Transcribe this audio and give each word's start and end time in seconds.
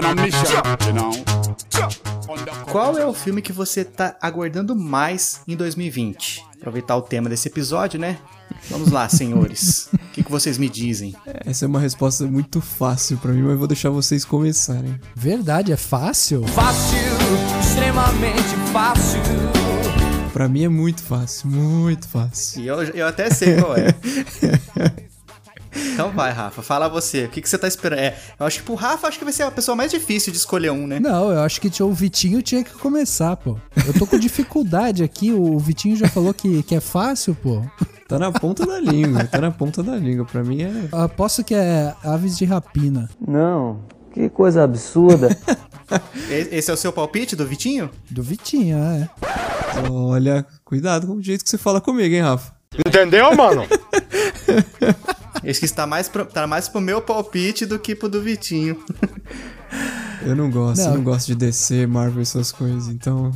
on 0.00 0.10
a 0.10 0.14
mission, 0.14 0.62
you 0.86 0.94
know. 0.94 1.12
Qual 2.70 2.96
é 2.98 3.06
o 3.06 3.12
filme 3.12 3.42
que 3.42 3.52
você 3.52 3.84
tá 3.84 4.16
aguardando 4.20 4.74
mais 4.76 5.40
em 5.46 5.56
2020? 5.56 6.44
Aproveitar 6.58 6.96
o 6.96 7.02
tema 7.02 7.28
desse 7.28 7.48
episódio, 7.48 7.98
né? 7.98 8.18
Vamos 8.68 8.90
lá, 8.90 9.08
senhores. 9.08 9.88
O 10.10 10.12
que, 10.12 10.24
que 10.24 10.30
vocês 10.30 10.58
me 10.58 10.68
dizem? 10.68 11.14
Essa 11.46 11.66
é 11.66 11.68
uma 11.68 11.78
resposta 11.78 12.26
muito 12.26 12.60
fácil 12.60 13.16
pra 13.18 13.32
mim, 13.32 13.42
mas 13.42 13.52
eu 13.52 13.58
vou 13.58 13.68
deixar 13.68 13.90
vocês 13.90 14.24
começarem. 14.24 14.98
Verdade, 15.14 15.70
é 15.70 15.76
fácil? 15.76 16.42
Fácil, 16.48 16.98
extremamente 17.60 18.72
fácil. 18.72 19.20
Pra 20.32 20.48
mim 20.48 20.64
é 20.64 20.68
muito 20.68 21.00
fácil, 21.04 21.48
muito 21.48 22.08
fácil. 22.08 22.60
E 22.60 22.66
eu, 22.66 22.82
eu 22.82 23.06
até 23.06 23.30
sei 23.30 23.60
qual 23.60 23.76
é. 23.76 23.94
Então 25.74 26.10
vai, 26.10 26.32
Rafa, 26.32 26.62
fala 26.62 26.88
você. 26.88 27.24
O 27.24 27.28
que, 27.28 27.40
que 27.40 27.48
você 27.48 27.58
tá 27.58 27.68
esperando? 27.68 27.98
É, 28.00 28.16
eu 28.38 28.46
acho 28.46 28.58
que 28.58 28.64
pro 28.64 28.74
Rafa 28.74 29.08
acho 29.08 29.18
que 29.18 29.24
vai 29.24 29.32
ser 29.32 29.44
a 29.44 29.50
pessoa 29.50 29.76
mais 29.76 29.90
difícil 29.90 30.32
de 30.32 30.38
escolher 30.38 30.70
um, 30.70 30.86
né? 30.86 30.98
Não, 31.00 31.30
eu 31.30 31.40
acho 31.40 31.60
que 31.60 31.82
o 31.82 31.92
Vitinho 31.92 32.42
tinha 32.42 32.64
que 32.64 32.72
começar, 32.72 33.36
pô. 33.36 33.56
Eu 33.86 33.92
tô 33.92 34.06
com 34.06 34.18
dificuldade 34.18 35.02
aqui, 35.02 35.32
o 35.32 35.58
Vitinho 35.58 35.96
já 35.96 36.08
falou 36.08 36.34
que, 36.34 36.62
que 36.62 36.74
é 36.74 36.80
fácil, 36.80 37.34
pô. 37.34 37.62
Tá 38.08 38.18
na 38.18 38.32
ponta 38.32 38.66
da 38.66 38.80
língua, 38.80 39.24
tá 39.24 39.40
na 39.40 39.52
ponta 39.52 39.82
da 39.82 39.94
língua. 39.96 40.24
Pra 40.24 40.42
mim 40.42 40.62
é. 40.62 40.88
Aposto 40.90 41.44
que 41.44 41.54
é 41.54 41.94
Aves 42.02 42.36
de 42.36 42.44
Rapina. 42.44 43.08
Não, 43.26 43.82
que 44.12 44.28
coisa 44.28 44.64
absurda. 44.64 45.28
Esse 46.28 46.70
é 46.70 46.74
o 46.74 46.76
seu 46.76 46.92
palpite 46.92 47.36
do 47.36 47.46
Vitinho? 47.46 47.90
Do 48.10 48.22
Vitinho, 48.22 48.78
é. 48.78 49.08
Olha, 49.90 50.46
cuidado 50.64 51.06
com 51.06 51.14
o 51.14 51.22
jeito 51.22 51.44
que 51.44 51.50
você 51.50 51.58
fala 51.58 51.80
comigo, 51.80 52.14
hein, 52.14 52.22
Rafa? 52.22 52.52
Entendeu, 52.86 53.34
mano? 53.36 53.64
Esse 55.44 55.60
que 55.60 55.66
está 55.66 55.86
mais 55.86 56.08
pro, 56.08 56.24
tá 56.26 56.46
mais 56.46 56.68
pro 56.68 56.80
meu 56.80 57.00
palpite 57.00 57.64
do 57.66 57.78
que 57.78 57.94
pro 57.94 58.08
do 58.08 58.20
Vitinho. 58.22 58.82
Eu 60.22 60.36
não 60.36 60.50
gosto, 60.50 60.82
Não. 60.82 60.90
eu 60.90 60.94
não 60.96 61.04
gosto 61.04 61.28
de 61.28 61.34
descer 61.34 61.88
Marvel 61.88 62.20
essas 62.22 62.52
coisas, 62.52 62.88
então. 62.88 63.30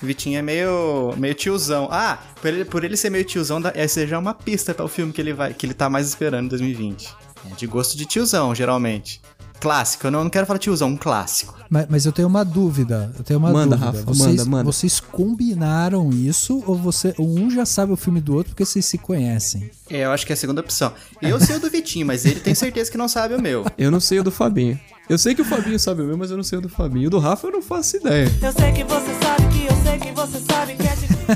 O 0.00 0.06
Vitinho 0.06 0.38
é 0.38 0.42
meio, 0.42 1.12
meio 1.16 1.34
tiozão. 1.34 1.88
Ah, 1.90 2.18
por 2.40 2.48
ele, 2.48 2.64
por 2.64 2.84
ele 2.84 2.96
ser 2.96 3.10
meio 3.10 3.24
tiozão, 3.24 3.60
essa 3.74 4.06
já 4.06 4.16
é 4.16 4.18
uma 4.18 4.34
pista 4.34 4.72
para 4.74 4.84
o 4.84 4.88
filme 4.88 5.12
que 5.12 5.20
ele 5.20 5.32
vai, 5.32 5.52
que 5.52 5.66
ele 5.66 5.74
tá 5.74 5.88
mais 5.90 6.06
esperando 6.08 6.44
em 6.46 6.48
2020. 6.48 7.08
É 7.50 7.54
de 7.56 7.66
gosto 7.66 7.96
de 7.96 8.04
tiozão, 8.04 8.54
geralmente. 8.54 9.20
Clássico, 9.60 10.06
eu 10.06 10.10
não, 10.10 10.24
não 10.24 10.30
quero 10.30 10.46
falar 10.46 10.58
tiozão, 10.58 10.88
um 10.88 10.96
clássico. 10.96 11.54
Mas, 11.68 11.86
mas 11.88 12.06
eu 12.06 12.12
tenho 12.12 12.28
uma 12.28 12.44
dúvida. 12.44 13.12
Eu 13.18 13.24
tenho 13.24 13.38
uma 13.38 13.50
Manda, 13.50 13.76
dúvida. 13.76 13.98
Rafa, 13.98 14.04
vocês, 14.04 14.36
manda, 14.36 14.44
manda. 14.44 14.64
vocês 14.64 15.00
combinaram 15.00 16.10
isso 16.10 16.62
ou 16.66 16.76
você, 16.76 17.14
um 17.18 17.50
já 17.50 17.66
sabe 17.66 17.92
o 17.92 17.96
filme 17.96 18.20
do 18.20 18.34
outro 18.34 18.52
porque 18.52 18.64
vocês 18.64 18.84
se 18.86 18.98
conhecem? 18.98 19.70
É, 19.90 20.04
eu 20.04 20.10
acho 20.12 20.24
que 20.24 20.32
é 20.32 20.34
a 20.34 20.36
segunda 20.36 20.60
opção. 20.60 20.92
Eu 21.20 21.40
sei 21.40 21.56
o 21.56 21.60
do 21.60 21.68
Vitinho, 21.70 22.06
mas 22.06 22.24
ele 22.24 22.40
tem 22.40 22.54
certeza 22.54 22.90
que 22.90 22.98
não 22.98 23.08
sabe 23.08 23.34
o 23.34 23.40
meu. 23.42 23.64
Eu 23.76 23.90
não 23.90 24.00
sei 24.00 24.20
o 24.20 24.24
do 24.24 24.30
Fabinho. 24.30 24.78
Eu 25.08 25.18
sei 25.18 25.34
que 25.34 25.42
o 25.42 25.44
Fabinho 25.44 25.78
sabe 25.78 26.02
o 26.02 26.06
meu, 26.06 26.16
mas 26.18 26.30
eu 26.30 26.36
não 26.36 26.44
sei 26.44 26.58
o 26.58 26.62
do 26.62 26.68
Fabinho. 26.68 27.06
O 27.08 27.10
do 27.10 27.18
Rafa 27.18 27.46
eu 27.46 27.52
não 27.52 27.62
faço 27.62 27.96
ideia. 27.96 28.30
Eu 28.42 28.52
sei 28.52 28.72
que 28.72 28.84
você 28.84 29.14
sabe 29.22 29.48
que 29.48 29.66
eu 29.66 29.82
sei 29.82 29.98
que 29.98 30.12
você 30.12 30.40
sabe 30.40 30.74
que 30.74 30.82
é 30.82 30.94
difícil. 30.94 31.28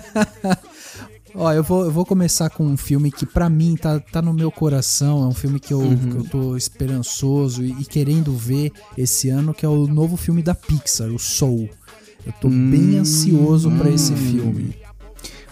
Ó, 1.34 1.50
eu 1.52 1.62
vou, 1.62 1.84
eu 1.84 1.90
vou 1.90 2.04
começar 2.04 2.50
com 2.50 2.64
um 2.66 2.76
filme 2.76 3.10
que 3.10 3.24
pra 3.24 3.48
mim 3.48 3.74
tá, 3.76 3.98
tá 3.98 4.20
no 4.20 4.32
meu 4.34 4.50
coração, 4.50 5.24
é 5.24 5.26
um 5.26 5.34
filme 5.34 5.58
que 5.58 5.72
eu, 5.72 5.80
Uhum. 5.80 5.96
que 6.10 6.16
eu 6.18 6.24
tô 6.24 6.56
esperançoso 6.56 7.64
e, 7.64 7.70
e 7.80 7.84
querendo 7.84 8.32
ver 8.36 8.70
esse 8.98 9.28
ano, 9.30 9.54
que 9.54 9.64
é 9.64 9.68
o 9.68 9.86
novo 9.86 10.16
filme 10.16 10.42
da 10.42 10.54
Pixar, 10.54 11.08
o 11.08 11.18
Soul. 11.18 11.68
Eu 12.26 12.32
tô 12.40 12.48
Hum. 12.48 12.70
bem 12.70 12.98
ansioso 12.98 13.70
pra 13.72 13.90
esse 13.90 14.14
filme. 14.14 14.74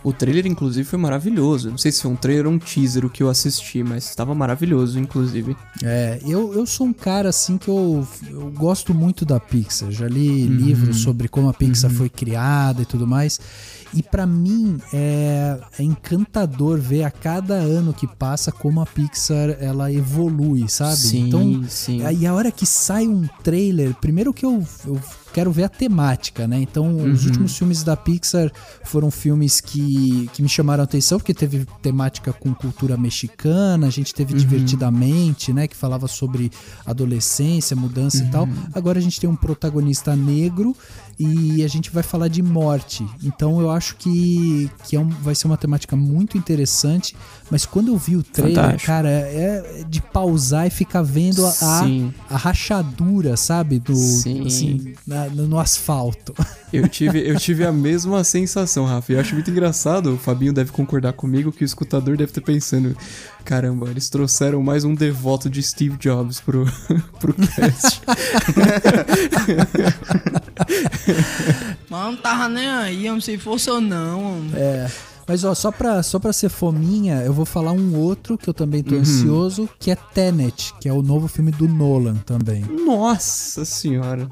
O 0.02 0.14
trailer, 0.14 0.46
inclusive, 0.46 0.88
foi 0.88 0.98
maravilhoso. 0.98 1.70
Não 1.70 1.76
sei 1.76 1.92
se 1.92 2.00
foi 2.00 2.10
um 2.10 2.16
trailer 2.16 2.46
ou 2.46 2.52
um 2.54 2.58
teaser 2.58 3.04
o 3.04 3.10
que 3.10 3.22
eu 3.22 3.28
assisti, 3.28 3.82
mas 3.82 4.08
estava 4.08 4.34
maravilhoso, 4.34 4.98
inclusive. 4.98 5.54
É, 5.82 6.18
eu, 6.26 6.54
eu 6.54 6.64
sou 6.64 6.86
um 6.86 6.92
cara 6.92 7.28
assim 7.28 7.58
que 7.58 7.68
eu, 7.68 8.06
eu 8.30 8.50
gosto 8.52 8.94
muito 8.94 9.26
da 9.26 9.38
Pixar. 9.38 9.90
Já 9.90 10.08
li 10.08 10.44
Uhum. 10.46 10.56
livros 10.56 11.00
sobre 11.02 11.28
como 11.28 11.50
a 11.50 11.52
Pixar 11.52 11.90
foi 11.90 12.08
criada 12.08 12.80
e 12.80 12.86
tudo 12.86 13.06
mais. 13.06 13.38
E 13.92 14.02
pra 14.02 14.24
mim 14.26 14.78
é, 14.92 15.58
é 15.78 15.82
encantador 15.82 16.78
ver 16.78 17.02
a 17.04 17.10
cada 17.10 17.54
ano 17.54 17.92
que 17.92 18.06
passa 18.06 18.52
como 18.52 18.80
a 18.80 18.86
Pixar 18.86 19.56
ela 19.60 19.92
evolui, 19.92 20.68
sabe? 20.68 20.96
Sim, 20.96 21.26
então, 21.28 21.64
sim. 21.68 22.04
aí 22.04 22.24
a 22.26 22.32
hora 22.34 22.50
que 22.52 22.64
sai 22.66 23.08
um 23.08 23.26
trailer, 23.42 23.94
primeiro 23.94 24.32
que 24.32 24.46
eu, 24.46 24.64
eu 24.86 25.00
quero 25.32 25.50
ver 25.52 25.64
a 25.64 25.68
temática, 25.68 26.46
né? 26.46 26.60
Então, 26.60 26.96
os 26.96 27.20
Uhum. 27.22 27.26
últimos 27.28 27.56
filmes 27.56 27.82
da 27.84 27.96
Pixar 27.96 28.50
foram 28.84 29.10
filmes 29.10 29.60
que, 29.60 30.28
que 30.32 30.42
me 30.42 30.48
chamaram 30.48 30.82
a 30.82 30.84
atenção, 30.84 31.18
porque 31.18 31.32
teve 31.34 31.66
temática 31.82 32.32
com 32.32 32.52
cultura 32.54 32.96
mexicana, 32.96 33.86
a 33.86 33.90
gente 33.90 34.12
Uhum. 34.12 34.16
teve 34.16 34.34
Divertidamente, 34.34 35.52
né? 35.52 35.66
Que 35.68 35.76
falava 35.76 36.06
sobre 36.08 36.50
adolescência, 36.84 37.76
mudança 37.76 38.18
e 38.22 38.26
tal. 38.30 38.44
Uhum. 38.44 38.54
Agora 38.74 38.98
a 38.98 39.02
gente 39.02 39.20
tem 39.20 39.28
um 39.28 39.36
protagonista 39.36 40.14
negro 40.16 40.76
e 41.22 41.62
a 41.62 41.68
gente 41.68 41.90
vai 41.90 42.02
falar 42.02 42.28
de 42.28 42.42
morte. 42.42 43.06
Então 43.22 43.60
eu 43.60 43.70
acho 43.70 43.94
que, 43.96 44.70
que 44.88 44.96
é 44.96 45.00
um- 45.00 45.08
vai 45.08 45.34
ser 45.34 45.46
uma 45.46 45.56
temática 45.58 45.94
muito 45.94 46.38
interessante. 46.38 47.14
Mas 47.50 47.66
quando 47.66 47.88
eu 47.88 47.98
vi 47.98 48.16
o 48.16 48.22
trailer, 48.22 48.56
Fantástico. 48.56 48.86
cara, 48.86 49.08
é 49.10 49.84
de 49.88 50.00
pausar 50.00 50.66
e 50.66 50.70
ficar 50.70 51.02
vendo 51.02 51.44
a, 51.44 51.50
a, 51.50 52.34
a 52.34 52.36
rachadura, 52.36 53.36
sabe? 53.36 53.78
Do, 53.78 53.94
Sim. 53.94 54.46
assim, 54.46 54.94
na- 55.06 55.26
no, 55.28 55.46
no 55.46 55.58
asfalto. 55.58 56.34
Eu 56.72 56.86
tive, 56.88 57.18
eu 57.28 57.36
tive 57.36 57.66
a 57.66 57.72
mesma 57.72 58.22
sensação, 58.22 58.84
Rafa. 58.84 59.10
E 59.10 59.16
eu 59.16 59.20
acho 59.20 59.34
muito 59.34 59.50
engraçado, 59.50 60.14
o 60.14 60.16
Fabinho 60.16 60.52
deve 60.52 60.70
concordar 60.70 61.12
comigo, 61.14 61.50
que 61.50 61.64
o 61.64 61.66
escutador 61.66 62.16
deve 62.16 62.30
ter 62.30 62.40
pensando: 62.42 62.96
caramba, 63.44 63.88
eles 63.90 64.08
trouxeram 64.08 64.62
mais 64.62 64.84
um 64.84 64.94
devoto 64.94 65.48
de 65.50 65.62
Steve 65.62 65.96
Jobs 65.96 66.40
pro, 66.40 66.64
pro 67.18 67.32
cast. 67.34 68.00
Mas 71.88 72.04
não 72.04 72.16
tava 72.16 72.48
nem 72.48 72.68
aí, 72.68 73.08
homem, 73.08 73.20
se 73.20 73.36
fosse 73.38 73.68
ou 73.70 73.80
não. 73.80 74.42
É. 74.54 74.88
Mas 75.26 75.44
ó, 75.44 75.54
só 75.54 75.70
pra, 75.70 76.02
só 76.02 76.18
pra 76.18 76.32
ser 76.32 76.48
fominha, 76.48 77.22
eu 77.22 77.32
vou 77.32 77.44
falar 77.44 77.70
um 77.72 77.96
outro 77.96 78.36
que 78.36 78.48
eu 78.50 78.54
também 78.54 78.80
Uhum. 78.80 78.88
tô 78.88 78.94
ansioso, 78.96 79.68
que 79.78 79.90
é 79.90 79.94
Tenet, 79.96 80.74
que 80.80 80.88
é 80.88 80.92
o 80.92 81.02
novo 81.02 81.28
filme 81.28 81.52
do 81.52 81.68
Nolan 81.68 82.16
também. 82.26 82.64
Nossa 82.84 83.64
senhora. 83.64 84.28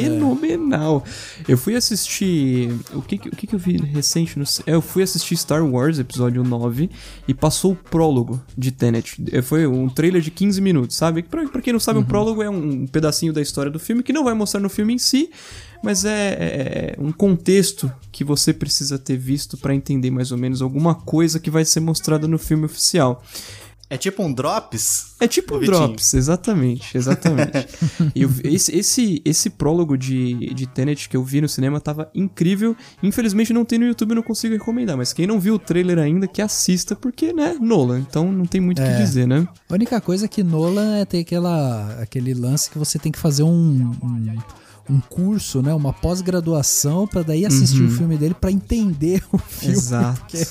Fenomenal. 0.00 1.04
Eu 1.48 1.56
fui 1.58 1.74
assistir. 1.76 2.70
O 2.94 3.02
que, 3.02 3.18
que- 3.18 3.28
o 3.28 3.32
que, 3.36 3.46
que 3.46 3.54
eu 3.54 3.58
vi 3.58 3.76
recente? 3.76 4.38
No, 4.38 4.44
é, 4.66 4.74
eu 4.74 4.80
fui 4.82 5.02
assistir 5.02 5.36
Star 5.36 5.64
Wars, 5.64 5.98
episódio 5.98 6.42
9, 6.42 6.90
e 7.28 7.34
passou 7.34 7.72
o 7.72 7.76
prólogo 7.76 8.40
de 8.56 8.70
Tenet. 8.72 9.22
É, 9.32 9.42
Foi 9.42 9.66
um 9.66 9.88
trailer 9.88 10.20
de 10.22 10.30
15 10.30 10.60
minutos, 10.60 10.96
sabe? 10.96 11.22
Pra, 11.22 11.46
pra 11.48 11.60
quem 11.60 11.72
não 11.72 11.80
sabe, 11.80 11.98
um 11.98 12.04
prólogo 12.04 12.42
é 12.42 12.48
um 12.50 12.86
pedacinho 12.86 13.32
da 13.32 13.40
história 13.40 13.70
do 13.70 13.78
filme 13.78 14.02
que 14.02 14.12
não 14.12 14.24
vai 14.24 14.34
mostrar 14.34 14.60
no 14.60 14.68
filme 14.68 14.94
em 14.94 14.98
si, 14.98 15.30
mas 15.82 16.04
é, 16.04 16.10
é- 16.10 16.94
é 16.96 17.00
um 17.00 17.12
contexto 17.12 17.90
que 18.10 18.24
você 18.24 18.52
precisa 18.52 18.98
ter 18.98 19.16
visto 19.16 19.56
pra 19.58 19.74
entender 19.74 20.10
mais 20.10 20.32
ou 20.32 20.38
menos 20.38 20.62
alguma 20.62 20.94
coisa 20.94 21.38
que 21.40 21.50
vai 21.50 21.64
ser 21.64 21.80
mostrada 21.80 22.26
no 22.28 22.38
filme 22.38 22.64
oficial. 22.66 23.22
É 23.92 23.98
tipo 23.98 24.22
um 24.22 24.32
Drops? 24.32 25.16
É 25.20 25.28
tipo 25.28 25.54
um 25.54 25.58
Vitinho. 25.58 25.76
Drops, 25.76 26.14
exatamente, 26.14 26.96
exatamente. 26.96 27.68
e 28.16 28.22
eu 28.22 28.30
esse, 28.42 28.74
esse, 28.74 29.20
esse 29.22 29.50
prólogo 29.50 29.98
de, 29.98 30.54
de 30.54 30.66
Tenet 30.66 31.10
que 31.10 31.14
eu 31.14 31.22
vi 31.22 31.42
no 31.42 31.48
cinema 31.48 31.78
tava 31.78 32.10
incrível. 32.14 32.74
Infelizmente 33.02 33.52
não 33.52 33.66
tem 33.66 33.78
no 33.78 33.84
YouTube, 33.84 34.14
não 34.14 34.22
consigo 34.22 34.54
recomendar. 34.54 34.96
Mas 34.96 35.12
quem 35.12 35.26
não 35.26 35.38
viu 35.38 35.56
o 35.56 35.58
trailer 35.58 35.98
ainda, 35.98 36.26
que 36.26 36.40
assista, 36.40 36.96
porque, 36.96 37.34
né, 37.34 37.58
Nolan. 37.60 37.98
Então 37.98 38.32
não 38.32 38.46
tem 38.46 38.62
muito 38.62 38.80
o 38.80 38.82
que 38.82 38.96
dizer, 38.96 39.28
né? 39.28 39.46
A 39.68 39.74
única 39.74 40.00
coisa 40.00 40.26
que 40.26 40.42
Nolan 40.42 40.96
é 40.96 41.04
ter 41.04 41.18
aquela, 41.18 42.00
aquele 42.00 42.32
lance 42.32 42.70
que 42.70 42.78
você 42.78 42.98
tem 42.98 43.12
que 43.12 43.18
fazer 43.18 43.42
um, 43.42 43.92
um, 44.02 44.38
um 44.88 45.00
curso, 45.00 45.60
né? 45.60 45.74
Uma 45.74 45.92
pós-graduação 45.92 47.06
pra 47.06 47.20
daí 47.20 47.44
assistir 47.44 47.82
o 47.82 47.90
filme 47.90 48.16
dele 48.16 48.32
pra 48.32 48.50
entender 48.50 49.22
o 49.30 49.36
filme. 49.36 49.74
Uhum. 49.74 49.80
Exato. 49.82 50.20
Porque 50.20 50.46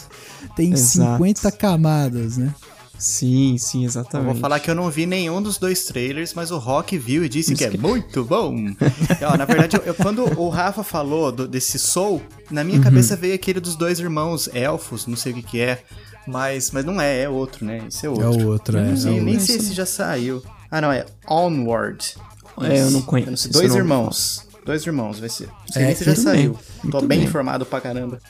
tem 0.56 0.74
Exato. 0.74 1.14
50 1.14 1.52
camadas, 1.54 2.38
né? 2.38 2.54
Sim, 3.02 3.58
sim, 3.58 3.80
Eu 3.82 3.86
exatamente. 3.86 4.32
vou 4.34 4.36
falar 4.36 4.60
que 4.60 4.70
eu 4.70 4.76
não 4.76 4.90
vi 4.92 5.08
nenhum 5.08 5.42
dos 5.42 5.58
dois 5.58 5.84
trailers, 5.86 6.36
mas 6.36 6.52
o 6.52 6.60
Rock 6.60 6.98
viu 7.00 7.26
e 7.26 7.30
disse 7.30 7.56
que 7.56 7.64
é 7.64 7.72
muito 7.72 8.24
bom. 8.24 8.54
Ó, 9.28 9.36
na 9.38 9.44
verdade, 9.46 9.76
eu- 9.78 9.82
eu- 9.84 9.96
quando 9.96 10.24
o 10.40 10.50
Rafa 10.50 10.84
falou 10.84 11.32
do- 11.32 11.48
desse 11.48 11.80
Soul, 11.80 12.22
na 12.52 12.64
minha 12.64 12.80
cabeça 12.80 13.16
veio 13.16 13.34
aquele 13.34 13.60
dos 13.60 13.76
dois 13.76 14.00
irmãos 14.00 14.48
elfos, 14.54 15.08
não 15.08 15.16
sei 15.18 15.32
o 15.32 15.36
que 15.36 15.42
que 15.42 15.60
é. 15.60 15.84
Mas, 16.28 16.70
mas 16.70 16.86
não 16.86 17.02
é, 17.02 17.24
é 17.24 17.28
outro, 17.30 17.66
né? 17.66 17.82
Esse 17.88 18.06
é 18.06 18.10
outro. 18.10 18.24
É 18.24 18.28
o 18.30 18.48
outro, 18.50 18.78
é. 18.78 18.82
Eu 18.82 18.86
não 18.86 18.98
sei, 18.98 19.18
é 19.18 19.22
o 19.22 19.24
nem 19.24 19.40
sei 19.40 19.60
se 19.60 19.74
já 19.74 19.88
saiu. 19.88 20.44
Ah, 20.70 20.80
não, 20.80 20.92
é 20.92 21.04
Onward. 21.28 22.14
É, 22.62 22.82
eu 22.84 22.92
não 22.92 23.02
conheço, 23.02 23.28
Eu 23.28 23.32
não 23.32 23.38
sei, 23.38 23.50
eu 23.50 23.54
Dois 23.54 23.70
não 23.72 23.78
irmãos. 23.80 24.48
Dois 24.64 24.86
irmãos, 24.86 25.20
vai 25.20 25.30
ser. 25.30 25.48
Não 25.48 25.74
sei 25.74 25.82
É, 25.82 25.86
nem 25.88 25.96
se 25.96 26.04
já 26.04 26.12
muito 26.12 26.24
saiu. 26.24 26.52
bem, 26.54 26.62
Tô 26.92 26.98
muito 27.00 27.08
bem 27.08 27.18
bem. 27.20 27.28
informado 27.28 27.66
pra 27.66 27.82
caramba. 27.82 28.22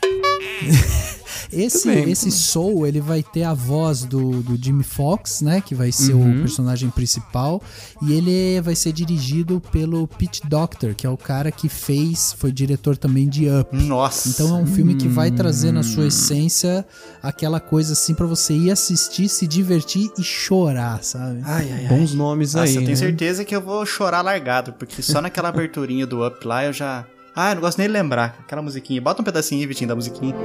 Esse, 1.52 1.90
esse 1.90 2.32
Soul, 2.32 2.86
ele 2.88 3.00
vai 3.02 3.22
ter 3.24 3.44
a 3.44 3.54
voz 3.54 4.04
do, 4.06 4.42
do 4.44 4.58
Jimmy 4.62 4.84
Fox, 4.84 5.42
né? 5.42 5.62
Que 5.62 5.74
vai 5.76 5.92
ser 5.92 6.14
Uhum. 6.14 6.38
o 6.38 6.40
personagem 6.42 6.90
principal. 6.90 7.62
E 8.02 8.14
ele 8.14 8.60
vai 8.62 8.76
ser 8.76 8.92
dirigido 8.92 9.62
pelo 9.72 10.08
Pete 10.08 10.42
Doctor, 10.48 10.94
que 10.96 11.06
é 11.06 11.10
o 11.10 11.18
cara 11.18 11.52
que 11.52 11.70
fez, 11.70 12.34
foi 12.38 12.52
diretor 12.52 12.98
também 12.98 13.28
de 13.30 13.48
Up. 13.50 13.76
Nossa. 13.76 14.30
Então 14.30 14.58
é 14.58 14.62
um 14.62 14.66
filme 14.68 14.96
que 14.96 15.08
vai 15.08 15.32
trazer 15.32 15.72
na 15.72 15.80
Hum. 15.82 15.84
sua 15.84 16.08
essência 16.08 16.86
aquela 17.22 17.60
coisa 17.60 17.94
assim 17.94 18.14
pra 18.14 18.26
você 18.26 18.54
ir 18.54 18.72
assistir, 18.72 19.28
se 19.30 19.46
divertir 19.48 20.10
e 20.18 20.24
chorar, 20.24 21.04
sabe? 21.04 21.42
Ai, 21.44 21.72
ai, 21.72 21.86
ai. 21.86 21.88
Bons 21.88 22.14
nomes 22.14 22.54
Nossa, 22.54 22.66
aí. 22.68 22.76
eu 22.76 22.82
tenho 22.82 22.90
né? 22.92 22.96
certeza 22.96 23.44
que 23.46 23.56
eu 23.56 23.62
vou 23.62 23.86
chorar 23.86 24.22
largado, 24.22 24.74
porque 24.74 25.02
só 25.02 25.22
naquela 25.22 25.50
aberturinha 25.50 26.06
do 26.08 26.26
Up 26.26 26.46
lá 26.48 26.66
eu 26.66 26.74
já. 26.74 27.06
Ah, 27.36 27.52
eu 27.52 27.56
não 27.56 27.62
gosto 27.62 27.78
nem 27.78 27.88
de 27.88 27.94
lembrar. 27.94 28.38
Aquela 28.42 28.62
musiquinha. 28.62 29.02
Bota 29.02 29.22
um 29.22 29.26
pedacinho 29.26 29.62
aí, 29.62 29.68
Vitinho, 29.68 29.88
da 29.88 29.96
musiquinha. 29.96 30.36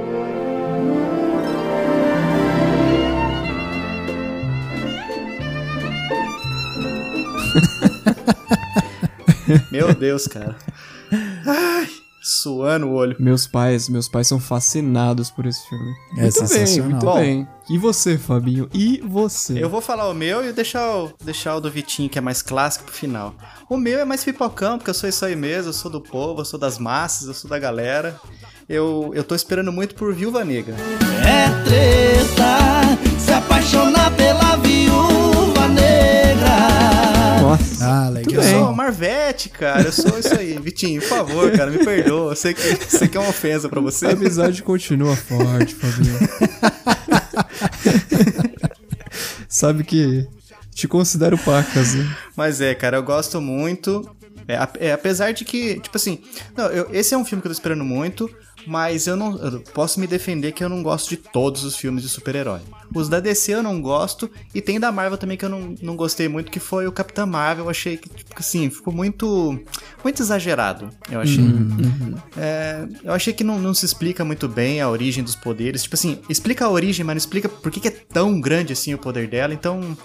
Meu 9.71 9.93
Deus, 9.93 10.27
cara. 10.27 10.55
Ai, 11.45 11.87
suando 12.21 12.87
o 12.87 12.93
olho. 12.93 13.15
Meus 13.19 13.47
pais, 13.47 13.87
meus 13.87 14.07
pais 14.09 14.27
são 14.27 14.39
fascinados 14.39 15.31
por 15.31 15.45
esse 15.45 15.67
filme. 15.67 15.93
É 16.17 16.21
muito 16.21 16.39
bem, 16.39 16.47
sensacional. 16.47 16.89
muito 16.89 17.05
Bom. 17.05 17.15
bem. 17.15 17.47
E 17.69 17.77
você, 17.77 18.17
Fabinho? 18.17 18.69
E 18.73 19.01
você? 19.05 19.61
Eu 19.61 19.69
vou 19.69 19.81
falar 19.81 20.09
o 20.09 20.13
meu 20.13 20.47
e 20.47 20.51
deixar 20.51 20.95
o, 20.95 21.13
deixar 21.23 21.55
o 21.55 21.61
do 21.61 21.71
Vitinho, 21.71 22.09
que 22.09 22.17
é 22.17 22.21
mais 22.21 22.41
clássico, 22.41 22.85
pro 22.85 22.93
final. 22.93 23.33
O 23.69 23.77
meu 23.77 23.99
é 23.99 24.05
mais 24.05 24.23
pipocão, 24.23 24.77
porque 24.77 24.89
eu 24.89 24.93
sou 24.93 25.09
isso 25.09 25.25
aí 25.25 25.35
mesmo, 25.35 25.69
eu 25.69 25.73
sou 25.73 25.91
do 25.91 26.01
povo, 26.01 26.41
eu 26.41 26.45
sou 26.45 26.59
das 26.59 26.77
massas, 26.77 27.27
eu 27.27 27.33
sou 27.33 27.49
da 27.49 27.59
galera. 27.59 28.19
Eu, 28.67 29.11
eu 29.13 29.23
tô 29.23 29.33
esperando 29.33 29.71
muito 29.71 29.95
por 29.95 30.13
Viúva 30.13 30.43
Negra. 30.43 30.75
É 31.25 31.47
treta 31.63 33.19
se 33.19 33.31
apaixonar 33.31 34.13
pela 34.15 34.57
viúva 34.57 35.16
Ah, 37.81 38.09
legal. 38.09 38.33
eu 38.35 38.41
bem. 38.41 38.51
sou 38.51 38.73
Marvete, 38.73 39.49
cara, 39.49 39.83
eu 39.83 39.91
sou 39.91 40.17
isso 40.19 40.33
aí. 40.37 40.57
Vitinho, 40.59 41.01
por 41.01 41.09
favor, 41.09 41.51
cara, 41.51 41.69
me 41.71 41.79
perdoa. 41.83 42.31
Eu 42.31 42.35
sei 42.35 42.53
que, 42.53 42.61
sei 42.61 43.07
que 43.07 43.17
é 43.17 43.19
uma 43.19 43.29
ofensa 43.29 43.69
pra 43.69 43.79
você. 43.81 44.07
A 44.07 44.11
amizade 44.11 44.63
continua 44.63 45.15
forte, 45.15 45.75
Fabinho. 45.75 46.17
Sabe 49.47 49.83
que 49.83 50.27
te 50.73 50.87
considero 50.87 51.37
pacas, 51.37 51.93
né? 51.95 52.15
Mas 52.35 52.61
é, 52.61 52.75
cara, 52.75 52.97
eu 52.97 53.03
gosto 53.03 53.39
muito. 53.41 54.09
É, 54.47 54.87
é, 54.87 54.91
apesar 54.93 55.31
de 55.33 55.43
que, 55.43 55.79
tipo 55.79 55.97
assim, 55.97 56.19
não, 56.55 56.65
eu- 56.67 56.87
esse 56.93 57.13
é 57.13 57.17
um 57.17 57.25
filme 57.25 57.41
que 57.41 57.47
eu 57.47 57.51
tô 57.51 57.53
esperando 57.57 57.83
muito, 57.83 58.29
mas 58.65 59.05
eu 59.07 59.15
não 59.15 59.37
eu 59.37 59.59
posso 59.73 59.99
me 59.99 60.07
defender 60.07 60.51
que 60.53 60.63
eu 60.63 60.69
não 60.69 60.81
gosto 60.83 61.09
de 61.09 61.17
todos 61.17 61.63
os 61.63 61.75
filmes 61.75 62.03
de 62.03 62.09
super-herói. 62.09 62.61
Os 62.93 63.09
da 63.09 63.19
DC 63.19 63.53
eu 63.53 63.63
não 63.63 63.81
gosto, 63.81 64.29
e 64.53 64.61
tem 64.61 64.79
da 64.79 64.91
Marvel 64.91 65.17
também 65.17 65.37
que 65.37 65.45
eu 65.45 65.49
não, 65.49 65.75
não 65.81 65.95
gostei 65.95 66.27
muito, 66.27 66.51
que 66.51 66.59
foi 66.59 66.87
o 66.87 66.91
Capitão 66.91 67.27
Marvel. 67.27 67.65
Eu 67.65 67.69
achei 67.69 67.97
que, 67.97 68.09
tipo 68.09 68.39
assim, 68.39 68.69
ficou 68.69 68.93
muito, 68.93 69.59
muito 70.03 70.21
exagerado, 70.21 70.89
eu 71.09 71.19
achei. 71.19 71.43
É, 72.37 72.87
eu 73.03 73.13
achei 73.13 73.33
que 73.33 73.43
não, 73.43 73.59
não 73.59 73.73
se 73.73 73.85
explica 73.85 74.23
muito 74.23 74.47
bem 74.47 74.81
a 74.81 74.89
origem 74.89 75.23
dos 75.23 75.35
poderes. 75.35 75.83
Tipo 75.83 75.95
assim, 75.95 76.19
explica 76.29 76.65
a 76.65 76.69
origem, 76.69 77.05
mas 77.05 77.15
não 77.15 77.17
explica 77.17 77.49
por 77.49 77.71
que, 77.71 77.79
que 77.79 77.87
é 77.87 77.91
tão 77.91 78.39
grande 78.39 78.73
assim 78.73 78.93
o 78.93 78.97
poder 78.97 79.27
dela, 79.27 79.53
então. 79.53 79.97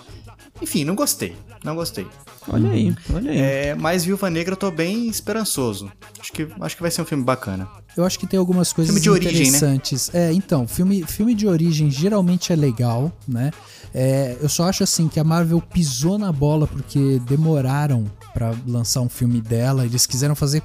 Enfim, 0.61 0.85
não 0.85 0.95
gostei. 0.95 1.35
Não 1.65 1.75
gostei. 1.75 2.07
Olha 2.49 2.71
aí, 2.71 2.95
olha 3.15 3.31
aí. 3.31 3.39
É, 3.39 3.75
mas 3.75 4.05
Viúva 4.05 4.29
Negra 4.29 4.53
eu 4.53 4.57
tô 4.57 4.71
bem 4.71 5.09
esperançoso. 5.09 5.91
Acho 6.21 6.33
que, 6.33 6.49
acho 6.61 6.77
que 6.77 6.83
vai 6.83 6.91
ser 6.91 7.03
um 7.03 7.05
filme 7.05 7.25
bacana. 7.25 7.69
Eu 7.97 8.05
acho 8.05 8.19
que 8.19 8.27
tem 8.27 8.39
algumas 8.39 8.73
coisas 8.73 8.93
Filme 8.93 9.03
de 9.03 9.11
origem, 9.11 9.33
né? 9.33 9.49
interessantes. 9.49 10.11
É, 10.15 10.33
então, 10.33 10.67
filme, 10.67 11.05
filme 11.05 11.35
de 11.35 11.47
origem 11.47 11.91
geralmente 11.91 12.53
é 12.53 12.57
legal, 12.57 13.13
né? 13.29 13.51
É, 13.95 14.39
eu 14.41 14.49
só 14.49 14.69
acho 14.69 14.83
assim 14.83 15.07
que 15.07 15.21
a 15.21 15.25
Marvel 15.25 15.61
pisou 15.61 16.19
na 16.19 16.33
bola 16.33 16.67
porque 16.67 17.21
demoraram 17.27 18.11
pra 18.33 18.55
lançar 18.67 19.03
um 19.03 19.09
filme 19.09 19.41
dela. 19.41 19.85
Eles 19.85 20.07
quiseram 20.07 20.35
fazer 20.35 20.63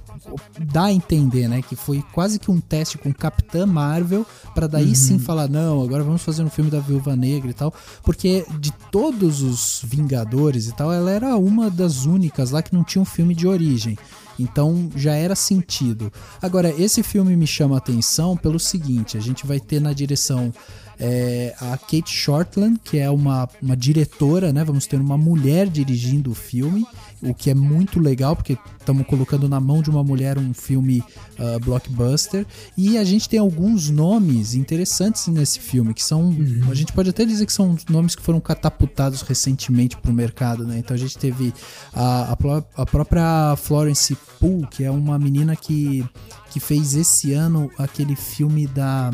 dá 0.59 0.85
a 0.85 0.93
entender, 0.93 1.47
né, 1.47 1.61
que 1.61 1.75
foi 1.75 2.03
quase 2.13 2.39
que 2.39 2.49
um 2.49 2.59
teste 2.59 2.97
com 2.97 3.13
Capitã 3.13 3.65
Marvel 3.65 4.25
pra 4.53 4.67
daí 4.67 4.95
sim 4.95 5.19
falar 5.19 5.47
não, 5.49 5.81
agora 5.81 6.03
vamos 6.03 6.21
fazer 6.21 6.43
um 6.43 6.49
filme 6.49 6.69
da 6.71 6.79
Viúva 6.79 7.15
Negra 7.15 7.49
e 7.49 7.53
tal, 7.53 7.73
porque 8.03 8.45
de 8.59 8.71
todos 8.91 9.41
os 9.41 9.81
Vingadores 9.83 10.67
e 10.67 10.73
tal, 10.73 10.91
ela 10.91 11.11
era 11.11 11.35
uma 11.37 11.69
das 11.69 12.05
únicas 12.05 12.51
lá 12.51 12.61
que 12.61 12.73
não 12.73 12.83
tinha 12.83 13.01
um 13.01 13.05
filme 13.05 13.35
de 13.35 13.47
origem. 13.47 13.97
Então 14.39 14.89
já 14.95 15.13
era 15.13 15.35
sentido. 15.35 16.11
Agora, 16.41 16.69
esse 16.77 17.03
filme 17.03 17.35
me 17.35 17.47
chama 17.47 17.75
a 17.75 17.77
atenção 17.79 18.35
pelo 18.37 18.59
seguinte: 18.59 19.17
a 19.17 19.19
gente 19.19 19.45
vai 19.45 19.59
ter 19.59 19.79
na 19.79 19.93
direção 19.93 20.53
é, 20.99 21.53
a 21.59 21.77
Kate 21.77 22.09
Shortland, 22.09 22.79
que 22.83 22.97
é 22.97 23.09
uma, 23.09 23.47
uma 23.61 23.77
diretora, 23.77 24.51
né? 24.51 24.63
Vamos 24.63 24.87
ter 24.87 24.99
uma 24.99 25.17
mulher 25.17 25.67
dirigindo 25.67 26.31
o 26.31 26.35
filme, 26.35 26.85
o 27.21 27.33
que 27.33 27.49
é 27.49 27.55
muito 27.55 27.99
legal, 27.99 28.35
porque 28.35 28.57
estamos 28.87 29.05
colocando 29.05 29.49
na 29.49 29.59
mão 29.59 29.81
de 29.81 29.89
uma 29.89 30.01
mulher 30.01 30.37
um 30.37 30.53
filme 30.53 31.03
ah, 31.37 31.59
blockbuster. 31.59 32.45
E 32.77 32.97
a 32.97 33.03
gente 33.03 33.27
tem 33.27 33.37
alguns 33.37 33.89
nomes 33.89 34.55
interessantes 34.55 35.27
nesse 35.27 35.59
filme, 35.59 35.93
que 35.93 36.01
são. 36.03 36.33
A 36.71 36.73
gente 36.73 36.93
pode 36.93 37.09
até 37.09 37.25
dizer 37.25 37.45
que 37.45 37.51
são 37.51 37.75
nomes 37.89 38.15
que 38.15 38.21
foram 38.21 38.39
catapultados 38.39 39.21
recentemente 39.23 39.97
para 39.97 40.09
o 40.09 40.13
mercado, 40.13 40.65
né? 40.65 40.77
Então 40.79 40.95
a 40.95 40.97
gente 40.97 41.17
teve 41.17 41.53
a, 41.93 42.31
a, 42.31 42.81
a 42.81 42.85
própria 42.85 43.55
Florence 43.57 44.15
Pugh, 44.39 44.65
que 44.71 44.85
é 44.85 44.91
uma 44.91 45.19
menina 45.19 45.53
que, 45.55 46.05
que 46.49 46.59
fez 46.61 46.93
esse 46.95 47.33
ano 47.33 47.69
aquele 47.77 48.15
filme 48.15 48.67
da. 48.67 49.11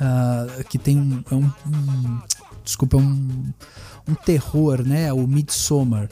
ah, 0.00 0.46
que 0.68 0.76
tem 0.76 0.98
um. 0.98 1.22
é 1.30 1.34
um- 1.36 1.52
um- 1.66 2.18
desculpa, 2.64 2.96
é 2.98 3.00
um, 3.00 3.52
um 4.08 4.14
terror, 4.14 4.82
né? 4.84 5.12
O 5.12 5.24
Midsommar. 5.26 6.08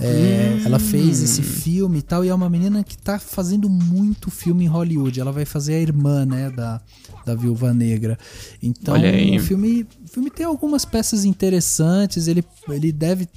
É, 0.00 0.62
Ela 0.64 0.78
fez 0.78 1.22
esse 1.22 1.42
filme 1.42 1.98
e 1.98 2.02
tal, 2.02 2.24
e 2.24 2.28
é 2.28 2.34
uma 2.34 2.48
menina 2.48 2.82
que 2.82 2.96
tá 2.96 3.18
fazendo 3.18 3.68
muito 3.68 4.30
filme 4.30 4.64
em 4.64 4.68
Hollywood. 4.68 5.20
Ela 5.20 5.32
vai 5.32 5.44
fazer 5.44 5.74
a 5.74 5.80
irmã, 5.80 6.24
né, 6.24 6.50
da, 6.50 6.80
da 7.24 7.34
Viúva 7.34 7.74
Negra. 7.74 8.18
Então, 8.62 8.94
o 9.36 9.40
filme, 9.40 9.86
o 10.04 10.08
filme 10.08 10.30
tem 10.30 10.46
algumas 10.46 10.84
peças 10.84 11.24
interessantes, 11.24 12.28
ele, 12.28 12.44
ele 12.68 12.92
deve 12.92 13.28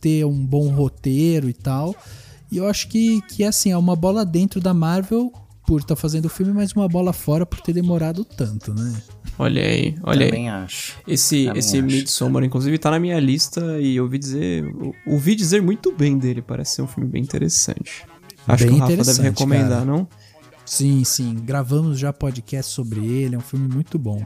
ter 0.00 0.24
um 0.24 0.44
bom 0.44 0.68
roteiro 0.68 1.48
e 1.48 1.52
tal. 1.52 1.94
E 2.50 2.58
eu 2.58 2.68
acho 2.68 2.88
que, 2.88 3.20
que 3.22 3.44
assim, 3.44 3.70
é 3.70 3.76
uma 3.76 3.96
bola 3.96 4.24
dentro 4.24 4.60
da 4.60 4.74
Marvel 4.74 5.32
por 5.66 5.80
estar 5.80 5.96
fazendo 5.96 6.26
o 6.26 6.28
filme, 6.28 6.52
mas 6.52 6.72
uma 6.72 6.88
bola 6.88 7.12
fora 7.12 7.46
por 7.46 7.60
ter 7.60 7.72
demorado 7.72 8.24
tanto, 8.24 8.74
né? 8.74 8.92
Olha 9.38 9.62
aí, 9.62 9.94
olha 10.02 10.24
aí. 10.26 10.30
Também 10.30 10.50
acho. 10.50 10.94
Esse, 11.08 11.44
Também 11.46 11.58
esse 11.58 11.76
acho. 11.78 11.86
Midsommar, 11.86 12.44
inclusive, 12.44 12.78
tá 12.78 12.90
na 12.90 12.98
minha 13.00 13.18
lista 13.18 13.78
e 13.80 13.96
eu 13.96 14.04
ouvi 14.04 14.18
dizer. 14.18 14.64
Ouvi 15.06 15.34
dizer 15.34 15.62
muito 15.62 15.90
bem 15.92 16.18
dele, 16.18 16.42
parece 16.42 16.76
ser 16.76 16.82
um 16.82 16.86
filme 16.86 17.08
bem 17.08 17.22
interessante. 17.22 18.04
Acho 18.46 18.64
Bem 18.64 18.74
que 18.74 18.80
o 18.82 18.84
Rafa 18.86 19.04
deve 19.04 19.22
recomendar, 19.22 19.70
cara. 19.70 19.84
não? 19.84 20.06
Sim, 20.66 21.02
sim. 21.04 21.34
Gravamos 21.44 21.98
já 21.98 22.12
podcast 22.12 22.72
sobre 22.72 23.00
ele, 23.04 23.34
é 23.34 23.38
um 23.38 23.42
filme 23.42 23.68
muito 23.72 23.98
bom. 23.98 24.24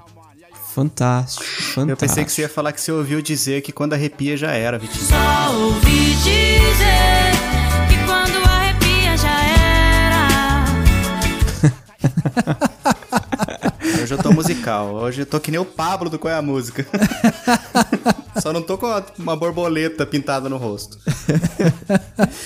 Fantástico, 0.75 1.45
fantástico. 1.45 1.91
Eu 1.91 1.97
pensei 1.97 2.25
que 2.25 2.33
você 2.33 2.43
ia 2.43 2.49
falar 2.49 2.73
que 2.73 2.81
você 2.81 2.93
ouviu 2.93 3.23
dizer 3.23 3.63
que 3.63 3.73
quando 3.73 3.93
arrepia 3.95 4.37
já 4.37 4.51
era, 4.53 4.79
Vitinho. 4.79 5.05
Só 5.05 5.55
ouvi 5.55 6.15
dizer 6.17 7.33
que 7.89 7.97
quando 8.07 8.37
arrepia 8.47 9.17
já 9.17 9.43
era. 9.45 10.67
Hoje 14.07 14.15
eu 14.15 14.23
tô 14.23 14.33
musical. 14.33 14.95
Hoje 14.95 15.23
eu 15.23 15.27
tô 15.27 15.41
que 15.41 15.51
nem 15.51 15.59
o 15.59 15.65
Pablo 15.65 16.09
do 16.09 16.17
Qual 16.17 16.33
é 16.33 16.37
a 16.37 16.41
Música. 16.41 16.87
Só 18.41 18.53
não 18.53 18.63
tô 18.63 18.79
com 18.79 18.87
uma- 19.19 19.35
borboleta 19.35 20.07
pintada 20.07 20.49
no 20.49 20.57
rosto. 20.59 20.97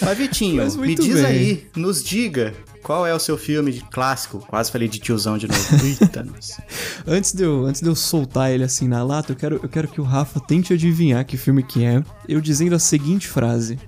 Mas, 0.01 0.17
Vitinho, 0.17 0.57
Mas 0.63 0.75
me 0.75 0.95
diz 0.95 1.17
bem. 1.17 1.27
aí, 1.27 1.67
nos 1.77 2.03
diga, 2.03 2.55
qual 2.83 3.07
é 3.07 3.13
o 3.15 3.19
seu 3.19 3.37
filme 3.37 3.71
de 3.73 3.83
clássico? 3.83 4.39
Quase 4.49 4.73
falei 4.73 4.89
de 4.89 4.99
tiozão 5.01 5.37
de 5.37 5.49
novo. 5.49 5.61
Eita, 5.85 6.23
nossa. 6.23 6.65
Antes 7.07 7.35
de, 7.35 7.43
eu, 7.43 7.67
antes 7.67 7.83
de 7.83 7.89
eu 7.89 7.95
soltar 7.95 8.51
ele 8.51 8.65
assim 8.65 8.89
na 8.89 9.05
lata, 9.05 9.33
eu 9.33 9.37
quero, 9.37 9.61
eu 9.63 9.69
quero 9.69 9.87
que 9.87 10.01
o 10.01 10.05
Rafa 10.05 10.41
tente 10.41 10.73
adivinhar 10.73 11.27
que 11.27 11.37
filme 11.37 11.63
que 11.63 11.85
é. 11.85 12.03
Eu 12.27 12.41
dizendo 12.41 12.75
a 12.75 12.79
seguinte 12.79 13.29
frase: 13.29 13.79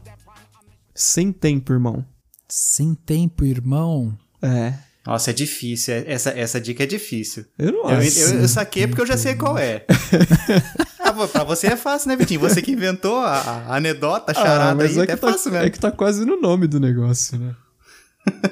Sem 0.94 1.32
tempo, 1.32 1.72
irmão. 1.72 2.04
Sem 2.46 2.92
tempo, 2.94 3.46
irmão. 3.46 4.14
É. 4.42 4.74
Nossa, 5.06 5.30
é 5.30 5.32
difícil. 5.32 5.94
Essa, 6.06 6.30
essa 6.30 6.60
dica 6.60 6.84
é 6.84 6.86
difícil. 6.86 7.44
Eu 7.58 7.72
não 7.72 7.90
Eu, 7.90 7.98
acho. 7.98 8.18
eu, 8.20 8.40
eu 8.42 8.48
saquei 8.48 8.86
porque 8.86 9.02
eu 9.02 9.06
já 9.06 9.16
sei 9.16 9.34
qual 9.34 9.58
é. 9.58 9.84
ah, 11.00 11.12
pra 11.26 11.44
você 11.44 11.66
é 11.66 11.76
fácil, 11.76 12.08
né, 12.08 12.16
Vitinho? 12.16 12.40
Você 12.40 12.62
que 12.62 12.72
inventou 12.72 13.16
a, 13.16 13.38
a 13.68 13.76
anedota, 13.76 14.30
a 14.30 14.34
charada 14.34 14.84
aí, 14.84 14.96
é 14.96 15.02
é, 15.02 15.06
que, 15.06 15.12
é 15.12 15.16
tá, 15.16 15.32
fácil 15.32 15.50
mesmo. 15.50 15.66
é 15.66 15.70
que 15.70 15.80
tá 15.80 15.90
quase 15.90 16.24
no 16.24 16.40
nome 16.40 16.68
do 16.68 16.78
negócio, 16.78 17.36
né? 17.36 17.54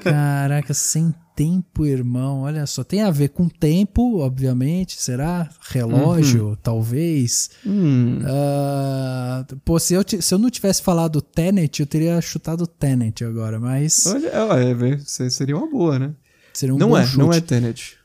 Caraca, 0.02 0.74
sem 0.74 1.14
tempo, 1.36 1.86
irmão. 1.86 2.42
Olha 2.42 2.66
só, 2.66 2.82
tem 2.82 3.02
a 3.02 3.10
ver 3.10 3.28
com 3.28 3.48
tempo, 3.48 4.18
obviamente. 4.18 5.00
Será? 5.00 5.48
Relógio, 5.70 6.58
talvez. 6.62 7.50
Hum. 7.64 8.18
Ah, 8.24 9.46
pô, 9.64 9.78
se 9.78 9.94
eu, 9.94 10.02
se 10.04 10.34
eu 10.34 10.38
não 10.38 10.50
tivesse 10.50 10.82
falado 10.82 11.22
Tenet, 11.22 11.80
eu 11.80 11.86
teria 11.86 12.20
chutado 12.20 12.66
Tenet 12.66 13.24
agora, 13.24 13.60
mas 13.60 14.06
Olha, 14.06 14.28
é, 14.28 15.24
é, 15.24 15.30
seria 15.30 15.56
uma 15.56 15.70
boa, 15.70 15.98
né? 15.98 16.10
Seria 16.52 16.74
um 16.74 16.78
não 16.78 16.90
bom 16.90 16.98
é, 16.98 17.04
chute. 17.04 17.18
não 17.18 17.32
é 17.32 17.40
Tenet. 17.40 17.98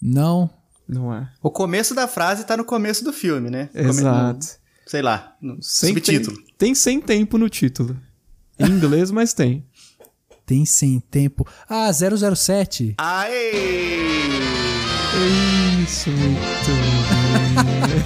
Não. 0.00 0.50
Não 0.88 1.12
é. 1.14 1.28
O 1.42 1.50
começo 1.50 1.94
da 1.94 2.06
frase 2.06 2.44
tá 2.44 2.56
no 2.56 2.64
começo 2.64 3.02
do 3.04 3.12
filme, 3.12 3.48
né? 3.50 3.70
Come- 3.72 3.88
Exato. 3.88 4.38
no- 4.38 4.64
sei 4.86 5.00
lá, 5.02 5.34
no 5.40 5.56
Sem 5.62 5.90
subtítulo. 5.94 6.36
Tem, 6.36 6.46
tem 6.58 6.74
sem 6.74 7.00
tempo 7.00 7.38
no 7.38 7.48
título. 7.48 7.96
Em 8.58 8.66
inglês, 8.66 9.10
mas 9.10 9.32
tem. 9.32 9.64
Tem 10.44 10.66
sem 10.66 11.00
tempo. 11.00 11.46
Ah, 11.68 11.90
007. 11.90 12.94
Aê! 12.98 13.92
Isso, 15.82 16.10
muito 16.10 16.70
bem. 16.82 18.04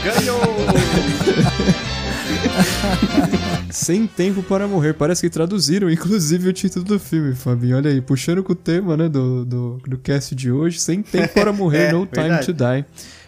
Ganhou! 0.02 0.40
Sem 3.70 4.06
tempo 4.06 4.42
para 4.42 4.66
morrer. 4.68 4.94
Parece 4.94 5.22
que 5.22 5.30
traduziram, 5.30 5.90
inclusive, 5.90 6.48
o 6.48 6.52
título 6.52 6.84
do 6.84 6.98
filme, 6.98 7.34
Fabinho. 7.34 7.76
Olha 7.76 7.90
aí, 7.90 8.00
puxando 8.00 8.42
com 8.42 8.52
o 8.52 8.56
tema, 8.56 8.96
né, 8.96 9.08
do, 9.08 9.44
do, 9.44 9.80
do 9.86 9.98
cast 9.98 10.34
de 10.34 10.50
hoje. 10.50 10.78
Sem 10.80 11.02
tempo 11.02 11.34
para 11.34 11.52
morrer, 11.52 11.88
É, 11.88 11.92
no 11.92 12.06
time 12.06 12.22
verdade. 12.28 12.46
to 12.46 12.52
die. 12.52 12.84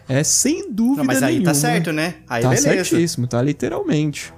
É 0.09 0.23
sem 0.23 0.71
dúvida 0.73 0.99
Não, 0.99 1.05
mas 1.05 1.23
aí 1.23 1.35
nenhuma. 1.35 1.51
tá 1.53 1.55
certo, 1.55 1.93
né? 1.93 2.15
Aí 2.29 2.43
tá 2.43 2.51
beleza. 2.51 2.85
certíssimo, 2.85 3.27
tá 3.27 3.43
literalmente. 3.43 4.33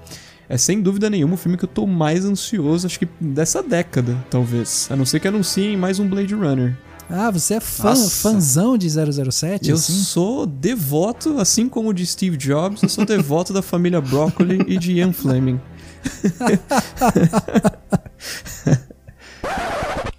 É 0.48 0.56
sem 0.56 0.80
dúvida 0.80 1.10
nenhuma 1.10 1.34
o 1.34 1.36
filme 1.36 1.58
que 1.58 1.64
eu 1.64 1.68
tô 1.68 1.86
mais 1.86 2.24
ansioso, 2.24 2.86
acho 2.86 2.98
que 2.98 3.06
dessa 3.20 3.62
década, 3.62 4.16
talvez. 4.30 4.88
A 4.90 4.96
não 4.96 5.04
ser 5.04 5.20
que 5.20 5.28
anunciem 5.28 5.76
mais 5.76 5.98
um 5.98 6.08
Blade 6.08 6.34
Runner. 6.34 6.74
Ah, 7.10 7.30
você 7.30 7.54
é 7.54 7.60
fã, 7.60 7.90
Nossa. 7.90 8.10
fãzão 8.30 8.76
de 8.76 8.86
007, 8.90 9.70
Eu 9.70 9.76
assim? 9.76 9.94
sou 9.94 10.44
devoto, 10.44 11.38
assim 11.40 11.66
como 11.68 11.88
o 11.88 11.92
de 11.94 12.04
Steve 12.04 12.36
Jobs, 12.36 12.82
eu 12.82 12.88
sou 12.88 13.04
devoto 13.06 13.52
da 13.52 13.62
família 13.62 14.00
Broccoli 14.00 14.62
e 14.66 14.76
de 14.78 14.92
Ian 14.92 15.12
Fleming. 15.12 15.58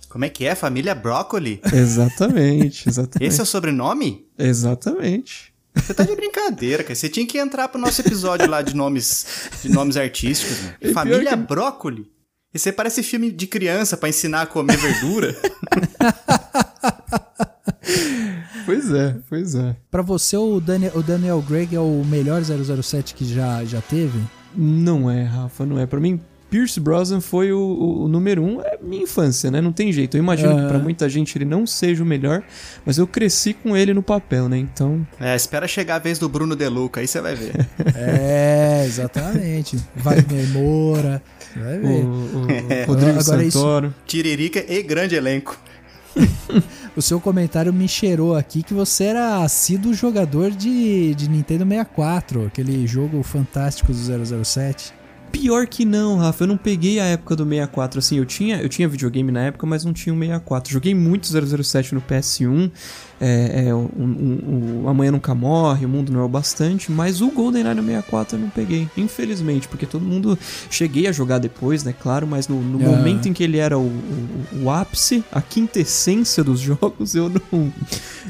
Como 0.10 0.25
é 0.25 0.29
que 0.29 0.46
é? 0.46 0.55
Família 0.55 0.96
Broccoli? 0.96 1.62
Exatamente, 1.72 2.89
exatamente. 2.89 3.29
Esse 3.29 3.39
é 3.39 3.43
o 3.43 3.46
sobrenome? 3.46 4.25
Exatamente. 4.38 5.53
Você 5.75 5.93
tá 5.93 6.03
de 6.03 6.15
brincadeira, 6.15 6.84
cara. 6.84 6.96
Você 6.96 7.08
tinha 7.08 7.25
que 7.25 7.38
entrar 7.38 7.67
pro 7.69 7.79
nosso 7.79 8.01
episódio 8.01 8.50
lá 8.50 8.62
de 8.62 8.75
nomes, 8.75 9.25
de 9.62 9.69
nomes 9.69 9.96
artísticos. 9.96 10.60
Né? 10.63 10.75
pior 10.81 10.93
Família 10.93 11.29
que- 11.29 11.36
Brócoli? 11.38 12.10
Esse 12.51 12.69
aí 12.69 12.74
parece 12.74 13.03
filme 13.03 13.31
de 13.31 13.46
criança 13.46 13.96
pra 13.96 14.10
ensinar 14.10 14.41
a 14.41 14.46
comer 14.48 14.75
verdura. 14.77 15.36
Pois 18.65 18.91
é, 18.91 19.15
pois 19.27 19.55
é. 19.55 19.75
Pra 19.89 20.01
você, 20.01 20.38
o 20.38 20.59
Daniel, 20.59 20.91
o 20.95 21.01
Daniel 21.01 21.43
Craig 21.48 21.74
é 21.75 21.79
o 21.79 22.03
melhor 22.05 22.41
007 22.43 23.15
que 23.15 23.25
já, 23.25 23.63
já 23.65 23.81
teve? 23.81 24.19
Não 24.55 25.09
é, 25.09 25.24
Rafa, 25.24 25.65
não 25.65 25.79
é. 25.79 25.86
Pra 25.88 26.00
mim, 26.00 26.19
Pierce 26.51 26.79
Brosnan 26.79 27.19
foi 27.21 27.51
o, 27.51 27.59
o- 27.59 28.03
o 28.03 28.07
número 28.07 28.43
um. 28.43 28.62
É 28.62 28.77
minha 28.81 29.03
infância, 29.03 29.50
né? 29.50 29.59
Não 29.62 29.71
tem 29.71 29.91
jeito. 29.91 30.17
Eu 30.17 30.19
imagino 30.19 30.53
que 30.55 30.62
Ah. 30.62 30.67
pra 30.67 30.77
muita 30.79 31.07
gente 31.09 31.36
ele 31.38 31.45
não 31.45 31.65
seja 31.65 32.03
o 32.03 32.05
melhor, 32.05 32.43
mas 32.86 32.98
eu 32.98 33.07
cresci 33.07 33.53
com 33.53 33.75
ele 33.75 33.93
no 33.93 34.03
papel, 34.03 34.48
né? 34.50 34.57
Então, 34.57 35.05
é, 35.19 35.36
espera 35.36 35.67
chegar 35.67 35.95
a 35.95 36.00
vez 36.00 36.19
do 36.19 36.29
Bruno 36.29 36.55
De 36.55 36.67
Luca, 36.67 37.01
aí 37.01 37.07
você 37.07 37.21
vai 37.21 37.33
ver. 37.36 37.53
É, 37.95 38.83
exatamente. 38.86 39.79
Wagner 39.95 40.48
Moura. 40.50 41.24
Vai 41.55 41.77
o, 41.79 41.81
ver. 41.81 42.83
o 42.83 42.86
Rodrigo 42.88 43.19
Agora 43.19 43.43
isso- 43.43 43.57
Santoro. 43.57 43.93
Tiririca 44.05 44.63
e 44.71 44.83
grande 44.83 45.15
elenco. 45.15 45.57
O 46.97 47.01
seu 47.01 47.19
comentário 47.21 47.71
me 47.71 47.87
cheirou 47.87 48.35
aqui 48.35 48.61
que 48.63 48.73
você 48.73 49.05
era 49.05 49.43
assíduo 49.43 49.93
jogador 49.93 50.51
de, 50.51 51.13
de 51.15 51.29
Nintendo 51.29 51.63
64, 51.63 52.47
aquele 52.47 52.85
jogo 52.85 53.23
fantástico 53.23 53.93
do 53.93 54.43
007. 54.43 54.93
Pior 55.31 55.67
que 55.67 55.85
não, 55.85 56.17
Rafa, 56.17 56.43
eu 56.43 56.47
não 56.47 56.57
peguei 56.57 56.99
a 56.99 57.05
época 57.05 57.35
do 57.35 57.43
64, 57.43 57.99
assim, 57.99 58.17
eu 58.17 58.25
tinha, 58.25 58.61
eu 58.61 58.67
tinha 58.67 58.87
videogame 58.87 59.31
na 59.31 59.43
época, 59.43 59.65
mas 59.67 59.85
não 59.85 59.93
tinha 59.93 60.13
o 60.13 60.19
64. 60.19 60.73
Joguei 60.73 60.95
muito 60.95 61.27
007 61.27 61.93
no 61.93 62.01
PS1, 62.01 62.71
é, 63.19 63.65
é, 63.67 63.73
o, 63.73 63.77
o- 63.79 64.81
o 64.85 64.89
Amanhã 64.89 65.11
Nunca 65.11 65.33
Morre, 65.35 65.85
O 65.85 65.89
Mundo 65.89 66.11
Não 66.11 66.21
é 66.21 66.23
o 66.23 66.27
Bastante, 66.29 66.91
mas 66.91 67.21
o 67.21 67.29
GoldenEye 67.31 67.75
no 67.75 67.83
64 67.83 68.38
eu 68.38 68.41
não 68.41 68.49
peguei, 68.49 68.88
infelizmente, 68.97 69.67
porque 69.67 69.85
todo 69.85 70.03
mundo... 70.03 70.38
Cheguei 70.69 71.07
a 71.07 71.11
jogar 71.11 71.38
depois, 71.39 71.83
né, 71.83 71.93
claro, 71.99 72.25
mas 72.27 72.47
no, 72.47 72.61
no 72.61 72.79
Ah. 72.85 72.89
momento 72.95 73.27
em 73.27 73.33
que 73.33 73.43
ele 73.43 73.57
era 73.57 73.77
o, 73.77 73.81
o, 73.88 74.63
o 74.63 74.69
ápice, 74.71 75.23
a 75.31 75.41
quintessência 75.41 76.43
dos 76.43 76.59
jogos, 76.61 77.15
eu 77.15 77.29
não, 77.29 77.73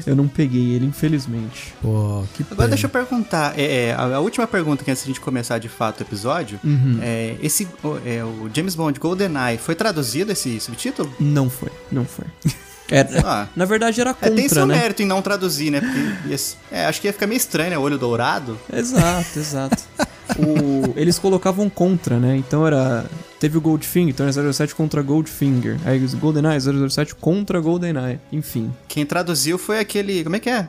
eu 0.06 0.16
não 0.16 0.26
peguei 0.28 0.70
ele, 0.74 0.86
infelizmente. 0.86 1.74
Pô, 1.80 2.24
que 2.34 2.42
Agora 2.42 2.56
pena. 2.56 2.68
deixa 2.68 2.86
eu 2.86 2.90
perguntar. 2.90 3.58
É, 3.58 3.88
é, 3.88 3.92
a, 3.94 4.16
a 4.16 4.20
última 4.20 4.46
pergunta 4.46 4.84
que 4.84 4.90
antes 4.90 5.04
de 5.04 5.10
a 5.10 5.12
gente 5.12 5.20
começar 5.20 5.58
de 5.58 5.68
fato 5.68 6.00
o 6.00 6.02
episódio. 6.02 6.58
É, 7.02 7.36
esse, 7.42 7.68
o, 7.82 7.98
é, 8.04 8.24
o 8.24 8.50
James 8.54 8.74
Bond 8.74 8.98
GoldenEye, 8.98 9.58
foi 9.58 9.74
traduzido 9.74 10.32
esse 10.32 10.58
subtítulo? 10.60 11.12
Não 11.20 11.48
foi, 11.50 11.70
não 11.92 12.04
foi. 12.04 12.24
Era, 12.90 13.08
Ah. 13.24 13.46
na 13.54 13.64
verdade 13.64 14.00
era 14.00 14.10
É, 14.10 14.14
contra, 14.14 14.30
tem 14.34 14.48
seu 14.48 14.66
né? 14.66 14.76
mérito 14.76 15.02
em 15.02 15.06
não 15.06 15.22
traduzir, 15.22 15.70
né? 15.70 15.80
Porque 15.80 16.28
ia, 16.28 16.36
é, 16.72 16.86
acho 16.86 17.00
que 17.00 17.06
ia 17.06 17.12
ficar 17.12 17.26
meio 17.26 17.36
estranho, 17.38 17.70
né? 17.70 17.78
Olho 17.78 17.96
dourado. 17.98 18.58
Exato, 18.72 19.38
exato. 19.38 19.82
O- 20.38 20.92
eles 20.96 21.18
colocavam 21.18 21.68
contra, 21.68 22.18
né? 22.18 22.36
Então 22.36 22.64
era. 22.66 23.04
Teve 23.40 23.58
o 23.58 23.60
Goldfinger, 23.60 24.10
então 24.10 24.24
era 24.26 24.52
07 24.52 24.74
contra 24.76 25.02
Goldfinger. 25.02 25.76
Aí 25.84 26.02
os 26.04 26.14
GoldenEye 26.14 26.60
007 26.88 27.16
contra 27.16 27.58
GoldenEye. 27.60 28.20
Enfim. 28.30 28.72
Quem 28.86 29.04
traduziu 29.04 29.58
foi 29.58 29.80
aquele. 29.80 30.22
Como 30.22 30.36
é 30.36 30.38
que 30.38 30.48
é? 30.48 30.68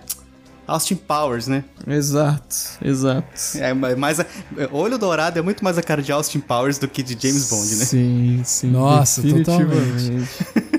Austin 0.68 0.96
Powers, 0.96 1.46
né? 1.48 1.64
Exato, 1.88 2.56
exato. 2.84 3.28
É 3.56 3.72
ma- 3.74 3.96
mais 3.96 4.20
a- 4.20 4.26
Olho 4.72 4.98
Dourado 4.98 5.38
é 5.38 5.42
muito 5.44 5.64
mais 5.64 5.78
a 5.78 5.84
cara 5.84 6.02
de 6.02 6.12
Austin 6.12 6.40
Powers 6.40 6.78
do 6.80 6.88
que 6.88 7.04
de 7.04 7.16
James 7.22 7.48
Bond, 7.50 7.76
né? 7.76 7.86
Sim, 7.86 8.42
sim. 8.44 8.72
Nossa, 8.72 9.22
definitivamente. 9.22 10.28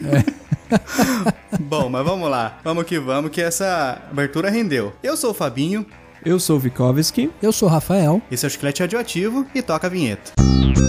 Bom, 1.60 1.88
mas 1.88 2.04
vamos 2.04 2.30
lá. 2.30 2.58
Vamos 2.64 2.84
que 2.84 2.98
vamos, 2.98 3.30
que 3.30 3.40
essa 3.40 4.00
abertura 4.10 4.50
rendeu. 4.50 4.92
Eu 5.02 5.16
sou 5.16 5.30
o 5.30 5.34
Fabinho, 5.34 5.86
Eu 6.24 6.38
sou 6.38 6.56
o 6.56 6.60
Vikovski. 6.60 7.30
Eu 7.42 7.52
sou 7.52 7.68
o 7.68 7.72
Rafael. 7.72 8.22
esse 8.30 8.44
é 8.44 8.48
o 8.48 8.50
Chiclete 8.50 8.82
Radioativo 8.82 9.46
e 9.54 9.60
toca 9.60 9.86
a 9.86 9.90
vinheta. 9.90 10.32
Don't 10.36 10.82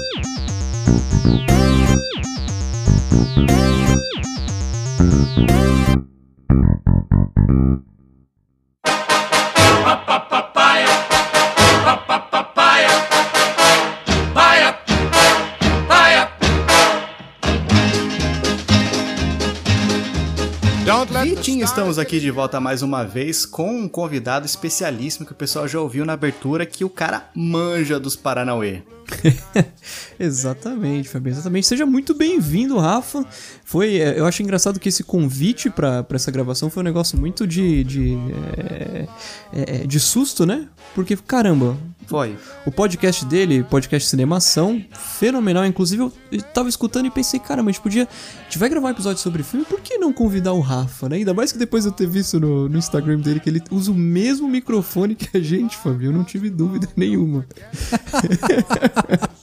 stars 21.44 21.70
estamos 21.70 22.00
aqui 22.00 22.22
de 22.22 22.32
volta 22.32 22.58
mais 22.62 22.82
uma 22.82 23.04
vez 23.04 23.46
com 23.46 23.70
um 23.70 23.90
convidado 23.90 24.46
especialíssimo 24.46 25.26
que 25.26 25.34
o 25.34 25.36
pessoal 25.36 25.68
já 25.68 25.78
ouviu 25.78 26.06
na 26.06 26.14
abertura, 26.14 26.66
que 26.66 26.86
o 26.86 26.90
cara 26.90 27.30
manja 27.36 28.00
dos 28.00 28.16
Paranauê. 28.16 28.82
Exatamente, 30.20 31.10
Fabinho, 31.10 31.34
exatamente. 31.34 31.68
Seja 31.68 31.86
muito 31.86 32.14
bem-vindo, 32.14 32.78
Rafa. 32.78 33.26
Foi, 33.66 33.98
é, 33.98 34.20
eu 34.20 34.26
acho 34.26 34.42
engraçado 34.42 34.80
que 34.80 34.90
esse 34.90 35.04
convite 35.04 35.70
pra, 35.70 36.04
pra 36.04 36.16
essa 36.16 36.32
gravação 36.32 36.70
foi 36.70 36.82
um 36.82 36.86
negócio 36.86 37.18
muito 37.18 37.46
de 37.46 37.84
de, 37.84 38.18
é, 38.58 39.08
é, 39.52 39.88
de 39.88 40.00
susto, 40.00 40.46
né? 40.46 40.68
Porque 40.94 41.16
caramba, 41.18 41.78
Foi. 42.06 42.38
o 42.66 42.72
podcast 42.72 43.26
dele, 43.26 43.64
podcast 43.64 44.08
Cinemação, 44.08 44.84
fenomenal. 44.92 45.66
Inclusive, 45.66 46.04
eu 46.04 46.42
tava 46.54 46.70
escutando 46.70 47.08
e 47.08 47.12
pensei, 47.12 47.40
caramba, 47.40 47.70
a 47.70 47.74
gente 47.74 47.82
podia. 47.82 48.04
A 48.04 48.44
gente 48.44 48.60
vai 48.60 48.70
gravar 48.70 48.88
um 48.88 48.92
episódio 48.92 49.22
sobre 49.22 49.44
filme, 49.44 49.66
por 49.66 49.82
que 49.82 49.98
não 49.98 50.14
convidar 50.14 50.54
o 50.54 50.60
Rafa, 50.60 51.10
né? 51.10 51.18
Ainda 51.18 51.34
mais 51.34 51.52
que 51.52 51.58
depois 51.58 51.86
eu 51.86 51.92
ter 51.92 52.08
visto 52.08 52.40
no, 52.40 52.70
no 52.70 52.78
Instagram 52.78 53.20
dele 53.20 53.40
que 53.40 53.50
ele 53.50 53.62
usa 53.72 53.92
o 53.92 53.96
mesmo 53.96 54.48
microfone 54.48 55.16
que 55.16 55.36
a 55.36 55.42
gente, 55.42 55.76
Fabio. 55.78 56.10
Eu 56.10 56.14
não 56.14 56.24
tive 56.24 56.50
dúvida 56.50 56.88
nenhuma. 56.96 57.46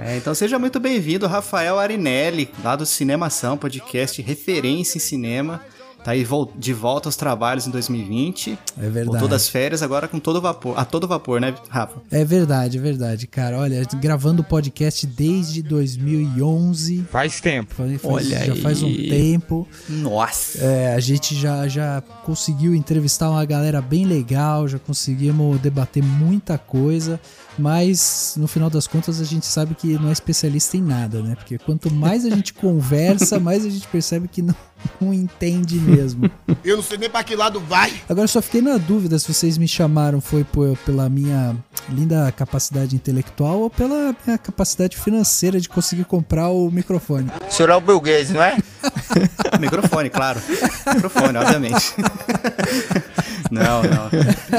É, 0.00 0.16
então 0.16 0.32
seja 0.32 0.60
muito 0.60 0.78
bem-vindo, 0.78 1.26
Rafael 1.26 1.76
Arinelli, 1.76 2.48
lá 2.62 2.76
do 2.76 2.86
Cinemação, 2.86 3.56
podcast 3.56 4.22
referência 4.22 4.96
em 4.96 5.00
cinema. 5.00 5.60
Tá 6.04 6.12
aí 6.12 6.24
de 6.56 6.72
volta 6.72 7.08
aos 7.08 7.16
trabalhos 7.16 7.66
em 7.66 7.70
2020. 7.72 8.56
É 8.78 8.82
verdade. 8.82 9.06
Voltou 9.06 9.26
das 9.26 9.48
férias 9.48 9.82
agora 9.82 10.06
com 10.06 10.20
todo 10.20 10.40
vapor. 10.40 10.78
A 10.78 10.84
todo 10.84 11.08
vapor, 11.08 11.40
né, 11.40 11.52
Rafa? 11.68 12.00
É 12.12 12.24
verdade, 12.24 12.78
é 12.78 12.80
verdade, 12.80 13.26
cara. 13.26 13.58
Olha, 13.58 13.82
gravando 14.00 14.44
podcast 14.44 15.04
desde 15.04 15.60
2011. 15.62 17.04
Faz 17.10 17.40
tempo. 17.40 17.74
Faz- 17.74 18.00
faz- 18.00 18.04
Olha 18.14 18.44
já 18.46 18.56
faz 18.56 18.82
um 18.82 18.86
aí. 18.86 19.08
tempo. 19.08 19.66
Nossa! 19.88 20.58
É, 20.58 20.94
a 20.94 21.00
gente 21.00 21.34
já, 21.34 21.66
já 21.66 22.00
conseguiu 22.24 22.74
entrevistar 22.74 23.28
uma 23.30 23.44
galera 23.44 23.80
bem 23.82 24.06
legal, 24.06 24.68
já 24.68 24.78
conseguimos 24.78 25.60
debater 25.60 26.02
muita 26.02 26.56
coisa, 26.56 27.20
mas 27.58 28.34
no 28.36 28.46
final 28.46 28.70
das 28.70 28.86
contas 28.86 29.20
a 29.20 29.24
gente 29.24 29.46
sabe 29.46 29.74
que 29.74 29.94
não 29.98 30.08
é 30.08 30.12
especialista 30.12 30.76
em 30.76 30.82
nada, 30.82 31.22
né? 31.22 31.34
Porque 31.34 31.58
quanto 31.58 31.92
mais 31.92 32.24
a 32.24 32.30
gente 32.30 32.52
conversa, 32.54 33.38
mais 33.40 33.64
a 33.66 33.70
gente 33.70 33.86
percebe 33.88 34.28
que 34.28 34.40
não, 34.42 34.54
não 35.00 35.12
entende 35.12 35.76
mesmo. 35.78 36.30
Eu 36.64 36.76
não 36.76 36.82
sei 36.82 36.98
nem 36.98 37.10
pra 37.10 37.22
que 37.24 37.34
lado 37.34 37.60
vai. 37.60 37.92
Agora 38.08 38.24
eu 38.24 38.28
só 38.28 38.40
fiquei 38.40 38.60
na 38.62 38.76
dúvida 38.78 39.18
se 39.18 39.32
vocês 39.32 39.58
me 39.58 39.66
chamaram 39.68 40.20
foi 40.20 40.44
por- 40.44 40.76
pela 40.78 41.08
minha 41.08 41.56
linda 41.88 42.30
capacidade 42.32 42.94
intelectual 42.94 43.60
ou 43.60 43.70
pela 43.70 44.14
minha 44.26 44.38
capacidade 44.38 44.96
financeira 44.96 45.60
de 45.60 45.68
conseguir 45.68 46.04
comprar 46.04 46.48
o 46.50 46.70
microfone. 46.70 47.30
O 47.48 47.52
senhor 47.52 47.70
é 47.70 47.74
o 47.76 47.80
Bill 47.80 48.00
Gates, 48.00 48.30
não 48.30 48.42
é? 48.42 48.56
Microfone, 49.58 50.10
claro. 50.10 50.40
Microfone, 50.94 51.38
obviamente. 51.38 51.94
Não, 53.50 53.82
não. 53.82 54.08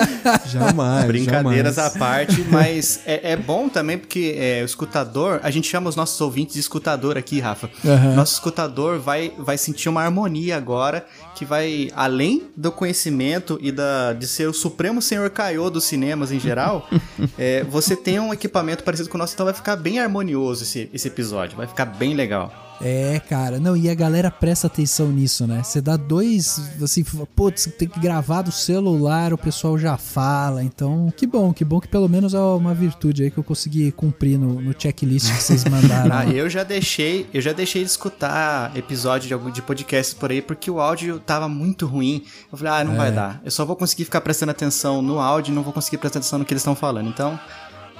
Jamais. 0.45 1.05
Brincadeiras 1.05 1.75
jamais. 1.75 1.95
à 1.95 1.99
parte, 1.99 2.41
mas 2.49 3.01
é, 3.05 3.31
é 3.33 3.37
bom 3.37 3.69
também 3.69 3.97
porque 3.97 4.35
é, 4.37 4.61
o 4.61 4.65
escutador, 4.65 5.39
a 5.43 5.51
gente 5.51 5.67
chama 5.67 5.89
os 5.89 5.95
nossos 5.95 6.19
ouvintes 6.21 6.55
de 6.55 6.59
escutador 6.59 7.17
aqui, 7.17 7.39
Rafa. 7.39 7.69
Aham. 7.85 8.15
Nosso 8.15 8.33
escutador 8.33 8.99
vai, 8.99 9.31
vai 9.37 9.57
sentir 9.57 9.89
uma 9.89 10.01
harmonia 10.01 10.57
agora 10.57 11.05
que 11.35 11.45
vai, 11.45 11.89
além 11.95 12.43
do 12.55 12.71
conhecimento 12.71 13.57
e 13.61 13.71
da, 13.71 14.13
de 14.13 14.27
ser 14.27 14.47
o 14.47 14.53
supremo 14.53 15.01
senhor 15.01 15.29
Kaiô 15.29 15.69
dos 15.69 15.85
cinemas 15.85 16.31
em 16.31 16.39
geral, 16.39 16.87
é, 17.37 17.63
você 17.63 17.95
tem 17.95 18.19
um 18.19 18.33
equipamento 18.33 18.83
parecido 18.83 19.09
com 19.09 19.17
o 19.17 19.19
nosso, 19.19 19.33
então 19.33 19.45
vai 19.45 19.53
ficar 19.53 19.75
bem 19.75 19.99
harmonioso 19.99 20.63
esse, 20.63 20.89
esse 20.93 21.07
episódio, 21.07 21.57
vai 21.57 21.67
ficar 21.67 21.85
bem 21.85 22.13
legal. 22.13 22.68
É, 22.81 23.19
cara. 23.27 23.59
Não, 23.59 23.75
e 23.75 23.89
a 23.89 23.93
galera 23.93 24.31
presta 24.31 24.67
atenção 24.67 25.07
nisso, 25.09 25.45
né? 25.45 25.61
Você 25.63 25.81
dá 25.81 25.97
dois, 25.97 26.61
assim, 26.81 27.03
putz, 27.35 27.65
tem 27.77 27.87
que 27.87 27.99
gravar 27.99 28.41
do 28.41 28.51
celular, 28.51 29.33
o 29.33 29.37
pessoal 29.37 29.77
já 29.77 29.97
fala. 29.97 30.63
Então, 30.63 31.11
que 31.15 31.27
bom, 31.27 31.51
que 31.53 31.65
bom 31.65 31.79
que 31.81 31.87
pelo 31.87 32.07
menos 32.07 32.33
é 32.33 32.39
uma 32.39 32.73
virtude 32.73 33.23
aí 33.23 33.31
que 33.31 33.37
eu 33.37 33.43
consegui 33.43 33.91
cumprir 33.91 34.37
no, 34.39 34.61
no 34.61 34.73
checklist 34.77 35.27
que 35.35 35.41
vocês 35.43 35.63
mandaram. 35.69 36.15
Ah, 36.15 36.25
eu 36.27 36.49
já 36.49 36.63
deixei, 36.63 37.29
eu 37.33 37.41
já 37.41 37.51
deixei 37.51 37.83
de 37.83 37.89
escutar 37.89 38.75
episódio 38.77 39.27
de, 39.27 39.33
algum- 39.33 39.51
de 39.51 39.61
podcast 39.61 40.15
por 40.15 40.31
aí 40.31 40.41
porque 40.41 40.71
o 40.71 40.79
áudio 40.79 41.19
tava 41.19 41.49
muito 41.49 41.85
ruim. 41.85 42.23
Eu 42.51 42.57
falei, 42.57 42.73
ah, 42.73 42.83
não 42.85 42.95
vai 42.95 43.11
dar. 43.11 43.41
Eu 43.43 43.51
só 43.51 43.65
vou 43.65 43.75
conseguir 43.75 44.05
ficar 44.05 44.21
prestando 44.21 44.51
atenção 44.51 45.01
no 45.01 45.19
áudio 45.19 45.51
e 45.51 45.55
não 45.55 45.63
vou 45.63 45.73
conseguir 45.73 45.97
prestar 45.97 46.19
atenção 46.19 46.39
no 46.39 46.45
que 46.45 46.53
eles 46.53 46.61
estão 46.61 46.75
falando. 46.75 47.09
Então, 47.09 47.37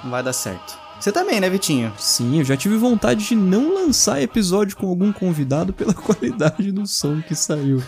não 0.02 0.10
vai 0.10 0.22
dar 0.22 0.32
certo. 0.32 0.78
Você 1.00 1.10
também, 1.10 1.40
né, 1.40 1.48
Vitinho? 1.48 1.90
Sim, 1.98 2.38
eu 2.38 2.44
já 2.44 2.56
tive 2.56 2.76
vontade 2.76 3.26
de 3.26 3.34
não 3.34 3.72
lançar 3.72 4.20
episódio 4.20 4.76
com 4.76 4.86
algum 4.86 5.10
convidado 5.10 5.72
pela 5.72 5.94
qualidade 5.94 6.70
do 6.70 6.86
som 6.86 7.22
que 7.22 7.34
saiu. 7.34 7.82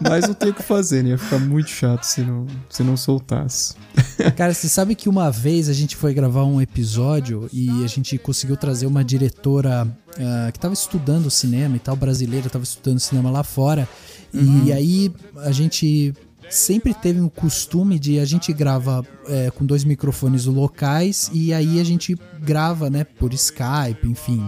Mas 0.00 0.28
não 0.28 0.34
tenho 0.34 0.52
o 0.52 0.54
que 0.54 0.62
fazer, 0.62 1.02
né? 1.02 1.10
Ia 1.10 1.18
ficar 1.18 1.40
muito 1.40 1.70
chato 1.70 2.04
se 2.04 2.22
não, 2.22 2.46
se 2.70 2.84
não 2.84 2.96
soltasse. 2.96 3.74
Cara, 4.36 4.54
você 4.54 4.68
sabe 4.68 4.94
que 4.94 5.08
uma 5.08 5.28
vez 5.28 5.68
a 5.68 5.72
gente 5.72 5.96
foi 5.96 6.14
gravar 6.14 6.44
um 6.44 6.60
episódio 6.60 7.50
e 7.52 7.84
a 7.84 7.88
gente 7.88 8.16
conseguiu 8.16 8.56
trazer 8.56 8.86
uma 8.86 9.02
diretora 9.02 9.88
ah, 10.16 10.50
que 10.52 10.60
tava 10.60 10.72
estudando 10.72 11.28
cinema 11.30 11.74
e 11.74 11.80
tal, 11.80 11.96
brasileira, 11.96 12.48
tava 12.48 12.62
estudando 12.62 13.00
cinema 13.00 13.28
lá 13.28 13.42
fora. 13.42 13.88
E 14.32 14.72
aí 14.72 15.12
a 15.38 15.50
gente 15.50 16.14
sempre 16.52 16.92
teve 16.92 17.20
o 17.20 17.30
costume 17.30 17.98
de 17.98 18.18
a 18.18 18.24
gente 18.24 18.52
grava 18.52 19.04
é, 19.26 19.50
com 19.50 19.64
dois 19.64 19.84
microfones 19.84 20.44
locais 20.44 21.30
e 21.32 21.52
aí 21.52 21.80
a 21.80 21.84
gente 21.84 22.16
grava, 22.40 22.90
né, 22.90 23.04
por 23.04 23.32
Skype, 23.32 24.06
enfim, 24.06 24.44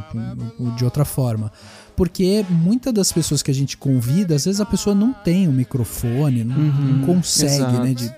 de 0.77 0.85
outra 0.85 1.05
forma. 1.05 1.51
Porque 1.97 2.45
muitas 2.51 2.93
das 2.93 3.13
pessoas 3.13 3.43
que 3.43 3.51
a 3.51 3.55
gente 3.55 3.77
convida, 3.77 4.35
às 4.35 4.45
vezes 4.45 4.61
a 4.61 4.67
pessoa 4.67 4.95
não 4.95 5.13
tem 5.13 5.49
um 5.49 5.53
microfone, 5.53 6.45
não, 6.45 6.57
não 6.59 7.07
consegue, 7.07 7.55
exato. 7.55 7.83
né, 7.83 7.95
de 7.95 8.13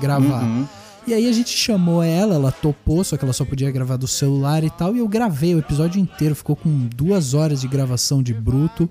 gravar. 0.00 0.68
E 1.06 1.12
aí 1.12 1.28
a 1.28 1.32
gente 1.32 1.50
chamou 1.50 2.02
ela, 2.02 2.36
ela 2.36 2.52
topou, 2.52 3.04
só 3.04 3.16
que 3.16 3.24
ela 3.24 3.32
só 3.34 3.44
podia 3.44 3.70
gravar 3.70 3.96
do 3.96 4.06
celular 4.08 4.64
e 4.64 4.70
tal. 4.70 4.94
E 4.94 5.00
eu 5.00 5.08
gravei 5.08 5.54
o 5.54 5.58
episódio 5.58 6.00
inteiro, 6.00 6.34
ficou 6.34 6.56
com 6.56 6.70
duas 6.94 7.34
horas 7.34 7.60
de 7.60 7.68
gravação 7.68 8.22
de 8.22 8.32
bruto. 8.32 8.88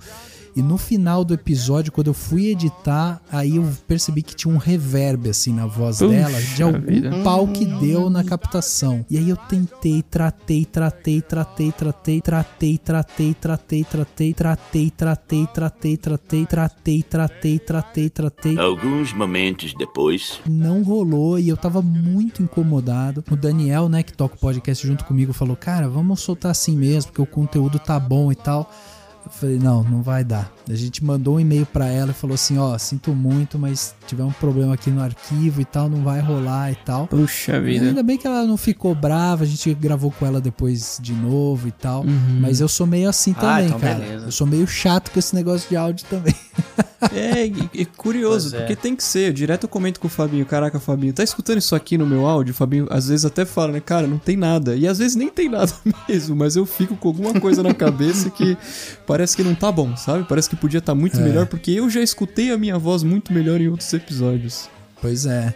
E 0.56 0.62
no 0.62 0.78
final 0.78 1.24
do 1.26 1.34
episódio, 1.34 1.92
quando 1.92 2.08
eu 2.08 2.14
fui 2.14 2.48
editar, 2.48 3.20
aí 3.32 3.56
eu 3.56 3.68
percebi 3.88 4.22
que 4.22 4.36
tinha 4.36 4.54
um 4.54 4.58
reverb 4.58 5.30
assim 5.30 5.52
na 5.54 5.66
voz 5.66 5.98
Puxa 5.98 6.10
dela, 6.10 6.42
de 6.42 6.64
algum 6.64 6.80
vida. 6.82 7.12
pau 7.24 7.48
que 7.48 7.66
deu 7.66 8.10
na 8.10 8.24
captação. 8.24 9.06
E 9.10 9.18
aí 9.18 9.30
eu 9.30 9.38
tentei, 9.38 10.04
tratei, 10.04 10.64
tratei, 10.66 11.22
tratei, 11.22 11.72
tratei, 11.72 12.22
tratei, 12.22 12.78
tratei, 12.78 13.34
tratei, 13.34 13.84
tratei, 13.84 13.84
tratei, 13.84 14.34
tratei, 14.34 14.88
tratei, 14.88 15.98
tratei, 15.98 16.46
tratei, 16.46 17.04
tratei, 17.04 17.60
tratei, 17.60 18.10
tratei, 18.10 18.58
Alguns 18.60 19.12
momentos 19.14 19.74
depois. 19.74 20.40
não 20.48 20.84
rolou 20.84 21.40
e 21.40 21.50
eu 21.50 21.58
tava 21.58 21.82
muito 21.82 22.44
incomodado. 22.44 23.24
O 23.32 23.36
Daniel, 23.36 23.90
né, 23.90 24.04
que 24.04 24.14
toca 24.14 24.36
o 24.36 24.40
podcast 24.40 24.86
junto 24.86 25.04
comigo, 25.06 25.34
falou: 25.34 25.56
Cara, 25.56 25.88
vamos 25.90 26.20
soltar 26.22 26.52
assim 26.52 26.76
mesmo, 26.76 27.12
porque 27.12 27.22
o 27.22 27.26
conteúdo 27.26 27.80
tá 27.80 28.00
bom 28.00 28.32
e 28.32 28.36
tal. 28.36 28.70
Eu 29.26 29.32
falei: 29.32 29.58
Não, 29.60 29.84
não 29.84 30.02
vai 30.02 30.24
dar. 30.24 30.52
A 30.70 30.74
gente 30.76 31.04
mandou 31.04 31.36
um 31.36 31.40
e-mail 31.40 31.66
pra 31.66 31.88
ela 31.88 32.12
e 32.12 32.14
falou 32.14 32.36
assim: 32.36 32.58
Ó, 32.58 32.78
sinto 32.78 33.12
muito, 33.12 33.58
mas 33.58 33.96
tiver 34.08 34.24
um 34.24 34.32
problema 34.32 34.74
aqui 34.74 34.90
no 34.90 35.02
arquivo 35.02 35.62
e 35.62 35.66
tal, 35.66 35.90
não 35.90 36.04
vai 36.04 36.20
rolar 36.20 36.72
e 36.72 36.76
tal. 36.76 37.08
Puxa 37.08 37.58
E 37.58 37.62
vida. 37.62 37.86
ainda 37.88 38.04
bem 38.04 38.18
que 38.18 38.28
ela 38.28 38.46
não 38.46 38.58
ficou 38.58 38.94
brava, 38.94 39.44
a 39.44 39.48
gente 39.48 39.74
gravou 39.74 40.12
com 40.12 40.26
ela 40.26 40.40
depois 40.42 40.98
de 41.02 41.14
novo 41.14 41.68
e 41.68 41.72
tal. 41.72 42.04
Mas 42.40 42.60
eu 42.62 42.68
sou 42.68 42.86
meio 42.86 43.10
assim 43.10 43.34
Ah, 43.38 43.42
também, 43.42 43.66
então 43.68 43.80
cara. 43.80 43.96
beleza. 44.00 44.26
Eu 44.26 44.32
sou 44.32 44.48
meio 44.48 44.68
chato 44.68 45.12
com 45.12 45.20
esse 45.20 45.34
negócio 45.36 45.68
de 45.70 45.76
áudio 45.76 46.06
também. 46.10 46.34
É, 47.14 47.46
e, 47.46 47.70
e 47.74 47.86
curioso, 47.86 48.56
é. 48.56 48.60
porque 48.60 48.78
tem 48.78 48.96
que 48.96 49.04
ser. 49.04 49.34
Direto 49.34 49.64
eu 49.64 49.70
comento 49.70 50.00
com 50.00 50.08
o 50.08 50.10
Fabinho, 50.10 50.46
caraca, 50.46 50.80
Fabinho, 50.80 51.12
tá 51.12 51.22
escutando 51.22 51.58
isso 51.58 51.76
aqui 51.76 51.98
no 51.98 52.08
meu 52.08 52.26
áudio? 52.26 52.54
O 52.54 52.56
Fabinho 52.56 52.88
às 52.90 53.10
vezes 53.10 53.26
até 53.26 53.44
fala, 53.44 53.74
né, 53.74 53.82
cara, 53.82 54.08
não 54.08 54.18
tem 54.18 54.38
nada. 54.38 54.74
E 54.74 54.88
às 54.88 55.00
vezes 55.00 55.14
nem 55.14 55.28
tem 55.28 55.50
nada 55.50 55.70
mesmo, 56.08 56.34
mas 56.34 56.56
eu 56.56 56.66
fico 56.66 56.96
com 56.96 57.10
alguma 57.10 57.38
coisa 57.42 57.62
na 57.62 57.74
cabeça 57.74 58.30
que 58.30 58.58
parece 59.14 59.36
que 59.38 59.44
não 59.44 59.54
tá 59.54 59.72
bom, 59.72 59.96
sabe? 59.96 60.26
Parece 60.28 60.50
que 60.50 60.56
podia 60.56 60.80
estar 60.80 60.96
muito 60.96 61.18
melhor, 61.22 61.46
porque 61.46 61.70
eu 61.70 61.88
já 61.88 62.02
escutei 62.02 62.52
a 62.52 62.58
minha 62.58 62.80
voz 62.80 63.04
muito 63.04 63.32
melhor 63.32 63.62
em 63.62 63.68
outros 63.68 63.94
episódios. 63.94 64.68
Pois 65.00 65.28
é. 65.28 65.54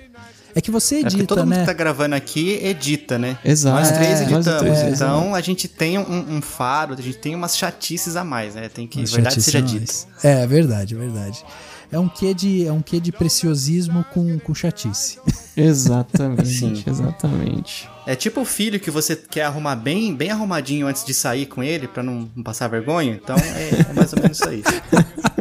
É 0.53 0.61
que 0.61 0.69
você 0.69 0.97
É 0.97 0.99
edita, 0.99 1.25
todo 1.25 1.39
mundo 1.39 1.49
né? 1.49 1.59
que 1.61 1.65
tá 1.65 1.73
gravando 1.73 2.13
aqui 2.13 2.59
edita, 2.63 3.17
né? 3.17 3.35
Exato. 3.43 3.77
Nós 3.79 3.91
três 3.91 4.19
É, 4.21 4.23
editamos. 4.25 4.59
três, 4.59 4.93
então 4.93 5.33
a 5.33 5.41
gente 5.41 5.67
tem 5.67 5.97
um, 5.97 6.35
um 6.37 6.41
faro, 6.41 6.93
a 6.93 7.01
gente 7.01 7.17
tem 7.17 7.33
umas 7.35 7.57
chatices 7.57 8.15
a 8.15 8.23
mais, 8.23 8.53
né? 8.53 8.69
Tem 8.69 8.85
que, 8.87 8.99
Mas 9.01 9.11
verdade 9.11 9.41
seja 9.41 9.57
é 9.57 9.61
dita. 9.61 9.93
É, 10.23 10.45
verdade, 10.45 10.93
verdade. 10.95 11.43
É 11.91 11.97
um 11.97 12.09
quê 12.09 12.33
de, 12.33 12.65
é 12.65 12.71
um 12.71 12.81
quê 12.81 12.99
de 12.99 13.11
preciosismo 13.11 14.03
com, 14.13 14.37
com 14.39 14.53
chatice. 14.53 15.19
Exatamente, 15.57 16.87
exatamente. 16.87 17.89
É 18.05 18.15
tipo 18.15 18.41
o 18.41 18.45
filho 18.45 18.79
que 18.79 18.91
você 18.91 19.15
quer 19.15 19.41
arrumar 19.41 19.75
bem, 19.75 20.15
bem 20.15 20.29
arrumadinho 20.29 20.85
antes 20.85 21.03
de 21.03 21.15
sair 21.15 21.47
com 21.47 21.63
ele 21.63 21.87
pra 21.87 22.03
não, 22.03 22.29
não 22.35 22.43
passar 22.43 22.67
vergonha. 22.67 23.19
Então 23.19 23.35
é, 23.35 23.89
é 23.89 23.93
mais 23.93 24.13
ou 24.13 24.21
menos 24.21 24.37
isso 24.37 24.47
aí. 24.47 24.63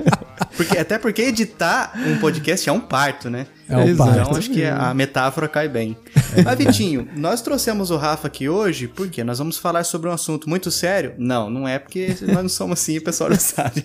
Porque, 0.57 0.79
até 0.79 0.99
porque 0.99 1.23
editar 1.23 1.93
um 1.97 2.19
podcast 2.19 2.69
é 2.69 2.73
um 2.73 2.81
parto, 2.81 3.29
né? 3.29 3.47
É 3.69 3.77
um 3.77 3.83
Exato. 3.83 4.11
parto. 4.11 4.29
Então 4.29 4.39
acho 4.39 4.51
que 4.51 4.65
a 4.65 4.95
metáfora 4.95 5.49
cai 5.49 5.69
bem. 5.69 5.97
É 6.37 6.43
Mas, 6.43 6.59
Vitinho, 6.59 7.09
nós 7.17 7.43
trouxemos 7.43 7.91
o 7.91 7.97
Rafa 7.97 8.27
aqui 8.29 8.49
hoje 8.49 8.89
porque 8.89 9.25
nós 9.25 9.39
vamos 9.39 9.59
falar 9.59 9.85
sobre 9.85 10.09
um 10.09 10.13
assunto 10.13 10.49
muito 10.49 10.71
sério. 10.71 11.15
Não, 11.19 11.51
não 11.51 11.67
é 11.67 11.79
porque 11.79 12.17
nós 12.23 12.43
não 12.43 12.49
somos 12.49 12.81
assim, 12.81 12.99
o 12.99 13.03
pessoal 13.05 13.31
não 13.31 13.39
sabe. 13.39 13.85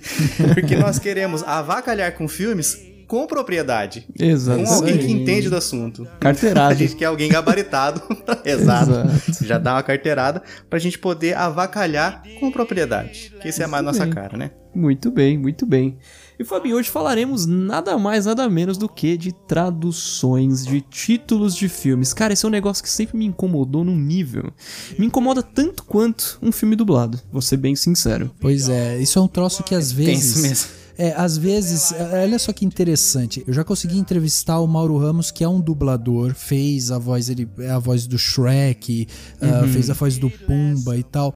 Porque 0.54 0.76
nós 0.76 1.00
queremos 1.00 1.44
avacalhar 1.44 2.14
com 2.14 2.28
filmes 2.28 2.92
com 3.12 3.28
propriedade. 3.28 4.08
Exato. 4.18 4.64
Com 4.64 4.70
alguém 4.70 4.98
que 4.98 5.12
entende 5.12 5.50
do 5.50 5.58
assunto. 5.58 6.08
A 6.16 6.18
Carteirada. 6.18 6.74
gente 6.76 6.96
quer 6.96 7.06
alguém 7.08 7.30
gabaritado. 7.30 8.02
Exato. 8.46 8.92
Exato. 8.92 9.46
Já 9.46 9.58
dá 9.58 9.74
uma 9.74 9.84
carteirada 9.84 10.42
pra 10.70 10.80
gente 10.80 10.98
poder 10.98 11.36
avacalhar 11.36 12.24
com 12.40 12.50
propriedade. 12.50 13.34
Que 13.42 13.50
isso 13.50 13.62
é 13.62 13.68
mais 13.68 13.84
nossa 13.84 14.08
cara, 14.08 14.38
né? 14.38 14.52
Muito 14.74 15.12
bem, 15.12 15.38
muito 15.38 15.66
bem. 15.66 15.98
E 16.39 16.44
Fabinho, 16.44 16.78
hoje 16.78 16.89
falaremos 16.89 17.46
nada 17.46 17.98
mais, 17.98 18.26
nada 18.26 18.50
menos 18.50 18.78
do 18.78 18.89
que 18.89 19.15
de 19.17 19.32
traduções 19.32 20.65
de 20.65 20.82
títulos 20.82 21.56
de 21.56 21.70
filmes. 21.70 22.13
Cara, 22.13 22.34
esse 22.34 22.46
é 22.46 22.48
um 22.48 22.52
negócio 22.52 22.84
que 22.84 22.89
sempre 22.89 23.17
me 23.17 23.26
incomodou 23.26 23.84
num 23.84 23.96
nível. 23.96 24.52
Me 24.98 25.06
incomoda 25.06 25.44
tanto 25.44 25.84
quanto 25.84 26.39
um 26.41 26.52
filme 26.52 26.76
dublado, 26.76 27.20
vou 27.32 27.41
ser 27.41 27.58
bem 27.58 27.76
sincero. 27.76 28.32
Pois 28.39 28.70
é, 28.70 29.00
isso 29.00 29.20
é 29.20 29.22
um 29.22 29.28
troço 29.28 29.63
que 29.63 29.76
às 29.76 29.91
vezes. 29.91 30.34
Tenso 30.34 30.41
mesmo. 30.41 30.82
É, 30.98 31.13
às 31.15 31.38
vezes, 31.38 31.91
é, 31.91 32.24
olha 32.24 32.38
só 32.38 32.52
que 32.54 32.65
interessante. 32.65 33.44
Eu 33.48 33.54
já 33.54 33.63
consegui 33.63 33.98
entrevistar 33.98 34.60
o 34.60 34.67
Mauro 34.67 34.98
Ramos, 34.98 35.32
que 35.32 35.44
é 35.44 35.48
um 35.48 35.60
dublador, 35.60 36.34
fez 36.36 36.91
a 36.91 36.98
voz, 37.00 37.30
ele 37.30 37.50
é 37.60 37.72
a 37.72 37.80
voz 37.80 38.06
do 38.06 38.17
Shrek, 38.17 39.08
ah, 39.41 39.67
fez 39.72 39.89
a 39.89 39.94
voz 39.94 40.17
do 40.17 40.30
Pumba 40.30 40.98
e 40.98 41.04
tal. 41.04 41.34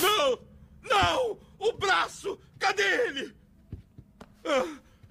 Não! 0.00 0.38
Não! 0.88 1.36
O 1.58 1.72
braço! 1.78 2.38
Cadê 2.58 2.82
ele? 2.82 3.37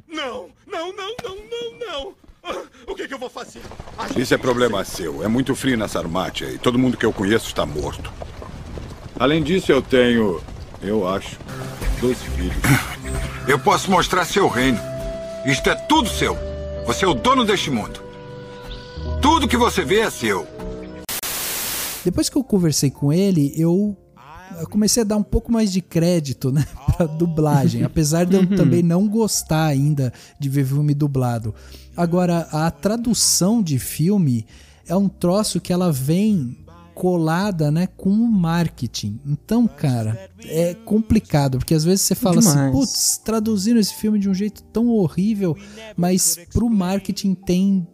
Não! 0.07 0.49
Não, 0.65 0.93
não, 0.93 1.15
não, 1.23 1.35
não, 1.35 1.87
não! 1.87 2.13
Ah, 2.43 2.63
o 2.87 2.95
que, 2.95 3.07
que 3.07 3.13
eu 3.13 3.19
vou 3.19 3.29
fazer? 3.29 3.61
Acho 3.97 4.19
Isso 4.19 4.33
é 4.33 4.37
problema 4.37 4.83
seu. 4.83 5.23
É 5.23 5.27
muito 5.27 5.53
frio 5.53 5.77
nessa 5.77 5.99
Sarmátia 5.99 6.47
e 6.47 6.57
todo 6.57 6.79
mundo 6.79 6.97
que 6.97 7.05
eu 7.05 7.13
conheço 7.13 7.47
está 7.47 7.65
morto. 7.65 8.11
Além 9.19 9.43
disso, 9.43 9.71
eu 9.71 9.81
tenho, 9.81 10.41
eu 10.81 11.07
acho, 11.07 11.37
dois 11.99 12.21
filhos. 12.21 12.55
Eu 13.47 13.57
posso 13.57 13.89
mostrar 13.89 14.25
seu 14.25 14.49
reino. 14.49 14.77
Isto 15.45 15.69
é 15.69 15.75
tudo 15.75 16.09
seu. 16.09 16.37
Você 16.85 17.05
é 17.05 17.07
o 17.07 17.13
dono 17.13 17.45
deste 17.45 17.71
mundo. 17.71 18.03
Tudo 19.21 19.47
que 19.47 19.55
você 19.55 19.85
vê 19.85 19.99
é 20.01 20.09
seu. 20.09 20.45
Depois 22.03 22.27
que 22.27 22.37
eu 22.37 22.43
conversei 22.43 22.91
com 22.91 23.13
ele, 23.13 23.53
eu 23.55 23.97
eu 24.59 24.67
comecei 24.67 25.01
a 25.01 25.05
dar 25.05 25.17
um 25.17 25.23
pouco 25.23 25.51
mais 25.51 25.71
de 25.71 25.81
crédito, 25.81 26.51
né, 26.51 26.65
pra 26.97 27.05
dublagem, 27.05 27.83
apesar 27.83 28.25
de 28.25 28.35
eu 28.35 28.47
também 28.55 28.83
não 28.83 29.07
gostar 29.07 29.65
ainda 29.65 30.11
de 30.39 30.49
ver 30.49 30.65
filme 30.65 30.93
dublado. 30.93 31.53
Agora, 31.95 32.47
a 32.51 32.69
tradução 32.69 33.61
de 33.61 33.79
filme 33.79 34.45
é 34.87 34.95
um 34.95 35.09
troço 35.09 35.59
que 35.59 35.73
ela 35.73 35.91
vem 35.91 36.57
colada, 36.97 37.69
né, 37.69 37.87
com 37.95 38.09
o 38.09 38.27
marketing. 38.27 39.19
Então, 39.23 39.67
cara, 39.67 40.29
é 40.45 40.73
complicado, 40.73 41.59
porque 41.59 41.75
às 41.75 41.83
vezes 41.83 42.01
você 42.01 42.15
fala 42.15 42.39
assim, 42.39 42.49
Demais. 42.49 42.71
putz, 42.71 43.21
traduziram 43.23 43.79
esse 43.79 43.93
filme 43.93 44.17
de 44.17 44.27
um 44.27 44.33
jeito 44.33 44.63
tão 44.63 44.89
horrível, 44.89 45.55
mas 45.95 46.39
pro 46.51 46.67
marketing 46.67 47.35
tem 47.35 47.87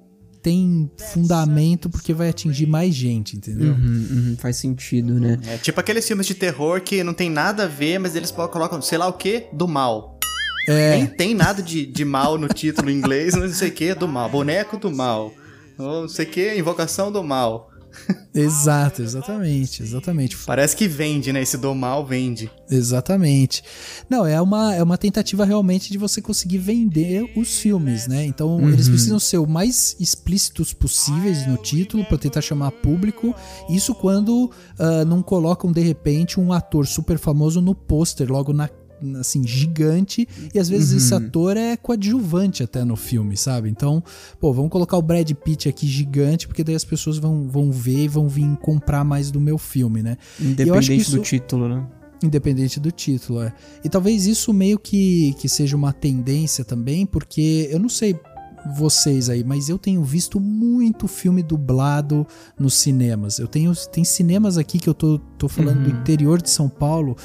tem 0.44 0.92
fundamento 0.98 1.90
porque 1.90 2.14
vai 2.14 2.28
atingir 2.28 2.68
mais 2.68 2.94
gente, 2.94 3.38
entendeu? 3.38 3.72
Uhum, 3.72 4.08
uhum, 4.12 4.36
faz 4.38 4.58
sentido, 4.58 5.18
né? 5.18 5.40
É 5.48 5.58
tipo 5.58 5.80
aqueles 5.80 6.06
filmes 6.06 6.28
de 6.28 6.36
terror 6.36 6.82
que 6.82 7.02
não 7.02 7.14
tem 7.14 7.30
nada 7.30 7.64
a 7.64 7.68
ver, 7.68 7.98
mas 7.98 8.14
eles 8.14 8.30
colocam, 8.30 8.82
sei 8.82 8.98
lá 8.98 9.08
o 9.08 9.14
que, 9.14 9.46
do 9.54 9.68
mal. 9.70 10.20
É. 10.68 10.98
Nem 10.98 11.08
tem 11.08 11.34
nada 11.34 11.64
de, 11.64 11.86
de 11.86 12.04
mal 12.04 12.38
no 12.38 12.50
título 12.50 12.90
em 12.90 12.98
inglês, 12.98 13.34
não 13.34 13.48
sei 13.50 13.70
o 13.70 13.72
que, 13.72 13.96
do 13.96 14.08
mal. 14.08 14.30
Boneco 14.30 14.78
do 14.78 14.92
mal. 14.92 15.34
Ou 15.78 16.02
não 16.02 16.10
sei 16.10 16.26
o 16.26 16.30
que, 16.30 16.56
invocação 16.56 17.10
do 17.10 17.24
mal. 17.24 17.72
Exato, 18.34 19.02
exatamente, 19.02 19.84
exatamente. 19.84 20.38
Parece 20.46 20.76
que 20.76 20.88
vende, 20.88 21.32
né? 21.32 21.42
Esse 21.42 21.58
do 21.58 21.74
mal 21.76 22.06
vende. 22.06 22.50
Exatamente. 22.70 23.64
Não, 24.10 24.26
é 24.26 24.42
uma, 24.42 24.74
é 24.76 24.82
uma 24.82 24.98
tentativa 24.98 25.46
realmente 25.46 25.92
de 25.92 25.98
você 25.98 26.22
conseguir 26.22 26.58
vender 26.58 27.32
os 27.36 27.58
filmes, 27.60 28.08
né? 28.08 28.26
Então 28.26 28.58
Uhum. 28.58 28.70
eles 28.70 28.90
precisam 28.90 29.20
ser 29.20 29.38
o 29.38 29.48
mais 29.48 29.96
explícitos 30.00 30.74
possíveis 30.74 31.46
no 31.48 31.58
título 31.58 32.04
para 32.06 32.18
tentar 32.18 32.42
chamar 32.42 32.72
público. 32.72 33.34
Isso 33.70 33.94
quando 33.94 34.52
ah, 34.80 35.06
não 35.06 35.22
colocam 35.22 35.72
de 35.72 35.82
repente 35.82 36.40
um 36.40 36.52
ator 36.52 36.88
super 36.88 37.18
famoso 37.18 37.62
no 37.62 37.76
pôster, 37.76 38.32
logo 38.32 38.52
na 38.54 38.68
assim, 39.20 39.46
gigante, 39.46 40.28
e 40.54 40.60
às 40.60 40.70
vezes 40.70 40.92
esse 41.04 41.13
ator 41.13 41.58
é 41.58 41.76
coadjuvante 41.78 42.63
até 42.63 42.84
no 42.84 42.96
filme, 42.96 43.36
sabe? 43.38 43.70
Então, 43.70 44.04
pô, 44.39 44.54
vamos 44.54 44.72
colocar 44.72 44.98
o 44.98 45.02
Brad 45.02 45.30
Pitt 45.32 45.68
aqui 45.70 45.88
gigante, 45.88 46.48
porque 46.48 46.63
daí 46.63 46.76
as 46.76 46.86
pessoas 46.86 47.18
vão, 47.18 47.48
vão 47.48 47.72
ver 47.72 48.04
e 48.04 48.08
vão 48.08 48.28
vir 48.28 48.58
comprar 48.58 49.04
mais 49.04 49.32
do 49.32 49.39
meu 49.39 49.58
filme, 49.58 50.02
né? 50.04 50.18
Independente 50.39 50.88
do 51.12 51.18
isso- 51.18 51.20
título, 51.22 51.68
né? 51.70 51.86
Independente 52.24 52.80
do 52.80 52.89
título, 52.89 53.42
é. 53.42 53.54
E 53.84 53.89
talvez 53.89 54.26
isso 54.26 54.54
meio 54.54 54.80
que, 54.80 55.34
que 55.39 55.50
seja 55.50 55.76
uma 55.76 55.92
tendência 55.92 56.63
também, 56.63 57.06
porque 57.06 57.68
eu 57.70 57.78
não 57.80 57.89
sei 57.89 58.18
vocês 58.78 59.30
aí, 59.30 59.44
mas 59.44 59.68
eu 59.68 59.78
tenho 59.78 60.02
visto 60.06 60.39
muito 60.39 61.06
filme 61.06 61.44
dublado 61.44 62.26
nos 62.58 62.76
cinemas. 62.76 63.39
Eu 63.39 63.48
tenho 63.48 63.74
tem 63.92 64.06
cinemas 64.06 64.58
aqui 64.58 64.80
que 64.80 64.88
eu 64.88 64.94
tô, 64.94 65.20
tô 65.38 65.50
falando 65.50 65.84
do 65.84 65.89
interior 65.89 66.42
de 66.42 66.50
São 66.50 66.70
Paulo 66.70 67.18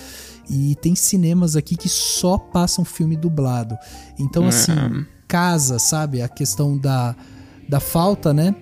e 0.49 0.75
tem 0.77 0.95
cinemas 0.95 1.57
aqui 1.57 1.77
que 1.77 1.89
só 1.89 2.39
passam 2.39 2.85
filme 2.85 3.17
dublado. 3.17 3.77
Então 4.19 4.47
assim, 4.47 4.73
casa, 5.27 5.79
sabe, 5.79 6.23
a 6.23 6.29
questão 6.29 6.77
da 6.77 7.15
da 7.69 7.81
falta, 7.81 8.33
né? 8.33 8.55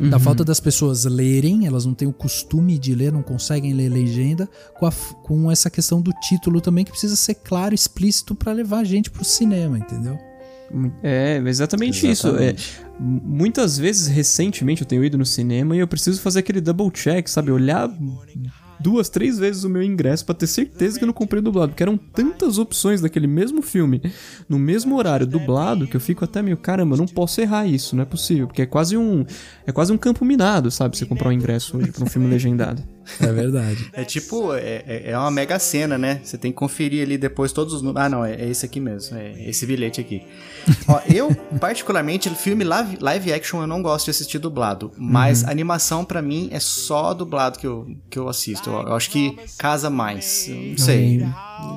Da 0.00 0.18
falta 0.18 0.44
das 0.44 0.60
pessoas 0.60 1.04
lerem, 1.04 1.66
elas 1.66 1.84
não 1.84 1.92
têm 1.92 2.06
o 2.06 2.12
costume 2.12 2.78
de 2.78 2.94
ler, 2.94 3.12
não 3.12 3.22
conseguem 3.22 3.72
ler 3.72 3.88
legenda, 3.88 4.48
com, 4.78 4.86
a 4.86 4.92
com 4.92 5.50
essa 5.50 5.68
questão 5.68 6.00
do 6.00 6.12
título 6.12 6.60
também, 6.60 6.84
que 6.84 6.92
precisa 6.92 7.16
ser 7.16 7.34
claro, 7.34 7.74
explícito 7.74 8.32
pra 8.34 8.52
levar 8.52 8.78
a 8.78 8.84
gente 8.84 9.10
pro 9.10 9.24
cinema, 9.24 9.76
entendeu? 9.76 10.16
É, 11.02 11.42
exatamente, 11.46 12.08
isso. 12.08 12.28
É, 12.36 12.54
muitas 13.00 13.76
vezes, 13.76 14.06
recentemente, 14.06 14.82
eu 14.82 14.86
tenho 14.86 15.04
ido 15.04 15.18
no 15.18 15.26
cinema 15.26 15.74
e 15.74 15.80
eu 15.80 15.88
preciso 15.88 16.20
fazer 16.20 16.40
aquele 16.40 16.60
double 16.60 16.90
check, 16.90 17.26
sabe? 17.26 17.50
Olhar 17.50 17.88
duas, 18.80 19.08
três 19.08 19.38
vezes 19.38 19.64
o 19.64 19.70
meu 19.70 19.82
ingresso 19.82 20.24
pra 20.24 20.34
ter 20.34 20.46
certeza 20.46 20.98
que 20.98 21.04
eu 21.04 21.06
não 21.06 21.12
comprei 21.12 21.42
dublado. 21.42 21.72
Porque 21.72 21.82
eram 21.82 21.96
tantas 21.96 22.58
opções 22.58 23.00
daquele 23.00 23.26
mesmo 23.26 23.62
filme, 23.62 24.00
no 24.48 24.58
mesmo 24.58 24.96
horário, 24.96 25.26
dublado, 25.26 25.86
que 25.86 25.96
eu 25.96 26.00
fico 26.00 26.24
até 26.24 26.42
meio, 26.42 26.56
caramba, 26.56 26.96
não 26.96 27.06
posso 27.06 27.40
errar 27.40 27.66
isso, 27.66 27.96
não 27.96 28.02
é 28.02 28.06
possível. 28.06 28.46
Porque 28.46 28.62
é 28.62 28.66
quase 28.66 28.96
um. 28.96 29.24
É 29.66 29.72
quase 29.72 29.92
um 29.92 29.98
campo 29.98 30.24
minado, 30.24 30.70
sabe? 30.70 30.96
Você 30.96 31.06
comprar 31.06 31.28
um 31.28 31.32
ingresso 31.32 31.76
hoje 31.76 31.92
pra 31.92 32.04
um 32.04 32.08
filme 32.08 32.28
legendado. 32.28 32.82
É 33.20 33.32
verdade. 33.32 33.88
É 33.92 34.04
tipo, 34.04 34.52
é, 34.54 34.82
é- 34.86 35.02
é 35.10 35.18
uma 35.18 35.30
mega 35.30 35.58
cena, 35.58 35.96
né? 35.98 36.20
Você 36.22 36.36
tem 36.38 36.50
que 36.52 36.56
conferir 36.58 37.02
ali 37.04 37.16
depois 37.18 37.52
todos 37.52 37.72
os 37.74 37.82
números. 37.82 38.06
Ah, 38.06 38.08
não, 38.08 38.24
é, 38.24 38.34
é 38.34 38.48
esse 38.48 38.64
aqui 38.66 38.80
mesmo. 38.80 39.16
É 39.16 39.48
esse 39.48 39.64
bilhete 39.66 40.00
aqui. 40.00 40.22
Ó, 40.86 41.00
eu, 41.12 41.34
particularmente, 41.60 42.28
filme 42.30 42.64
live, 42.64 42.98
live 43.00 43.32
action 43.32 43.60
eu 43.60 43.66
não 43.66 43.80
gosto 43.82 44.06
de 44.06 44.10
assistir 44.10 44.38
dublado. 44.38 44.92
Mas 44.96 45.44
animação, 45.44 46.04
pra 46.04 46.20
mim, 46.22 46.48
é 46.52 46.60
só 46.60 47.14
dublado 47.14 47.58
que 47.58 47.66
eu, 47.66 47.86
que 48.10 48.18
eu 48.18 48.28
assisto. 48.28 48.68
Eu, 48.70 48.82
eu 48.88 48.94
acho 48.94 49.10
que 49.10 49.36
casa 49.56 49.88
mais. 49.90 50.48
Eu 50.48 50.54
não 50.56 50.76
sei. 50.78 51.26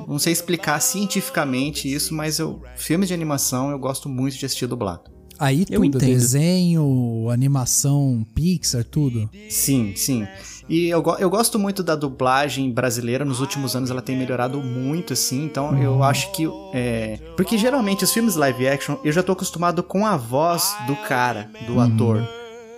Não 0.08 0.18
sei 0.18 0.32
explicar 0.32 0.80
cientificamente 0.80 1.92
isso, 1.92 2.14
mas 2.14 2.38
eu, 2.38 2.62
filmes 2.76 3.08
de 3.08 3.14
animação 3.14 3.70
eu 3.70 3.78
gosto 3.78 4.08
muito 4.08 4.36
de 4.36 4.46
assistir 4.46 4.66
dublado. 4.66 5.10
Aí 5.38 5.64
tudo, 5.64 5.98
desenho, 5.98 7.28
animação, 7.30 8.24
Pixar, 8.34 8.84
tudo. 8.84 9.28
Sim, 9.48 9.92
sim. 9.96 10.26
E 10.68 10.88
eu, 10.88 11.02
eu 11.18 11.28
gosto 11.28 11.58
muito 11.58 11.82
da 11.82 11.94
dublagem 11.94 12.70
brasileira. 12.70 13.24
Nos 13.24 13.40
últimos 13.40 13.74
anos 13.74 13.90
ela 13.90 14.02
tem 14.02 14.16
melhorado 14.16 14.58
muito, 14.62 15.12
assim. 15.12 15.44
Então 15.44 15.76
eu 15.80 16.02
acho 16.02 16.32
que. 16.32 16.48
É... 16.72 17.18
Porque 17.36 17.58
geralmente 17.58 18.04
os 18.04 18.12
filmes 18.12 18.36
live 18.36 18.68
action 18.68 18.96
eu 19.04 19.12
já 19.12 19.22
tô 19.22 19.32
acostumado 19.32 19.82
com 19.82 20.06
a 20.06 20.16
voz 20.16 20.74
do 20.86 20.96
cara, 20.96 21.50
do 21.66 21.80
ator. 21.80 22.22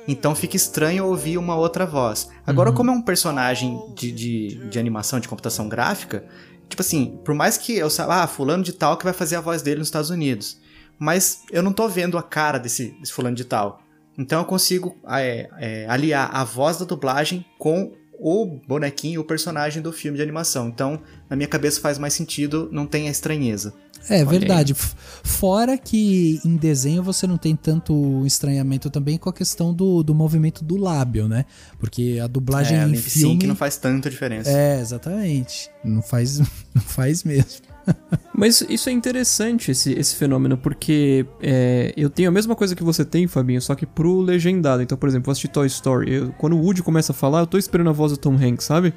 Então 0.07 0.35
fica 0.35 0.57
estranho 0.57 1.07
ouvir 1.07 1.39
uma 1.39 1.57
outra 1.57 1.87
voz. 1.87 2.29
Agora, 2.47 2.73
como 2.73 2.91
é 2.91 2.95
um 2.95 3.01
personagem 3.01 3.81
de, 3.95 4.13
de, 4.13 4.69
de 4.69 4.79
animação, 4.79 5.19
de 5.19 5.29
computação 5.29 5.69
gráfica, 5.69 6.25
tipo 6.69 6.83
assim, 6.83 7.19
por 7.25 7.35
mais 7.35 7.57
que 7.57 7.77
eu 7.77 7.89
saiba, 7.89 8.23
ah, 8.23 8.27
fulano 8.27 8.63
de 8.63 8.73
tal 8.73 8.97
que 8.97 9.05
vai 9.05 9.15
fazer 9.15 9.37
a 9.37 9.41
voz 9.41 9.63
dele 9.63 9.79
nos 9.79 9.89
Estados 9.89 10.11
Unidos. 10.11 10.59
Mas 10.99 11.43
eu 11.51 11.63
não 11.63 11.73
tô 11.73 11.89
vendo 11.89 12.19
a 12.19 12.23
cara 12.23 12.59
desse, 12.59 12.91
desse 13.01 13.13
fulano 13.13 13.35
de 13.35 13.45
tal. 13.45 13.81
Então 14.19 14.41
eu 14.41 14.45
consigo 14.45 14.97
é, 15.09 15.49
é, 15.59 15.87
aliar 15.89 16.31
a 16.35 16.45
voz 16.45 16.79
da 16.79 16.85
dublagem 16.85 17.45
com 17.59 17.93
o 18.19 18.47
bonequinho, 18.69 19.21
o 19.21 19.25
personagem 19.25 19.83
do 19.83 19.93
filme 19.93 20.17
de 20.17 20.23
animação. 20.23 20.69
Então, 20.69 21.01
na 21.29 21.35
minha 21.37 21.49
cabeça 21.49 21.81
faz 21.81 21.99
mais 21.99 22.15
sentido, 22.15 22.69
não 22.71 22.87
tem 22.87 23.09
a 23.09 23.11
estranheza. 23.11 23.75
É 24.09 24.25
verdade. 24.25 24.73
F- 24.73 24.95
Fora 25.25 25.77
que 25.77 26.39
em 26.45 26.57
desenho 26.57 27.03
você 27.03 27.27
não 27.27 27.37
tem 27.37 27.57
tanto 27.57 28.25
estranhamento 28.25 28.89
também 28.89 29.19
com 29.19 29.29
a 29.29 29.33
questão 29.33 29.75
do, 29.75 30.03
do 30.03 30.15
movimento 30.15 30.63
do 30.65 30.77
lábio, 30.77 31.27
né? 31.27 31.45
Porque 31.79 32.21
a 32.23 32.27
dublagem 32.27 32.79
é, 32.79 32.83
em 32.85 32.95
filme. 32.95 33.35
sync 33.35 33.47
não 33.47 33.57
faz 33.57 33.77
tanta 33.79 34.09
diferença. 34.09 34.49
É, 34.51 34.79
exatamente. 34.81 35.69
Não 35.83 36.01
faz, 36.03 36.39
não 36.73 36.83
faz 36.83 37.25
mesmo. 37.25 37.63
Mas 38.37 38.63
isso 38.69 38.89
é 38.89 38.93
interessante, 38.93 39.71
esse, 39.71 39.93
esse 39.93 40.17
fenômeno, 40.17 40.57
porque 40.59 41.25
é, 41.41 41.93
eu 41.97 42.11
tenho 42.11 42.29
a 42.29 42.33
mesma 42.33 42.57
coisa 42.57 42.75
que 42.75 42.83
você 42.83 43.05
tem, 43.05 43.27
Fabinho, 43.29 43.61
só 43.63 43.75
que 43.75 43.87
pro 43.87 44.21
legendado. 44.21 44.83
Então, 44.83 44.99
por 44.99 45.09
exemplo, 45.09 45.27
vou 45.27 45.33
assistir 45.33 45.49
Toy 45.49 45.67
Story. 45.69 46.13
eu- 46.13 46.33
quando 46.39 46.55
o 46.57 46.61
Woody 46.61 46.83
começa 46.83 47.13
a 47.13 47.15
falar, 47.15 47.41
eu 47.41 47.47
tô 47.47 47.57
esperando 47.59 47.91
a 47.91 47.93
voz 47.93 48.13
do 48.13 48.19
Tom 48.19 48.35
Hanks, 48.35 48.65
sabe? 48.67 48.93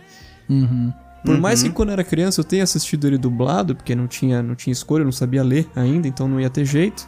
Uhum. 0.49 0.91
Por 1.25 1.37
mais 1.37 1.61
que 1.61 1.69
quando 1.69 1.89
eu 1.89 1.93
era 1.93 2.03
criança 2.05 2.39
eu 2.39 2.43
tenha 2.45 2.63
assistido 2.63 3.05
ele 3.05 3.17
dublado, 3.17 3.75
porque 3.75 3.93
não 3.93 4.07
tinha, 4.07 4.41
não 4.41 4.55
tinha 4.55 4.71
escolha, 4.71 5.01
eu 5.01 5.05
não 5.05 5.11
sabia 5.11 5.43
ler 5.43 5.67
ainda, 5.75 6.07
então 6.07 6.27
não 6.27 6.39
ia 6.39 6.49
ter 6.49 6.63
jeito. 6.63 7.07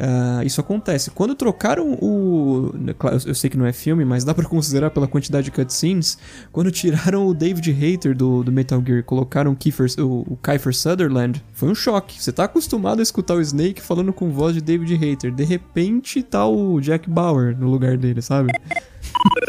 Ah, 0.00 0.42
isso 0.44 0.60
acontece. 0.60 1.10
Quando 1.10 1.34
trocaram 1.34 1.92
o. 2.00 2.72
Claro, 2.98 3.18
eu- 3.26 3.34
sei 3.34 3.48
que 3.50 3.56
não 3.56 3.66
é 3.66 3.72
filme, 3.72 4.04
mas 4.04 4.24
dá 4.24 4.32
pra 4.34 4.44
considerar 4.44 4.90
pela 4.90 5.06
quantidade 5.06 5.44
de 5.44 5.50
cutscenes. 5.50 6.18
Quando 6.50 6.70
tiraram 6.70 7.26
o 7.26 7.34
David 7.34 7.70
Hayter 7.70 8.16
do, 8.16 8.42
do 8.42 8.50
Metal 8.50 8.82
Gear 8.84 8.98
e 9.00 9.02
colocaram 9.02 9.52
o 9.52 9.56
Kiefer, 9.56 9.86
o, 9.98 10.32
o 10.32 10.38
Kiefer 10.42 10.74
Sutherland, 10.74 11.44
foi 11.52 11.68
um 11.68 11.74
choque. 11.74 12.22
Você 12.22 12.32
tá 12.32 12.44
acostumado 12.44 13.00
a 13.00 13.02
escutar 13.02 13.34
o 13.34 13.40
Snake 13.40 13.80
falando 13.82 14.12
com 14.12 14.30
voz 14.30 14.54
de 14.54 14.60
David 14.60 14.94
Hayter. 14.94 15.32
De 15.34 15.44
repente 15.44 16.22
tá 16.22 16.46
o 16.46 16.80
Jack 16.80 17.08
Bauer 17.08 17.56
no 17.58 17.68
lugar 17.70 17.96
dele, 17.96 18.22
sabe? 18.22 18.50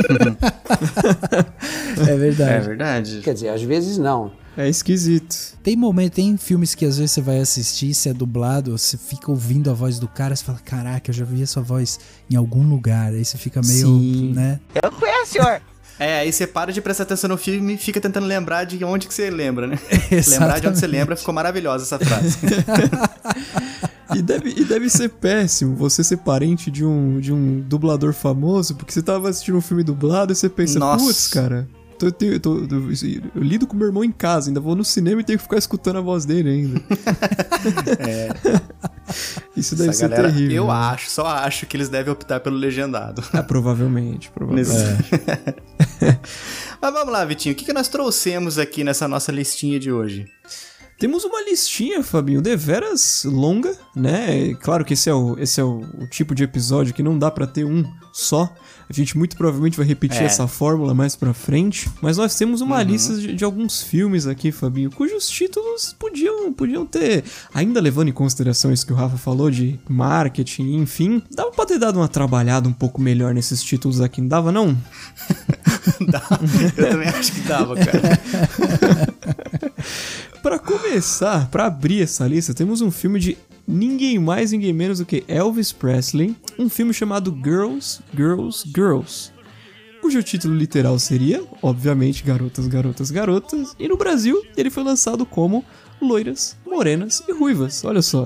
É 0.10 2.02
É 2.12 2.18
verdade. 2.18 2.66
verdade. 2.68 3.22
Quer 3.24 3.34
dizer, 3.34 3.50
às 3.50 3.62
vezes 3.62 3.98
não. 3.98 4.32
É 4.58 4.68
esquisito. 4.68 5.58
Tem 5.64 5.76
momento, 5.76 6.14
tem 6.14 6.36
filmes 6.38 6.76
que 6.76 6.86
às 6.86 6.98
vezes 6.98 7.12
você 7.12 7.22
vai 7.22 7.40
assistir, 7.40 7.94
se 7.94 8.10
é 8.10 8.14
dublado, 8.14 8.78
você 8.78 8.98
fica 8.98 9.32
ouvindo 9.32 9.70
a 9.70 9.74
voz 9.74 9.98
do 9.98 10.08
cara, 10.08 10.36
você 10.36 10.44
fala, 10.44 10.60
caraca, 10.60 11.10
eu 11.10 11.14
já 11.14 11.24
vi 11.24 11.42
essa 11.42 11.62
voz 11.62 12.00
em 12.30 12.36
algum 12.36 12.68
lugar. 12.68 13.14
Aí 13.14 13.24
você 13.24 13.38
fica 13.38 13.62
meio, 13.62 13.88
Sim. 13.88 14.34
né? 14.34 14.60
É, 16.00 16.22
aí 16.22 16.34
você 16.34 16.48
para 16.48 16.74
de 16.74 16.82
prestar 16.82 17.04
atenção 17.04 17.28
no 17.28 17.38
filme 17.38 17.76
e 17.76 17.78
fica 17.78 18.02
tentando 18.02 18.26
lembrar 18.26 18.64
de 18.64 18.84
onde 18.84 19.08
que 19.08 19.14
você 19.14 19.30
lembra, 19.30 19.68
né? 19.68 19.78
lembrar 20.28 20.60
de 20.60 20.68
onde 20.68 20.80
você 20.80 20.88
lembra, 20.88 21.16
ficou 21.16 21.32
maravilhosa 21.32 21.84
essa 21.84 22.00
frase. 22.00 22.40
E 24.14 24.22
deve, 24.22 24.50
e 24.50 24.66
deve 24.66 24.90
ser 24.90 25.08
péssimo 25.10 25.74
você 25.74 26.04
ser 26.04 26.18
parente 26.18 26.70
de 26.70 26.84
um, 26.84 27.20
de 27.20 27.32
um 27.32 27.62
dublador 27.62 28.12
famoso, 28.12 28.76
porque 28.76 28.92
você 28.92 29.02
tava 29.02 29.30
assistindo 29.30 29.58
um 29.58 29.62
filme 29.62 29.84
dublado 29.84 30.34
e 30.34 30.36
você 30.36 30.50
pensa, 30.50 30.78
Nossa. 30.80 31.06
putz, 31.06 31.28
cara, 31.30 31.66
tô- 32.02 32.06
eu, 32.08 32.12
tenho- 32.12 32.34
eu 32.34 32.40
tô- 32.40 32.58
eu- 32.60 33.42
lido 33.44 33.68
com 33.68 33.76
meu 33.76 33.88
irmão 33.88 34.04
em 34.04 34.12
casa, 34.12 34.50
ainda 34.50 34.60
vou 34.60 34.76
no 34.76 34.84
cinema 34.84 35.22
e 35.22 35.24
tenho 35.24 35.38
que 35.38 35.44
ficar 35.44 35.58
escutando 35.58 35.98
a 35.98 36.02
voz 36.02 36.26
dele 36.26 36.50
ainda. 36.50 36.82
Isso 39.56 39.76
deve 39.76 39.90
Essa 39.90 40.00
ser 40.00 40.10
galera, 40.10 40.32
terrível. 40.32 40.56
eu 40.56 40.68
né? 40.68 40.74
acho, 40.74 41.10
só 41.10 41.26
acho 41.28 41.66
que 41.66 41.76
eles 41.78 41.90
devem 41.90 42.12
optar 42.12 42.40
pelo 42.40 42.56
legendado. 42.56 43.24
Ah, 43.34 43.44
provavelmente, 43.44 44.30
provavelmente. 44.32 44.70
Mas 46.82 46.94
vamos 46.94 47.12
lá, 47.14 47.24
Vitinho, 47.26 47.54
o 47.54 47.56
que, 47.58 47.66
que 47.66 47.74
nós 47.74 47.88
trouxemos 47.88 48.58
aqui 48.58 48.84
nessa 48.84 49.08
nossa 49.08 49.32
listinha 49.32 49.80
de 49.80 49.92
hoje? 49.92 50.26
Temos 50.98 51.24
uma 51.24 51.42
listinha, 51.44 52.04
Fabinho, 52.04 52.42
deveras 52.42 53.24
longa, 53.26 53.76
né? 53.96 54.54
Claro 54.62 54.86
que 54.86 54.94
esse 54.94 55.10
é 55.10 55.14
o, 55.14 55.36
esse 55.40 55.60
é 55.60 55.64
o, 55.64 55.80
o 56.00 56.08
tipo 56.08 56.36
de 56.36 56.44
episódio 56.44 56.94
que 56.94 57.02
não 57.02 57.18
dá 57.18 57.32
pra 57.32 57.48
ter 57.48 57.66
um 57.66 57.84
só. 58.14 58.54
A 58.92 58.94
gente 58.94 59.18
muito 59.18 59.38
provavelmente 59.38 59.78
vai 59.78 59.86
repetir 59.86 60.22
É. 60.22 60.26
essa 60.26 60.48
fórmula 60.48 60.94
mais 60.94 61.16
pra 61.16 61.34
frente. 61.34 61.90
Mas 62.02 62.18
nós 62.18 62.36
temos 62.36 62.60
uma 62.60 62.78
Uhum. 62.80 62.84
lista 62.84 63.16
de, 63.16 63.34
de 63.34 63.44
alguns 63.46 63.82
filmes 63.82 64.28
aqui, 64.28 64.52
Fabinho, 64.52 64.92
cujos 64.92 65.30
títulos 65.30 65.96
podiam, 65.98 66.52
podiam 66.52 66.86
ter, 66.86 67.24
ainda 67.54 67.80
levando 67.80 68.10
em 68.10 68.12
consideração 68.14 68.72
isso 68.74 68.86
que 68.86 68.92
o 68.92 68.96
Rafa 68.96 69.16
falou 69.18 69.50
de 69.50 69.80
marketing, 69.88 70.74
enfim, 70.76 71.24
dava 71.32 71.52
pra 71.52 71.66
ter 71.66 71.80
dado 71.80 71.98
uma 72.00 72.08
trabalhada 72.10 72.68
um 72.68 72.74
pouco 72.74 73.00
melhor 73.00 73.34
nesses 73.34 73.64
títulos 73.64 74.02
aqui, 74.02 74.20
não 74.20 74.28
dava 74.28 74.52
não? 74.52 74.78
Dá. 76.10 76.22
Eu 76.78 76.90
também 76.90 77.08
acho 77.08 77.32
que 77.32 77.42
dava, 77.42 77.76
cara. 77.76 78.20
Pra 80.42 80.58
começar, 80.58 81.48
pra 81.50 81.68
abrir 81.68 82.02
essa 82.02 82.28
lista, 82.28 82.54
temos 82.54 82.82
um 82.82 82.90
filme 82.90 83.20
de 83.20 83.38
ninguém 83.68 84.18
mais, 84.18 84.52
ninguém 84.52 84.74
menos 84.74 84.98
do 85.00 85.06
que 85.06 85.24
Elvis 85.28 85.72
Presley, 85.72 86.36
um 86.58 86.68
filme 86.68 86.94
chamado 86.94 87.38
Girls, 87.44 88.02
Girls, 88.16 88.68
Girls, 88.76 89.32
cujo 90.02 90.24
título 90.24 90.56
literal 90.56 90.98
seria, 90.98 91.44
obviamente, 91.62 92.24
Garotas, 92.24 92.68
Garotas, 92.68 93.12
Garotas, 93.12 93.76
e 93.78 93.88
no 93.88 93.96
Brasil 93.98 94.42
ele 94.58 94.72
foi 94.72 94.84
lançado 94.84 95.26
como 95.28 95.64
Loiras, 96.02 96.58
Morenas 96.66 97.24
e 97.28 97.32
Ruivas, 97.32 97.84
olha 97.86 98.02
só. 98.02 98.26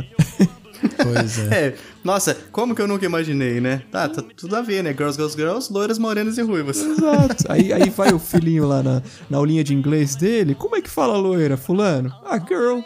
Pois 0.97 1.38
é. 1.39 1.45
É, 1.67 1.75
nossa, 2.06 2.38
como 2.52 2.74
que 2.76 2.82
eu 2.82 2.88
nunca 2.88 3.06
imaginei, 3.06 3.60
né? 3.60 3.82
Tá, 3.91 4.08
tá 4.08 4.22
tudo 4.38 4.56
a 4.56 4.62
ver, 4.62 4.84
né? 4.84 4.91
Girls, 4.94 5.18
girls, 5.18 5.36
girls, 5.36 5.74
loiras, 5.74 5.98
morenas 5.98 6.38
e 6.38 6.41
ruivas. 6.41 6.78
Exato. 6.78 7.44
Aí, 7.50 7.74
aí 7.74 7.89
vai 7.89 8.13
o 8.13 8.20
filhinho 8.20 8.68
lá 8.68 8.82
na, 8.84 9.02
na 9.30 9.38
aulinha 9.38 9.63
de 9.63 9.74
inglês 9.74 10.15
dele, 10.15 10.56
como 10.56 10.76
é 10.76 10.82
que 10.82 10.89
fala 10.89 11.18
loira, 11.18 11.58
fulano? 11.58 12.13
Ah, 12.24 12.38
girl. 12.39 12.80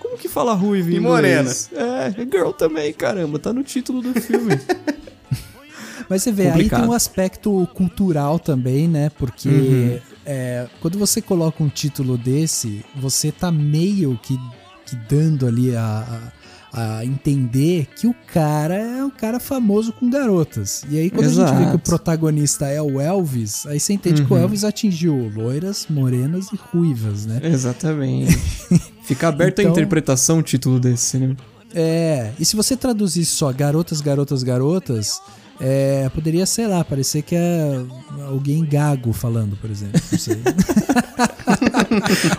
Como 0.00 0.16
que 0.18 0.28
fala 0.28 0.52
ruiva 0.54 0.90
em 0.90 0.94
E 0.96 1.00
morena. 1.00 1.40
inglês? 1.42 1.70
É, 1.72 2.10
girl 2.30 2.50
também, 2.50 2.92
caramba, 2.92 3.38
tá 3.38 3.52
no 3.52 3.62
título 3.62 4.00
do 4.02 4.18
filme. 4.20 4.58
Mas 6.08 6.22
você 6.22 6.30
vê, 6.32 6.44
aí 6.48 6.52
Complicado. 6.52 6.80
tem 6.80 6.88
um 6.90 6.92
aspecto 6.92 7.68
cultural 7.74 8.38
também, 8.38 8.86
né? 8.86 9.10
Porque 9.18 9.48
Uhum. 9.48 10.00
é, 10.26 10.66
quando 10.80 10.98
você 10.98 11.22
coloca 11.22 11.62
um 11.62 11.68
título 11.68 12.18
desse, 12.18 12.84
você 12.96 13.32
tá 13.32 13.50
meio 13.50 14.18
que, 14.22 14.38
que 14.84 14.96
dando 15.08 15.46
ali 15.46 15.74
a, 15.74 15.80
a- 15.82 16.32
a 16.76 17.04
entender 17.04 17.86
que 17.96 18.06
o 18.08 18.14
cara 18.32 18.74
é 18.74 19.04
um 19.04 19.10
cara 19.10 19.38
famoso 19.38 19.92
com 19.92 20.10
garotas. 20.10 20.84
E 20.90 20.98
aí, 20.98 21.08
quando 21.08 21.26
a 21.26 21.28
gente 21.28 21.38
vê 21.50 21.54
que 21.56 21.60
o 21.60 21.62
Exato. 21.68 21.78
protagonista 21.78 22.66
é 22.66 22.82
o 22.82 23.00
Elvis, 23.00 23.64
aí 23.66 23.78
você 23.78 23.92
entende 23.92 24.24
que 24.24 24.32
o 24.32 24.36
Uhum. 24.36 24.42
Elvis 24.42 24.64
atingiu 24.64 25.30
loiras, 25.34 25.86
morenas 25.88 26.48
e 26.52 26.56
ruivas, 26.72 27.26
né? 27.26 27.40
Exatamente. 27.44 28.36
Fica 29.04 29.28
aberto 29.28 29.60
a 29.60 29.62
Então- 29.62 29.72
interpretação 29.72 30.38
o 30.38 30.42
título 30.42 30.80
desse, 30.80 31.16
né? 31.18 31.36
É, 31.74 32.32
e 32.38 32.44
se 32.44 32.54
você 32.56 32.76
traduzisse 32.76 33.30
só 33.32 33.52
garotas, 33.52 34.00
garotas, 34.00 34.42
garotas, 34.42 35.20
é, 35.60 36.08
poderia, 36.14 36.46
sei 36.46 36.66
lá, 36.66 36.84
parecer 36.84 37.22
que 37.22 37.34
é 37.34 37.80
alguém 38.28 38.64
gago 38.64 39.12
falando, 39.12 39.56
por 39.56 39.70
exemplo. 39.70 40.00
Não 40.10 40.18
sei. 40.18 40.38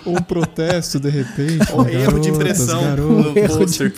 Ou 0.05 0.13
um 0.17 0.21
protesto, 0.21 0.99
de 0.99 1.09
repente. 1.09 1.71
Um 1.73 1.87
erro 1.87 2.19
de 2.19 2.29
impressão 2.29 2.81
garotas. 2.81 3.25
no 3.33 3.37
erro 3.39 3.57
pôster. 3.57 3.93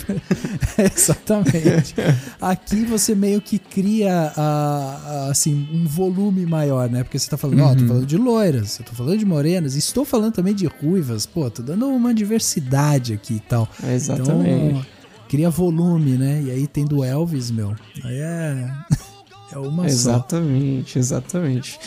Exatamente. 0.78 1.94
Aqui 2.40 2.84
você 2.84 3.14
meio 3.14 3.40
que 3.40 3.58
cria 3.58 4.32
a- 4.36 5.00
a, 5.26 5.30
assim, 5.30 5.68
um 5.72 5.86
volume 5.86 6.46
maior, 6.46 6.88
né? 6.88 7.02
Porque 7.02 7.18
você 7.18 7.28
tá 7.28 7.36
falando, 7.36 7.62
ó, 7.62 7.74
tô 7.74 7.86
falando 7.86 8.06
de 8.06 8.16
loiras, 8.16 8.78
eu 8.78 8.84
tô 8.84 8.92
falando 8.92 9.18
de 9.18 9.24
morenas, 9.26 9.74
e 9.74 9.78
estou 9.78 10.04
falando 10.04 10.32
também 10.34 10.54
de 10.54 10.66
ruivas. 10.66 11.26
Pô, 11.26 11.50
tô 11.50 11.62
dando 11.62 11.86
uma 11.88 12.14
diversidade 12.14 13.12
aqui 13.12 13.34
e 13.34 13.40
tal. 13.40 13.68
Exatamente. 13.92 14.66
Então, 14.70 14.86
cria 15.28 15.50
volume, 15.50 16.12
né? 16.16 16.42
E 16.44 16.50
aí 16.50 16.66
tem 16.66 16.84
do 16.84 17.02
Elvis, 17.04 17.50
meu. 17.50 17.74
Aí 18.04 18.16
é. 18.18 18.70
É 19.50 19.58
uma 19.58 19.84
só. 19.84 19.88
Exatamente, 19.88 20.98
exatamente. 20.98 21.78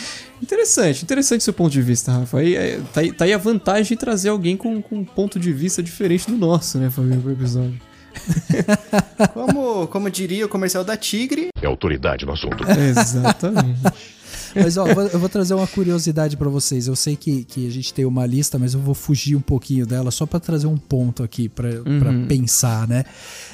Interessante, 0.42 1.04
interessante 1.04 1.44
seu 1.44 1.54
ponto 1.54 1.72
de 1.72 1.82
vista, 1.82 2.12
Rafa. 2.12 2.40
Aí, 2.40 2.56
é, 2.56 2.80
tá, 2.94 3.02
aí, 3.02 3.12
tá 3.12 3.26
aí 3.26 3.34
a 3.34 3.38
vantagem 3.38 3.96
de 3.96 3.98
trazer 3.98 4.30
alguém 4.30 4.58
com, 4.58 4.82
com 4.82 4.98
um 4.98 5.06
ponto 5.06 5.40
de 5.40 5.54
vista 5.54 5.84
diferente 5.84 6.30
do 6.30 6.38
nosso, 6.38 6.78
né, 6.80 6.90
Fabinho, 6.90 7.22
pro 7.22 7.32
episódio. 7.32 7.80
Como, 9.34 9.88
como 9.88 10.10
diria 10.10 10.46
o 10.46 10.50
comercial 10.50 10.84
da 10.84 10.98
Tigre, 10.98 11.48
É 11.62 11.66
autoridade 11.66 12.26
no 12.26 12.34
assunto. 12.34 12.58
Exatamente. 12.70 13.80
Mas 14.56 14.78
ó, 14.78 14.86
eu 14.88 15.20
vou, 15.20 15.30
trazer 15.30 15.54
uma 15.54 15.68
curiosidade 15.68 16.36
pra 16.38 16.50
vocês. 16.50 16.88
Eu 16.88 16.96
sei 16.96 17.16
que, 17.16 17.44
que 17.44 17.68
a 17.68 17.72
gente 17.72 17.94
tem 17.94 18.06
uma 18.06 18.26
lista, 18.26 18.58
mas 18.60 18.74
eu 18.74 18.80
vou 18.80 18.94
fugir 18.94 19.36
um 19.36 19.42
pouquinho 19.42 19.86
dela 19.86 20.12
só 20.12 20.26
pra 20.26 20.40
trazer 20.40 20.68
um 20.68 20.78
ponto 20.78 21.24
aqui 21.24 21.48
pra 21.50 21.70
pra 21.72 22.12
Uhum. 22.12 22.28
pensar, 22.28 22.88
né? 22.88 23.04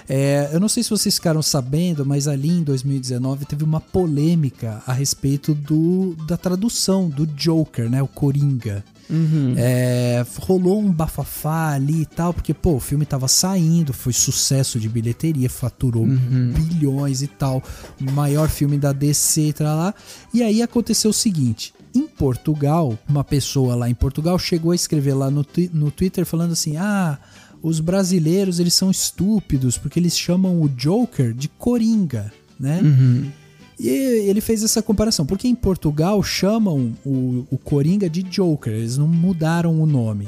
É, 0.09 0.49
eu 0.53 0.59
não 0.59 0.69
sei 0.69 0.81
se 0.83 0.89
vocês 0.89 1.15
ficaram 1.15 1.41
sabendo, 1.41 2.05
mas 2.05 2.27
ali 2.27 2.49
em 2.49 2.63
2019 2.63 3.45
teve 3.45 3.63
uma 3.63 3.79
polêmica 3.81 4.81
a 4.87 4.93
respeito 4.93 5.53
do, 5.53 6.15
da 6.27 6.37
tradução 6.37 7.09
do 7.09 7.25
Joker, 7.27 7.89
né? 7.89 8.01
O 8.01 8.07
Coringa. 8.07 8.83
Uhum. 9.09 9.53
É, 9.57 10.25
rolou 10.39 10.81
um 10.81 10.91
bafafá 10.91 11.73
ali 11.73 12.01
e 12.01 12.05
tal, 12.05 12.33
porque, 12.33 12.53
pô, 12.53 12.75
o 12.75 12.79
filme 12.79 13.05
tava 13.05 13.27
saindo, 13.27 13.93
foi 13.93 14.13
sucesso 14.13 14.79
de 14.79 14.89
bilheteria, 14.89 15.49
faturou 15.49 16.05
bilhões 16.05 17.21
e 17.21 17.27
tal, 17.27 17.63
maior 18.11 18.49
filme 18.49 18.77
da 18.77 18.91
DC 18.91 19.41
e 19.41 19.53
tal 19.53 19.77
lá. 19.77 19.93
E 20.33 20.43
aí 20.43 20.61
aconteceu 20.61 21.11
o 21.11 21.13
seguinte. 21.13 21.73
Em 21.95 22.07
Portugal, 22.07 22.97
uma 23.07 23.23
pessoa 23.23 23.75
lá 23.75 23.89
em 23.89 23.95
Portugal 23.95 24.37
chegou 24.37 24.71
a 24.71 24.75
escrever 24.75 25.13
lá 25.13 25.31
no, 25.31 25.45
no 25.73 25.89
Twitter 25.89 26.25
falando 26.25 26.51
assim: 26.51 26.77
Ah, 26.77 27.17
os 27.61 27.79
brasileiros 27.79 28.59
eles 28.59 28.73
são 28.73 28.91
estúpidos 28.91 29.77
porque 29.77 29.99
eles 29.99 30.17
chamam 30.17 30.61
o 30.61 30.69
Joker 30.69 31.33
de 31.33 31.47
Coringa, 31.47 32.31
né? 32.59 32.81
Uhum. 32.83 33.31
E 33.79 33.87
ele 33.87 34.41
fez 34.41 34.63
essa 34.63 34.81
comparação, 34.81 35.25
porque 35.25 35.47
em 35.47 35.55
Portugal 35.55 36.21
chamam 36.23 36.95
o, 37.05 37.45
o 37.51 37.57
Coringa 37.57 38.09
de 38.09 38.23
Joker, 38.23 38.73
eles 38.73 38.97
não 38.97 39.07
mudaram 39.07 39.79
o 39.79 39.85
nome. 39.85 40.27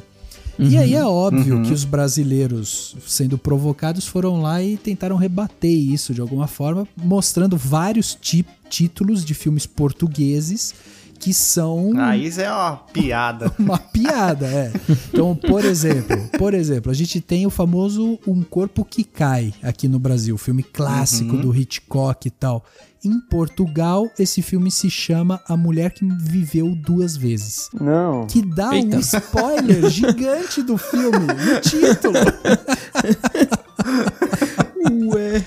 E 0.61 0.77
aí 0.77 0.93
é 0.93 1.05
óbvio 1.05 1.63
que 1.63 1.71
os 1.71 1.85
brasileiros, 1.85 2.93
sendo 3.07 3.37
provocados, 3.37 4.05
foram 4.05 4.41
lá 4.41 4.61
e 4.61 4.75
tentaram 4.75 5.15
rebater 5.15 5.71
isso 5.71 6.13
de 6.13 6.19
alguma 6.19 6.47
forma, 6.47 6.85
mostrando 6.97 7.55
vários 7.55 8.17
títulos 8.69 9.23
de 9.23 9.33
filmes 9.33 9.65
portugueses 9.65 10.75
que 11.17 11.33
são 11.33 11.91
ah, 11.97 12.15
isso 12.15 12.39
é 12.39 12.49
uma 12.49 12.77
piada. 12.77 13.53
uma 13.59 13.77
piada, 13.77 14.47
é. 14.47 14.71
Então, 15.09 15.35
por 15.35 15.65
exemplo, 15.65 16.17
por 16.37 16.53
exemplo, 16.53 16.89
a 16.89 16.95
gente 16.95 17.19
tem 17.19 17.45
o 17.45 17.49
famoso 17.49 18.17
Um 18.25 18.41
Corpo 18.41 18.85
que 18.85 19.03
Cai 19.03 19.53
aqui 19.61 19.87
no 19.87 19.99
Brasil, 19.99 20.37
filme 20.37 20.63
clássico 20.63 21.35
do 21.35 21.53
Hitchcock 21.53 22.27
e 22.27 22.31
tal. 22.31 22.63
Em 23.03 23.17
Portugal, 23.19 24.09
esse 24.19 24.41
filme 24.41 24.69
se 24.69 24.89
chama 24.89 25.39
A 25.47 25.55
Mulher 25.55 25.91
que 25.93 26.05
Viveu 26.05 26.75
Duas 26.75 27.15
Vezes. 27.15 27.69
Não. 27.73 28.27
Que 28.27 28.41
dá 28.45 28.75
Eita. 28.75 28.97
um 28.97 28.99
spoiler 28.99 29.87
gigante 29.89 30.61
do 30.61 30.77
filme 30.77 31.17
no 31.27 31.61
título. 31.61 32.15
Ué. 35.13 35.45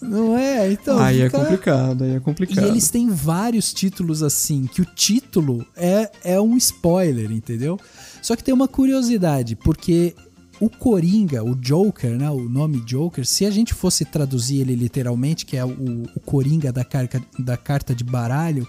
Não 0.00 0.36
é? 0.36 0.70
Então, 0.72 0.98
aí 0.98 1.20
é 1.20 1.26
fica- 1.26 1.38
complicado, 1.38 2.04
aí 2.04 2.10
é 2.12 2.16
E 2.16 2.20
complicado. 2.20 2.66
eles 2.66 2.90
têm 2.90 3.08
vários 3.08 3.72
títulos 3.72 4.22
assim, 4.22 4.66
que 4.66 4.82
o 4.82 4.84
título 4.84 5.64
é, 5.76 6.10
é 6.24 6.40
um 6.40 6.56
spoiler, 6.56 7.30
entendeu? 7.30 7.78
Só 8.22 8.34
que 8.36 8.42
tem 8.44 8.54
uma 8.54 8.68
curiosidade, 8.68 9.56
porque 9.56 10.14
o 10.60 10.68
Coringa, 10.70 11.42
o 11.44 11.54
Joker, 11.54 12.10
né? 12.16 12.30
O 12.30 12.48
nome 12.48 12.80
Joker, 12.80 13.24
se 13.26 13.44
a 13.44 13.50
gente 13.50 13.74
fosse 13.74 14.04
traduzir 14.04 14.60
ele 14.60 14.74
literalmente, 14.74 15.44
que 15.46 15.56
é 15.56 15.64
o, 15.64 16.04
o 16.14 16.20
Coringa 16.20 16.72
da, 16.72 16.84
carca, 16.84 17.22
da 17.38 17.56
carta 17.56 17.94
de 17.94 18.04
baralho, 18.04 18.66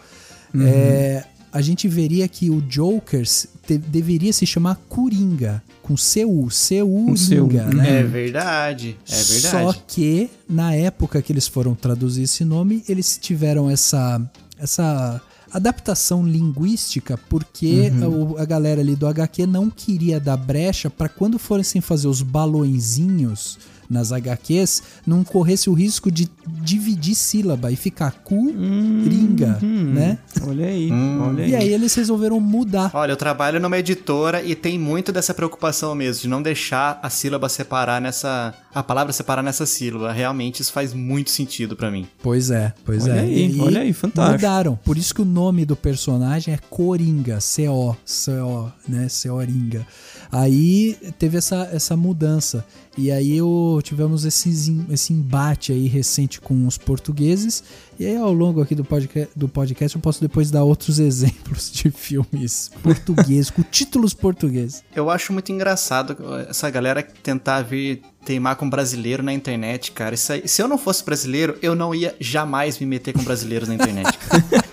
é, 0.58 1.24
a 1.52 1.62
gente 1.62 1.88
veria 1.88 2.28
que 2.28 2.50
o 2.50 2.62
Joker 2.62 3.24
te- 3.66 3.78
deveria 3.78 4.32
se 4.34 4.46
chamar 4.46 4.76
Coringa, 4.90 5.62
com 5.82 5.96
C-U, 5.96 6.44
Com 6.44 6.50
C-U-Ringa, 6.50 7.66
CU, 7.70 7.76
né? 7.76 8.00
É 8.00 8.04
verdade. 8.04 8.98
É 9.08 9.16
Só 9.16 9.58
verdade. 9.58 9.84
que, 9.88 10.30
na 10.50 10.74
época 10.74 11.22
que 11.22 11.32
eles 11.32 11.48
foram 11.48 11.76
traduzir 11.76 12.24
esse 12.24 12.44
nome, 12.44 12.84
eles 12.90 13.18
tiveram 13.22 13.70
essa, 13.70 14.20
essa 14.58 15.22
adaptação 15.56 16.26
linguística, 16.26 17.18
porque 17.30 17.90
o- 18.08 18.38
a 18.38 18.46
galera 18.46 18.82
ali 18.82 18.96
do 18.96 19.08
HQ 19.08 19.46
não 19.46 19.70
queria 19.70 20.20
dar 20.20 20.38
brecha 20.38 20.90
para 20.90 21.08
quando 21.10 21.40
fossem 21.40 21.82
fazer 21.82 22.08
os 22.08 22.22
balõezinhos 22.22 23.58
nas 23.90 24.12
HQs 24.12 24.84
não 25.06 25.24
corresse 25.24 25.70
o 25.70 25.74
risco 25.74 26.12
de 26.12 26.30
dividir 26.62 27.16
sílaba 27.16 27.72
e 27.72 27.76
ficar 27.76 28.12
Coringa, 28.24 29.60
né? 29.62 30.18
Olha 30.48 30.66
aí, 30.68 30.90
olha 30.92 31.44
aí. 31.44 31.52
E 31.52 31.56
aí 31.56 31.70
eles 31.74 31.94
resolveram 31.96 32.40
mudar. 32.40 32.92
Olha, 32.94 33.12
eu 33.12 33.18
trabalho 33.18 33.60
numa 33.60 33.78
editora 33.78 34.44
e 34.44 34.56
tem 34.56 34.78
muito 34.80 35.12
dessa 35.12 35.34
preocupação 35.34 35.94
mesmo, 35.96 36.22
de 36.24 36.28
não 36.28 36.42
deixar 36.42 37.00
a 37.02 37.10
sílaba 37.10 37.50
separar 37.50 38.02
nessa. 38.02 38.54
a 38.74 38.84
palavra 38.84 39.14
separar 39.14 39.42
nessa 39.44 39.66
sílaba. 39.66 40.12
Realmente 40.12 40.62
isso 40.62 40.72
faz 40.72 40.94
muito 40.94 41.30
sentido 41.32 41.76
pra 41.76 41.90
mim. 41.92 42.08
Pois 42.22 42.52
é, 42.52 42.74
pois 42.84 43.04
Olha 43.04 43.14
é. 43.14 43.20
aí, 43.20 43.56
E 43.56 43.62
olha 43.62 43.82
aí, 43.82 43.94
fantástico. 43.94 44.34
Mudaram. 44.42 44.76
Por 44.84 44.98
isso 44.98 45.14
que 45.14 45.22
o 45.22 45.26
nome 45.26 45.66
do 45.66 45.76
personagem 45.76 46.54
é 46.54 46.58
Coringa, 46.70 47.40
C-O, 47.40 47.96
C-O, 48.06 48.72
né? 48.88 49.08
C-O-Ringa. 49.10 49.86
Aí 50.32 50.98
teve 51.18 51.38
essa, 51.38 51.70
essa 51.72 51.96
mudança. 51.96 52.66
E 52.98 53.12
aí 53.12 53.36
eu, 53.38 53.80
tivemos 53.84 54.24
esses, 54.24 54.72
esse 54.90 55.12
embate 55.12 55.72
aí 55.74 55.88
recente 55.88 56.40
com 56.40 56.66
os 56.66 56.78
portugueses. 56.78 57.64
E 58.00 58.06
aí 58.06 58.16
ao 58.16 58.32
longo 58.34 58.62
aqui 58.62 58.74
do 58.74 58.86
podcast, 58.86 59.30
do 59.36 59.48
podcast 59.50 59.96
eu 59.96 60.02
posso 60.02 60.22
depois 60.22 60.50
dar 60.50 60.64
outros 60.64 60.98
exemplos 61.00 61.72
de 61.72 61.92
filmes 61.92 62.72
portugueses, 62.82 63.50
com 63.50 63.62
títulos 63.64 64.14
portugueses. 64.14 64.84
Eu 64.96 65.10
acho 65.10 65.34
muito 65.34 65.52
engraçado 65.52 66.16
essa 66.50 66.70
galera 66.70 67.04
tentar 67.04 67.62
vir 67.64 68.02
teimar 68.26 68.56
com 68.56 68.68
brasileiro 68.70 69.22
na 69.22 69.32
internet, 69.34 69.92
cara. 69.92 70.16
Isso 70.16 70.34
aí- 70.34 70.48
se 70.48 70.62
eu 70.62 70.68
não 70.68 70.78
fosse 70.78 71.04
brasileiro, 71.06 71.58
eu 71.62 71.76
não 71.76 71.94
ia 71.94 72.16
jamais 72.20 72.80
me 72.80 72.86
meter 72.86 73.14
com 73.14 73.24
brasileiros 73.24 73.68
na 73.68 73.76
internet. 73.76 74.18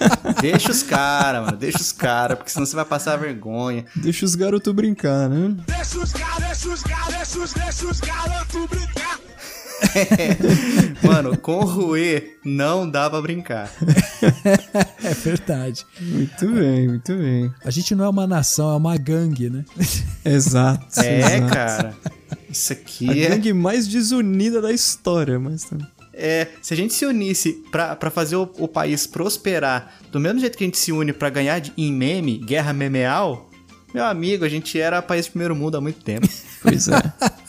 deixa 0.42 0.70
os 0.72 0.82
caras, 0.82 1.44
mano. 1.44 1.56
Deixa 1.56 1.78
os 1.78 1.92
caras, 1.92 2.36
porque 2.36 2.50
senão 2.50 2.66
você 2.66 2.74
vai 2.76 2.84
passar 2.84 3.16
vergonha. 3.16 3.84
Deixa 3.94 4.24
os 4.24 4.34
garotos 4.34 4.72
brincar, 4.74 5.28
né? 5.28 5.54
Deixa 5.66 5.98
os 5.98 6.12
caras, 6.12 6.44
deixa 6.44 6.68
os 6.68 6.82
caras, 6.82 7.14
deixa 7.14 7.38
os, 7.38 7.52
deixa 7.52 7.86
os 7.86 8.00
garotos 8.00 8.66
brincar. 8.68 9.20
Mano, 11.02 11.36
com 11.36 11.58
o 11.58 11.64
Rui 11.64 12.36
não 12.44 12.88
dá 12.88 13.08
pra 13.08 13.20
brincar. 13.20 13.70
É 15.04 15.14
verdade. 15.14 15.84
Muito 16.00 16.46
bem, 16.46 16.88
muito 16.88 17.12
bem. 17.16 17.52
A 17.64 17.70
gente 17.72 17.92
não 17.92 18.04
é 18.04 18.08
uma 18.08 18.24
nação, 18.24 18.72
é 18.72 18.76
uma 18.76 18.96
gangue, 18.96 19.50
né? 19.50 19.64
Exato. 20.24 21.00
É, 21.00 21.38
exato. 21.38 21.52
cara. 21.52 21.94
Isso 22.48 22.72
A 22.72 22.76
aqui 22.76 23.24
é. 23.24 23.28
gangue 23.30 23.52
mais 23.52 23.88
desunida 23.88 24.62
da 24.62 24.72
história, 24.72 25.40
mas 25.40 25.64
tá. 25.64 25.76
É, 26.14 26.48
se 26.60 26.74
a 26.74 26.76
gente 26.76 26.92
se 26.92 27.04
unisse 27.06 27.62
pra, 27.70 27.96
pra 27.96 28.10
fazer 28.10 28.36
o, 28.36 28.42
o 28.58 28.68
país 28.68 29.06
prosperar 29.06 29.94
do 30.10 30.20
mesmo 30.20 30.40
jeito 30.40 30.58
que 30.58 30.64
a 30.64 30.66
gente 30.66 30.78
se 30.78 30.92
une 30.92 31.12
pra 31.12 31.30
ganhar 31.30 31.58
de- 31.58 31.72
em 31.76 31.92
meme, 31.92 32.38
guerra 32.38 32.72
memeal, 32.72 33.48
meu 33.94 34.04
amigo, 34.04 34.44
a 34.44 34.48
gente 34.48 34.78
era 34.78 35.00
país 35.02 35.24
de 35.26 35.30
primeiro 35.32 35.54
mundo 35.56 35.76
há 35.76 35.80
muito 35.80 36.02
tempo. 36.02 36.28
Pois 36.62 36.86
é, 36.86 37.02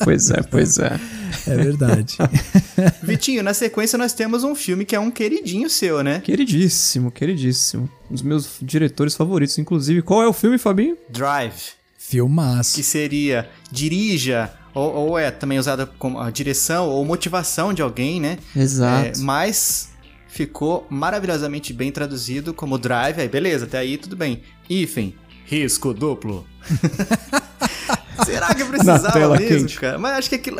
pois 0.03 0.31
é, 0.31 0.41
pois 0.41 0.77
é. 0.79 0.99
É 1.45 1.55
verdade. 1.55 2.17
Vitinho, 3.03 3.43
na 3.43 3.53
sequência 3.53 3.95
nós 3.95 4.11
temos 4.11 4.43
um 4.43 4.55
filme 4.55 4.85
que 4.85 4.95
é 4.95 4.99
um 4.99 5.11
queridinho 5.11 5.69
seu, 5.69 6.01
né? 6.03 6.19
Queridíssimo, 6.19 7.11
queridíssimo. 7.11 7.87
Um 8.09 8.13
dos 8.13 8.23
meus 8.23 8.49
diretores 8.59 9.13
favoritos, 9.15 9.55
inclusive. 9.59 10.01
Qual 10.01 10.23
é 10.23 10.27
o 10.27 10.33
filme, 10.33 10.57
Fabinho? 10.57 10.97
Drive, 11.11 11.73
Filmaço. 11.95 12.73
que 12.73 12.81
seria 12.81 13.47
dirija, 13.71 14.51
ou, 14.73 14.93
ou 14.93 15.19
é 15.19 15.29
também 15.31 15.59
usada 15.59 15.85
como 15.85 16.19
a 16.19 16.29
direção 16.31 16.87
ou 16.89 17.03
motivação 17.05 17.73
de 17.73 17.81
alguém, 17.81 18.19
né? 18.19 18.37
Exato. 18.55 19.07
É, 19.07 19.11
mas 19.19 19.89
ficou 20.27 20.87
maravilhosamente 20.89 21.71
bem 21.73 21.91
traduzido 21.91 22.53
como 22.53 22.77
drive, 22.77 23.21
aí 23.21 23.27
beleza, 23.27 23.65
até 23.65 23.77
aí 23.77 23.97
tudo 23.97 24.15
bem. 24.15 24.41
Hífen, 24.69 25.15
risco 25.45 25.93
duplo. 25.93 26.45
Será 28.25 28.53
que 28.53 28.63
precisava 28.65 29.37
mesmo, 29.37 29.47
quente. 29.47 29.79
cara? 29.79 29.97
Mas 29.97 30.13
acho 30.17 30.29
que 30.29 30.35
aquilo... 30.35 30.59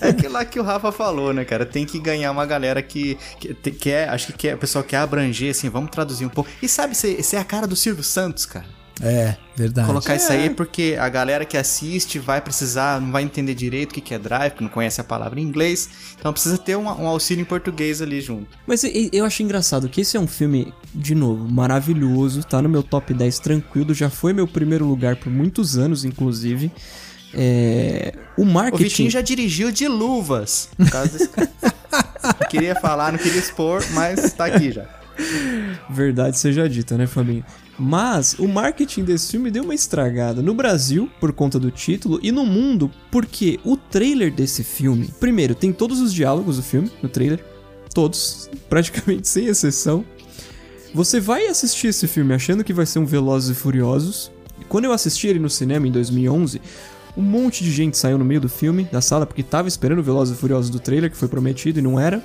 é 0.00 0.08
aquilo 0.08 0.32
lá 0.32 0.44
que 0.44 0.58
o 0.58 0.62
Rafa 0.62 0.90
falou, 0.92 1.32
né, 1.32 1.44
cara? 1.44 1.66
Tem 1.66 1.84
que 1.84 1.98
ganhar 1.98 2.30
uma 2.30 2.46
galera 2.46 2.82
que, 2.82 3.18
que, 3.38 3.52
te- 3.52 3.70
quer, 3.72 4.08
acho 4.08 4.28
que 4.28 4.32
quer, 4.32 4.54
o 4.54 4.58
pessoal 4.58 4.82
quer 4.84 4.98
abranger, 4.98 5.50
assim, 5.50 5.68
vamos 5.68 5.90
traduzir 5.90 6.24
um 6.24 6.28
pouco. 6.28 6.48
E 6.62 6.68
sabe, 6.68 6.92
isso 6.92 7.36
é 7.36 7.38
a 7.38 7.44
cara 7.44 7.66
do 7.66 7.76
Silvio 7.76 8.02
Santos, 8.04 8.46
cara. 8.46 8.66
É, 9.02 9.36
verdade. 9.56 9.86
Colocar 9.86 10.14
isso 10.14 10.30
aí 10.30 10.50
porque 10.50 10.96
a 11.00 11.08
galera 11.08 11.44
que 11.44 11.56
assiste 11.56 12.18
vai 12.18 12.40
precisar, 12.40 13.00
não 13.00 13.10
vai 13.10 13.22
entender 13.22 13.54
direito 13.54 13.92
o 13.92 13.94
que 13.94 14.00
que 14.00 14.14
é 14.14 14.18
drive, 14.18 14.50
porque 14.50 14.64
não 14.64 14.70
conhece 14.70 15.00
a 15.00 15.04
palavra 15.04 15.40
em 15.40 15.42
inglês. 15.42 15.88
Então 16.18 16.32
precisa 16.32 16.58
ter 16.58 16.76
um, 16.76 16.84
um 16.84 17.06
auxílio 17.06 17.42
em 17.42 17.44
português 17.44 18.02
ali 18.02 18.20
junto. 18.20 18.46
Mas 18.66 18.84
eu 18.84 19.24
acho 19.24 19.42
engraçado 19.42 19.88
que 19.88 20.02
esse 20.02 20.16
é 20.16 20.20
um 20.20 20.26
filme, 20.26 20.72
de 20.94 21.14
novo, 21.14 21.50
maravilhoso, 21.50 22.44
tá 22.44 22.60
no 22.60 22.68
meu 22.68 22.82
top 22.82 23.14
10 23.14 23.38
tranquilo, 23.38 23.94
já 23.94 24.10
foi 24.10 24.32
meu 24.32 24.46
primeiro 24.46 24.84
lugar 24.84 25.16
por 25.16 25.30
muitos 25.30 25.78
anos, 25.78 26.04
inclusive. 26.04 26.70
É... 27.32 28.12
O 28.36 28.42
O 28.42 28.44
marketing. 28.44 28.82
Vitinho 28.82 29.10
já 29.10 29.20
dirigiu 29.20 29.70
de 29.70 29.86
luvas. 29.86 30.68
Por 30.76 30.90
causa 30.90 31.16
desse 31.16 31.30
queria 32.50 32.74
falar, 32.74 33.12
não 33.12 33.18
queria 33.18 33.38
expor, 33.38 33.84
mas 33.92 34.32
tá 34.32 34.46
aqui 34.46 34.72
já. 34.72 34.99
Verdade 35.88 36.38
seja 36.38 36.68
dita, 36.68 36.96
né, 36.96 37.06
Fabinho? 37.06 37.44
Mas 37.78 38.34
o 38.38 38.46
marketing 38.46 39.04
desse 39.04 39.30
filme 39.30 39.50
deu 39.50 39.64
uma 39.64 39.74
estragada 39.74 40.42
no 40.42 40.54
Brasil, 40.54 41.10
por 41.18 41.32
conta 41.32 41.58
do 41.58 41.70
título, 41.70 42.20
e 42.22 42.30
no 42.30 42.44
mundo, 42.44 42.90
porque 43.10 43.58
o 43.64 43.76
trailer 43.76 44.32
desse 44.32 44.62
filme. 44.62 45.08
Primeiro, 45.18 45.54
tem 45.54 45.72
todos 45.72 46.00
os 46.00 46.12
diálogos 46.12 46.56
do 46.56 46.62
filme 46.62 46.90
no 47.02 47.08
trailer. 47.08 47.42
Todos, 47.94 48.50
praticamente 48.68 49.28
sem 49.28 49.46
exceção. 49.46 50.04
Você 50.92 51.20
vai 51.20 51.46
assistir 51.46 51.88
esse 51.88 52.06
filme 52.06 52.34
achando 52.34 52.64
que 52.64 52.72
vai 52.72 52.84
ser 52.84 52.98
um 52.98 53.06
Velozes 53.06 53.50
e 53.50 53.54
Furiosos. 53.54 54.30
Quando 54.68 54.84
eu 54.84 54.92
assisti 54.92 55.28
ele 55.28 55.38
no 55.38 55.48
cinema 55.48 55.86
em 55.86 55.92
2011, 55.92 56.60
um 57.16 57.22
monte 57.22 57.64
de 57.64 57.70
gente 57.70 57.96
saiu 57.96 58.18
no 58.18 58.24
meio 58.24 58.40
do 58.40 58.48
filme, 58.48 58.84
da 58.84 59.00
sala, 59.00 59.24
porque 59.24 59.42
tava 59.42 59.68
esperando 59.68 60.00
o 60.00 60.02
Velozes 60.02 60.36
e 60.36 60.38
Furiosos 60.38 60.68
do 60.68 60.78
trailer, 60.78 61.10
que 61.10 61.16
foi 61.16 61.28
prometido 61.28 61.78
e 61.78 61.82
não 61.82 61.98
era. 61.98 62.22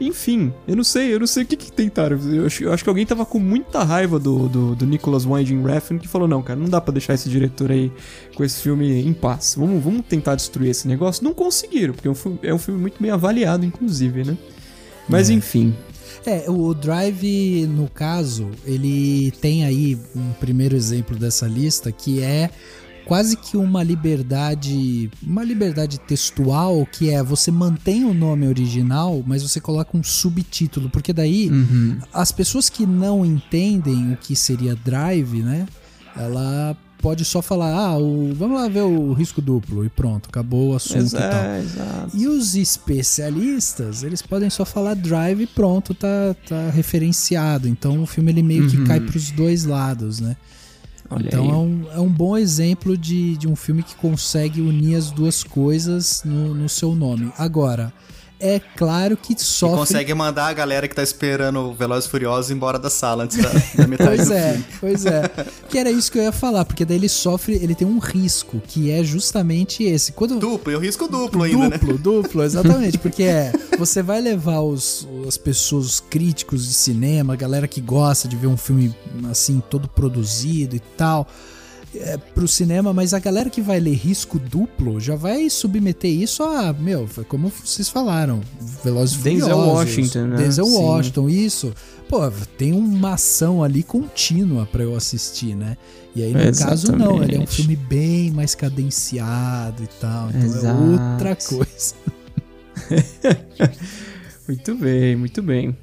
Enfim, 0.00 0.52
eu 0.66 0.74
não 0.74 0.82
sei, 0.82 1.14
eu 1.14 1.20
não 1.20 1.26
sei 1.26 1.44
o 1.44 1.46
que, 1.46 1.56
que 1.56 1.70
tentaram. 1.70 2.18
Eu 2.32 2.46
acho, 2.46 2.64
eu 2.64 2.72
acho 2.72 2.82
que 2.82 2.88
alguém 2.88 3.06
tava 3.06 3.24
com 3.24 3.38
muita 3.38 3.84
raiva 3.84 4.18
do, 4.18 4.48
do, 4.48 4.74
do 4.74 4.86
Nicholas 4.86 5.24
Winding 5.24 5.62
Refn 5.62 5.98
que 5.98 6.08
falou: 6.08 6.26
não, 6.26 6.42
cara, 6.42 6.58
não 6.58 6.68
dá 6.68 6.80
pra 6.80 6.92
deixar 6.92 7.14
esse 7.14 7.28
diretor 7.28 7.70
aí 7.70 7.92
com 8.34 8.42
esse 8.42 8.60
filme 8.60 9.02
em 9.02 9.12
paz. 9.12 9.54
Vamos, 9.56 9.82
vamos 9.82 10.04
tentar 10.06 10.34
destruir 10.34 10.70
esse 10.70 10.88
negócio. 10.88 11.22
Não 11.22 11.32
conseguiram, 11.32 11.94
porque 11.94 12.08
é 12.08 12.10
um 12.10 12.14
filme, 12.14 12.38
é 12.42 12.52
um 12.52 12.58
filme 12.58 12.80
muito 12.80 13.00
bem 13.00 13.10
avaliado, 13.10 13.64
inclusive, 13.64 14.24
né? 14.24 14.36
Mas 15.08 15.30
enfim. 15.30 15.74
É, 16.26 16.48
o 16.48 16.72
Drive, 16.72 17.66
no 17.66 17.88
caso, 17.88 18.50
ele 18.64 19.30
tem 19.42 19.64
aí 19.64 19.98
um 20.16 20.32
primeiro 20.32 20.74
exemplo 20.74 21.16
dessa 21.16 21.46
lista 21.46 21.92
que 21.92 22.22
é 22.22 22.50
quase 23.04 23.36
que 23.36 23.56
uma 23.56 23.82
liberdade, 23.82 25.10
uma 25.22 25.44
liberdade 25.44 25.98
textual, 26.00 26.86
que 26.90 27.10
é 27.10 27.22
você 27.22 27.50
mantém 27.50 28.04
o 28.04 28.14
nome 28.14 28.46
original, 28.46 29.22
mas 29.26 29.42
você 29.42 29.60
coloca 29.60 29.96
um 29.96 30.02
subtítulo, 30.02 30.88
porque 30.90 31.12
daí 31.12 31.50
as 32.12 32.32
pessoas 32.32 32.68
que 32.68 32.86
não 32.86 33.24
entendem 33.24 34.12
o 34.12 34.16
que 34.16 34.34
seria 34.34 34.74
Drive, 34.74 35.42
né? 35.42 35.66
Ela 36.16 36.76
pode 37.04 37.22
só 37.22 37.42
falar, 37.42 37.70
ah, 37.74 37.98
o, 37.98 38.32
vamos 38.34 38.58
lá 38.58 38.66
ver 38.66 38.80
o 38.80 39.12
risco 39.12 39.42
duplo 39.42 39.84
e 39.84 39.90
pronto, 39.90 40.30
acabou 40.30 40.70
o 40.70 40.74
assunto 40.74 41.14
e 41.14 41.18
tal. 41.18 41.56
Exato. 41.56 42.16
E 42.16 42.26
os 42.26 42.54
especialistas, 42.54 44.02
eles 44.02 44.22
podem 44.22 44.48
só 44.48 44.64
falar 44.64 44.94
drive 44.94 45.42
e 45.42 45.46
pronto, 45.46 45.92
tá, 45.92 46.34
tá 46.48 46.70
referenciado. 46.70 47.68
Então 47.68 48.02
o 48.02 48.06
filme 48.06 48.32
ele 48.32 48.42
meio 48.42 48.66
que 48.70 48.82
cai 48.84 49.00
pros 49.00 49.30
dois 49.30 49.66
lados, 49.66 50.18
né? 50.18 50.34
Olha 51.10 51.26
então 51.26 51.44
aí. 51.44 51.50
é 51.50 51.54
um, 51.54 51.86
é 51.96 52.00
um 52.00 52.08
bom 52.08 52.36
exemplo 52.36 52.96
de, 52.96 53.36
de 53.36 53.46
um 53.46 53.54
filme 53.54 53.82
que 53.82 53.94
consegue 53.94 54.60
unir 54.60 54.96
as 54.96 55.10
duas 55.10 55.42
coisas 55.44 56.22
no, 56.24 56.54
no 56.54 56.68
seu 56.68 56.94
nome. 56.94 57.32
Agora, 57.38 57.92
é 58.40 58.60
claro 58.76 59.16
que 59.16 59.32
E 59.34 59.40
sofre. 59.40 59.76
consegue 59.78 60.12
mandar 60.14 60.46
a 60.48 60.52
galera 60.52 60.86
que 60.88 60.94
tá 60.94 61.02
esperando 61.02 61.60
o 61.60 61.74
Velozes 61.74 62.06
e 62.06 62.10
Furiosos 62.10 62.50
embora 62.50 62.78
da 62.78 62.90
sala 62.90 63.24
antes 63.24 63.36
da, 63.38 63.48
da 63.82 63.86
metade 63.86 64.16
Pois 64.16 64.28
do 64.28 64.34
é, 64.34 64.52
filme. 64.52 64.64
pois 64.80 65.06
é. 65.06 65.30
Que 65.68 65.78
era 65.78 65.90
isso 65.90 66.10
que 66.12 66.18
eu 66.18 66.22
ia 66.22 66.32
falar, 66.32 66.64
porque 66.64 66.84
daí 66.84 66.96
ele 66.96 67.08
sofre, 67.08 67.54
ele 67.54 67.74
tem 67.74 67.86
um 67.86 67.98
risco, 67.98 68.60
que 68.66 68.90
é 68.90 69.02
justamente 69.04 69.82
esse. 69.84 70.12
Quando, 70.12 70.38
Duplo, 70.38 70.72
e 70.72 70.76
o 70.76 70.78
risco 70.78 71.08
duplo 71.08 71.42
ainda, 71.42 71.68
né? 71.70 71.78
duplo, 71.78 71.96
duplo, 72.22 72.42
exatamente. 72.42 72.98
Porque 72.98 73.22
é, 73.22 73.52
você 73.78 74.02
vai 74.02 74.20
levar 74.20 74.60
os, 74.60 75.06
as 75.26 75.36
pessoas, 75.36 75.86
os 75.86 76.00
críticos 76.00 76.66
de 76.66 76.74
cinema, 76.74 77.32
a 77.32 77.36
galera 77.36 77.66
que 77.68 77.80
gosta 77.80 78.28
de 78.28 78.36
ver 78.36 78.46
um 78.48 78.56
filme 78.56 78.94
assim, 79.30 79.62
todo 79.70 79.88
produzido 79.88 80.76
e 80.76 80.80
tal, 80.80 81.26
é, 81.96 82.16
pro 82.16 82.46
cinema, 82.48 82.92
mas 82.92 83.14
a 83.14 83.18
galera 83.18 83.50
que 83.50 83.60
vai 83.60 83.80
ler 83.80 83.94
risco 83.94 84.38
duplo 84.38 85.00
já 85.00 85.16
vai 85.16 85.48
submeter 85.50 86.10
isso 86.10 86.42
a, 86.42 86.72
meu, 86.72 87.06
foi 87.06 87.24
como 87.24 87.48
vocês 87.48 87.88
falaram, 87.88 88.40
Velozes 88.82 89.16
e 89.16 89.22
Denzel 89.22 89.56
Furiosos, 89.56 89.72
Washington, 89.72 90.26
né? 90.26 90.36
Denzel 90.36 90.66
Sim. 90.66 90.76
Washington, 90.76 91.28
isso. 91.28 91.74
Pô, 92.08 92.18
tem 92.58 92.72
uma 92.72 93.14
ação 93.14 93.62
ali 93.62 93.82
contínua 93.82 94.66
pra 94.66 94.82
eu 94.82 94.94
assistir, 94.94 95.54
né? 95.54 95.76
E 96.14 96.22
aí, 96.22 96.32
no 96.32 96.56
caso, 96.56 96.92
não, 96.92 97.22
ele 97.22 97.34
é 97.34 97.38
um 97.38 97.42
Exatamente. 97.42 97.56
filme 97.56 97.76
bem 97.76 98.30
mais 98.30 98.54
cadenciado 98.54 99.82
e 99.82 99.88
tal. 100.00 100.28
Então 100.28 100.42
Exato. 100.42 100.66
é 100.66 100.72
outra 100.72 101.36
coisa. 101.36 101.94
Muito 104.46 104.74
bem, 104.74 105.16
muito 105.16 105.42
bem. 105.42 105.74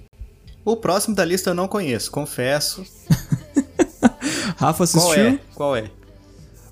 O 0.64 0.78
próximo 0.78 1.16
da 1.16 1.26
lista 1.26 1.50
eu 1.50 1.56
não 1.56 1.68
conheço, 1.68 2.12
confesso. 2.12 2.86
Rafa 4.56 4.84
assistiu? 4.84 5.10
Qual 5.10 5.16
é? 5.16 5.40
Qual 5.56 5.76
é? 5.76 6.01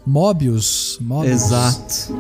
Mobius. 0.09 0.97
Mobius. 0.99 1.43
Exato. 1.43 2.17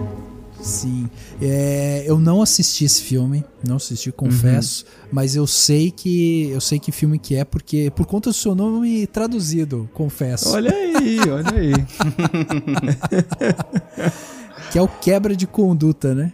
Sim. 0.61 1.09
É, 1.41 2.03
eu 2.05 2.19
não 2.19 2.39
assisti 2.39 2.85
esse 2.85 3.01
filme, 3.01 3.43
não 3.65 3.77
assisti, 3.77 4.11
confesso, 4.11 4.85
mas 5.11 5.35
eu 5.35 5.47
sei 5.47 5.89
que 5.89 6.49
eu 6.49 6.61
sei 6.61 6.77
que 6.77 6.91
filme 6.91 7.17
que 7.17 7.35
é 7.35 7.43
porque 7.43 7.91
por 7.95 8.05
conta 8.05 8.29
do 8.29 8.33
seu 8.33 8.53
nome 8.53 9.07
traduzido, 9.07 9.89
confesso. 9.93 10.49
Olha 10.49 10.71
aí, 10.71 11.19
olha 11.21 11.55
aí. 11.55 11.73
que 14.71 14.77
é 14.77 14.81
o 14.81 14.87
quebra 14.87 15.35
de 15.35 15.47
conduta, 15.47 16.13
né? 16.13 16.31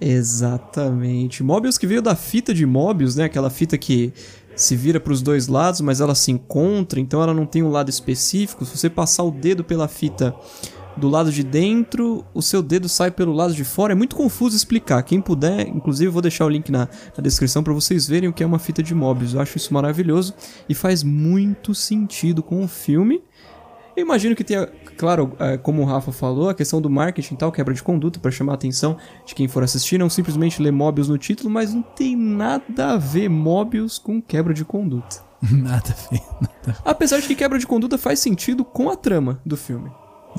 Exatamente. 0.00 1.42
Mobius 1.42 1.76
que 1.76 1.88
veio 1.88 2.02
da 2.02 2.14
fita 2.14 2.54
de 2.54 2.64
Mobius, 2.64 3.16
né? 3.16 3.24
Aquela 3.24 3.50
fita 3.50 3.76
que 3.76 4.12
se 4.54 4.76
vira 4.76 5.00
para 5.00 5.12
os 5.12 5.22
dois 5.22 5.48
lados, 5.48 5.80
mas 5.80 6.00
ela 6.00 6.14
se 6.14 6.30
encontra, 6.30 7.00
então 7.00 7.20
ela 7.20 7.34
não 7.34 7.46
tem 7.46 7.60
um 7.62 7.70
lado 7.70 7.90
específico. 7.90 8.64
Se 8.64 8.76
você 8.76 8.88
passar 8.88 9.24
o 9.24 9.32
dedo 9.32 9.64
pela 9.64 9.88
fita 9.88 10.32
do 10.96 11.08
lado 11.08 11.32
de 11.32 11.42
dentro, 11.42 12.24
o 12.32 12.40
seu 12.40 12.62
dedo 12.62 12.88
sai 12.88 13.10
pelo 13.10 13.32
lado 13.32 13.54
de 13.54 13.64
fora. 13.64 13.92
É 13.92 13.96
muito 13.96 14.16
confuso 14.16 14.56
explicar. 14.56 15.02
Quem 15.02 15.20
puder, 15.20 15.68
inclusive, 15.68 16.08
eu 16.08 16.12
vou 16.12 16.22
deixar 16.22 16.46
o 16.46 16.48
link 16.48 16.70
na, 16.70 16.88
na 17.16 17.22
descrição 17.22 17.62
para 17.62 17.72
vocês 17.72 18.06
verem 18.06 18.28
o 18.28 18.32
que 18.32 18.42
é 18.42 18.46
uma 18.46 18.58
fita 18.58 18.82
de 18.82 18.94
Mobius. 18.94 19.34
Eu 19.34 19.40
acho 19.40 19.56
isso 19.56 19.72
maravilhoso 19.74 20.34
e 20.68 20.74
faz 20.74 21.02
muito 21.02 21.74
sentido 21.74 22.42
com 22.42 22.62
o 22.62 22.68
filme. 22.68 23.22
Eu 23.96 24.02
imagino 24.02 24.34
que 24.34 24.42
tenha, 24.42 24.66
claro, 24.96 25.36
é, 25.38 25.56
como 25.56 25.82
o 25.82 25.84
Rafa 25.84 26.10
falou, 26.10 26.48
a 26.48 26.54
questão 26.54 26.80
do 26.80 26.90
marketing 26.90 27.34
e 27.34 27.36
tal, 27.36 27.52
quebra 27.52 27.72
de 27.72 27.82
conduta 27.82 28.18
para 28.18 28.30
chamar 28.30 28.52
a 28.52 28.54
atenção 28.56 28.96
de 29.24 29.34
quem 29.34 29.46
for 29.46 29.62
assistir, 29.62 29.98
não 29.98 30.10
simplesmente 30.10 30.60
ler 30.60 30.72
Mobius 30.72 31.08
no 31.08 31.16
título, 31.16 31.48
mas 31.48 31.72
não 31.72 31.82
tem 31.82 32.16
nada 32.16 32.94
a 32.94 32.96
ver 32.96 33.28
Mobius 33.28 33.98
com 33.98 34.20
quebra 34.20 34.52
de 34.52 34.64
conduta. 34.64 35.22
nada 35.48 35.90
a 35.90 36.10
ver, 36.10 36.22
nada 36.40 36.54
a 36.66 36.70
ver. 36.70 36.76
Apesar 36.84 37.20
de 37.20 37.28
que 37.28 37.36
quebra 37.36 37.58
de 37.58 37.66
conduta 37.66 37.96
faz 37.96 38.18
sentido 38.18 38.64
com 38.64 38.90
a 38.90 38.96
trama 38.96 39.40
do 39.46 39.56
filme. 39.56 39.90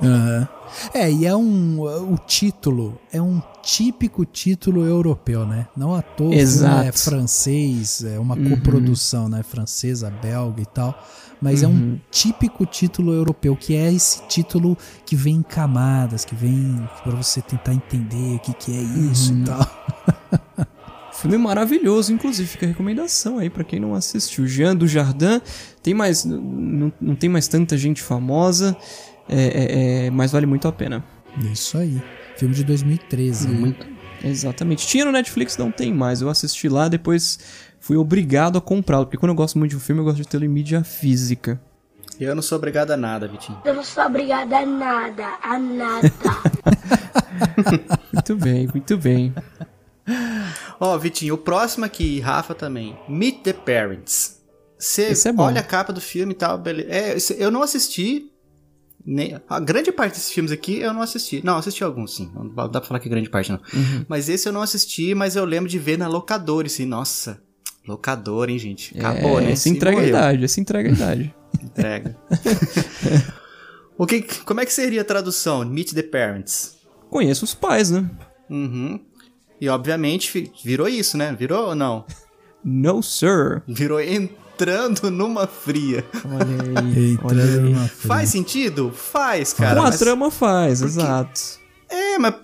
Uhum. 0.01 0.47
É, 0.93 1.11
e 1.11 1.25
é 1.25 1.35
um. 1.35 1.79
O 1.81 2.17
título 2.25 2.99
é 3.11 3.21
um 3.21 3.41
típico 3.61 4.25
título 4.25 4.85
europeu, 4.85 5.45
né? 5.45 5.67
Não 5.75 5.95
à 5.95 6.01
toa 6.01 6.35
Exato. 6.35 6.87
é 6.87 6.91
francês, 6.91 8.03
é 8.03 8.19
uma 8.19 8.35
uhum. 8.35 8.49
coprodução, 8.49 9.29
né? 9.29 9.41
Francesa, 9.43 10.09
belga 10.09 10.61
e 10.61 10.65
tal. 10.65 10.97
Mas 11.41 11.63
uhum. 11.63 11.69
é 11.69 11.71
um 11.71 11.99
típico 12.11 12.65
título 12.65 13.13
europeu, 13.13 13.55
que 13.55 13.75
é 13.75 13.91
esse 13.91 14.21
título 14.27 14.77
que 15.05 15.15
vem 15.15 15.35
em 15.35 15.43
camadas, 15.43 16.25
que 16.25 16.35
vem 16.35 16.87
para 17.03 17.15
você 17.15 17.41
tentar 17.41 17.73
entender 17.73 18.35
o 18.35 18.39
que, 18.39 18.53
que 18.53 18.71
é 18.71 18.81
isso 19.11 19.33
e 19.33 19.43
tal. 19.43 20.67
Filme 21.13 21.37
maravilhoso, 21.37 22.11
inclusive, 22.11 22.47
fica 22.47 22.65
a 22.65 22.69
recomendação 22.69 23.37
aí 23.37 23.49
para 23.49 23.63
quem 23.63 23.79
não 23.79 23.95
assistiu. 23.95 24.45
Jean 24.45 24.75
do 24.75 24.85
Jardim, 24.85 25.41
tem 25.81 25.93
mais. 25.93 26.25
Não, 26.25 26.91
não 26.99 27.15
tem 27.15 27.29
mais 27.29 27.47
tanta 27.47 27.77
gente 27.77 28.01
famosa 28.01 28.75
é, 29.27 29.43
é, 29.43 30.05
é, 30.05 30.09
mas 30.11 30.31
vale 30.31 30.45
muito 30.45 30.67
a 30.67 30.71
pena. 30.71 31.03
Isso 31.51 31.77
aí. 31.77 32.01
Filme 32.37 32.53
de 32.53 32.63
2013. 32.63 33.47
Muito. 33.47 33.87
Exatamente. 34.23 34.87
Tinha 34.87 35.05
no 35.05 35.11
Netflix, 35.11 35.57
não 35.57 35.71
tem 35.71 35.93
mais. 35.93 36.21
Eu 36.21 36.29
assisti 36.29 36.69
lá, 36.69 36.87
depois 36.87 37.39
fui 37.79 37.97
obrigado 37.97 38.57
a 38.57 38.61
comprá-lo. 38.61 39.05
Porque 39.05 39.17
quando 39.17 39.31
eu 39.31 39.35
gosto 39.35 39.57
muito 39.57 39.71
de 39.71 39.77
um 39.77 39.79
filme, 39.79 40.01
eu 40.01 40.05
gosto 40.05 40.17
de 40.17 40.27
tê-lo 40.27 40.45
em 40.45 40.49
mídia 40.49 40.83
física. 40.83 41.59
Eu 42.19 42.33
não 42.33 42.41
sou 42.41 42.57
obrigado 42.57 42.91
a 42.91 42.97
nada, 42.97 43.27
Vitinho. 43.27 43.59
Eu 43.65 43.73
não 43.73 43.83
sou 43.83 44.05
obrigado 44.05 44.53
a 44.53 44.65
nada, 44.65 45.37
a 45.41 45.59
nada. 45.59 46.11
muito 48.13 48.35
bem, 48.37 48.67
muito 48.67 48.97
bem. 48.97 49.33
Ó, 50.79 50.95
oh, 50.95 50.99
Vitinho, 50.99 51.33
o 51.33 51.37
próximo 51.37 51.83
aqui, 51.83 52.19
Rafa 52.19 52.55
também. 52.55 52.97
Meet 53.09 53.43
the 53.43 53.53
Parents. 53.53 54.41
Você 54.77 55.11
é 55.11 55.33
olha 55.37 55.61
a 55.61 55.63
capa 55.63 55.91
do 55.91 55.99
filme 55.99 56.33
e 56.33 56.35
tal, 56.35 56.57
beleza. 56.57 56.89
É, 56.89 57.17
eu 57.37 57.49
não 57.49 57.63
assisti, 57.63 58.31
nem, 59.05 59.39
a 59.47 59.59
grande 59.59 59.91
parte 59.91 60.13
desses 60.13 60.31
filmes 60.31 60.51
aqui 60.51 60.79
eu 60.79 60.93
não 60.93 61.01
assisti. 61.01 61.41
Não, 61.43 61.57
assisti 61.57 61.83
alguns, 61.83 62.15
sim. 62.15 62.31
Não 62.33 62.47
dá 62.69 62.79
pra 62.79 62.87
falar 62.87 62.99
que 62.99 63.07
é 63.07 63.11
grande 63.11 63.29
parte, 63.29 63.51
não. 63.51 63.59
Uhum. 63.73 64.05
Mas 64.07 64.29
esse 64.29 64.47
eu 64.47 64.53
não 64.53 64.61
assisti, 64.61 65.13
mas 65.13 65.35
eu 65.35 65.45
lembro 65.45 65.69
de 65.69 65.77
ver 65.77 65.97
na 65.97 66.07
locadora, 66.07 66.65
assim, 66.65 66.85
nossa. 66.85 67.39
Locador, 67.87 68.49
hein, 68.49 68.57
gente? 68.57 68.97
Acabou, 68.97 69.39
é, 69.39 69.43
né? 69.43 69.51
Essa 69.51 69.69
entrega 69.69 69.99
a 69.99 70.07
idade, 70.07 70.43
essa 70.43 70.59
entrega 70.61 70.89
a 70.89 70.91
idade. 70.91 71.35
entrega. 71.61 72.17
o 73.95 74.07
que, 74.07 74.23
como 74.43 74.61
é 74.61 74.65
que 74.65 74.73
seria 74.73 75.01
a 75.01 75.05
tradução? 75.05 75.63
Meet 75.63 75.93
the 75.93 76.01
Parents. 76.01 76.77
Conheço 77.09 77.45
os 77.45 77.53
pais, 77.53 77.91
né? 77.91 78.09
Uhum. 78.49 78.99
E 79.61 79.69
obviamente 79.69 80.51
virou 80.63 80.87
isso, 80.87 81.15
né? 81.15 81.31
Virou 81.37 81.69
ou 81.69 81.75
não? 81.75 82.05
No, 82.67 83.03
sir. 83.03 83.61
Virou 83.67 83.99
entrando 84.55 85.11
numa 85.11 85.45
fria. 85.47 86.05
Olha 86.23 86.81
aí. 86.81 87.11
entrando 87.13 87.31
olha 87.31 87.43
aí. 87.43 87.59
numa 87.59 87.87
fria. 87.87 88.07
Faz 88.07 88.29
sentido? 88.29 88.91
Faz, 88.95 89.53
cara. 89.53 89.75
Com 89.75 89.81
a 89.81 89.89
mas... 89.89 89.99
trama 89.99 90.31
faz, 90.31 90.79
Por 90.79 90.85
quê? 90.85 90.91
exato. 90.99 91.41
É, 91.89 92.17
mas 92.17 92.35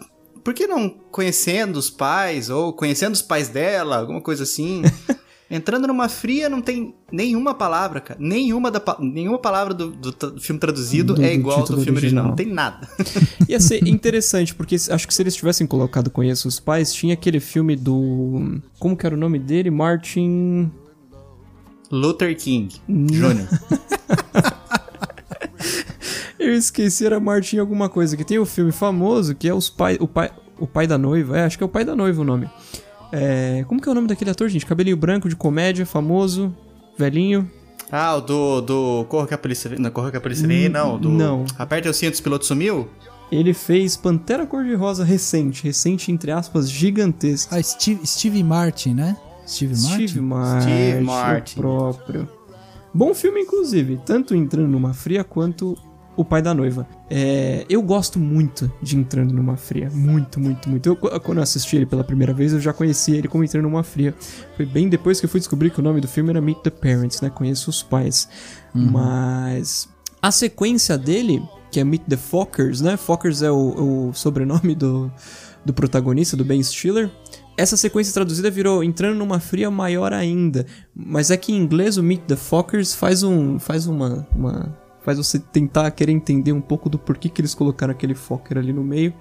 por 0.44 0.54
que 0.54 0.68
não 0.68 0.90
conhecendo 0.90 1.78
os 1.78 1.90
pais 1.90 2.50
ou 2.50 2.74
conhecendo 2.74 3.14
os 3.14 3.22
pais 3.22 3.48
dela, 3.48 3.98
alguma 3.98 4.22
coisa 4.22 4.44
assim? 4.44 4.82
Entrando 5.54 5.86
numa 5.86 6.08
fria 6.08 6.48
não 6.48 6.62
tem 6.62 6.96
nenhuma 7.12 7.54
palavra, 7.54 8.00
cara. 8.00 8.18
Nenhuma, 8.22 8.72
da, 8.72 8.82
nenhuma 9.02 9.38
palavra 9.38 9.74
do, 9.74 9.90
do, 9.92 10.12
do 10.12 10.40
filme 10.40 10.58
traduzido 10.58 11.14
Do- 11.16 11.22
é 11.22 11.28
do 11.28 11.34
igual 11.34 11.60
ao 11.60 11.66
do 11.66 11.82
filme 11.82 11.98
original. 11.98 12.00
original. 12.00 12.26
Não 12.28 12.36
tem 12.36 12.48
nada. 12.48 12.88
Ia 13.50 13.60
ser 13.60 13.86
interessante, 13.86 14.56
porque 14.56 14.76
acho 14.76 15.06
que 15.06 15.14
se 15.14 15.22
eles 15.22 15.36
tivessem 15.36 15.68
colocado 15.68 16.10
Conheço 16.10 16.48
os 16.48 16.58
Pais, 16.58 16.94
tinha 16.94 17.16
aquele 17.16 17.42
filme 17.42 17.76
do. 17.76 18.62
Como 18.80 18.96
que 18.96 19.06
era 19.06 19.14
o 19.14 19.18
nome 19.20 19.40
dele? 19.40 19.70
Martin. 19.70 20.72
Luther 21.92 22.36
King 22.38 22.74
Jr. 22.88 23.48
Eu 26.40 26.56
esqueci, 26.56 27.06
era 27.06 27.20
Martin 27.20 27.60
alguma 27.60 27.88
coisa. 27.88 28.18
Que 28.18 28.24
tem 28.24 28.40
o 28.40 28.46
filme 28.46 28.72
famoso 28.72 29.36
que 29.36 29.48
é 29.48 29.54
os 29.54 29.70
pai, 29.70 29.98
o 30.00 30.08
pai. 30.08 30.32
O 30.60 30.68
pai 30.68 30.86
da 30.86 30.98
noiva. 30.98 31.38
É, 31.38 31.46
acho 31.46 31.58
que 31.58 31.64
é 31.64 31.66
o 31.66 31.70
pai 31.70 31.84
da 31.84 31.96
noiva 31.96 32.22
o 32.22 32.24
nome. 32.24 32.50
É, 33.12 33.66
como 33.68 33.82
que 33.82 33.90
é 33.90 33.92
o 33.92 33.96
nome 33.96 34.08
daquele 34.08 34.30
ator, 34.30 34.48
gente? 34.48 34.66
Cabelinho 34.66 34.96
branco 34.96 35.28
de 35.28 35.36
comédia, 35.36 35.86
famoso, 35.86 36.56
velhinho. 36.98 37.50
Ah, 37.92 38.16
o 38.16 38.22
do, 38.22 38.62
do 38.62 39.06
Corra 39.10 39.28
que 39.28 39.34
a 39.34 39.38
Polícia 39.38 39.70
Vem. 39.70 39.80
Não, 39.80 39.90
Corra 39.92 40.12
que 40.12 40.18
a 40.18 40.22
Polícia 40.22 40.48
Vem, 40.48 40.70
não. 40.70 40.98
Do, 40.98 41.10
não. 41.10 41.46
Aperta 41.58 41.90
o 41.90 41.94
cinto, 41.94 42.14
os 42.14 42.22
pilotos 42.22 42.48
sumiu? 42.48 42.88
Ele 43.32 43.54
fez 43.54 43.98
Pantera 43.98 44.46
Cor-de-Rosa 44.46 45.04
recente. 45.04 45.64
Recente, 45.64 46.12
entre 46.12 46.32
aspas, 46.32 46.70
gigantesco. 46.70 47.54
Ah, 47.54 47.62
Steve, 47.62 48.06
Steve 48.06 48.44
Martin, 48.44 48.94
né? 48.94 49.18
Steve 49.52 49.76
Martin? 49.82 50.08
Steve 50.08 50.22
Martin. 50.22 50.62
Steve 50.62 51.02
Martin. 51.02 51.60
O 51.60 51.62
próprio. 51.62 52.30
Bom 52.94 53.14
filme, 53.14 53.42
inclusive. 53.42 54.00
Tanto 54.06 54.36
Entrando 54.36 54.68
Numa 54.68 54.94
Fria 54.94 55.24
quanto 55.24 55.78
O 56.16 56.26
Pai 56.26 56.42
da 56.42 56.54
Noiva. 56.54 56.86
É, 57.10 57.66
eu 57.70 57.82
gosto 57.82 58.20
muito 58.20 58.72
de 58.82 58.98
Entrando 58.98 59.34
Numa 59.34 59.56
Fria. 59.56 59.90
Muito, 59.92 60.40
muito, 60.40 60.70
muito. 60.70 60.88
Eu, 60.88 60.96
quando 60.96 61.38
eu 61.38 61.44
assisti 61.44 61.78
ele 61.78 61.86
pela 61.86 62.04
primeira 62.04 62.34
vez, 62.34 62.52
eu 62.52 62.60
já 62.60 62.74
conhecia 62.74 63.18
ele 63.18 63.28
como 63.28 63.44
Entrando 63.44 63.64
Numa 63.64 63.84
Fria. 63.84 64.14
Foi 64.58 64.66
bem 64.66 64.90
depois 64.90 65.20
que 65.20 65.26
eu 65.26 65.30
fui 65.30 65.40
descobrir 65.40 65.70
que 65.70 65.80
o 65.80 65.84
nome 65.84 66.02
do 66.02 66.08
filme 66.08 66.30
era 66.30 66.42
Meet 66.42 66.60
the 66.60 66.70
Parents, 66.70 67.22
né? 67.22 67.30
Conheço 67.30 67.70
os 67.70 67.82
pais. 67.82 68.28
Mas 68.74 69.88
a 70.22 70.32
sequência 70.32 70.98
dele, 70.98 71.42
que 71.72 71.80
é 71.80 71.84
Meet 71.84 72.04
the 72.08 72.18
Fockers, 72.18 72.82
né? 72.82 72.98
Fockers 72.98 73.42
é 73.42 73.52
o, 73.52 74.10
o 74.10 74.14
sobrenome 74.14 74.76
do, 74.76 75.12
do 75.66 75.74
protagonista, 75.74 76.36
do 76.38 76.44
Ben 76.46 76.62
Stiller. 76.62 77.10
Essa 77.62 77.78
sequência 77.78 78.12
traduzida 78.12 78.50
virou 78.50 78.84
entrando 78.84 79.18
numa 79.18 79.40
fria 79.40 79.70
maior 79.70 80.14
ainda. 80.14 80.66
Mas 80.96 81.30
é 81.30 81.38
que 81.38 81.52
em 81.52 81.58
inglês 81.58 81.96
o 81.96 82.02
Meet 82.02 82.22
the 82.22 82.36
Fockers 82.36 82.96
faz 82.96 83.22
um. 83.22 83.60
faz 83.60 83.86
uma. 83.86 84.28
uma 84.36 84.76
faz 85.04 85.20
você 85.20 85.38
tentar 85.38 85.90
querer 85.92 86.12
entender 86.12 86.54
um 86.54 86.62
pouco 86.62 86.90
do 86.90 86.98
porquê 86.98 87.30
que 87.30 87.40
eles 87.40 87.54
colocaram 87.54 87.92
aquele 87.92 88.16
Fokker 88.16 88.58
ali 88.58 88.74
no 88.74 88.84
meio. 88.84 89.14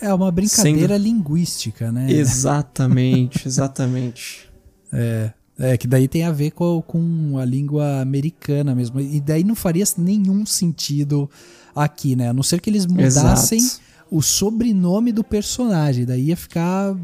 É 0.00 0.12
uma 0.12 0.30
brincadeira 0.30 0.96
linguística, 0.96 1.92
né? 1.92 2.10
Exatamente, 2.10 3.44
exatamente. 3.48 4.50
É, 4.90 5.32
é, 5.58 5.76
que 5.76 5.86
daí 5.86 6.08
tem 6.08 6.24
a 6.24 6.32
ver 6.32 6.52
com, 6.52 6.82
com 6.82 7.38
a 7.38 7.44
língua 7.44 8.00
americana 8.00 8.74
mesmo. 8.74 9.00
E 9.00 9.20
daí 9.20 9.44
não 9.44 9.54
faria 9.54 9.84
nenhum 9.98 10.46
sentido 10.46 11.28
aqui, 11.74 12.16
né? 12.16 12.30
A 12.30 12.32
não 12.32 12.42
ser 12.42 12.60
que 12.60 12.70
eles 12.70 12.86
mudassem 12.86 13.58
Exato. 13.58 13.82
o 14.10 14.22
sobrenome 14.22 15.12
do 15.12 15.22
personagem. 15.22 16.06
Daí 16.06 16.28
ia 16.28 16.36
ficar 16.36 16.96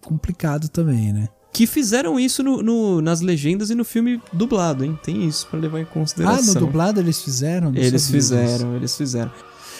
complicado 0.00 0.68
também, 0.68 1.12
né? 1.12 1.28
Que 1.52 1.66
fizeram 1.66 2.20
isso 2.20 2.42
no, 2.42 2.62
no- 2.62 3.00
nas 3.00 3.20
legendas 3.20 3.70
e 3.70 3.74
no 3.74 3.84
filme 3.84 4.20
dublado, 4.32 4.84
hein? 4.84 4.98
Tem 5.02 5.26
isso 5.26 5.46
pra 5.48 5.58
levar 5.58 5.80
em 5.80 5.82
Ah, 5.82 5.86
consideração. 5.86 6.54
no 6.54 6.60
dublado 6.60 7.00
eles 7.00 7.20
fizeram? 7.22 7.72
Não 7.72 7.80
Eles 7.80 8.08
fizeram, 8.10 8.76
eles 8.76 8.96
fizeram. 8.96 9.32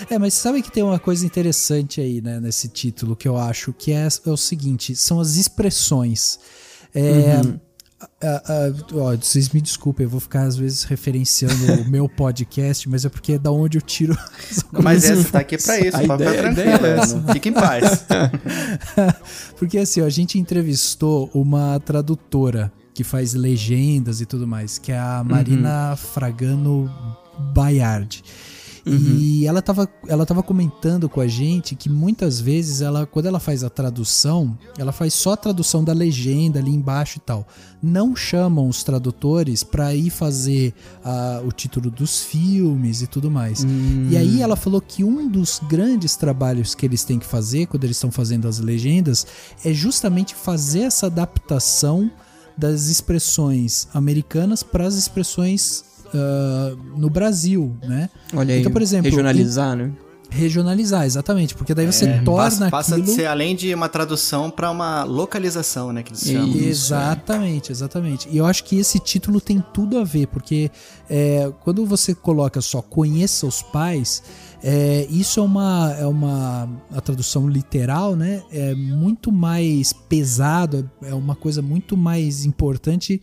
É, 0.09 0.19
mas 0.19 0.35
sabe 0.35 0.63
que 0.63 0.71
tem 0.73 0.83
uma 0.83 0.99
coisa 0.99 1.27
interessante 1.27 2.01
aí, 2.01 2.21
né, 2.21 2.39
nesse 2.41 2.69
título 2.69 3.15
que 3.17 3.27
eu 3.29 3.37
acho, 3.37 3.73
que 3.73 3.93
é, 3.93 4.07
é 4.27 4.31
o 4.31 4.37
seguinte, 4.37 4.95
são 4.97 5.21
as 5.21 5.37
expressões. 5.37 6.39
É, 6.95 7.41
Uhum. 7.45 7.61
A- 8.23 8.27
a- 8.27 8.95
ó, 8.97 9.17
vocês 9.17 9.49
me 9.51 9.61
desculpem, 9.61 10.05
eu 10.05 10.11
vou 10.11 10.21
ficar 10.21 10.43
às 10.43 10.57
vezes 10.57 10.85
referenciando 10.85 11.83
o 11.83 11.89
meu 11.91 12.09
podcast, 12.11 12.89
mas 12.89 13.05
é 13.05 13.09
porque 13.09 13.33
é 13.33 13.39
da 13.39 13.51
onde 13.51 13.79
eu 13.79 13.83
tiro. 13.83 14.17
as 14.51 14.65
Mas 14.71 15.05
essa 15.05 15.31
tá 15.33 15.39
aqui 15.41 15.57
pra 15.59 15.81
isso, 15.81 15.97
A 15.97 16.07
pode 16.07 16.23
ideia- 16.23 16.37
ficar 16.43 16.55
tranquilo. 16.55 16.87
é 16.87 16.99
essa. 16.99 17.17
não- 17.17 17.33
Fica 17.35 17.49
em 17.49 17.53
paz. 17.53 18.05
Porque 19.59 19.79
assim, 19.79 20.01
ó, 20.01 20.05
a 20.07 20.11
gente 20.11 20.39
entrevistou 20.39 21.31
uma 21.35 21.81
tradutora 21.81 22.73
que 22.95 23.05
faz 23.05 23.35
legendas 23.35 24.21
e 24.21 24.27
tudo 24.27 24.47
mais, 24.47 24.79
que 24.79 24.91
é 24.93 24.99
a 24.99 25.23
Marina 25.25 25.95
Fragano 25.97 26.91
Bayard. 27.55 28.23
E 28.91 29.47
ela 29.47 29.61
tava, 29.61 29.89
ela 30.07 30.25
tava 30.25 30.43
comentando 30.43 31.09
com 31.09 31.21
a 31.21 31.27
gente 31.27 31.75
que 31.75 31.89
muitas 31.89 32.41
vezes 32.41 32.81
ela, 32.81 33.07
quando 33.07 33.27
ela 33.27 33.41
faz 33.41 33.63
a 33.63 33.71
tradução, 33.71 34.59
ela 34.79 34.93
faz 34.93 35.15
só 35.15 35.33
a 35.33 35.37
tradução 35.37 35.85
da 35.85 35.93
legenda 35.93 36.59
ali 36.59 36.71
embaixo 36.71 37.19
e 37.19 37.21
tal. 37.21 37.47
Não 37.83 38.17
chamam 38.17 38.69
os 38.69 38.83
tradutores 38.83 39.63
pra 39.63 39.95
ir 39.95 40.11
fazer 40.11 40.75
ah, 41.05 41.43
o 41.47 41.53
título 41.53 41.91
dos 41.91 42.23
filmes 42.23 43.03
e 43.03 43.07
tudo 43.07 43.31
mais. 43.31 43.65
E 44.11 44.17
aí 44.17 44.43
ela 44.43 44.57
falou 44.57 44.81
que 44.81 45.05
um 45.05 45.29
dos 45.29 45.61
grandes 45.69 46.17
trabalhos 46.17 46.75
que 46.75 46.85
eles 46.87 47.05
têm 47.05 47.19
que 47.19 47.27
fazer 47.27 47.67
quando 47.67 47.85
eles 47.85 47.97
estão 47.97 48.11
fazendo 48.11 48.49
as 48.49 48.59
legendas 48.59 49.27
é 49.65 49.73
justamente 49.73 50.35
fazer 50.35 50.81
essa 50.81 51.07
adaptação 51.07 52.11
das 52.57 52.87
expressões 52.89 53.87
americanas 53.95 54.65
para 54.65 54.85
as 54.85 54.97
expressões 54.97 55.85
ah, 56.15 56.77
no 56.97 57.11
Brasil, 57.11 57.77
né? 57.83 58.09
Olha 58.35 58.55
aí, 58.55 58.61
Então, 58.61 58.73
por 58.73 58.83
exemplo, 58.83 59.05
regionalizar, 59.11 59.77
né? 59.77 59.93
Regionalizar, 60.31 61.07
exatamente, 61.07 61.55
porque 61.55 61.73
daí 61.75 61.87
você 61.87 62.05
É, 62.05 62.19
torna 62.21 62.45
passa, 62.45 62.71
passa 62.71 62.95
aquilo... 62.97 63.07
de 63.07 63.15
ser 63.15 63.25
além 63.27 63.57
de 63.57 63.73
uma 63.73 63.89
tradução 63.89 64.51
pra 64.51 64.71
uma 64.71 65.03
localização, 65.03 65.91
né? 65.91 66.03
Que 66.03 66.11
eles 66.11 66.23
chamam. 66.23 66.55
Exatamente, 66.55 67.73
exatamente. 67.73 68.29
E 68.31 68.37
eu 68.37 68.45
acho 68.45 68.63
que 68.65 68.79
esse 68.79 68.99
título 68.99 69.41
tem 69.41 69.65
tudo 69.73 69.97
a 69.99 70.05
ver, 70.05 70.27
porque 70.27 70.71
é, 71.09 71.51
quando 71.65 71.87
você 71.87 72.15
coloca 72.15 72.61
só 72.61 72.83
conheça 72.83 73.47
os 73.47 73.63
pais, 73.63 74.23
é, 74.63 75.07
isso 75.09 75.41
é 75.41 75.43
uma, 75.43 75.97
é 75.99 76.07
uma 76.07 76.69
a 76.95 77.01
tradução 77.01 77.49
literal, 77.49 78.15
né? 78.15 78.43
É 78.53 78.75
muito 78.75 79.33
mais 79.33 79.95
pesado, 79.95 80.91
é 81.03 81.15
uma 81.15 81.37
coisa 81.37 81.63
muito 81.63 81.97
mais 81.97 82.45
importante 82.45 83.23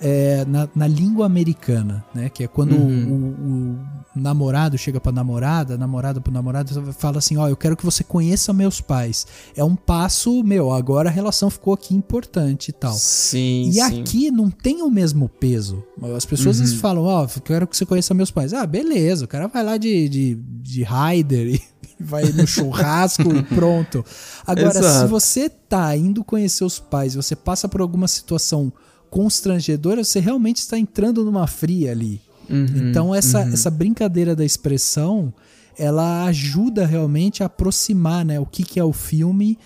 é, 0.00 0.44
na, 0.46 0.68
na 0.74 0.86
língua 0.86 1.26
americana, 1.26 2.04
né? 2.14 2.28
Que 2.28 2.44
é 2.44 2.48
quando 2.48 2.74
o, 2.74 3.74
o 3.74 3.78
namorado 4.14 4.76
chega 4.76 5.00
pra 5.00 5.12
namorada, 5.12 5.76
namorada 5.76 6.20
pro 6.20 6.32
namorado, 6.32 6.92
fala 6.92 7.18
assim: 7.18 7.36
Ó, 7.36 7.48
eu 7.48 7.56
quero 7.56 7.76
que 7.76 7.84
você 7.84 8.02
conheça 8.04 8.52
meus 8.52 8.80
pais. 8.80 9.26
É 9.56 9.62
um 9.64 9.76
passo, 9.76 10.42
meu, 10.42 10.72
agora 10.72 11.08
a 11.08 11.12
relação 11.12 11.50
ficou 11.50 11.74
aqui 11.74 11.94
importante 11.94 12.68
e 12.68 12.72
tal. 12.72 12.92
Sim, 12.92 13.68
E 13.68 13.74
sim. 13.74 13.80
aqui 13.80 14.30
não 14.30 14.50
tem 14.50 14.82
o 14.82 14.90
mesmo 14.90 15.28
peso. 15.28 15.82
As 16.16 16.24
pessoas 16.24 16.58
eles 16.58 16.74
falam, 16.74 17.04
ó, 17.04 17.24
eu 17.24 17.42
quero 17.42 17.66
que 17.66 17.76
você 17.76 17.86
conheça 17.86 18.14
meus 18.14 18.30
pais. 18.30 18.52
Ah, 18.52 18.66
beleza, 18.66 19.24
o 19.24 19.28
cara 19.28 19.46
vai 19.48 19.64
lá 19.64 19.76
de, 19.76 20.08
de, 20.08 20.34
de 20.34 20.84
rider 20.84 21.54
e 21.54 21.62
vai 22.00 22.24
no 22.32 22.46
churrasco 22.46 23.34
e 23.34 23.42
pronto. 23.42 24.04
Agora, 24.46 24.72
se 24.72 24.78
Exato. 24.78 25.08
você 25.08 25.48
tá 25.48 25.96
indo 25.96 26.22
conhecer 26.24 26.64
os 26.64 26.78
pais, 26.78 27.14
você 27.14 27.34
passa 27.34 27.68
por 27.68 27.80
alguma 27.80 28.06
situação 28.08 28.72
constrangedora, 29.10 30.04
você 30.04 30.20
realmente 30.20 30.58
está 30.58 30.78
entrando 30.78 31.24
numa 31.24 31.46
fria 31.46 31.92
ali. 31.92 32.20
Uhum, 32.48 32.66
então, 32.90 33.14
essa, 33.14 33.40
essa 33.40 33.70
brincadeira 33.70 34.34
da 34.34 34.44
expressão, 34.44 35.32
ela 35.78 36.24
ajuda 36.24 36.86
realmente 36.86 37.42
a 37.42 37.46
aproximar, 37.46 38.24
né, 38.24 38.40
o 38.40 38.46
que, 38.46 38.62
que 38.62 38.80
é 38.80 38.84
o 38.84 38.92
filme 38.92 39.58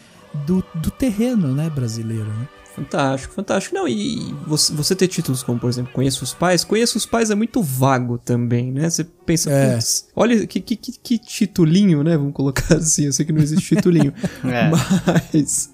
do, 0.47 0.65
do 0.75 0.91
terreno, 0.91 1.55
né, 1.55 1.71
brasileiro, 1.71 2.27
né? 2.27 2.49
Fantástico, 2.75 3.35
fantástico. 3.35 3.75
Não, 3.75 3.87
e 3.87 4.35
você, 4.47 4.73
você 4.73 4.97
ter 4.97 5.07
títulos 5.07 5.43
como, 5.43 5.61
por 5.61 5.69
exemplo, 5.69 5.93
Conheço 5.93 6.25
os 6.25 6.33
Pais, 6.33 6.65
Conheço 6.65 6.97
os 6.97 7.05
Pais 7.05 7.31
é 7.31 7.35
muito 7.35 7.63
vago 7.63 8.17
também, 8.17 8.73
né? 8.73 8.89
Você 8.89 9.05
pensa, 9.05 9.51
É. 9.51 9.75
putz, 9.75 10.09
olha 10.17 10.47
que, 10.47 10.59
que, 10.59 10.77
que, 10.77 10.93
que 10.99 11.19
titulinho, 11.19 12.03
né? 12.03 12.17
Vamos 12.17 12.33
colocar 12.33 12.73
assim, 12.77 13.05
eu 13.05 13.13
sei 13.13 13.27
que 13.27 13.33
não 13.33 13.43
existe 13.43 13.77
titulinho. 13.77 14.13
É. 14.45 14.71
Mas. 14.71 15.71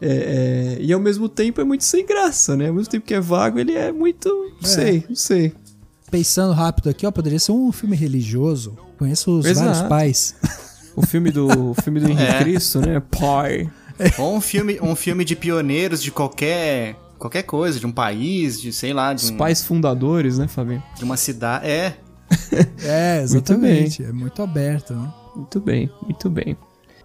É, 0.00 0.76
é, 0.78 0.82
e 0.82 0.92
ao 0.92 1.00
mesmo 1.00 1.28
tempo 1.28 1.60
é 1.60 1.64
muito 1.64 1.84
sem 1.84 2.06
graça, 2.06 2.56
né? 2.56 2.68
Ao 2.68 2.74
mesmo 2.74 2.90
tempo 2.90 3.06
que 3.06 3.14
é 3.14 3.20
vago, 3.20 3.58
ele 3.58 3.72
é 3.72 3.92
muito. 3.92 4.28
Não 4.60 4.68
sei, 4.68 5.04
não 5.08 5.16
sei. 5.16 5.52
Pensando 6.10 6.52
rápido 6.52 6.88
aqui, 6.90 7.06
ó, 7.06 7.10
poderia 7.10 7.38
ser 7.38 7.52
um 7.52 7.70
filme 7.70 7.94
religioso. 7.96 8.76
Conheço 8.98 9.38
os 9.38 9.46
Exato. 9.46 9.66
vários 9.66 9.88
pais. 9.88 10.34
O 10.96 11.06
filme 11.06 11.30
do, 11.30 11.70
o 11.70 11.74
filme 11.74 12.00
do 12.00 12.08
Henrique 12.10 12.22
É. 12.30 12.38
Cristo, 12.40 12.80
né? 12.80 13.00
Pai. 13.00 13.70
Ou 14.18 14.34
um 14.36 14.40
filme, 14.40 14.78
um 14.82 14.96
filme 14.96 15.24
de 15.24 15.36
pioneiros 15.36 16.02
de 16.02 16.10
qualquer 16.10 16.96
qualquer 17.16 17.44
coisa, 17.44 17.78
de 17.78 17.86
um 17.86 17.92
país, 17.92 18.60
de 18.60 18.72
sei 18.72 18.92
lá, 18.92 19.14
de, 19.14 19.24
Os 19.24 19.30
um- 19.30 19.36
pais 19.36 19.62
fundadores, 19.62 20.36
né, 20.38 20.48
Fabinho? 20.48 20.82
de 20.96 21.04
uma 21.04 21.16
cidade. 21.16 21.66
É, 21.68 21.94
É, 22.82 23.22
exatamente. 23.22 24.02
É 24.04 24.10
muito 24.12 24.42
aberto, 24.42 24.92
né? 24.94 25.12
Muito 25.36 25.60
bem, 25.60 25.88
muito 26.02 26.28
bem. 26.28 26.56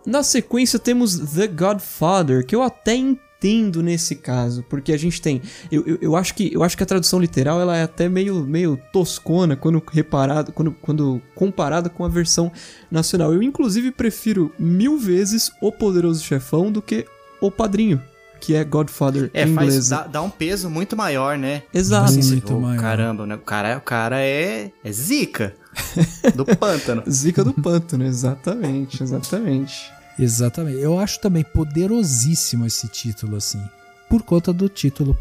Na 0.05 0.23
sequência 0.23 0.77
temos 0.77 1.17
The 1.17 1.47
Godfather, 1.47 2.45
que 2.45 2.55
eu 2.55 2.61
até 2.61 2.95
entendo 2.95 3.83
nesse 3.83 4.15
caso, 4.15 4.63
porque 4.69 4.93
a 4.93 4.97
gente 4.97 5.21
tem, 5.21 5.41
eu, 5.71 5.85
eu, 5.85 5.97
eu 6.01 6.15
acho 6.15 6.33
que 6.33 6.51
eu 6.53 6.63
acho 6.63 6.75
que 6.75 6.83
a 6.83 6.85
tradução 6.85 7.19
literal 7.19 7.59
ela 7.59 7.75
é 7.77 7.83
até 7.83 8.07
meio, 8.09 8.43
meio 8.43 8.79
toscona 8.91 9.55
quando 9.55 9.81
reparado, 9.91 10.51
quando, 10.51 10.71
quando 10.71 11.21
comparada 11.35 11.89
com 11.89 12.05
a 12.05 12.09
versão 12.09 12.51
nacional. 12.89 13.33
Eu 13.33 13.43
inclusive 13.43 13.91
prefiro 13.91 14.53
mil 14.57 14.97
vezes 14.97 15.51
O 15.61 15.71
Poderoso 15.71 16.23
Chefão 16.23 16.71
do 16.71 16.81
que 16.81 17.05
O 17.41 17.51
Padrinho, 17.51 18.01
que 18.39 18.55
é 18.55 18.63
Godfather 18.63 19.29
é 19.33 19.45
inglês. 19.45 19.89
dá, 19.89 20.07
dá 20.07 20.21
um 20.21 20.29
peso 20.29 20.69
muito 20.69 20.95
maior, 20.95 21.37
né? 21.37 21.63
Exato. 21.73 22.13
Muito 22.13 22.55
Ô, 22.55 22.59
maior. 22.59 22.81
Caramba, 22.81 23.25
né? 23.25 23.35
O 23.35 23.39
cara, 23.39 23.77
o 23.77 23.81
cara 23.81 24.21
é, 24.21 24.71
é 24.83 24.91
zica 24.91 25.53
do 26.33 26.45
pântano. 26.45 27.03
Zica 27.09 27.43
do 27.43 27.53
pântano, 27.53 28.05
exatamente, 28.05 29.03
exatamente. 29.03 29.94
Exatamente. 30.17 30.79
Eu 30.79 30.97
acho 30.99 31.19
também 31.19 31.43
poderosíssimo 31.43 32.65
esse 32.65 32.87
título, 32.87 33.35
assim. 33.35 33.61
Por 34.09 34.23
conta 34.23 34.53
do 34.53 34.69
título 34.69 35.17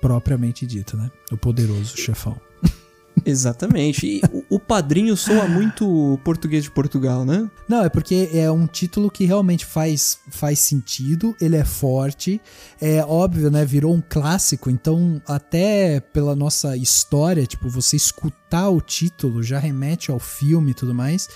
propriamente 0.00 0.66
dito, 0.66 0.96
né? 0.96 1.10
O 1.30 1.36
Poderoso 1.36 1.96
Chefão. 1.96 2.40
Exatamente. 3.24 4.06
E 4.06 4.22
o, 4.50 4.58
padrinho 4.58 5.16
soa 5.16 5.48
muito 5.48 6.20
português 6.22 6.64
de 6.64 6.70
Portugal, 6.70 7.24
né? 7.24 7.48
Não, 7.68 7.82
é 7.82 7.88
porque 7.88 8.30
é 8.32 8.50
um 8.50 8.66
título 8.66 9.10
que 9.10 9.24
realmente 9.24 9.64
faz, 9.64 10.18
faz 10.30 10.58
sentido, 10.58 11.34
ele 11.40 11.56
é 11.56 11.64
forte, 11.64 12.40
é 12.80 13.04
óbvio, 13.04 13.50
né? 13.50 13.64
Virou 13.64 13.94
um 13.94 14.02
clássico, 14.06 14.68
então 14.68 15.20
até 15.26 16.00
pela 16.00 16.36
nossa 16.36 16.76
história, 16.76 17.46
tipo, 17.46 17.68
você 17.68 17.96
escutar 17.96 18.68
o 18.68 18.80
título 18.80 19.42
já 19.42 19.58
remete 19.58 20.10
ao 20.10 20.18
filme 20.18 20.72
e 20.72 20.74
tudo 20.74 20.94
mais. 20.94 21.28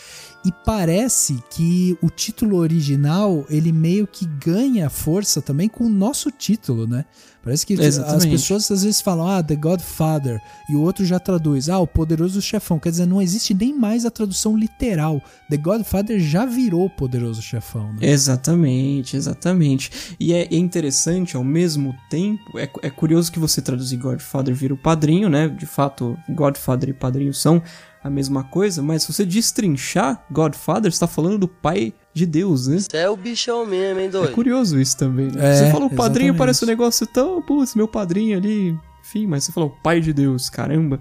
E 0.44 0.50
parece 0.64 1.42
que 1.50 1.96
o 2.00 2.08
título 2.08 2.56
original, 2.56 3.44
ele 3.50 3.72
meio 3.72 4.06
que 4.06 4.24
ganha 4.24 4.88
força 4.88 5.42
também 5.42 5.68
com 5.68 5.84
o 5.84 5.88
nosso 5.88 6.30
título, 6.30 6.86
né? 6.86 7.04
Parece 7.42 7.64
que 7.64 7.74
as 7.74 7.80
Exatamente. 7.80 8.30
pessoas 8.30 8.70
às 8.70 8.82
vezes 8.82 9.00
falam, 9.00 9.26
ah, 9.26 9.42
The 9.42 9.56
Godfather, 9.56 10.40
e 10.68 10.76
o 10.76 10.82
outro 10.82 11.04
já 11.06 11.18
traduz, 11.18 11.70
ah, 11.70 11.78
o 11.78 11.86
Poderoso 11.86 12.40
Chefão. 12.40 12.78
Quer 12.78 12.90
dizer, 12.90 13.06
não 13.06 13.20
existe 13.20 13.54
nem 13.54 13.74
mais 13.74 14.04
a 14.04 14.10
tradução 14.10 14.56
literal. 14.56 15.22
The 15.48 15.56
Godfather 15.56 16.20
já 16.20 16.44
virou 16.44 16.86
o 16.86 16.90
Poderoso 16.90 17.40
Chefão, 17.40 17.92
né? 17.94 17.98
Exatamente, 18.02 19.16
exatamente. 19.16 19.90
E 20.20 20.34
é, 20.34 20.42
é 20.42 20.56
interessante, 20.56 21.34
ao 21.34 21.44
mesmo 21.44 21.94
tempo, 22.10 22.58
é, 22.58 22.70
é 22.82 22.90
curioso 22.90 23.32
que 23.32 23.38
você 23.38 23.62
traduzir 23.62 23.96
Godfather 23.96 24.54
vira 24.54 24.74
o 24.74 24.78
padrinho, 24.78 25.28
né? 25.30 25.48
De 25.48 25.66
fato, 25.66 26.18
Godfather 26.28 26.90
e 26.90 26.94
padrinho 26.94 27.32
são 27.32 27.62
a 28.02 28.08
mesma 28.10 28.44
coisa, 28.44 28.82
mas 28.82 29.02
se 29.02 29.12
você 29.12 29.24
destrinchar 29.26 30.24
Godfather, 30.30 30.90
você 30.92 31.00
tá 31.00 31.06
falando 31.06 31.38
do 31.38 31.48
pai 31.48 31.92
de 32.14 32.24
Deus, 32.26 32.66
né? 32.66 32.78
Você 32.78 32.96
é 32.96 33.08
o 33.10 33.16
bichão 33.16 33.66
mesmo, 33.66 34.00
hein, 34.00 34.06
É 34.06 34.10
doido? 34.10 34.32
curioso 34.32 34.80
isso 34.80 34.96
também, 34.96 35.26
né? 35.26 35.50
É, 35.52 35.54
você 35.56 35.70
falou 35.70 35.90
padrinho, 35.90 36.28
exatamente. 36.28 36.38
parece 36.38 36.64
um 36.64 36.68
negócio 36.68 37.06
tão, 37.06 37.42
putz, 37.42 37.74
meu 37.74 37.86
padrinho 37.86 38.36
ali, 38.38 38.76
enfim, 39.02 39.26
mas 39.26 39.44
você 39.44 39.52
falou 39.52 39.70
pai 39.82 40.00
de 40.00 40.12
Deus, 40.12 40.48
caramba. 40.48 40.98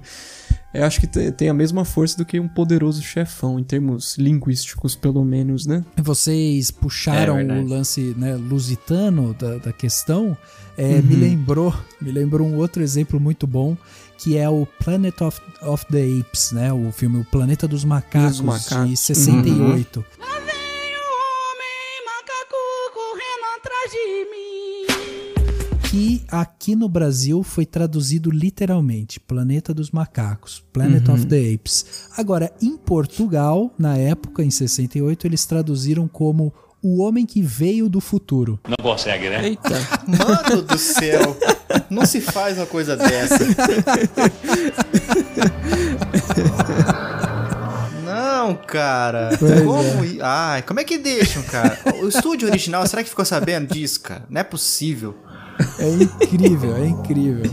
Eu 0.72 0.84
acho 0.86 1.00
que 1.00 1.08
te- 1.08 1.32
tem 1.32 1.50
a 1.50 1.54
mesma 1.54 1.84
força 1.84 2.16
do 2.16 2.24
que 2.24 2.39
um 2.39 2.47
poderoso 2.47 3.02
chefão, 3.02 3.60
em 3.60 3.64
termos 3.64 4.18
linguísticos, 4.18 4.95
pelo 4.95 5.24
menos, 5.26 5.66
né? 5.66 5.84
Vocês 5.97 6.70
puxaram 6.70 7.39
É 7.39 7.43
o 7.43 7.68
lance 7.68 8.14
né, 8.18 8.36
lusitano 8.36 9.34
da, 9.34 9.58
da 9.58 9.74
questão, 9.74 10.38
é, 10.78 11.02
me 11.02 11.16
lembrou 11.16 11.74
me 12.00 12.12
lembrou 12.12 12.47
um 12.47 12.56
outro 12.58 12.84
exemplo 12.84 13.20
muito 13.20 13.47
bom, 13.47 13.76
que 14.20 14.38
é 14.38 14.49
o 14.49 14.65
Planet 14.84 15.22
of, 15.22 15.41
of 15.61 15.86
the 15.88 16.03
Apes, 16.20 16.51
né? 16.51 16.72
O 16.74 16.91
filme 16.91 17.20
O 17.22 17.26
Planeta 17.26 17.67
dos 17.67 17.84
Macacos, 17.86 18.38
Dos 18.38 18.41
Macacos. 18.41 18.89
de 18.89 18.97
68. 18.97 20.05
Lá 20.20 20.39
vem 20.39 20.91
o 20.95 21.09
homem 21.49 22.05
macaco 22.05 22.57
correndo 22.93 23.45
atrás 23.57 23.91
de 23.91 24.26
mim. 24.30 25.80
que 25.89 26.24
aqui 26.30 26.76
no 26.76 26.88
Brasil 26.89 27.41
foi 27.43 27.65
traduzido 27.65 28.30
literalmente 28.30 29.20
Planeta 29.20 29.74
dos 29.74 29.89
Macacos, 29.91 30.63
Planet 30.72 31.07
of 31.09 31.26
the 31.26 31.53
Apes. 31.55 31.86
Agora, 32.17 32.53
em 32.61 32.78
Portugal, 32.78 33.74
na 33.80 33.97
época, 33.97 34.43
em 34.43 34.51
68, 34.51 35.26
eles 35.26 35.45
traduziram 35.45 36.07
como 36.07 36.53
O 36.82 37.01
Homem 37.03 37.25
que 37.25 37.41
Veio 37.41 37.89
do 37.89 37.99
Futuro. 37.99 38.59
Eita. 39.43 39.69
Mano 40.07 40.61
do 40.61 40.77
céu, 40.77 41.38
não 41.89 42.05
se 42.05 42.21
faz 42.21 42.57
uma 42.57 42.65
coisa 42.65 42.95
dessa. 42.95 43.38
Não, 48.05 48.55
cara. 48.55 49.30
Pois 49.38 49.61
como 49.61 50.05
i- 50.05 50.19
Ai, 50.21 50.61
como 50.63 50.80
é 50.80 50.84
que 50.84 50.97
deixam, 50.97 51.43
cara? 51.43 51.77
O 52.01 52.07
estúdio 52.07 52.47
original, 52.47 52.86
será 52.88 53.03
que 53.03 53.09
ficou 53.09 53.25
sabendo 53.25 53.73
disso, 53.73 54.01
cara? 54.01 54.25
Não 54.30 54.41
é 54.41 54.43
possível. 54.43 55.15
É 55.77 55.89
incrível, 55.89 56.75
é 56.77 56.88
incrível. 56.88 57.51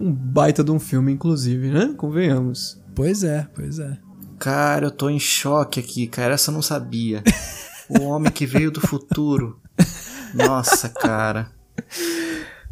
Um 0.00 0.12
baita 0.12 0.64
de 0.64 0.70
um 0.70 0.80
filme, 0.80 1.12
inclusive, 1.12 1.68
né? 1.70 1.94
Convenhamos. 1.96 2.80
Pois 2.94 3.22
é, 3.22 3.46
pois 3.54 3.78
é. 3.78 3.98
Cara, 4.38 4.86
eu 4.86 4.90
tô 4.90 5.08
em 5.08 5.20
choque 5.20 5.78
aqui, 5.80 6.06
cara. 6.06 6.34
Essa 6.34 6.50
eu 6.50 6.54
não 6.54 6.62
sabia. 6.62 7.22
O 7.88 8.02
homem 8.02 8.30
que 8.30 8.46
veio 8.46 8.70
do 8.70 8.80
futuro. 8.80 9.60
Nossa, 10.34 10.88
cara. 10.88 11.50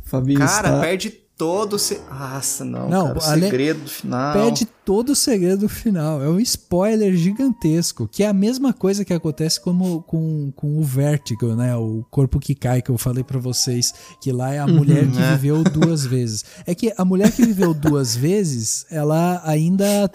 Fabinho 0.05 0.39
Cara, 0.39 0.69
está... 0.69 0.81
perde 0.81 1.22
todo 1.43 1.72
o. 1.72 1.78
Se... 1.78 2.01
Nossa, 2.09 2.64
não. 2.64 2.88
Não, 2.88 3.07
cara, 3.09 3.18
o 3.18 3.22
ale- 3.24 3.40
segredo 3.43 3.80
do 3.80 3.90
final. 3.90 4.32
Perde 4.32 4.64
todo 4.84 5.11
o 5.11 5.16
segredo 5.16 5.62
do 5.62 5.68
final. 5.68 6.22
É 6.22 6.28
um 6.28 6.38
spoiler 6.38 7.16
gigantesco. 7.16 8.07
Que 8.07 8.22
é 8.22 8.28
a 8.28 8.32
mesma 8.32 8.72
coisa 8.72 9.05
que 9.05 9.12
acontece 9.12 9.61
como 9.61 10.03
com, 10.03 10.53
com 10.55 10.78
o 10.78 10.84
Vertigo, 10.84 11.57
né? 11.57 11.74
O 11.74 12.07
corpo 12.12 12.38
que 12.38 12.55
cai, 12.55 12.80
que 12.80 12.90
eu 12.90 12.97
falei 12.97 13.24
pra 13.24 13.40
vocês. 13.40 13.93
Que 14.20 14.30
lá 14.30 14.55
é 14.55 14.61
a 14.61 14.68
mulher 14.68 15.11
que 15.11 15.18
é. 15.20 15.32
viveu 15.32 15.64
duas 15.66 16.07
vezes. 16.07 16.45
É 16.64 16.76
que 16.76 16.95
a 16.97 17.05
mulher 17.05 17.32
que 17.32 17.45
viveu 17.45 17.74
duas 17.74 18.14
vezes, 18.14 18.86
ela 18.88 19.43
ainda. 19.45 20.09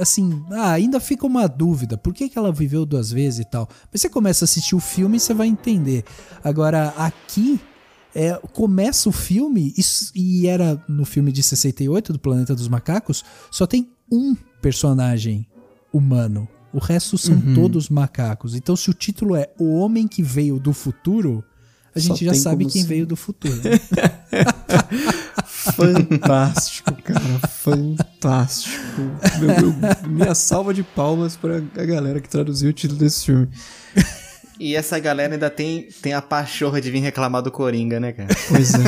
Assim, 0.00 0.42
ah, 0.50 0.72
ainda 0.72 0.98
fica 0.98 1.24
uma 1.24 1.46
dúvida. 1.46 1.96
Por 1.96 2.12
que, 2.12 2.28
que 2.28 2.36
ela 2.36 2.50
viveu 2.50 2.84
duas 2.84 3.12
vezes 3.12 3.38
e 3.38 3.44
tal? 3.44 3.68
Mas 3.92 4.00
você 4.00 4.08
começa 4.08 4.44
a 4.44 4.46
assistir 4.46 4.74
o 4.74 4.80
filme 4.80 5.18
e 5.18 5.20
você 5.20 5.32
vai 5.32 5.46
entender. 5.46 6.02
Agora, 6.42 6.92
aqui. 6.96 7.60
É, 8.14 8.38
começa 8.52 9.08
o 9.08 9.12
filme, 9.12 9.74
isso- 9.76 10.12
e 10.14 10.46
era 10.46 10.80
no 10.88 11.04
filme 11.04 11.32
de 11.32 11.42
68 11.42 12.12
do 12.12 12.18
Planeta 12.18 12.54
dos 12.54 12.68
Macacos, 12.68 13.24
só 13.50 13.66
tem 13.66 13.88
um 14.10 14.34
personagem 14.62 15.46
humano. 15.92 16.46
O 16.72 16.78
resto 16.78 17.16
são 17.18 17.34
Uhum. 17.34 17.54
todos 17.54 17.88
macacos. 17.88 18.54
Então, 18.54 18.74
se 18.76 18.90
o 18.90 18.94
título 18.94 19.34
é 19.36 19.48
O 19.58 19.74
Homem 19.76 20.06
que 20.08 20.22
Veio 20.22 20.58
do 20.58 20.72
Futuro, 20.72 21.44
a 21.94 22.00
Só 22.00 22.08
gente 22.08 22.24
já 22.24 22.34
sabe 22.34 22.66
quem 22.66 22.82
se- 22.82 22.88
veio 22.88 23.06
do 23.06 23.14
futuro. 23.16 23.54
né? 23.62 23.70
Fantástico, 25.46 26.92
cara. 27.02 27.20
Fantástico. 27.48 28.74
Meu- 29.40 29.72
meu- 29.72 30.10
minha 30.10 30.34
salva 30.34 30.74
de 30.74 30.82
palmas 30.82 31.36
pra 31.36 31.56
a 31.58 31.84
galera 31.84 32.20
que 32.20 32.28
traduziu 32.28 32.70
o 32.70 32.72
título 32.72 32.98
desse 32.98 33.26
filme. 33.26 33.48
E 34.58 34.76
essa 34.76 34.98
galera 34.98 35.34
ainda 35.34 35.50
tem, 35.50 35.88
tem 36.00 36.12
a 36.12 36.22
pachorra 36.22 36.80
de 36.80 36.90
vir 36.90 37.00
reclamar 37.00 37.42
do 37.42 37.50
Coringa, 37.50 37.98
né, 37.98 38.12
cara? 38.12 38.28
Pois 38.48 38.74
é, 38.74 38.78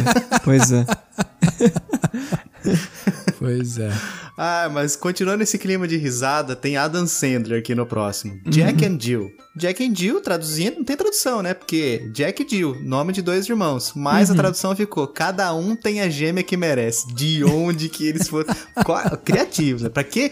pois 0.44 0.72
é. 0.72 0.86
pois 3.38 3.78
é. 3.78 3.90
Ah, 4.38 4.68
mas 4.70 4.94
continuando 4.94 5.42
esse 5.42 5.58
clima 5.58 5.88
de 5.88 5.96
risada, 5.96 6.54
tem 6.54 6.76
Adam 6.76 7.06
Sandler 7.06 7.60
aqui 7.60 7.74
no 7.74 7.86
próximo. 7.86 8.38
Jack 8.46 8.84
and 8.84 9.00
Jill. 9.00 9.30
Jack 9.56 9.82
and 9.82 9.94
Jill, 9.94 10.20
traduzindo, 10.20 10.76
não 10.76 10.84
tem 10.84 10.96
tradução, 10.96 11.42
né? 11.42 11.54
Porque 11.54 12.10
Jack 12.12 12.42
e 12.42 12.48
Jill, 12.48 12.76
nome 12.82 13.14
de 13.14 13.22
dois 13.22 13.48
irmãos. 13.48 13.92
Mas 13.96 14.30
a 14.30 14.34
tradução 14.34 14.76
ficou, 14.76 15.08
cada 15.08 15.54
um 15.54 15.74
tem 15.74 16.02
a 16.02 16.10
gêmea 16.10 16.44
que 16.44 16.56
merece. 16.56 17.12
De 17.14 17.42
onde 17.44 17.88
que 17.88 18.06
eles 18.06 18.28
foram... 18.28 18.54
Criativos, 19.24 19.82
né? 19.82 19.88
Pra 19.88 20.04
quê? 20.04 20.30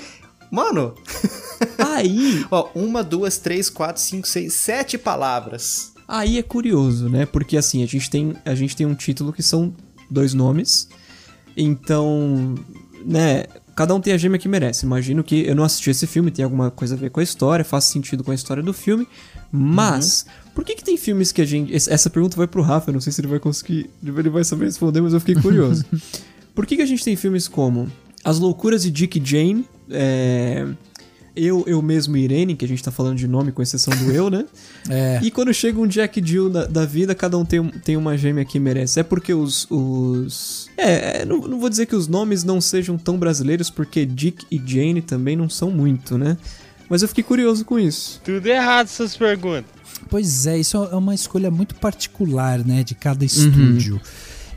Mano, 0.55 0.95
Aí, 1.79 2.45
ó, 2.51 2.69
uma, 2.75 3.03
duas, 3.03 3.39
três, 3.39 3.71
quatro, 3.71 4.01
cinco, 4.01 4.29
seis, 4.29 4.55
sete 4.55 4.99
palavras. 4.99 5.93
aí 6.07 6.39
é 6.39 6.43
curioso, 6.43 7.09
né? 7.09 7.27
Porque 7.27 7.57
assim, 7.57 7.83
a 7.83 7.87
gente 7.87 8.11
tem, 8.11 8.35
a 8.45 8.55
gente 8.55 8.77
tem 8.77 8.87
um 8.87 8.95
título 8.95 9.33
que 9.33 9.43
são 9.43 9.75
dois 10.11 10.35
nomes. 10.35 10.89
Então, 11.57 12.55
né, 13.05 13.45
cada 13.77 13.95
um 13.95 14.01
tem 14.01 14.13
a 14.13 14.19
gêmea 14.19 14.39
que 14.39 14.49
merece. 14.49 14.85
Imagino 14.85 15.23
que 15.23 15.47
eu 15.47 15.55
não 15.55 15.65
assisti 15.65 15.91
esse 15.91 16.07
filme, 16.07 16.31
tem 16.31 16.45
alguma 16.45 16.71
coisa 16.71 16.95
a 16.95 16.99
ver 16.99 17.11
com 17.11 17.21
a 17.21 17.23
história, 17.23 17.65
faz 17.65 17.85
sentido 17.85 18.25
com 18.25 18.31
a 18.31 18.35
história 18.35 18.63
do 18.63 18.73
filme. 18.73 19.07
Mas, 19.53 20.27
por 20.55 20.65
que 20.65 20.75
que 20.75 20.83
tem 20.83 20.97
filmes 20.97 21.31
que 21.31 21.41
a 21.41 21.45
gente. 21.45 21.73
Essa 21.75 22.11
pergunta 22.11 22.37
vai 22.37 22.47
pro 22.47 22.63
Rafa, 22.63 22.91
eu 22.91 22.95
não 22.95 23.01
sei 23.01 23.13
se 23.13 23.21
ele 23.21 23.29
vai 23.29 23.39
conseguir. 23.39 23.89
Ele 24.03 24.31
vai 24.31 24.45
saber 24.45 24.65
responder, 24.65 25.01
mas 25.01 25.13
eu 25.13 25.21
fiquei 25.21 25.37
curioso. 25.37 25.85
por 26.55 26.67
que 26.67 26.77
que 26.77 26.83
a 26.83 26.87
gente 26.87 27.05
tem 27.05 27.15
filmes 27.15 27.47
como 27.47 27.91
As 28.25 28.39
Loucuras 28.41 28.83
de 28.83 28.91
Dick 28.91 29.19
e 29.19 29.25
Jane? 29.25 29.65
É. 29.91 30.67
Eu, 31.37 31.65
eu 31.67 31.83
mesmo 31.83 32.17
e 32.17 32.23
Irene, 32.23 32.55
que 32.55 32.65
a 32.65 32.69
gente 32.69 32.81
tá 32.81 32.93
falando 32.93 33.17
de 33.17 33.27
nome 33.27 33.51
com 33.51 33.61
exceção 33.61 33.93
do 33.97 34.13
eu, 34.13 34.31
né? 34.31 34.47
É. 34.89 35.19
E 35.21 35.33
quando 35.33 35.53
chega 35.53 35.81
um 35.81 35.87
Jack 35.87 36.25
Jill 36.25 36.49
da, 36.49 36.65
da 36.65 36.87
vida, 36.87 37.13
cada 37.13 37.37
um 37.37 37.45
tem, 37.45 37.69
tem 37.85 37.97
uma 37.97 38.17
gêmea 38.17 38.45
que 38.45 38.61
merece. 38.61 39.01
É 39.01 39.03
porque 39.03 39.35
os. 39.35 39.67
os... 39.69 40.71
É, 40.77 41.23
é, 41.23 41.25
não, 41.25 41.39
não 41.41 41.59
vou 41.59 41.69
dizer 41.69 41.87
que 41.87 41.97
os 41.97 42.07
nomes 42.07 42.45
não 42.45 42.61
sejam 42.61 42.97
tão 42.97 43.19
brasileiros, 43.19 43.69
porque 43.69 44.07
Dick 44.07 44.47
e 44.49 44.63
Jane 44.65 45.03
também 45.03 45.35
não 45.35 45.49
são 45.49 45.73
muito, 45.73 46.17
né? 46.17 46.37
Mas 46.89 47.03
eu 47.03 47.09
fiquei 47.09 47.25
curioso 47.25 47.65
com 47.65 47.81
isso. 47.81 48.21
Tudo 48.25 48.47
errado 48.47 48.87
essas 48.87 49.17
perguntas. 49.17 49.65
Pois 50.09 50.47
é, 50.47 50.59
isso 50.59 50.77
é 50.77 50.95
uma 50.95 51.15
escolha 51.15 51.51
muito 51.51 51.75
particular, 51.77 52.65
né, 52.65 52.85
de 52.85 52.95
cada 52.95 53.25
estúdio. 53.25 54.01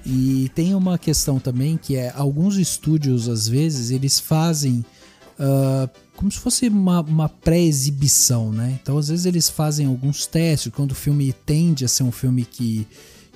E 0.05 0.51
tem 0.53 0.75
uma 0.75 0.97
questão 0.97 1.39
também 1.39 1.78
que 1.82 1.95
é 1.95 2.13
alguns 2.15 2.57
estúdios 2.57 3.28
às 3.28 3.47
vezes 3.47 3.91
eles 3.91 4.19
fazem 4.19 4.86
ah, 5.39 5.89
como 6.15 6.31
se 6.31 6.39
fosse 6.39 6.67
uma, 6.67 7.01
uma 7.01 7.29
pré-exibição, 7.29 8.51
né? 8.51 8.79
Então 8.81 8.97
às 8.97 9.07
vezes 9.09 9.25
eles 9.25 9.49
fazem 9.49 9.85
alguns 9.85 10.25
testes 10.25 10.71
quando 10.73 10.91
o 10.91 10.95
filme 10.95 11.31
tende 11.31 11.85
a 11.85 11.88
ser 11.88 12.03
um 12.03 12.11
filme 12.11 12.43
que 12.43 12.88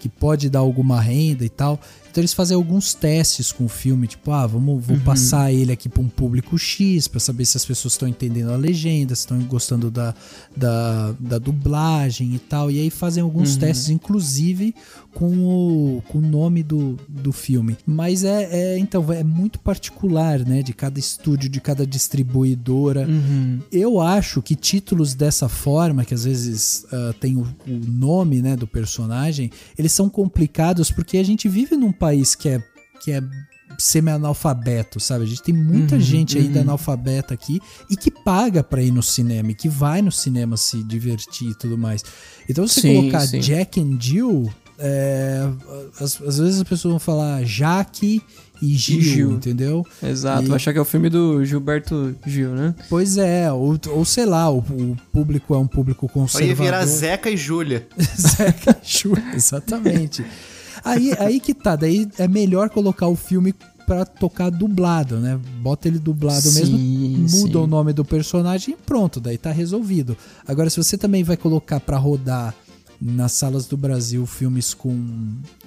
que 0.02 0.10
pode 0.10 0.50
dar 0.50 0.60
alguma 0.60 1.00
renda 1.00 1.46
e 1.46 1.50
tal. 1.50 1.80
Então 2.12 2.22
eles 2.22 2.34
fazem 2.34 2.56
alguns 2.56 2.94
testes 2.94 3.54
com 3.54 3.64
o 3.64 3.70
filme, 3.70 4.06
tipo, 4.06 4.32
ah, 4.32 4.46
vamos, 4.46 4.86
vou 4.86 4.98
passar 5.00 5.52
ele 5.52 5.72
aqui 5.72 5.88
para 5.88 6.02
um 6.02 6.10
público 6.10 6.58
X 6.58 7.08
para 7.08 7.22
saber 7.22 7.46
se 7.46 7.56
as 7.56 7.64
pessoas 7.64 7.94
estão 7.94 8.08
entendendo 8.08 8.52
a 8.52 8.58
legenda, 8.58 9.16
se 9.16 9.22
estão 9.22 9.40
gostando 9.44 9.90
da, 9.90 10.14
da, 10.56 11.16
da 11.18 11.40
dublagem 11.40 12.36
e 12.36 12.40
tal. 12.40 12.70
E 12.70 12.80
aí 12.82 12.90
fazem 12.90 13.24
alguns 13.24 13.56
testes, 13.56 13.90
inclusive 13.90 14.76
com 15.14 15.28
o, 15.28 16.04
com 16.08 16.18
o 16.18 16.22
nome 16.22 16.64
do, 16.64 16.98
do 17.08 17.32
filme. 17.32 17.78
Mas 17.86 18.24
é, 18.24 18.50
é, 18.52 18.78
então, 18.78 19.12
é 19.12 19.24
muito 19.24 19.60
particular, 19.60 20.40
né? 20.40 20.62
De 20.62 20.74
cada 20.74 21.00
estúdio, 21.00 21.50
de 21.50 21.60
cada 21.60 21.86
distribuidora. 21.86 23.08
Eu 23.72 24.00
acho 24.00 24.42
que 24.42 24.56
títulos 24.56 25.14
dessa 25.14 25.50
forma, 25.50 26.06
que 26.06 26.14
às 26.14 26.24
vezes 26.24 26.86
ah, 26.92 27.14
tem 27.20 27.38
o, 27.38 27.42
o 27.68 27.72
nome 27.88 28.42
né, 28.42 28.56
do 28.56 28.68
personagem, 28.68 29.52
eles 29.78 29.92
são 29.92 30.10
complicados 30.10 30.92
porque 30.92 31.18
a 31.18 31.24
gente 31.24 31.48
vive 31.48 31.76
num 31.76 31.92
país 32.02 32.36
que 32.36 32.50
é, 32.50 32.64
que 33.04 33.12
é 33.12 33.22
semi-analfabeto, 33.78 35.00
sabe? 35.00 35.24
A 35.24 35.28
gente 35.28 35.42
tem 35.44 35.54
muita 35.56 36.00
gente 36.00 36.38
ainda 36.38 36.62
analfabeta 36.62 37.34
aqui 37.34 37.60
e 37.90 37.96
que 37.96 38.12
paga 38.12 38.64
pra 38.64 38.82
ir 38.82 38.92
no 38.92 39.02
cinema, 39.04 39.52
e 39.52 39.56
que 39.56 39.70
vai 39.70 40.02
no 40.02 40.12
cinema 40.12 40.58
se 40.58 40.84
divertir 40.84 41.50
e 41.50 41.56
tudo 41.56 41.78
mais. 41.78 42.04
Então 42.50 42.68
você 42.68 42.82
Sim, 42.82 42.96
colocar 42.96 43.22
sim. 43.22 43.40
Jack 43.40 43.80
and 43.80 43.98
Jill, 44.00 44.52
é, 44.78 45.48
às, 46.00 46.22
às 46.22 46.38
vezes 46.40 46.58
as 46.58 46.64
pessoas 46.64 46.92
vão 46.92 47.00
falar 47.00 47.44
Jaque 47.44 48.22
e 48.62 48.76
Gil, 48.78 49.02
Gil. 49.02 49.32
entendeu? 49.32 49.86
Exato, 50.04 50.44
E- 50.44 50.48
vai 50.48 50.56
achar 50.58 50.72
que 50.74 50.78
é 50.78 50.82
o 50.82 50.86
filme 50.86 51.10
do 51.10 51.44
Gilberto 51.46 52.16
Gil, 52.26 52.50
né? 52.52 52.76
Pois 52.90 53.18
é, 53.18 53.52
ou, 53.52 53.80
ou 53.88 54.06
sei 54.06 54.26
lá, 54.26 54.52
o, 54.52 54.60
o 54.60 54.96
público 55.12 55.56
é 55.56 55.58
um 55.58 55.66
público 55.68 56.06
ia 56.06 56.10
conservador. 56.12 56.56
virar 56.66 56.86
Zeca 56.86 57.30
e 57.30 57.38
Júlia. 57.38 57.88
Zeca 58.16 58.78
Chu, 58.84 59.14
exatamente. 59.34 60.24
Aí, 60.84 61.14
aí 61.20 61.40
que 61.40 61.54
tá, 61.54 61.76
daí 61.76 62.08
é 62.18 62.28
melhor 62.28 62.70
colocar 62.70 63.08
o 63.08 63.16
filme 63.16 63.54
pra 63.86 64.06
tocar 64.06 64.50
dublado, 64.50 65.18
né? 65.20 65.40
Bota 65.62 65.88
ele 65.88 66.00
dublado 66.00 66.42
Sim, 66.50 66.60
mesmo, 66.60 66.78
muda 67.40 67.54
sim. 67.54 67.64
o 67.64 67.68
nome 67.68 67.92
do 67.94 68.06
personagem 68.06 68.74
e 68.74 68.78
pronto, 68.78 69.20
daí 69.20 69.38
tá 69.38 69.52
resolvido. 69.52 70.16
Agora, 70.48 70.70
se 70.70 70.78
você 70.78 70.98
também 70.98 71.24
vai 71.24 71.36
colocar 71.36 71.80
pra 71.80 71.98
rodar 71.98 72.56
nas 73.02 73.32
salas 73.32 73.66
do 73.66 73.76
Brasil 73.76 74.26
filmes 74.28 74.76
com, 74.76 74.96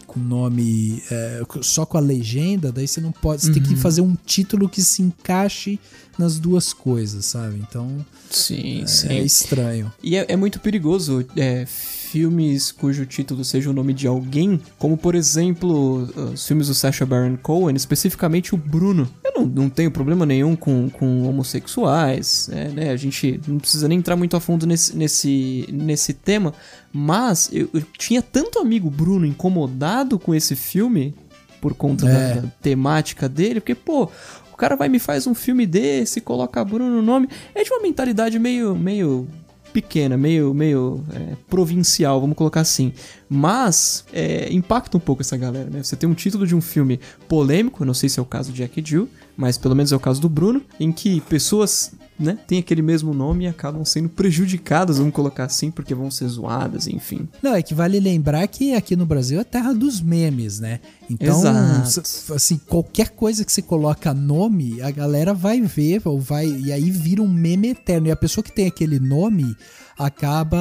com 0.07 0.21
nome 0.21 1.03
é, 1.11 1.43
só 1.62 1.85
com 1.85 1.99
a 1.99 2.01
legenda, 2.01 2.71
daí 2.71 2.87
você 2.87 3.01
não 3.01 3.11
pode. 3.11 3.43
Você 3.43 3.53
tem 3.53 3.61
Uhum. 3.62 3.69
que 3.71 3.77
fazer 3.77 4.01
um 4.01 4.15
título 4.25 4.69
que 4.69 4.81
se 4.81 5.03
encaixe 5.03 5.79
nas 6.17 6.39
duas 6.39 6.73
coisas, 6.73 7.27
sabe? 7.27 7.57
Então 7.69 8.07
Sim, 8.31 8.85
é 9.09 9.19
estranho. 9.21 9.93
E 10.03 10.17
é, 10.17 10.25
é 10.29 10.37
muito 10.37 10.61
perigoso 10.61 11.27
é, 11.37 11.67
filmes 12.15 12.71
cujo 12.71 13.05
título 13.05 13.45
seja 13.45 13.69
o 13.69 13.73
nome 13.73 13.93
de 13.93 14.07
alguém, 14.07 14.61
como 14.79 14.97
por 14.97 15.17
exemplo 15.17 16.09
os 16.33 16.47
filmes 16.47 16.69
do 16.69 16.75
Sacha 16.75 17.05
Baron 17.05 17.37
Cohen, 17.37 17.75
especificamente 17.75 18.55
o 18.55 18.57
Bruno. 18.57 19.09
Eu 19.25 19.33
não, 19.41 19.45
não 19.45 19.69
tenho 19.69 19.91
problema 19.91 20.25
nenhum 20.25 20.55
com, 20.55 20.89
com 20.91 21.25
homossexuais, 21.29 22.49
é, 22.53 22.69
né? 22.69 22.91
A 22.91 22.97
gente 22.97 23.41
não 23.49 23.59
precisa 23.59 23.89
nem 23.89 23.99
entrar 23.99 24.15
muito 24.15 24.37
a 24.37 24.41
fundo 24.41 24.65
nesse, 24.65 24.97
nesse, 24.97 25.67
nesse 25.73 26.12
tema, 26.15 26.55
mas 26.93 27.51
eu, 27.53 27.69
eu 27.75 27.83
tinha 27.99 28.23
tanto 28.23 28.61
amigo 28.61 28.89
Bruno 28.89 29.27
incomodado 29.27 30.17
com 30.17 30.33
esse 30.33 30.55
filme 30.55 31.17
por 31.61 31.75
conta 31.75 32.09
É. 32.09 32.35
da, 32.37 32.41
da 32.43 32.49
temática 32.62 33.29
dele, 33.29 33.59
porque, 33.59 33.75
pô, 33.75 34.09
o 34.53 34.57
cara 34.57 34.77
vai 34.77 34.89
me 34.89 35.01
faz 35.01 35.27
um 35.27 35.35
filme 35.35 35.67
desse, 35.67 36.21
coloca 36.21 36.65
Bruno 36.65 36.95
no 36.95 37.03
nome. 37.03 37.29
É 37.57 37.65
de 37.65 37.73
uma 37.73 37.83
mentalidade 37.83 38.39
meio, 38.39 38.77
meio 38.77 39.27
pequena, 39.75 40.16
meio, 40.16 40.55
meio 40.55 41.05
é, 41.12 41.37
provincial, 41.51 42.20
vamos 42.20 42.37
colocar 42.37 42.61
assim. 42.61 42.93
Mas 43.29 44.05
é, 44.12 44.49
impacta 44.53 44.97
um 44.97 45.01
pouco 45.01 45.20
essa 45.20 45.37
galera, 45.37 45.68
né? 45.68 45.83
Você 45.83 45.97
tem 45.97 46.09
um 46.09 46.14
título 46.14 46.47
de 46.47 46.55
um 46.55 46.61
filme 46.61 47.01
polêmico, 47.29 47.85
não 47.85 47.93
sei 47.93 48.09
se 48.09 48.20
é 48.20 48.22
o 48.22 48.25
caso 48.25 48.53
de 48.53 48.59
Jack 48.59 48.81
Jill, 48.87 49.09
mas 49.37 49.59
pelo 49.59 49.74
menos 49.74 49.93
é 49.93 49.97
o 49.97 50.01
caso 50.01 50.20
do 50.20 50.28
Bruno, 50.28 50.62
em 50.78 50.93
que 50.93 51.20
pessoas 51.22 51.93
né, 52.18 52.39
têm 52.47 52.61
aquele 52.61 52.82
mesmo 52.82 53.12
nome 53.12 53.45
e 53.45 53.49
acabam 53.49 53.85
sendo 53.85 54.09
prejudicadas, 54.09 54.99
vamos 54.99 55.12
colocar 55.12 55.45
assim, 55.45 55.70
porque 55.70 55.95
vão 55.95 56.11
ser 56.11 56.28
zoadas, 56.28 56.87
enfim. 56.87 57.28
Não, 57.43 57.55
é 57.55 57.62
que 57.62 57.74
vale 57.74 57.99
lembrar 57.99 58.47
que 58.47 58.74
aqui 58.74 58.95
no 58.95 59.05
Brasil 59.05 59.41
é 59.41 59.45
terra 59.45 59.72
dos 59.72 60.01
memes, 60.01 60.61
né? 60.61 60.80
Então, 61.11 61.39
Exato. 61.39 62.35
assim, 62.35 62.59
qualquer 62.68 63.11
coisa 63.11 63.45
que 63.45 63.53
você 63.53 63.62
coloca 63.62 64.14
nome, 64.14 64.80
a 64.80 64.91
galera 64.91 65.35
vai 65.35 65.61
ver, 65.61 66.03
ou 66.05 66.20
vai, 66.20 66.47
e 66.47 66.72
aí 66.72 66.91
vira 66.91 67.20
um 67.20 67.28
meme 67.28 67.68
eterno. 67.68 68.07
E 68.07 68.11
a 68.11 68.16
pessoa 68.16 68.45
que 68.45 68.53
tem 68.53 68.66
aquele 68.66 69.01
nome 69.01 69.57
acaba 69.99 70.59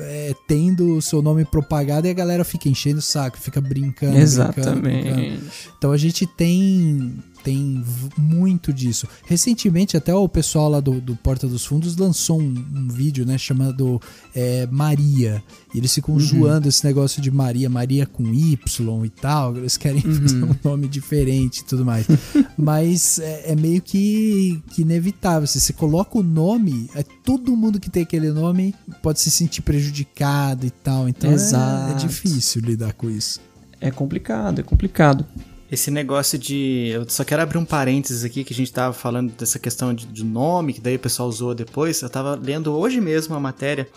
é, 0.00 0.34
tendo 0.46 0.96
o 0.96 1.02
seu 1.02 1.22
nome 1.22 1.44
propagado 1.44 2.06
e 2.06 2.10
a 2.10 2.14
galera 2.14 2.44
fica 2.44 2.68
enchendo 2.68 2.98
o 2.98 3.02
saco, 3.02 3.38
fica 3.38 3.60
brincando. 3.60 4.12
brincando, 4.12 4.80
brincando. 4.80 5.20
Exatamente. 5.20 5.42
Então 5.78 5.92
a 5.92 5.96
gente 5.96 6.26
tem 6.26 7.22
tem 7.42 7.82
muito 8.16 8.72
disso. 8.72 9.06
Recentemente, 9.26 9.96
até 9.96 10.14
o 10.14 10.28
pessoal 10.28 10.68
lá 10.68 10.80
do, 10.80 11.00
do 11.00 11.16
Porta 11.16 11.46
dos 11.46 11.64
Fundos 11.64 11.96
lançou 11.96 12.40
um, 12.40 12.64
um 12.74 12.88
vídeo, 12.88 13.24
né, 13.26 13.38
chamado 13.38 14.00
é, 14.34 14.66
Maria. 14.70 15.42
E 15.74 15.78
eles 15.78 15.94
ficam 15.94 16.14
Uhum. 16.14 16.20
zoando 16.20 16.68
esse 16.68 16.84
negócio 16.84 17.22
de 17.22 17.30
Maria, 17.30 17.68
Maria 17.70 18.04
com 18.06 18.24
Y 18.34 19.04
e 19.04 19.08
tal. 19.10 19.56
Eles 19.56 19.76
querem 19.76 20.02
Uhum. 20.06 20.14
fazer 20.22 20.44
um 20.44 20.54
nome 20.64 20.88
diferente 20.88 21.58
e 21.60 21.64
tudo 21.64 21.84
mais. 21.84 22.06
Mas 22.58 23.18
é, 23.18 23.52
é 23.52 23.56
meio 23.56 23.80
que, 23.80 24.62
que 24.70 24.82
inevitável. 24.82 25.46
Se 25.46 25.60
você 25.60 25.72
coloca 25.72 26.18
o 26.18 26.22
nome, 26.22 26.88
é 26.94 27.02
todo 27.24 27.56
mundo 27.56 27.78
que 27.80 27.88
tem 27.90 28.02
aquele 28.02 28.30
nome 28.30 28.74
pode 29.02 29.20
se 29.20 29.30
sentir 29.30 29.62
prejudicado 29.62 30.66
e 30.66 30.70
tal. 30.70 31.08
Então 31.08 31.30
é- 31.30 31.90
é 31.92 31.94
difícil 31.94 32.62
lidar 32.62 32.92
com 32.94 33.08
isso. 33.10 33.40
É 33.80 33.90
complicado, 33.90 34.58
é 34.58 34.62
complicado. 34.62 35.24
Esse 35.70 35.90
negócio 35.90 36.36
de. 36.38 36.90
Eu 36.92 37.08
só 37.08 37.22
quero 37.22 37.42
abrir 37.42 37.58
um 37.58 37.64
parênteses 37.64 38.24
aqui 38.24 38.42
que 38.42 38.52
a 38.52 38.56
gente 38.56 38.72
tava 38.72 38.92
falando 38.92 39.30
dessa 39.32 39.58
questão 39.58 39.94
de, 39.94 40.06
de 40.06 40.24
nome, 40.24 40.72
que 40.72 40.80
daí 40.80 40.96
o 40.96 40.98
pessoal 40.98 41.28
usou 41.28 41.54
depois. 41.54 42.02
Eu 42.02 42.10
tava 42.10 42.34
lendo 42.34 42.76
hoje 42.76 43.00
mesmo 43.00 43.34
uma 43.34 43.40
matéria 43.40 43.88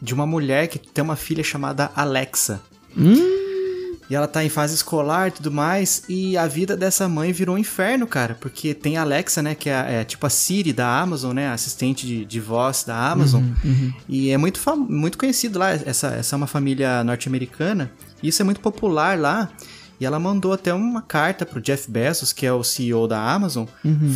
de 0.00 0.12
uma 0.12 0.26
mulher 0.26 0.66
que 0.68 0.78
tem 0.78 1.02
uma 1.02 1.16
filha 1.16 1.42
chamada 1.42 1.90
Alexa. 1.96 2.60
E 4.10 4.14
ela 4.14 4.28
tá 4.28 4.44
em 4.44 4.50
fase 4.50 4.74
escolar 4.74 5.28
e 5.28 5.30
tudo 5.30 5.50
mais. 5.50 6.02
E 6.06 6.36
a 6.36 6.46
vida 6.46 6.76
dessa 6.76 7.08
mãe 7.08 7.32
virou 7.32 7.54
um 7.54 7.58
inferno, 7.58 8.06
cara. 8.06 8.34
Porque 8.38 8.74
tem 8.74 8.98
a 8.98 9.00
Alexa, 9.00 9.40
né? 9.40 9.54
Que 9.54 9.70
é, 9.70 10.00
é 10.00 10.04
tipo 10.04 10.26
a 10.26 10.28
Siri 10.28 10.70
da 10.70 11.00
Amazon, 11.00 11.34
né? 11.34 11.48
Assistente 11.48 12.06
de, 12.06 12.26
de 12.26 12.40
voz 12.40 12.84
da 12.84 13.10
Amazon. 13.10 13.42
E 14.06 14.30
é 14.30 14.36
muito, 14.36 14.60
muito 14.76 15.16
conhecido 15.16 15.58
lá. 15.58 15.70
Essa, 15.70 16.08
essa 16.08 16.34
é 16.34 16.36
uma 16.36 16.46
família 16.46 17.02
norte-americana. 17.02 17.90
E 18.22 18.28
isso 18.28 18.42
é 18.42 18.44
muito 18.44 18.60
popular 18.60 19.18
lá. 19.18 19.50
E 20.00 20.04
ela 20.04 20.18
mandou 20.18 20.52
até 20.52 20.74
uma 20.74 21.00
carta 21.00 21.46
pro 21.46 21.60
Jeff 21.60 21.88
Bezos, 21.90 22.32
que 22.32 22.44
é 22.44 22.52
o 22.52 22.64
CEO 22.64 23.06
da 23.06 23.20
Amazon, 23.20 23.66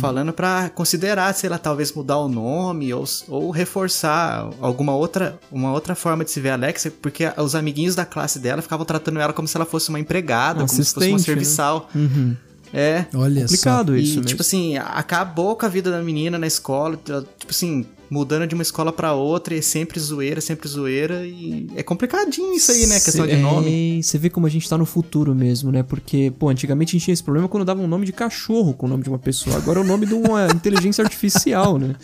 falando 0.01 0.33
pra 0.33 0.69
considerar, 0.69 1.33
sei 1.33 1.49
lá, 1.49 1.57
talvez 1.57 1.93
mudar 1.93 2.17
o 2.17 2.27
nome 2.27 2.93
ou, 2.93 3.05
ou 3.29 3.51
reforçar 3.51 4.49
alguma 4.59 4.93
outra, 4.95 5.39
uma 5.51 5.71
outra 5.71 5.95
forma 5.95 6.25
de 6.25 6.31
se 6.31 6.41
ver 6.41 6.49
a 6.49 6.53
Alexa, 6.53 6.91
porque 7.01 7.31
os 7.37 7.55
amiguinhos 7.55 7.95
da 7.95 8.05
classe 8.05 8.37
dela 8.39 8.61
ficavam 8.61 8.85
tratando 8.85 9.19
ela 9.19 9.31
como 9.31 9.47
se 9.47 9.55
ela 9.55 9.65
fosse 9.65 9.89
uma 9.89 9.99
empregada, 9.99 10.59
como 10.59 10.67
se 10.67 10.77
fosse 10.93 10.97
uma 11.07 11.15
Assistente, 11.15 11.19
né? 11.19 11.25
serviçal. 11.25 11.89
Uhum. 11.95 12.35
É. 12.73 13.05
Olha 13.13 13.43
Complicado 13.43 13.95
E, 13.97 14.03
isso 14.03 14.15
mesmo. 14.15 14.25
tipo 14.25 14.41
assim, 14.41 14.77
acabou 14.77 15.55
com 15.55 15.65
a 15.65 15.69
vida 15.69 15.89
da 15.89 16.01
menina 16.01 16.37
na 16.37 16.47
escola, 16.47 16.97
tipo 16.97 17.49
assim, 17.49 17.85
mudando 18.09 18.47
de 18.47 18.53
uma 18.55 18.61
escola 18.61 18.91
pra 18.91 19.13
outra, 19.13 19.53
e 19.55 19.59
é 19.59 19.61
sempre 19.61 19.99
zoeira, 19.99 20.39
sempre 20.41 20.67
zoeira, 20.67 21.25
e 21.25 21.67
é 21.75 21.83
complicadinho 21.83 22.53
isso 22.53 22.71
aí, 22.71 22.85
né, 22.87 22.99
questão 22.99 23.25
Cê- 23.25 23.35
de 23.35 23.41
nome. 23.41 23.99
É, 23.99 24.01
você 24.01 24.17
vê 24.17 24.29
como 24.29 24.45
a 24.45 24.49
gente 24.49 24.67
tá 24.69 24.77
no 24.77 24.85
futuro 24.85 25.33
mesmo, 25.35 25.71
né? 25.71 25.83
Porque, 25.83 26.31
pô, 26.37 26.49
antigamente 26.49 26.91
a 26.91 26.93
gente 26.93 27.05
tinha 27.05 27.13
esse 27.13 27.23
problema 27.23 27.47
quando 27.47 27.65
dava 27.65 27.81
um 27.81 27.87
nome 27.87 28.05
de 28.05 28.13
cachorro 28.13 28.73
com 28.73 28.85
o 28.85 28.89
nome 28.89 29.03
de 29.03 29.09
uma 29.09 29.19
pessoa. 29.19 29.57
Agora 29.57 29.79
é 29.79 29.83
o 29.83 29.85
nome 29.85 30.05
de 30.05 30.13
uma 30.13 30.47
inteligência 30.53 31.03
artificial, 31.03 31.77
né? 31.77 31.95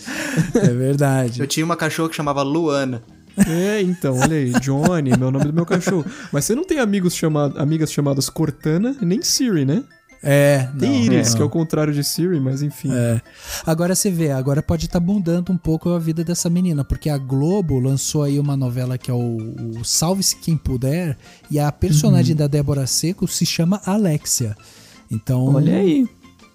É 0.56 0.68
verdade. 0.74 1.40
Eu 1.40 1.48
tinha 1.48 1.66
uma 1.66 1.76
cachorra 1.76 2.10
que 2.10 2.16
chamava 2.16 2.42
Luana. 2.42 3.04
É, 3.48 3.82
então, 3.82 4.20
olha 4.20 4.36
aí, 4.38 4.52
Johnny, 4.62 5.10
meu 5.18 5.32
nome 5.32 5.46
do 5.46 5.54
meu 5.54 5.66
cachorro. 5.66 6.06
Mas 6.32 6.46
você 6.46 6.54
não 6.54 6.64
tem 6.64 6.80
amigos 6.80 7.16
chamado, 7.16 7.60
amigas 7.60 7.92
chamadas 7.92 8.30
Cortana, 8.30 8.96
nem 9.02 9.22
Siri, 9.24 9.66
né? 9.66 9.84
É, 10.26 10.70
Tem 10.80 10.90
não, 10.90 10.96
Iris, 11.02 11.30
não. 11.32 11.36
que 11.36 11.42
é 11.42 11.46
o 11.46 11.50
contrário 11.50 11.94
de 11.94 12.02
Siri, 12.04 12.40
mas 12.40 12.62
enfim. 12.64 12.90
É. 12.94 13.22
Agora 13.66 13.94
você 13.94 14.10
vê, 14.10 14.32
agora 14.32 14.64
pode 14.64 14.86
estar 14.86 15.02
mudando 15.02 15.52
um 15.52 15.58
pouco 15.58 15.90
a 15.90 16.00
vida 16.00 16.24
dessa 16.24 16.50
menina, 16.50 16.84
porque 16.86 17.10
a 17.10 17.18
Globo 17.18 17.78
lançou 17.78 18.24
aí 18.24 18.40
uma 18.40 18.56
novela 18.56 18.98
que 18.98 19.12
é 19.12 19.14
o, 19.14 19.38
o 19.80 19.84
Salve-se 19.84 20.38
Quem 20.38 20.56
Puder, 20.56 21.18
e 21.52 21.60
a 21.60 21.66
Uhum. 21.66 21.72
personagem 21.74 22.36
da 22.36 22.48
Débora 22.48 22.88
Seco 22.88 23.28
se 23.28 23.46
chama 23.46 23.82
Alexia. 23.86 24.56
Então, 25.12 25.56
Olha 25.56 25.76
aí. 25.76 26.08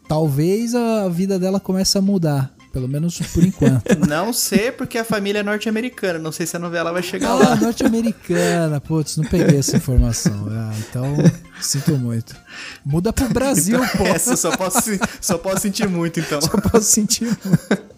talvez 0.08 0.74
a 0.74 1.08
vida 1.08 1.38
dela 1.38 1.60
comece 1.60 1.98
a 1.98 2.00
mudar, 2.00 2.54
pelo 2.78 2.88
menos 2.88 3.18
por 3.18 3.42
enquanto. 3.44 3.82
Não 4.08 4.32
sei 4.32 4.70
porque 4.70 4.98
a 4.98 5.04
família 5.04 5.40
é 5.40 5.42
norte-americana, 5.42 6.18
não 6.18 6.30
sei 6.30 6.46
se 6.46 6.56
a 6.56 6.60
novela 6.60 6.92
vai 6.92 7.02
chegar 7.02 7.30
Ah, 7.30 7.34
lá. 7.34 7.56
norte-americana, 7.56 8.80
putz, 8.80 9.16
não 9.16 9.24
peguei 9.24 9.58
essa 9.58 9.76
informação. 9.76 10.46
Ah, 10.50 10.72
então, 10.78 11.16
sinto 11.60 11.96
muito. 11.98 12.36
Muda 12.84 13.12
pro 13.12 13.28
Brasil, 13.28 13.80
pô. 13.96 14.04
Essa 14.06 14.36
só 14.36 14.56
posso, 14.56 14.80
só 15.20 15.36
posso 15.36 15.62
sentir 15.62 15.88
muito, 15.88 16.20
então. 16.20 16.40
Só 16.40 16.48
posso 16.60 16.84
sentir 16.86 17.24
muito. 17.24 17.88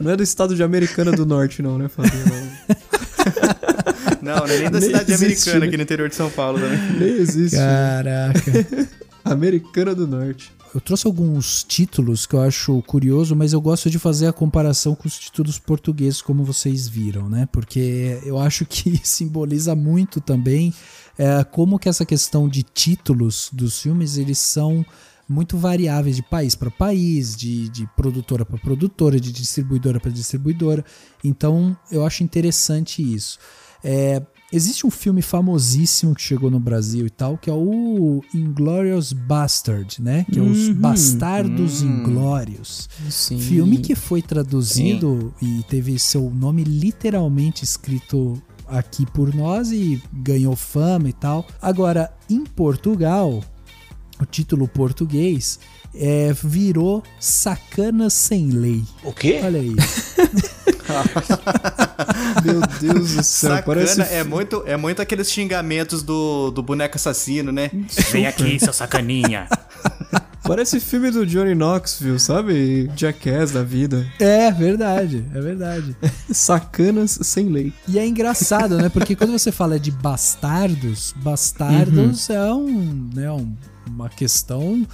Não 0.00 0.10
é 0.10 0.16
do 0.16 0.22
estado 0.24 0.56
de 0.56 0.62
Americana 0.62 1.12
do 1.12 1.24
Norte, 1.24 1.62
não, 1.62 1.78
né, 1.78 1.88
Fabio? 1.88 2.10
Não, 4.20 4.36
não 4.36 4.46
é 4.46 4.58
nem 4.58 4.70
da 4.70 4.80
Nem 4.80 4.88
cidade 4.88 5.12
existe, 5.12 5.24
americana 5.50 5.60
né? 5.60 5.66
aqui 5.66 5.76
no 5.76 5.82
interior 5.82 6.08
de 6.08 6.14
São 6.14 6.30
Paulo 6.30 6.58
também. 6.58 6.78
Nem 6.98 7.10
existe. 7.20 7.56
Caraca. 7.56 8.66
Americana 9.22 9.94
do 9.94 10.06
Norte. 10.06 10.50
Eu 10.74 10.80
trouxe 10.80 11.06
alguns 11.06 11.62
títulos 11.62 12.26
que 12.26 12.34
eu 12.34 12.40
acho 12.40 12.82
curioso, 12.82 13.36
mas 13.36 13.52
eu 13.52 13.60
gosto 13.60 13.88
de 13.88 13.96
fazer 13.96 14.26
a 14.26 14.32
comparação 14.32 14.92
com 14.96 15.06
os 15.06 15.16
títulos 15.16 15.56
portugueses, 15.56 16.20
como 16.20 16.42
vocês 16.42 16.88
viram, 16.88 17.30
né? 17.30 17.46
Porque 17.52 18.20
eu 18.24 18.40
acho 18.40 18.66
que 18.66 18.98
simboliza 19.06 19.76
muito 19.76 20.20
também 20.20 20.74
é, 21.16 21.44
como 21.44 21.78
que 21.78 21.88
essa 21.88 22.04
questão 22.04 22.48
de 22.48 22.64
títulos 22.64 23.50
dos 23.52 23.80
filmes, 23.80 24.16
eles 24.16 24.38
são 24.38 24.84
muito 25.28 25.56
variáveis 25.56 26.16
de 26.16 26.22
país 26.22 26.56
para 26.56 26.72
país, 26.72 27.36
de, 27.36 27.68
de 27.68 27.86
produtora 27.96 28.44
para 28.44 28.58
produtora, 28.58 29.20
de 29.20 29.30
distribuidora 29.30 30.00
para 30.00 30.10
distribuidora. 30.10 30.84
Então 31.22 31.76
eu 31.88 32.04
acho 32.04 32.24
interessante 32.24 33.00
isso. 33.00 33.38
É, 33.82 34.20
existe 34.54 34.86
um 34.86 34.90
filme 34.90 35.20
famosíssimo 35.20 36.14
que 36.14 36.22
chegou 36.22 36.50
no 36.50 36.60
Brasil 36.60 37.06
e 37.06 37.10
tal, 37.10 37.36
que 37.36 37.50
é 37.50 37.52
o 37.52 38.22
Inglorious 38.34 39.12
Bastard, 39.12 40.00
né? 40.00 40.24
Que 40.30 40.38
é 40.38 40.42
os 40.42 40.68
Uhum. 40.68 40.74
Bastardos 40.74 41.82
Inglórios. 41.82 42.88
Sim. 43.10 43.38
Filme 43.38 43.78
que 43.78 43.94
foi 43.94 44.22
traduzido 44.22 45.34
e 45.42 45.62
teve 45.68 45.98
seu 45.98 46.30
nome 46.30 46.64
literalmente 46.64 47.64
escrito 47.64 48.40
aqui 48.66 49.04
por 49.06 49.34
nós 49.34 49.70
e 49.72 50.02
ganhou 50.12 50.56
fama 50.56 51.08
e 51.08 51.12
tal. 51.12 51.46
Agora, 51.60 52.12
em 52.30 52.44
Portugal, 52.44 53.42
o 54.20 54.24
título 54.24 54.66
português 54.68 55.58
é, 55.94 56.32
virou 56.32 57.02
Sacanas 57.20 58.14
Sem 58.14 58.50
Lei. 58.50 58.82
O 59.02 59.12
quê? 59.12 59.40
Olha 59.44 59.60
aí. 59.60 59.74
Meu 62.44 62.60
Deus 62.80 63.14
do 63.14 63.22
céu, 63.22 63.50
Sacana 63.56 63.62
parece... 63.64 64.00
é 64.02 64.24
muito, 64.24 64.62
é 64.66 64.76
muito 64.76 65.00
aqueles 65.00 65.30
xingamentos 65.30 66.02
do, 66.02 66.50
do 66.50 66.62
boneco 66.62 66.96
assassino, 66.96 67.50
né? 67.52 67.70
Vem 68.10 68.26
aqui, 68.26 68.58
seu 68.58 68.72
sacaninha. 68.72 69.48
Parece 70.46 70.78
filme 70.78 71.10
do 71.10 71.24
Johnny 71.24 71.54
Knoxville, 71.54 72.20
sabe? 72.20 72.90
Jackass 72.94 73.50
da 73.50 73.62
vida. 73.62 74.06
É 74.20 74.50
verdade, 74.50 75.24
é 75.34 75.40
verdade. 75.40 75.96
Sacanas 76.30 77.18
sem 77.22 77.48
lei. 77.48 77.72
E 77.88 77.98
é 77.98 78.06
engraçado, 78.06 78.76
né? 78.76 78.90
Porque 78.90 79.16
quando 79.16 79.32
você 79.32 79.50
fala 79.50 79.80
de 79.80 79.90
bastardos, 79.90 81.14
bastardos 81.16 82.28
é 82.28 82.52
um, 82.52 83.08
né, 83.14 83.32
um- 83.32 83.56
uma 83.86 84.10
questão 84.10 84.86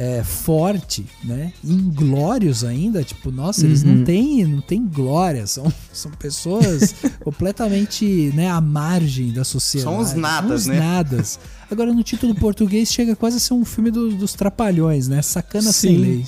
é, 0.00 0.22
forte, 0.22 1.04
né? 1.24 1.52
Inglórios 1.64 2.62
ainda, 2.62 3.02
tipo, 3.02 3.32
nossa, 3.32 3.66
eles 3.66 3.82
não 3.82 4.04
têm, 4.04 4.44
não 4.46 4.60
têm 4.60 4.86
glória, 4.86 5.44
são, 5.44 5.72
são 5.92 6.12
pessoas 6.12 6.94
completamente, 7.24 8.30
né, 8.32 8.48
à 8.48 8.60
margem 8.60 9.32
da 9.32 9.42
sociedade. 9.42 9.92
São 9.92 10.00
os 10.00 10.14
nadas, 10.14 10.62
São 10.62 10.72
os 10.72 10.78
né? 10.78 10.86
nadas. 10.86 11.40
Agora 11.68 11.92
no 11.92 12.04
título 12.04 12.32
português 12.36 12.92
chega 12.92 13.16
quase 13.16 13.38
a 13.38 13.40
ser 13.40 13.54
um 13.54 13.64
filme 13.64 13.90
do- 13.90 14.10
dos 14.14 14.34
trapalhões, 14.34 15.08
né? 15.08 15.20
Sacana 15.20 15.72
sem 15.72 15.96
Sim. 15.96 16.00
lei. 16.00 16.24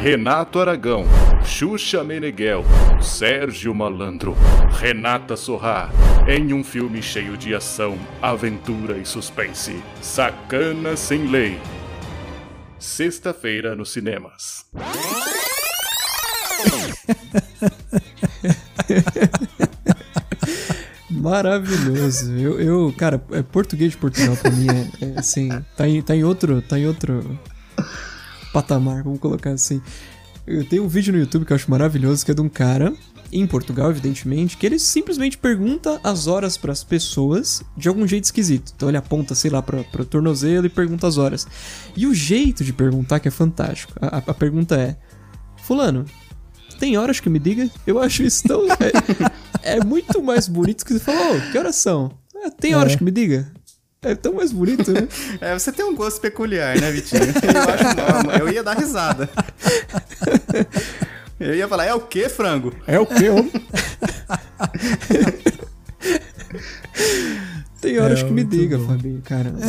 Renato 0.00 0.58
Aragão, 0.60 1.04
Xuxa 1.44 2.04
Meneghel, 2.04 2.62
Sérgio 3.00 3.74
Malandro, 3.74 4.36
Renata 4.78 5.34
Sorrá, 5.36 5.88
em 6.26 6.54
um 6.54 6.64
filme 6.64 7.02
cheio 7.02 7.36
de 7.36 7.54
ação, 7.54 7.98
aventura 8.22 8.96
e 8.96 9.04
suspense. 9.04 9.82
Sacana 10.00 10.96
Sem 10.96 11.26
Lei. 11.26 11.60
Sexta-feira 12.78 13.76
nos 13.76 13.92
cinemas. 13.92 14.64
Maravilhoso. 21.10 22.32
Eu, 22.32 22.58
eu, 22.58 22.94
cara, 22.96 23.22
é 23.32 23.42
português 23.42 23.92
de 23.92 23.98
Portugal 23.98 24.34
pra 24.36 24.50
mim 24.50 24.66
é, 24.68 24.88
é, 25.04 25.18
assim, 25.18 25.50
tá 25.76 25.86
em, 25.86 26.00
tá 26.00 26.16
em 26.16 26.24
outro, 26.24 26.62
tá 26.62 26.78
em 26.78 26.86
outro 26.86 27.38
patamar, 28.52 29.02
vamos 29.02 29.20
colocar 29.20 29.50
assim. 29.50 29.82
Eu 30.46 30.64
tenho 30.66 30.84
um 30.84 30.88
vídeo 30.88 31.12
no 31.12 31.18
YouTube 31.18 31.44
que 31.44 31.52
eu 31.52 31.56
acho 31.56 31.70
maravilhoso, 31.70 32.24
que 32.24 32.30
é 32.30 32.34
de 32.34 32.40
um 32.40 32.48
cara, 32.48 32.94
em 33.34 33.46
Portugal, 33.46 33.90
evidentemente, 33.90 34.56
que 34.56 34.64
ele 34.64 34.78
simplesmente 34.78 35.36
pergunta 35.36 36.00
as 36.04 36.26
horas 36.28 36.56
pras 36.56 36.84
pessoas 36.84 37.62
de 37.76 37.88
algum 37.88 38.06
jeito 38.06 38.24
esquisito. 38.24 38.72
Então 38.76 38.88
ele 38.88 38.96
aponta, 38.96 39.34
sei 39.34 39.50
lá, 39.50 39.60
pra, 39.60 39.82
pro 39.84 40.04
tornozelo 40.04 40.66
e 40.66 40.68
pergunta 40.70 41.06
as 41.08 41.18
horas. 41.18 41.46
E 41.96 42.06
o 42.06 42.14
jeito 42.14 42.62
de 42.64 42.72
perguntar 42.72 43.18
que 43.20 43.26
é 43.28 43.30
fantástico. 43.30 43.92
A, 44.00 44.18
a- 44.18 44.34
pergunta 44.34 44.76
é: 44.76 44.96
Fulano, 45.56 46.04
tem 46.78 46.96
horas 46.96 47.18
que 47.20 47.28
me 47.28 47.38
diga? 47.38 47.68
Eu 47.86 47.98
acho 48.00 48.22
isso 48.22 48.44
tão. 48.46 48.62
É, 49.66 49.76
é 49.78 49.84
muito 49.84 50.22
mais 50.22 50.46
bonito 50.46 50.84
que 50.84 50.92
você 50.92 51.00
falou, 51.00 51.36
"Ô, 51.38 51.40
que 51.50 51.56
horas 51.56 51.76
são? 51.76 52.12
"Ah, 52.44 52.50
tem 52.50 52.74
horas 52.74 52.92
É. 52.92 52.96
que 52.98 53.04
me 53.04 53.10
diga? 53.10 53.50
É 54.02 54.14
tão 54.14 54.34
mais 54.34 54.52
bonito, 54.52 54.92
né? 54.92 55.08
É, 55.40 55.58
você 55.58 55.72
tem 55.72 55.82
um 55.86 55.94
gosto 55.94 56.20
peculiar, 56.20 56.78
né, 56.78 56.90
Vitinho? 56.92 57.22
Eu 57.22 57.62
acho 57.72 58.28
não, 58.28 58.32
eu 58.46 58.52
ia 58.52 58.62
dar 58.62 58.76
risada. 58.76 59.30
Eu 61.44 61.54
ia 61.54 61.68
falar, 61.68 61.84
é 61.84 61.92
o 61.94 62.00
que, 62.00 62.26
frango? 62.28 62.72
É 62.86 62.98
o 62.98 63.04
que, 63.04 63.28
homem? 63.28 63.52
Tem 67.80 67.98
horas 67.98 68.20
É, 68.20 68.24
que 68.24 68.30
me 68.32 68.44
diga, 68.44 68.78
bom. 68.78 68.86
Fabinho, 68.86 69.20
caramba. 69.22 69.58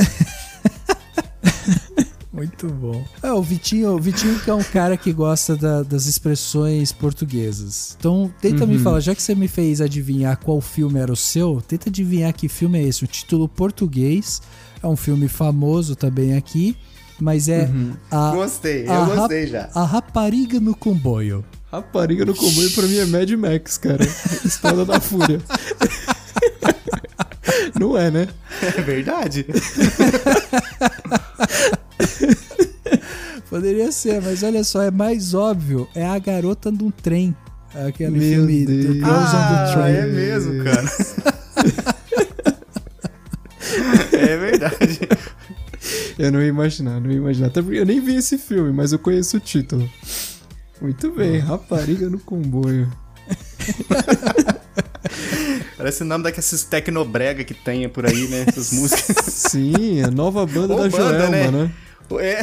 Muito 2.32 2.68
bom. 2.68 3.04
É, 3.24 3.32
o 3.32 3.42
Vitinho, 3.42 3.92
o 3.92 4.00
Vitinho 4.00 4.40
que 4.40 4.50
é 4.50 4.54
um 4.54 4.64
cara 4.64 4.96
que 4.98 5.12
gosta 5.14 5.56
da- 5.56 5.84
das 5.84 6.06
expressões 6.06 6.92
portuguesas. 6.92 7.96
Então, 8.00 8.30
tenta 8.42 8.66
me 8.66 8.76
Uhum. 8.78 8.84
falar, 8.84 9.00
já 9.00 9.16
que 9.16 9.22
você 9.22 9.34
me 9.34 9.48
fez 9.48 9.80
adivinhar 9.80 10.38
qual 10.38 10.60
filme 10.60 11.00
era 11.00 11.12
o 11.12 11.16
seu, 11.16 11.62
tenta 11.66 11.90
adivinhar 11.90 12.34
que 12.34 12.48
filme 12.50 12.78
é 12.80 12.84
esse. 12.84 13.04
O 13.06 13.08
título 13.08 13.48
português 13.48 14.42
é 14.84 14.88
um 14.88 14.98
filme 14.98 15.28
famoso 15.30 15.96
também 15.96 16.36
aqui, 16.36 16.76
mas 17.20 17.48
é 17.48 17.66
Uhum. 17.66 17.94
a 18.12 18.32
Gostei, 18.32 18.86
eu 18.86 18.92
a 18.94 19.06
gostei 19.16 19.48
já. 19.48 19.70
A 19.74 19.84
rapariga 19.86 20.60
no 20.60 20.76
comboio. 20.76 21.44
Rapariga 21.76 22.26
no 22.26 22.34
comboio 22.36 22.72
pra 22.72 22.84
mim 22.84 22.98
é 22.98 23.06
Mad 23.06 23.30
Max, 23.32 23.78
cara. 23.78 24.04
Estrada 24.46 24.86
da 24.86 25.00
Fúria. 25.00 25.42
Não 27.80 27.98
é, 27.98 28.10
né? 28.10 28.28
É 28.62 28.82
verdade. 28.82 29.46
Poderia 33.50 33.92
ser, 33.92 34.22
mas 34.22 34.44
olha 34.44 34.64
só, 34.64 34.82
é 34.82 34.92
mais 34.92 35.34
óbvio. 35.34 35.88
É 35.96 36.06
a 36.06 36.18
garota 36.20 36.72
num 36.72 36.92
trem. 36.92 37.36
Aquele 37.88 38.12
Meu 38.12 38.22
filme 38.22 38.66
Deus. 38.66 38.86
The 38.86 38.94
Girls 38.94 39.36
on 39.36 39.40
the 39.40 39.56
Ah, 39.56 39.72
Train. 39.74 39.96
é 39.96 40.06
mesmo, 40.06 40.64
cara. 40.64 40.86
é 44.14 44.38
verdade. 44.38 45.00
Eu 46.18 46.32
não 46.32 46.42
ia 46.42 46.48
imaginar, 46.48 47.00
não 47.02 47.12
ia 47.12 47.18
imaginar. 47.18 47.48
Até 47.48 47.62
porque 47.62 47.78
eu 47.80 47.86
nem 47.86 48.00
vi 48.00 48.16
esse 48.16 48.38
filme, 48.38 48.72
mas 48.72 48.92
eu 48.94 49.00
conheço 49.00 49.38
o 49.38 49.40
título. 49.40 49.90
Muito 50.86 51.10
bem, 51.10 51.40
Rapariga 51.40 52.08
no 52.12 52.20
comboio. 52.20 52.88
Parece 55.76 56.04
o 56.04 56.06
nome 56.06 56.26
daqueles 56.26 56.64
tecnobrega 56.64 57.44
que 57.44 57.56
tem 57.56 57.90
por 57.90 58.06
aí, 58.06 58.28
né? 58.28 58.46
Essas 58.48 58.72
músicas. 58.72 59.16
Sim, 59.26 60.04
a 60.04 60.12
nova 60.12 60.46
banda 60.46 60.68
da 60.68 60.76
banda, 60.76 60.90
Joelma, 60.92 61.30
né? 61.30 61.52
né? 61.52 61.72
É. 62.22 62.42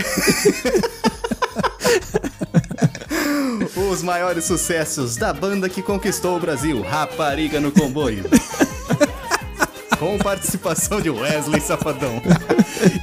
Os 3.92 4.02
maiores 4.02 4.44
sucessos 4.44 5.14
da 5.14 5.32
banda 5.32 5.68
que 5.68 5.80
conquistou 5.80 6.36
o 6.36 6.40
Brasil, 6.40 6.82
Rapariga 6.82 7.60
no 7.60 7.70
Comboio. 7.70 8.24
Com 10.00 10.18
participação 10.18 11.00
de 11.00 11.10
Wesley 11.10 11.60
Safadão 11.60 12.20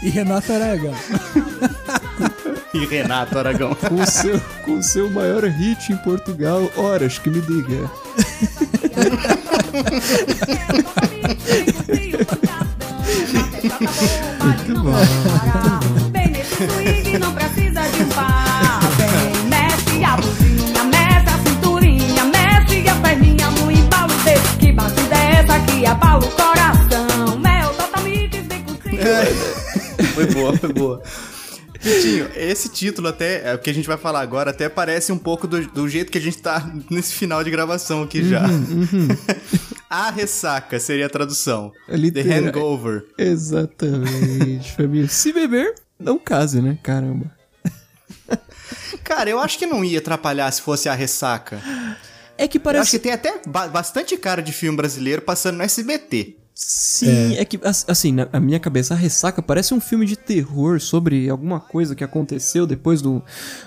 E 0.04 0.10
Renato 0.10 0.52
Aragão. 0.52 0.94
E 2.74 2.86
Renato 2.86 3.38
Aragão. 3.38 3.76
Com 3.76 3.96
o 3.96 4.06
seu, 4.06 4.40
com 4.64 4.78
o 4.78 4.84
seu 4.84 5.10
maior 5.10 5.44
hit 5.44 5.92
em 5.92 5.98
Portugal, 5.98 6.70
Horas 6.76 7.18
que 7.18 7.30
me 7.30 7.42
diga. 7.42 7.90
Muito 14.44 14.84
bom. 14.84 16.10
Bem 16.12 16.28
nesse 16.30 16.68
swing, 16.68 17.18
não 17.18 17.34
precisa 17.34 17.82
de 17.90 18.04
um 18.04 18.10
par. 18.10 18.80
Bem, 18.98 19.44
mexe 19.50 20.04
a 20.04 20.18
blusinha, 20.18 20.84
mexe 20.84 21.30
a 21.30 21.40
cinturinha, 21.50 22.26
mexe 22.26 22.88
a 22.88 22.96
perninha 22.96 23.50
no 23.52 23.72
embalo 23.72 24.14
desse. 24.24 24.58
Que 24.58 24.72
batida 24.72 25.16
é 25.16 25.40
essa 25.40 25.60
que 25.62 25.86
abala 25.86 26.26
o 26.26 26.32
coração? 26.32 27.38
Mel, 27.40 27.74
totalmente 27.74 28.42
bem 28.42 28.64
contigo. 28.64 28.98
Foi 30.14 30.26
boa, 30.28 30.58
foi 30.58 30.74
boa. 30.74 31.02
Vitinho, 31.82 32.30
esse 32.36 32.70
título 32.70 33.08
até, 33.08 33.50
é, 33.52 33.56
o 33.56 33.60
que 33.60 33.70
a 33.70 33.74
gente 33.74 33.88
vai 33.88 33.98
falar 33.98 34.20
agora, 34.22 34.52
até 34.52 34.68
parece 34.68 35.12
um 35.12 35.18
pouco 35.18 35.48
do, 35.48 35.66
do 35.68 35.88
jeito 35.88 36.12
que 36.12 36.18
a 36.18 36.22
gente 36.22 36.38
tá 36.38 36.70
nesse 36.92 37.14
final 37.14 37.44
de 37.44 37.50
gravação 37.50 38.04
aqui 38.04 38.28
já. 38.28 38.44
a 39.90 40.12
ressaca 40.12 40.80
seria 40.80 41.06
a 41.06 41.10
tradução. 41.10 41.72
É 41.88 41.92
The 41.92 41.98
literal- 41.98 42.40
Hangover. 42.50 43.06
Exatamente, 43.18 44.72
família. 44.74 45.08
Se 45.08 45.32
beber, 45.32 45.74
não 45.98 46.20
case, 46.20 46.62
né? 46.62 46.78
Caramba. 46.84 47.32
Cara, 49.04 49.30
eu 49.30 49.40
acho 49.40 49.58
que 49.58 49.66
não 49.66 49.84
ia 49.84 50.00
atrapalhar 50.00 50.52
se 50.52 50.62
fosse 50.62 50.88
a 50.88 50.94
ressaca. 50.94 51.62
É 52.38 52.48
que 52.48 52.58
Eu 52.58 52.62
acho 52.62 52.64
parece. 52.64 52.92
que 52.92 53.00
tem 53.00 53.12
até 53.12 53.42
ba- 53.48 53.68
bastante 53.68 54.16
cara 54.18 54.42
de 54.42 54.52
filme 54.52 54.78
brasileiro 54.78 55.22
passando 55.22 55.58
no 55.58 55.64
SBT. 55.64 56.38
Sim, 56.62 57.38
é. 57.38 57.46
que, 57.46 57.58
as- 57.64 57.86
assim, 57.88 58.12
na 58.12 58.28
na 58.32 58.40
minha 58.40 58.60
cabeça, 58.60 58.94
a 58.94 58.98
ressaca 58.98 59.42
parece 59.42 59.74
um 59.74 59.80
filme 59.80 60.06
de 60.06 60.18
terror 60.18 60.80
sobre 60.82 61.30
alguma 61.30 61.58
coisa 61.60 61.96
que 61.96 62.04
aconteceu 62.04 62.68
depois 62.68 63.02
do, 63.02 63.24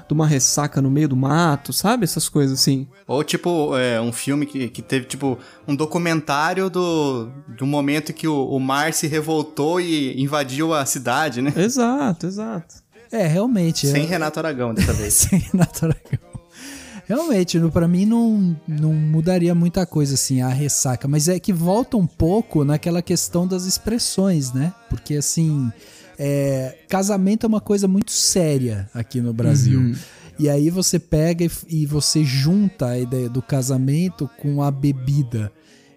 de 0.07 0.13
uma 0.13 0.27
ressaca 0.27 0.83
no 0.83 0.91
meio 0.91 1.09
do 1.09 1.17
mato, 1.17 1.73
sabe? 1.73 2.05
Essas 2.05 2.29
coisas 2.29 2.61
assim. 2.61 2.87
Ou 3.07 3.25
tipo, 3.25 3.75
é, 3.77 3.99
um 3.99 4.13
filme 4.13 4.45
que, 4.45 4.69
que 4.69 4.83
teve, 4.83 5.07
tipo, 5.07 5.39
um 5.67 5.75
documentário 5.75 6.69
do, 6.69 7.31
do 7.49 7.65
momento 7.67 8.13
que 8.13 8.29
o, 8.29 8.45
o 8.47 8.61
mar 8.61 8.93
se 8.93 9.07
revoltou 9.07 9.81
e 9.81 10.21
invadiu 10.23 10.75
a 10.75 10.85
cidade, 10.85 11.41
né? 11.41 11.53
Exato, 11.57 12.27
exato. 12.27 12.75
É, 13.11 13.27
realmente. 13.27 13.87
Sem 13.87 14.05
é... 14.05 14.07
Renato 14.07 14.39
Aragão 14.39 14.75
dessa 14.75 14.93
vez. 14.95 15.15
Sem 15.15 15.39
Renato 15.39 15.87
Aragão. 15.87 16.32
Realmente, 17.15 17.61
pra 17.71 17.87
mim 17.87 18.07
não, 18.07 18.57
não 18.67 18.95
mudaria 18.95 19.55
muita 19.55 19.85
coisa 19.85 20.15
assim, 20.15 20.41
a 20.41 20.49
ressaca. 20.49 21.07
Mas 21.07 21.29
é 21.29 21.39
que 21.39 21.53
volta 21.53 21.97
um 21.99 22.07
pouco 22.07 22.65
naquela 22.65 23.03
questão 23.03 23.47
das 23.47 23.67
expressões, 23.67 24.53
né? 24.53 24.73
Porque 24.89 25.17
assim, 25.17 25.71
é, 26.19 26.75
casamento 26.89 27.45
é 27.45 27.49
uma 27.49 27.61
coisa 27.61 27.87
muito 27.87 28.13
séria 28.13 28.89
aqui 28.95 29.21
no 29.21 29.35
Brasil. 29.35 29.79
Uhum. 29.79 29.95
E 30.39 30.49
aí 30.49 30.71
você 30.71 30.99
pega 30.99 31.45
e, 31.45 31.51
e 31.69 31.85
você 31.87 32.25
junta 32.25 32.87
a 32.87 32.99
ideia 32.99 33.29
do 33.29 33.43
casamento 33.43 34.29
com 34.41 34.63
a 34.63 34.71
bebida. 34.71 35.53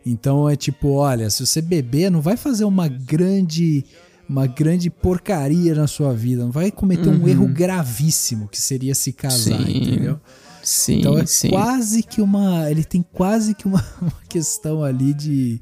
Então 0.05 0.49
é 0.49 0.57
tipo, 0.57 0.89
olha, 0.89 1.30
se 1.30 1.45
você 1.45 1.61
beber, 1.61 2.11
não 2.11 2.20
vai 2.20 2.36
fazer 2.36 2.66
uma 2.66 2.89
grande 2.89 3.86
uma 4.28 4.47
grande 4.47 4.89
porcaria 4.89 5.76
na 5.76 5.86
sua 5.86 6.11
vida, 6.11 6.43
não 6.43 6.51
vai 6.51 6.72
cometer 6.72 7.09
um 7.09 7.22
Uhum. 7.22 7.28
erro 7.28 7.47
gravíssimo 7.47 8.47
que 8.47 8.59
seria 8.59 8.95
se 8.95 9.13
casar, 9.13 9.63
Sim. 9.63 9.78
entendeu? 9.78 10.20
Sim, 10.66 10.99
Então 10.99 11.18
é 11.18 11.26
sim. 11.28 11.49
quase 11.49 12.01
que 12.01 12.20
uma, 12.22 12.70
ele 12.70 12.84
tem 12.84 13.05
quase 13.13 13.53
que 13.53 13.68
uma, 13.68 13.86
uma 14.01 14.22
questão 14.28 14.84
ali 14.84 15.13
de, 15.13 15.61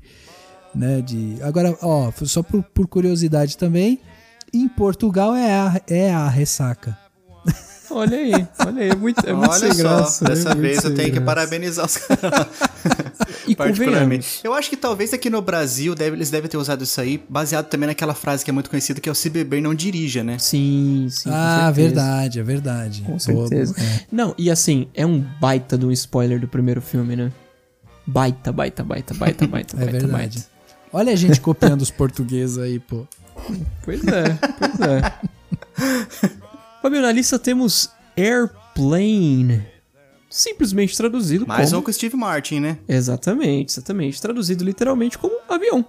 né, 0.74 1.02
de. 1.02 1.38
Agora, 1.42 1.78
ó, 1.82 2.12
só 2.24 2.42
por, 2.42 2.64
por 2.64 2.88
curiosidade 2.88 3.58
também, 3.58 4.00
em 4.54 4.68
Portugal 4.68 5.36
é 5.36 5.52
a, 5.52 5.82
é 5.88 6.12
a 6.14 6.30
ressaca. 6.30 6.98
Olha 7.96 8.18
aí, 8.18 8.32
olha 8.66 8.82
aí, 8.82 8.90
é 8.90 8.96
muito, 8.96 9.28
é 9.28 9.34
muito 9.34 9.50
Olha 9.52 9.60
sem 9.60 9.74
só, 9.74 9.84
graça. 9.98 10.24
né? 10.24 10.30
dessa 10.32 10.50
Muito 10.50 10.62
vez 10.62 10.84
eu 10.84 10.96
tenho 10.96 11.08
que 11.12 11.20
graça. 11.20 11.26
parabenizar 11.26 11.86
os 11.86 11.98
caras. 11.98 12.48
E 13.46 13.56
Particularmente. 13.56 14.40
Eu 14.44 14.54
acho 14.54 14.70
que 14.70 14.78
talvez 14.78 15.14
aqui 15.14 15.30
no 15.30 15.42
Brasil 15.42 15.94
deve- 15.94 16.16
eles 16.16 16.30
devem 16.32 16.50
ter 16.50 16.56
usado 16.56 16.82
isso 16.84 17.00
aí, 17.02 17.22
baseado 17.28 17.66
também 17.68 17.88
naquela 17.88 18.14
frase 18.14 18.44
que 18.44 18.50
é 18.50 18.54
muito 18.54 18.70
conhecida, 18.70 19.02
que 19.02 19.10
é 19.10 19.12
o 19.12 19.16
se 19.16 19.30
beber 19.30 19.62
não 19.62 19.76
dirija, 19.76 20.24
né? 20.24 20.38
Sim, 20.40 21.08
sim. 21.10 21.30
ah, 21.32 21.70
verdade, 21.70 22.40
é 22.40 22.44
verdade. 22.44 23.02
Com 23.06 23.20
certeza. 23.20 23.76
é. 23.78 24.06
Não, 24.10 24.34
e 24.38 24.50
assim, 24.50 24.88
é 24.94 25.06
um 25.06 25.20
baita 25.42 25.78
de 25.78 25.86
um 25.86 25.92
spoiler 25.92 26.40
do 26.40 26.48
primeiro 26.48 26.82
filme, 26.82 27.18
né? 27.18 27.32
Baita, 28.08 28.52
baita, 28.54 28.82
baita, 28.84 29.14
baita, 29.14 29.46
baita, 29.48 29.76
É 29.76 29.80
baita, 29.80 29.92
verdade. 29.92 30.12
baita. 30.12 30.42
Olha 30.94 31.12
a 31.12 31.16
gente 31.18 31.42
copiando 31.42 31.82
os 31.82 31.92
portugueses 31.92 32.58
aí, 32.58 32.80
pô. 32.80 33.06
Pois 33.84 34.02
é, 34.08 34.24
pois 34.58 34.80
é. 34.80 36.34
Fabio, 36.84 37.02
na 37.02 37.14
lista 37.14 37.40
temos 37.40 37.90
Airplane. 38.18 39.66
Simplesmente 40.30 40.98
traduzido 40.98 41.48
Mais 41.48 41.70
como... 41.70 41.80
um 41.80 41.86
com 41.86 41.94
Steve 41.94 42.18
Martin, 42.18 42.60
né? 42.60 42.78
Exatamente, 42.90 43.72
exatamente. 43.72 44.22
Traduzido 44.22 44.66
literalmente 44.66 45.18
como 45.18 45.34
avião. 45.48 45.86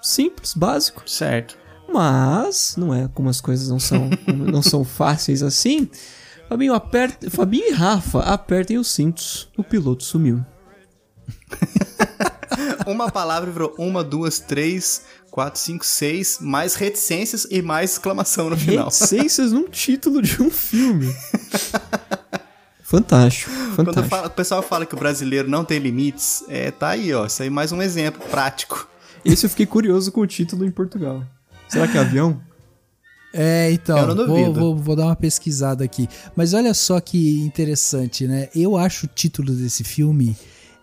Simples, 0.00 0.54
básico. 0.54 1.02
Certo. 1.10 1.58
Mas, 1.92 2.76
não 2.76 2.94
é 2.94 3.08
como 3.12 3.28
as 3.28 3.40
coisas 3.40 3.68
não 3.68 3.80
são, 3.80 4.08
não 4.32 4.62
são 4.62 4.84
fáceis 4.84 5.42
assim. 5.42 5.90
Fabinho, 6.48 6.72
aperta, 6.72 7.28
Fabinho 7.28 7.70
e 7.70 7.72
Rafa, 7.72 8.20
apertem 8.20 8.78
os 8.78 8.86
cintos. 8.86 9.48
O 9.56 9.64
piloto 9.64 10.04
sumiu. 10.04 10.46
Uma 12.86 13.10
palavra 13.10 13.50
virou 13.50 13.74
uma, 13.76 14.02
duas, 14.02 14.38
três, 14.38 15.02
quatro, 15.30 15.60
cinco, 15.60 15.84
seis, 15.84 16.38
mais 16.40 16.74
reticências 16.74 17.46
e 17.50 17.60
mais 17.62 17.92
exclamação 17.92 18.50
no 18.50 18.56
final. 18.56 18.84
Reticências 18.86 19.52
num 19.52 19.68
título 19.68 20.20
de 20.22 20.42
um 20.42 20.50
filme. 20.50 21.14
Fantástico, 22.82 23.50
Quando 23.74 23.88
fantástico. 23.88 24.08
fala- 24.08 24.26
o 24.28 24.30
pessoal 24.30 24.62
fala 24.62 24.86
que 24.86 24.94
o 24.94 24.98
brasileiro 24.98 25.48
não 25.48 25.62
tem 25.64 25.78
limites, 25.78 26.42
é, 26.48 26.70
tá 26.70 26.88
aí, 26.90 27.12
ó. 27.12 27.26
Isso 27.26 27.42
aí 27.42 27.48
é 27.48 27.50
mais 27.50 27.70
um 27.70 27.82
exemplo 27.82 28.22
prático. 28.30 28.88
Esse 29.24 29.44
eu 29.44 29.50
fiquei 29.50 29.66
curioso 29.66 30.10
com 30.10 30.22
o 30.22 30.26
título 30.26 30.64
em 30.64 30.70
Portugal. 30.70 31.22
Será 31.68 31.86
que 31.86 31.98
é 31.98 32.00
avião? 32.00 32.40
É, 33.34 33.70
então, 33.70 33.98
Eu 33.98 34.06
não 34.14 34.16
vou, 34.16 34.26
duvido. 34.26 34.52
vou, 34.60 34.76
vou 34.76 34.96
dar 34.96 35.04
uma 35.04 35.16
pesquisada 35.16 35.84
aqui. 35.84 36.08
Mas 36.34 36.54
olha 36.54 36.72
só 36.72 36.98
que 36.98 37.40
interessante, 37.40 38.26
né? 38.26 38.48
Eu 38.56 38.74
acho 38.74 39.04
o 39.04 39.08
título 39.14 39.52
desse 39.52 39.84
filme 39.84 40.34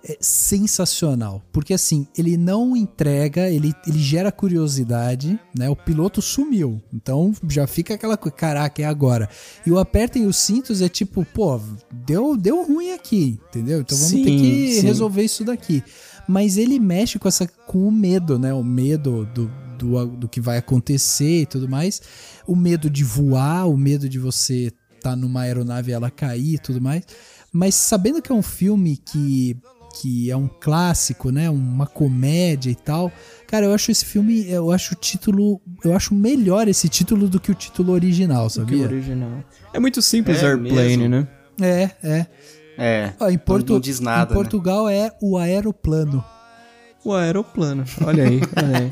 é, 0.08 0.18
sensacional. 0.22 1.41
Porque 1.51 1.74
assim, 1.74 2.08
ele 2.16 2.38
não 2.38 2.76
entrega, 2.78 3.49
ele, 3.49 3.74
ele 3.88 3.97
gera 3.97 4.32
curiosidade, 4.32 5.39
né? 5.58 5.68
O 5.68 5.76
piloto 5.76 6.22
sumiu. 6.22 6.80
Então 6.93 7.34
já 7.49 7.66
fica 7.66 7.95
aquela 7.95 8.16
coisa, 8.16 8.38
caraca, 8.38 8.82
é 8.82 8.86
agora. 8.86 9.28
E 9.66 9.72
o 9.72 9.80
apertem 9.80 10.28
os 10.28 10.38
cintos 10.38 10.80
é 10.80 10.88
tipo, 10.88 11.26
pô, 11.26 11.60
deu, 11.91 12.38
deu 12.38 12.64
ruim 12.64 12.91
aqui, 12.91 13.39
entendeu? 13.49 13.82
Então 13.82 13.97
vamos 13.97 14.12
ter 14.12 14.18
Sim, 14.18 14.38
que 14.38 14.74
sim. 14.76 14.82
resolver 14.82 15.24
isso 15.24 15.43
daqui. 15.43 15.84
Mas 16.28 16.58
ele 16.58 16.80
mexe 16.80 17.18
com 17.18 17.28
essa 17.28 17.47
com 17.47 17.88
o 17.88 17.91
medo, 17.91 18.38
né? 18.38 18.53
O 18.53 18.64
medo 18.64 19.26
do, 19.34 19.51
do, 19.78 20.06
do 20.06 20.30
que 20.30 20.39
vai 20.39 20.58
acontecer 20.58 21.41
e 21.41 21.45
tudo 21.47 21.68
mais. 21.68 22.01
O 22.45 22.56
medo 22.56 22.91
de 22.91 23.03
voar, 23.03 23.68
o 23.68 23.76
medo 23.76 24.08
de 24.08 24.20
você 24.20 24.72
estar 24.95 25.16
numa 25.16 25.41
aeronave 25.41 25.91
e 25.91 25.93
ela 25.93 26.12
cair 26.12 26.56
e 26.56 26.60
tudo 26.60 26.80
mais. 26.80 27.03
Mas 27.51 27.76
sabendo 27.76 28.22
que 28.22 28.32
é 28.32 28.36
um 28.36 28.41
filme 28.41 28.97
que, 28.97 29.56
que 30.02 30.30
é 30.30 30.36
um 30.36 30.48
clássico, 30.48 31.32
né? 31.32 31.50
Uma 31.50 31.88
comédia 31.88 32.70
e 32.70 32.76
tal. 32.76 33.12
Cara, 33.48 33.66
eu 33.66 33.74
acho 33.74 33.91
esse 33.91 34.04
filme, 34.06 34.46
eu 34.50 34.72
acho 34.72 34.93
o 34.93 34.98
título, 34.98 35.62
eu 35.84 35.96
acho 35.96 36.14
melhor 36.14 36.68
esse 36.68 36.89
título 36.89 37.28
do 37.30 37.39
que 37.39 37.52
o 37.52 37.56
título 37.56 37.93
original, 37.93 38.41
Que 38.41 38.48
o 38.48 38.50
sabia? 38.62 38.86
original. 38.86 39.43
É 39.74 39.80
muito 39.80 40.02
simples 40.02 40.43
É 40.43 40.48
Airplane, 40.48 40.98
mesmo? 40.98 41.10
né? 41.10 41.28
É, 41.62 41.89
é. 42.04 42.26
É. 42.78 43.14
Ó, 43.20 43.30
em, 43.30 43.38
Portu- 43.38 43.74
não 43.74 43.80
diz 43.80 44.02
nada, 44.02 44.26
em 44.34 44.36
né? 44.36 44.41
Portugal 44.41 44.89
é 44.89 45.12
o 45.22 45.38
aeroplano. 45.38 46.22
O 47.06 47.14
aeroplano. 47.14 47.86
Olha 48.04 48.24
aí, 48.26 48.41
olha 48.58 48.78
aí. 48.80 48.89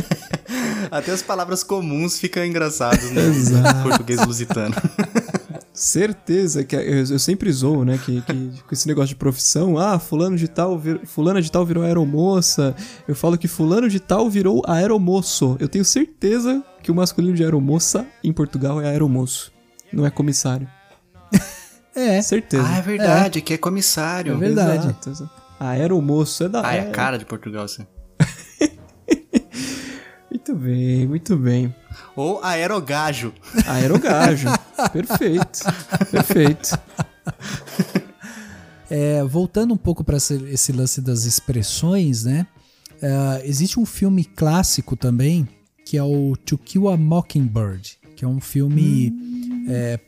Até 0.90 1.12
as 1.12 1.20
palavras 1.22 1.62
comuns 1.62 2.18
ficam 2.18 2.44
engraçadas 2.44 3.10
no 3.10 3.20
Exato. 3.20 3.82
português 3.88 4.24
lusitano. 4.24 4.74
Certeza 5.74 6.62
que 6.62 6.76
eu, 6.76 6.80
eu 6.80 7.18
sempre 7.18 7.50
zoo, 7.50 7.84
né? 7.84 7.98
Que, 7.98 8.20
que 8.22 8.62
com 8.62 8.72
esse 8.72 8.86
negócio 8.86 9.08
de 9.08 9.16
profissão, 9.16 9.76
ah, 9.76 9.98
fulano 9.98 10.36
de 10.36 10.46
tal, 10.46 10.78
vir, 10.78 11.00
fulana 11.04 11.42
de 11.42 11.50
tal 11.50 11.66
virou 11.66 11.82
aeromoça. 11.82 12.76
Eu 13.08 13.16
falo 13.16 13.36
que 13.36 13.48
fulano 13.48 13.88
de 13.88 13.98
tal 13.98 14.30
virou 14.30 14.62
aeromoço. 14.68 15.56
Eu 15.58 15.68
tenho 15.68 15.84
certeza 15.84 16.62
que 16.80 16.92
o 16.92 16.94
masculino 16.94 17.34
de 17.34 17.42
aeromoça 17.42 18.06
em 18.22 18.32
Portugal 18.32 18.80
é 18.80 18.86
aeromoço, 18.86 19.52
não 19.92 20.06
é 20.06 20.10
comissário. 20.10 20.68
É. 21.96 22.20
Certeza. 22.22 22.66
Ah, 22.66 22.78
é 22.78 22.82
verdade, 22.82 23.40
que 23.40 23.54
é 23.54 23.56
comissário. 23.56 24.34
É 24.34 24.36
verdade. 24.36 24.88
Exato, 24.88 25.10
exato. 25.10 25.30
Aeromoço 25.60 26.42
é 26.42 26.48
da. 26.48 26.66
Ah, 26.66 26.74
é 26.74 26.80
a 26.80 26.90
cara 26.90 27.16
de 27.16 27.24
Portugal, 27.24 27.62
assim. 27.64 27.86
Muito 30.54 30.64
bem, 30.64 31.06
muito 31.08 31.36
bem. 31.36 31.74
Ou 32.14 32.42
aerogajo. 32.42 33.32
Aerogajo. 33.66 34.48
perfeito. 34.92 35.60
Perfeito. 36.10 36.78
É, 38.90 39.22
voltando 39.24 39.74
um 39.74 39.76
pouco 39.76 40.04
para 40.04 40.16
esse, 40.16 40.72
lance 40.72 41.00
das 41.00 41.24
expressões, 41.24 42.24
né? 42.24 42.46
É, 43.02 43.42
existe 43.46 43.80
um 43.80 43.86
filme 43.86 44.24
clássico 44.24 44.96
também 44.96 45.48
que 45.84 45.98
é 45.98 46.02
o 46.02 46.34
To 46.46 46.56
Kill 46.56 46.88
a 46.88 46.96
Mockingbird, 46.96 47.98
que 48.16 48.24
é 48.24 48.28
um 48.28 48.40
filme 48.40 49.12
é, 49.68 49.98
p- 49.98 50.04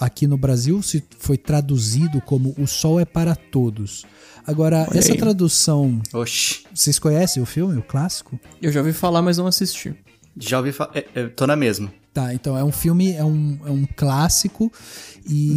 aqui 0.00 0.26
no 0.26 0.36
Brasil 0.36 0.80
se 0.82 1.02
foi 1.18 1.36
traduzido 1.36 2.20
como 2.20 2.54
O 2.58 2.66
Sol 2.66 2.98
é 3.00 3.04
para 3.04 3.34
Todos. 3.34 4.04
Agora, 4.46 4.86
Olha 4.90 4.98
essa 4.98 5.12
aí. 5.12 5.18
tradução, 5.18 6.00
Oxi. 6.12 6.64
vocês 6.74 6.98
conhecem 6.98 7.42
o 7.42 7.46
filme, 7.46 7.78
o 7.78 7.82
clássico? 7.82 8.38
Eu 8.60 8.70
já 8.70 8.80
ouvi 8.80 8.92
falar, 8.92 9.22
mas 9.22 9.38
não 9.38 9.46
assisti. 9.46 9.94
Já 10.36 10.58
ouvi 10.58 10.70
falar. 10.72 10.90
É, 10.94 11.06
é, 11.14 11.26
tô 11.28 11.46
na 11.46 11.56
mesma. 11.56 11.90
Tá, 12.12 12.32
então 12.32 12.56
é 12.56 12.62
um 12.62 12.70
filme, 12.70 13.10
é 13.12 13.24
um, 13.24 13.58
é 13.66 13.70
um 13.70 13.84
clássico 13.96 14.70
e, 15.28 15.50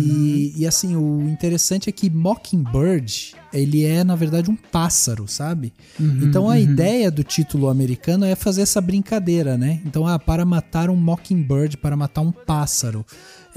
Uhum. 0.55 0.61
e 0.61 0.65
assim, 0.67 0.95
o 0.95 1.29
interessante 1.29 1.87
é 1.87 1.91
que 1.91 2.09
Mockingbird, 2.09 3.35
ele 3.53 3.85
é 3.85 4.03
na 4.03 4.15
verdade 4.15 4.49
um 4.49 4.55
pássaro, 4.55 5.27
sabe? 5.27 5.71
Uhum, 5.99 6.19
então 6.23 6.49
a 6.49 6.59
ideia 6.59 7.11
do 7.11 7.23
título 7.23 7.69
americano 7.69 8.25
é 8.25 8.35
fazer 8.35 8.61
essa 8.61 8.81
brincadeira, 8.81 9.55
né? 9.55 9.81
Então, 9.85 10.07
ah, 10.07 10.17
para 10.17 10.45
matar 10.45 10.89
um 10.89 10.95
Mockingbird, 10.95 11.77
para 11.77 11.95
matar 11.95 12.21
um 12.21 12.31
pássaro. 12.31 13.05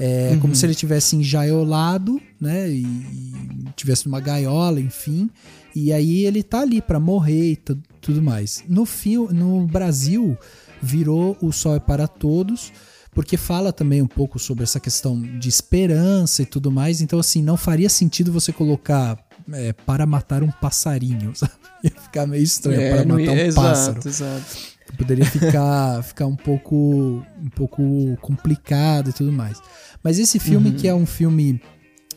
É 0.03 0.31
Uhum. 0.33 0.39
como 0.39 0.55
se 0.55 0.65
ele 0.65 0.73
tivesse 0.73 1.15
enjaiolado, 1.15 2.19
né? 2.39 2.69
E, 2.69 2.81
e 2.83 3.33
tivesse 3.75 4.07
numa 4.07 4.19
gaiola, 4.19 4.79
enfim. 4.79 5.29
E 5.75 5.93
aí 5.93 6.25
ele 6.25 6.41
tá 6.43 6.61
ali 6.61 6.81
para 6.81 6.99
morrer 6.99 7.51
e 7.51 7.55
tu- 7.55 7.77
tudo 8.01 8.21
mais. 8.21 8.63
No, 8.67 8.85
fil 8.85 9.29
no 9.31 9.65
Brasil, 9.67 10.35
virou 10.81 11.37
O 11.41 11.51
Sol 11.51 11.75
é 11.75 11.79
para 11.79 12.07
Todos, 12.07 12.73
porque 13.13 13.37
fala 13.37 13.71
também 13.71 14.01
um 14.01 14.07
pouco 14.07 14.39
sobre 14.39 14.63
essa 14.63 14.79
questão 14.79 15.21
de 15.21 15.47
esperança 15.49 16.41
e 16.41 16.45
tudo 16.45 16.71
mais. 16.71 16.99
Então, 17.01 17.19
assim, 17.19 17.41
não 17.43 17.55
faria 17.55 17.89
sentido 17.89 18.31
você 18.31 18.51
colocar 18.51 19.17
é, 19.53 19.71
para 19.73 20.05
matar 20.05 20.41
um 20.43 20.51
passarinho, 20.51 21.31
sabe? 21.37 21.51
Ia 21.83 21.91
ficar 21.91 22.25
meio 22.27 22.43
estranho, 22.43 22.91
para 22.95 23.05
não 23.05 23.17
matar 23.19 23.31
um 23.31 23.35
ia- 23.35 23.45
exato, 23.47 23.67
pássaro. 23.67 24.01
exato. 24.07 24.57
Poderia 24.97 25.25
ficar, 25.25 26.01
ficar 26.03 26.25
um 26.27 26.35
pouco 26.35 26.75
um 27.43 27.49
pouco 27.55 27.81
complicado 28.21 29.09
e 29.09 29.13
tudo 29.13 29.31
mais. 29.31 29.61
Mas 30.03 30.19
esse 30.19 30.39
filme, 30.39 30.69
Uhum. 30.71 30.75
que 30.75 30.87
é 30.87 30.93
um 30.93 31.05
filme 31.05 31.61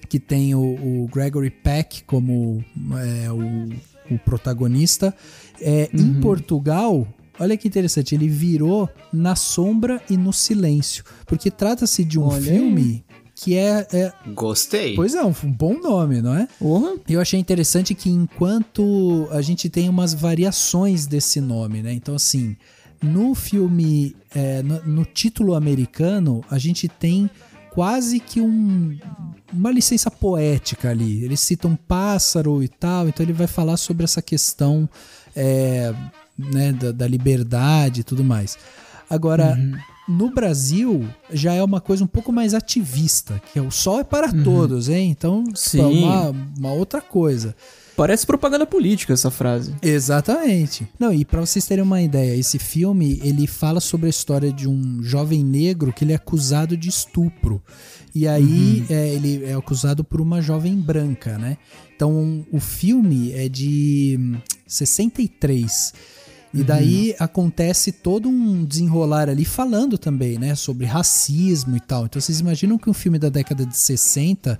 que 0.09 0.18
tem 0.20 0.55
o, 0.55 0.61
o 1.05 1.09
Gregory 1.12 1.51
Peck 1.51 2.05
como 2.05 2.64
é, 3.25 3.31
o, 3.33 4.14
o 4.14 4.18
protagonista, 4.18 5.14
é, 5.61 5.89
Uhum. 5.93 6.01
em 6.01 6.20
Portugal. 6.20 7.07
Olha 7.39 7.57
que 7.57 7.66
interessante, 7.66 8.14
ele 8.14 8.29
virou 8.29 8.89
Na 9.12 9.35
Sombra 9.35 10.01
e 10.09 10.16
no 10.16 10.33
Silêncio. 10.33 11.03
Porque 11.27 11.51
trata-se 11.51 12.05
de 12.05 12.16
um 12.18 12.25
Olha 12.29 12.53
aí. 12.53 13.05
Que 13.45 13.59
é, 13.59 13.86
é 13.92 14.12
Gostei. 14.32 14.95
Pois 14.95 15.14
é, 15.14 15.22
um, 15.22 15.34
um 15.45 15.53
bom 15.53 15.78
nome, 15.78 16.22
não 16.22 16.34
é? 16.34 16.49
Porra. 16.59 16.95
Eu 17.07 17.20
achei 17.20 17.38
interessante 17.38 17.95
que 17.95 18.09
enquanto 18.09 19.28
a 19.30 19.42
gente 19.42 19.68
tem 19.68 19.86
umas 19.90 20.14
variações 20.14 21.07
desse 21.07 21.42
nome, 21.42 21.82
né? 21.82 21.92
Então, 21.92 22.14
assim, 22.14 22.57
no 23.03 23.34
filme, 23.34 24.16
é, 24.34 24.62
no, 24.62 24.82
no 24.84 25.05
título 25.05 25.55
americano, 25.55 26.42
a 26.51 26.57
gente 26.57 26.88
tem 26.88 27.28
quase 27.70 28.18
que 28.18 28.40
um, 28.40 28.99
uma 29.53 29.70
licença 29.70 30.11
poética 30.11 30.88
ali. 30.88 31.22
Ele 31.22 31.36
cita 31.36 31.68
um 31.68 31.76
pássaro 31.76 32.62
e 32.62 32.68
tal, 32.68 33.09
então 33.09 33.26
ele 33.26 33.34
vai 33.34 33.47
falar 33.47 33.76
sobre 33.76 34.05
essa 34.05 34.22
questão 34.22 34.88
é, 35.36 35.92
né, 36.38 36.72
da, 36.72 36.92
da 36.92 37.07
liberdade 37.07 38.01
e 38.01 38.05
tudo 38.05 38.24
mais. 38.24 38.57
Agora, 39.11 39.55
no 40.09 40.30
Brasil, 40.30 41.09
já 41.32 41.52
é 41.55 41.62
uma 41.62 41.80
coisa 41.80 42.05
um 42.05 42.07
pouco 42.07 42.32
mais 42.32 42.55
ativista, 42.55 43.40
que 43.52 43.59
é 43.59 43.62
o 43.62 43.70
sol 43.70 44.00
é 44.00 44.05
para 44.05 44.32
todos, 44.32 44.88
hein? 44.88 45.11
Então, 45.11 45.44
Sim. 45.55 45.80
é 45.80 45.86
uma, 45.86 46.30
uma 46.59 46.72
outra 46.72 47.00
coisa. 47.00 47.55
Parece 47.96 48.26
propaganda 48.26 48.66
política 48.66 49.12
essa 49.12 49.30
frase. 49.30 49.74
Exatamente. 49.80 50.88
Não, 50.98 51.12
e 51.12 51.24
pra 51.24 51.40
vocês 51.40 51.64
terem 51.64 51.84
uma 51.84 52.02
ideia, 52.02 52.36
esse 52.36 52.59
filme, 52.59 53.20
ele 53.22 53.46
fala 53.46 53.80
sobre 53.80 54.07
a 54.07 54.11
história 54.11 54.52
de 54.52 54.68
um 54.68 55.00
jovem 55.02 55.44
negro 55.44 55.92
que 55.92 56.05
ele 56.05 56.12
é 56.12 56.16
acusado 56.16 56.76
de 56.76 56.88
estupro. 56.88 57.62
E 58.12 58.26
aí 58.26 58.84
é, 58.90 59.14
ele 59.14 59.44
é 59.44 59.55
acusado 59.55 60.02
por 60.02 60.20
uma 60.20 60.40
jovem 60.40 60.74
branca, 60.74 61.38
né? 61.38 61.57
Então 61.94 62.44
o 62.50 62.59
filme 62.59 63.32
é 63.32 63.48
de 63.48 64.16
hum, 64.18 64.36
63. 64.66 65.94
E 66.55 66.62
daí 66.62 67.14
acontece 67.18 67.90
todo 67.90 68.28
um 68.28 68.64
desenrolar 68.64 69.28
ali 69.28 69.44
falando 69.44 69.98
também, 69.98 70.38
né, 70.38 70.55
sobre 70.55 70.86
racismo 70.86 71.76
e 71.76 71.80
tal. 71.80 72.07
Então 72.07 72.20
vocês 72.20 72.38
imaginam 72.38 72.78
que 72.78 72.88
um 72.88 72.94
filme 72.94 73.18
da 73.18 73.28
década 73.28 73.66
de 73.66 73.76
60 73.76 74.57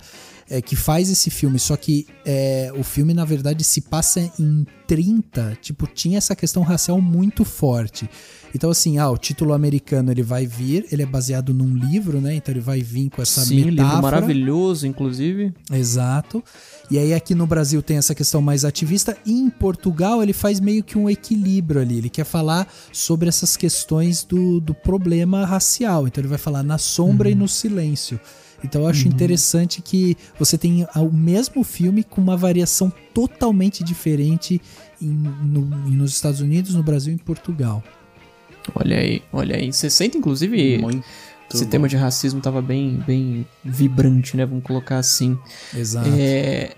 é, 0.49 0.61
que 0.61 0.75
faz 0.75 1.09
esse 1.09 1.29
filme, 1.29 1.57
só 1.57 1.75
que 1.75 2.05
é, 2.25 2.71
o 2.77 2.83
filme 2.83 3.13
na 3.13 3.25
verdade 3.25 3.63
se 3.63 3.81
passa 3.81 4.19
em 4.39 4.65
30, 4.87 5.57
tipo, 5.61 5.87
tinha 5.87 6.17
essa 6.17 6.35
questão 6.35 6.61
racial 6.61 7.01
muito 7.01 7.43
forte. 7.43 8.09
Então 8.53 8.69
assim, 8.69 8.97
ah, 8.97 9.09
o 9.09 9.17
título 9.17 9.53
americano 9.53 10.11
ele 10.11 10.21
vai 10.21 10.45
vir, 10.45 10.85
ele 10.91 11.01
é 11.01 11.05
baseado 11.05 11.53
num 11.53 11.75
livro, 11.75 12.21
né? 12.21 12.35
Então 12.35 12.53
ele 12.53 12.61
vai 12.61 12.81
vir 12.81 13.09
com 13.09 13.21
essa 13.21 13.41
Sim, 13.41 13.65
metáfora. 13.65 13.83
livro 13.83 14.01
maravilhoso, 14.01 14.87
inclusive. 14.87 15.53
Exato. 15.71 16.43
E 16.89 16.99
aí 16.99 17.13
aqui 17.13 17.33
no 17.33 17.47
Brasil 17.47 17.81
tem 17.81 17.97
essa 17.97 18.13
questão 18.13 18.41
mais 18.41 18.63
ativista 18.63 19.17
e 19.25 19.33
em 19.33 19.49
Portugal 19.49 20.21
ele 20.21 20.33
faz 20.33 20.59
meio 20.59 20.83
que 20.83 20.97
um 20.97 21.09
equilíbrio 21.09 21.81
ali. 21.81 21.97
Ele 21.97 22.09
quer 22.09 22.23
falar 22.23 22.71
sobre 22.93 23.27
essas 23.27 23.57
questões 23.57 24.23
do, 24.23 24.59
do 24.61 24.73
problema 24.73 25.45
racial. 25.45 26.07
Então 26.07 26.21
ele 26.21 26.29
vai 26.29 26.37
falar 26.37 26.63
na 26.63 26.77
sombra 26.77 27.29
e 27.29 27.35
no 27.35 27.47
silêncio. 27.47 28.19
Então 28.65 28.81
eu 28.81 28.87
acho 28.87 29.07
interessante 29.07 29.81
que 29.81 30.17
você 30.37 30.57
tem 30.57 30.85
o 30.95 31.11
mesmo 31.11 31.63
filme 31.63 32.03
com 32.03 32.19
uma 32.21 32.35
variação 32.35 32.91
totalmente 33.13 33.83
diferente 33.83 34.61
em- 35.01 35.07
no- 35.43 35.61
nos 35.61 36.11
Estados 36.13 36.41
Unidos, 36.41 36.73
no 36.75 36.83
Brasil 36.83 37.11
e 37.11 37.15
em 37.15 37.19
Portugal. 37.19 37.83
Olha 38.73 38.97
aí, 38.97 39.21
olha 39.31 39.55
aí. 39.55 39.71
60, 39.71 40.17
inclusive. 40.17 40.77
Muito. 40.79 41.03
esse 41.53 41.63
bom. 41.63 41.69
tema 41.69 41.87
de 41.87 41.95
racismo 41.95 42.41
tava 42.41 42.59
bem, 42.61 42.99
bem 43.05 43.45
vibrante, 43.63 44.35
né? 44.35 44.45
Vamos 44.45 44.63
colocar 44.63 44.97
assim. 44.97 45.37
Exato. 45.73 46.09
É, 46.17 46.73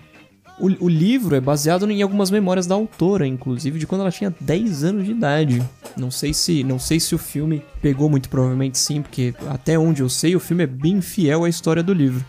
o, 0.59 0.85
o 0.85 0.89
livro 0.89 1.35
é 1.35 1.41
baseado 1.41 1.89
em 1.89 2.01
algumas 2.01 2.31
memórias 2.31 2.65
da 2.65 2.75
autora, 2.75 3.27
inclusive 3.27 3.79
de 3.79 3.85
quando 3.85 4.01
ela 4.01 4.11
tinha 4.11 4.33
10 4.39 4.83
anos 4.83 5.05
de 5.05 5.11
idade. 5.11 5.61
Não 5.95 6.09
sei 6.09 6.33
se, 6.33 6.63
não 6.63 6.79
sei 6.79 6.99
se 6.99 7.13
o 7.13 7.17
filme 7.17 7.63
pegou 7.81 8.09
muito 8.09 8.29
provavelmente 8.29 8.77
sim, 8.77 9.01
porque 9.01 9.33
até 9.49 9.77
onde 9.77 10.01
eu 10.01 10.09
sei 10.09 10.35
o 10.35 10.39
filme 10.39 10.63
é 10.63 10.67
bem 10.67 11.01
fiel 11.01 11.43
à 11.43 11.49
história 11.49 11.83
do 11.83 11.93
livro. 11.93 12.25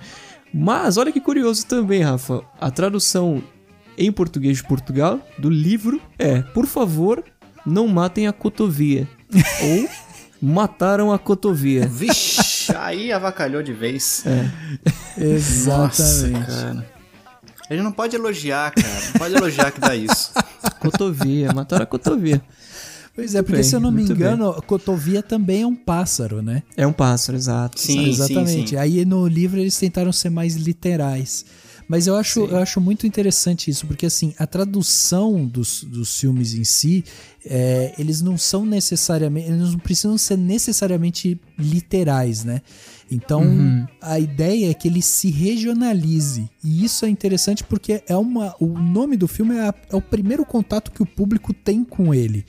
Mas 0.52 0.96
olha 0.96 1.12
que 1.12 1.20
curioso 1.20 1.66
também, 1.66 2.02
Rafa. 2.02 2.42
A 2.60 2.70
tradução 2.70 3.42
em 3.96 4.10
português 4.12 4.58
de 4.58 4.64
Portugal 4.64 5.20
do 5.38 5.50
livro 5.50 6.00
é: 6.18 6.40
Por 6.40 6.66
favor, 6.66 7.22
não 7.66 7.88
matem 7.88 8.26
a 8.26 8.32
cotovia. 8.32 9.08
Ou 9.62 9.88
mataram 10.40 11.12
a 11.12 11.18
cotovia. 11.18 11.86
Vixe, 11.86 12.74
aí 12.76 13.12
avacalhou 13.12 13.62
de 13.62 13.72
vez. 13.72 14.24
É. 14.26 15.22
Exatamente. 15.22 16.30
Nossa, 16.30 16.46
cara. 16.46 16.97
Ele 17.70 17.82
não 17.82 17.92
pode 17.92 18.16
elogiar, 18.16 18.72
cara. 18.72 19.06
Não 19.06 19.12
pode 19.12 19.34
elogiar 19.34 19.70
que 19.70 19.80
dá 19.80 19.94
isso. 19.94 20.32
Cotovia, 20.80 21.52
mataram 21.52 21.82
a 21.82 21.86
cotovia. 21.86 22.42
Pois 23.14 23.34
é, 23.34 23.42
porque 23.42 23.56
bem, 23.56 23.64
se 23.64 23.74
eu 23.74 23.80
não 23.80 23.90
me 23.90 24.02
engano, 24.02 24.54
cotovia 24.62 25.22
também 25.22 25.62
é 25.62 25.66
um 25.66 25.74
pássaro, 25.74 26.40
né? 26.40 26.62
É 26.76 26.86
um 26.86 26.92
pássaro, 26.92 27.36
exato. 27.36 27.80
Sim, 27.80 28.10
Exatamente. 28.10 28.50
sim, 28.50 28.66
sim. 28.68 28.76
Aí 28.76 29.04
no 29.04 29.26
livro 29.26 29.58
eles 29.58 29.76
tentaram 29.76 30.12
ser 30.12 30.30
mais 30.30 30.54
literais. 30.54 31.44
Mas 31.88 32.06
eu 32.06 32.14
acho, 32.14 32.40
eu 32.40 32.58
acho 32.58 32.80
muito 32.80 33.06
interessante 33.06 33.70
isso, 33.70 33.86
porque 33.86 34.04
assim, 34.04 34.34
a 34.38 34.46
tradução 34.46 35.46
dos, 35.46 35.82
dos 35.82 36.20
filmes 36.20 36.52
em 36.52 36.62
si, 36.62 37.02
é, 37.44 37.94
eles 37.98 38.20
não 38.20 38.36
são 38.36 38.64
necessariamente. 38.66 39.48
Eles 39.48 39.72
não 39.72 39.78
precisam 39.78 40.18
ser 40.18 40.36
necessariamente 40.36 41.40
literais, 41.58 42.44
né? 42.44 42.60
Então, 43.10 43.42
a 44.02 44.18
ideia 44.18 44.70
é 44.70 44.74
que 44.74 44.86
ele 44.86 45.00
se 45.02 45.30
regionalize. 45.30 46.48
E 46.62 46.84
isso 46.84 47.04
é 47.06 47.08
interessante 47.08 47.64
porque 47.64 48.02
é 48.06 48.16
uma. 48.16 48.54
O 48.60 48.66
nome 48.78 49.16
do 49.16 49.26
filme 49.26 49.56
é, 49.56 49.68
a- 49.68 49.74
é 49.90 49.96
o 49.96 50.02
primeiro 50.02 50.44
contato 50.44 50.90
que 50.90 51.02
o 51.02 51.06
público 51.06 51.52
tem 51.54 51.84
com 51.84 52.12
ele. 52.12 52.44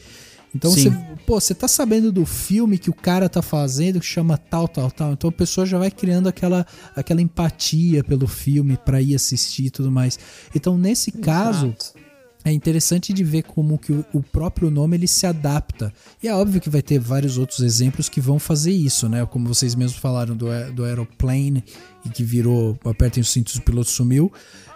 Então 0.53 0.71
Sim. 0.71 0.89
você, 0.89 0.97
pô, 1.27 1.39
você 1.39 1.53
tá 1.53 1.67
sabendo 1.67 2.11
do 2.11 2.25
filme 2.25 2.79
que 2.79 2.89
o 2.89 2.93
cara 2.93 3.29
tá 3.29 3.39
fazendo 3.39 3.99
que 3.99 4.05
chama 4.05 4.35
tal, 4.35 4.67
tal, 4.67 4.89
tal. 4.89 5.13
Então 5.13 5.29
a 5.29 5.33
pessoa 5.33 5.63
já 5.63 5.77
vai 5.77 5.91
criando 5.91 6.27
aquela, 6.27 6.65
aquela 6.95 7.21
empatia 7.21 8.03
pelo 8.03 8.27
filme 8.27 8.75
pra 8.75 8.99
ir 8.99 9.13
assistir 9.13 9.65
e 9.65 9.69
tudo 9.69 9.91
mais. 9.91 10.17
Então 10.55 10.75
nesse 10.75 11.11
caso, 11.11 11.75
é 12.43 12.51
interessante 12.51 13.11
de 13.11 13.23
ver 13.23 13.43
como 13.43 13.77
que 13.77 13.91
o, 13.91 14.23
próprio 14.23 14.71
nome 14.71 14.95
ele 14.95 15.07
se 15.07 15.25
adapta. 15.25 15.93
E 16.23 16.27
é 16.27 16.33
óbvio 16.33 16.61
que 16.61 16.69
vai 16.69 16.81
ter 16.81 16.97
vários 16.97 17.37
outros 17.37 17.59
exemplos 17.59 18.07
que 18.07 18.21
vão 18.21 18.39
fazer 18.39 18.71
isso, 18.71 19.09
né? 19.09 19.25
Como 19.25 19.47
vocês 19.47 19.75
mesmos 19.75 19.99
falaram 19.99 20.35
do, 20.35 20.47
do 20.73 20.83
Aeroplane 20.85 21.63
e 22.05 22.09
que 22.09 22.23
virou 22.23 22.79
Apertem 22.85 23.21
os 23.21 23.29
cintos, 23.29 23.55
o 23.55 23.61
piloto 23.61 23.89
sumiu. 23.89 24.31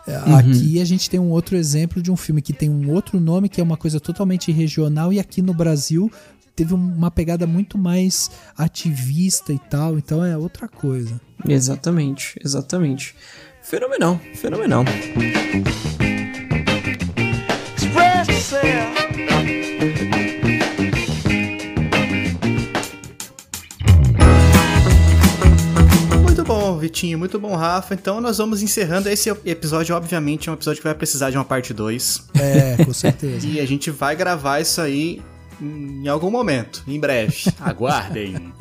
É, 0.05 0.15
Aqui 0.35 0.81
a 0.81 0.85
gente 0.85 1.09
tem 1.09 1.19
um 1.19 1.29
outro 1.29 1.55
exemplo 1.55 2.01
de 2.01 2.11
um 2.11 2.17
filme 2.17 2.41
que 2.41 2.51
tem 2.51 2.69
um 2.69 2.91
outro 2.91 3.17
nome, 3.19 3.47
que 3.47 3.61
é 3.61 3.63
uma 3.63 3.77
coisa 3.77 3.99
totalmente 3.99 4.51
regional, 4.51 5.13
e 5.13 5.19
aqui 5.19 5.41
no 5.41 5.53
Brasil 5.53 6.11
teve 6.53 6.73
um- 6.73 6.77
uma 6.95 7.09
pegada 7.09 7.47
muito 7.47 7.77
mais 7.77 8.29
ativista 8.57 9.53
e 9.53 9.59
tal, 9.59 9.97
então 9.97 10.23
é 10.23 10.37
outra 10.37 10.67
coisa. 10.67 11.19
Exatamente, 11.47 12.37
exatamente. 12.43 13.15
Fenomenal, 13.61 14.19
fenomenal. 14.35 14.83
Muito 26.21 26.43
bom, 26.43 26.77
Vitinho. 26.77 27.17
Muito 27.17 27.39
bom, 27.39 27.55
Rafa. 27.55 27.93
Então 27.93 28.19
nós 28.19 28.37
vamos 28.37 28.61
encerrando. 28.61 29.09
Esse 29.09 29.29
episódio, 29.45 29.95
obviamente, 29.95 30.49
é 30.49 30.51
um 30.51 30.55
episódio 30.55 30.81
que 30.81 30.87
vai 30.87 30.95
precisar 30.95 31.29
de 31.29 31.37
uma 31.37 31.45
parte 31.45 31.73
2. 31.73 32.29
É, 32.35 32.83
com 32.83 32.93
certeza. 32.93 33.47
E 33.53 33.59
a 33.59 33.65
gente 33.65 33.89
vai 33.91 34.15
gravar 34.15 34.59
isso 34.59 34.81
aí 34.81 35.21
em 35.61 36.07
algum 36.07 36.29
momento, 36.29 36.83
em 36.87 36.99
breve. 36.99 37.45
Aguardem. 37.59 38.53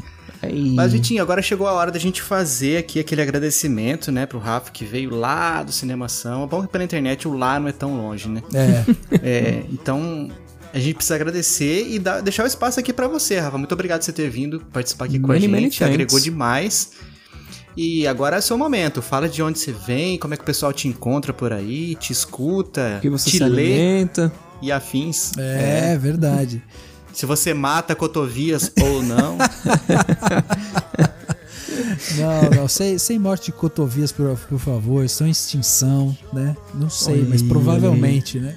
Aí, 0.43 0.73
Mas, 0.75 0.93
Vitinho, 0.93 1.23
agora 1.23 1.41
chegou 1.41 1.67
a 1.69 1.73
hora 1.73 1.91
da 1.93 1.99
gente 2.01 2.21
fazer 2.21 2.77
aqui 2.79 2.99
aquele 2.99 3.23
agradecimento, 3.23 4.11
né, 4.11 4.27
pro 4.27 4.39
Rafa 4.41 4.71
que 4.73 4.85
veio 4.85 5.15
lá 5.15 5.63
do 5.63 5.71
Cinemação. 5.73 6.43
É 6.43 6.47
bom 6.47 6.63
que 6.63 6.69
pela 6.69 6.83
internet 6.83 7.29
o 7.29 7.33
lá 7.33 7.61
não 7.61 7.69
é 7.69 7.73
tão 7.73 7.97
longe, 7.97 8.29
né? 8.29 8.43
É, 8.53 8.85
É, 9.23 9.63
então, 9.71 10.29
a 10.75 10.79
gente 10.81 10.95
precisa 10.95 11.15
agradecer 11.15 11.87
e 11.89 11.99
dar- 11.99 12.21
deixar 12.21 12.43
o 12.43 12.47
espaço 12.47 12.81
aqui 12.81 12.93
pra 12.93 13.07
você, 13.07 13.39
Rafa. 13.39 13.57
Muito 13.57 13.73
obrigado 13.73 14.01
por 14.01 14.05
você 14.07 14.13
ter 14.13 14.29
vindo 14.29 14.61
participar 14.73 15.05
aqui 15.05 15.19
com 15.21 15.31
a 15.31 15.35
Many, 15.35 15.47
many 15.49 15.63
gente. 15.65 15.85
Agregou 15.85 16.19
demais. 16.19 16.91
E 17.77 18.07
agora 18.07 18.37
é 18.37 18.39
o 18.39 18.43
seu 18.43 18.59
momento. 18.59 19.01
Fala 19.01 19.29
de 19.29 19.43
onde 19.43 19.59
você 19.59 19.73
vem, 19.73 20.19
como 20.19 20.35
é 20.35 20.37
que 20.37 20.43
o 20.43 20.47
pessoal 20.47 20.73
te 20.73 20.89
encontra 20.89 21.33
por 21.33 21.53
aí, 21.53 21.95
te 21.95 22.13
escuta, 22.13 22.99
que 23.01 23.09
você 23.09 23.31
te 23.31 23.39
se 23.39 23.45
lê 23.45 23.75
alimenta. 23.75 24.33
e 24.61 24.71
afins. 24.73 25.33
é, 25.39 25.97
verdade. 25.97 26.63
Se 27.13 27.27
você 27.27 27.53
mata 27.55 27.95
cotovias 27.95 28.73
ou 28.81 29.03
não. 29.03 29.39
Não, 32.17 32.51
não, 32.51 32.69
sem, 32.69 32.99
sem 32.99 33.19
morte 33.19 33.47
de 33.47 33.53
cotovias, 33.53 34.13
por, 34.13 34.37
por 34.37 34.59
favor, 34.59 35.05
em 35.05 35.31
extinção, 35.31 36.17
né? 36.33 36.57
Não 36.75 36.91
sei, 36.91 37.21
Olha 37.21 37.29
mas 37.31 37.43
provavelmente, 37.43 38.39
né? 38.39 38.57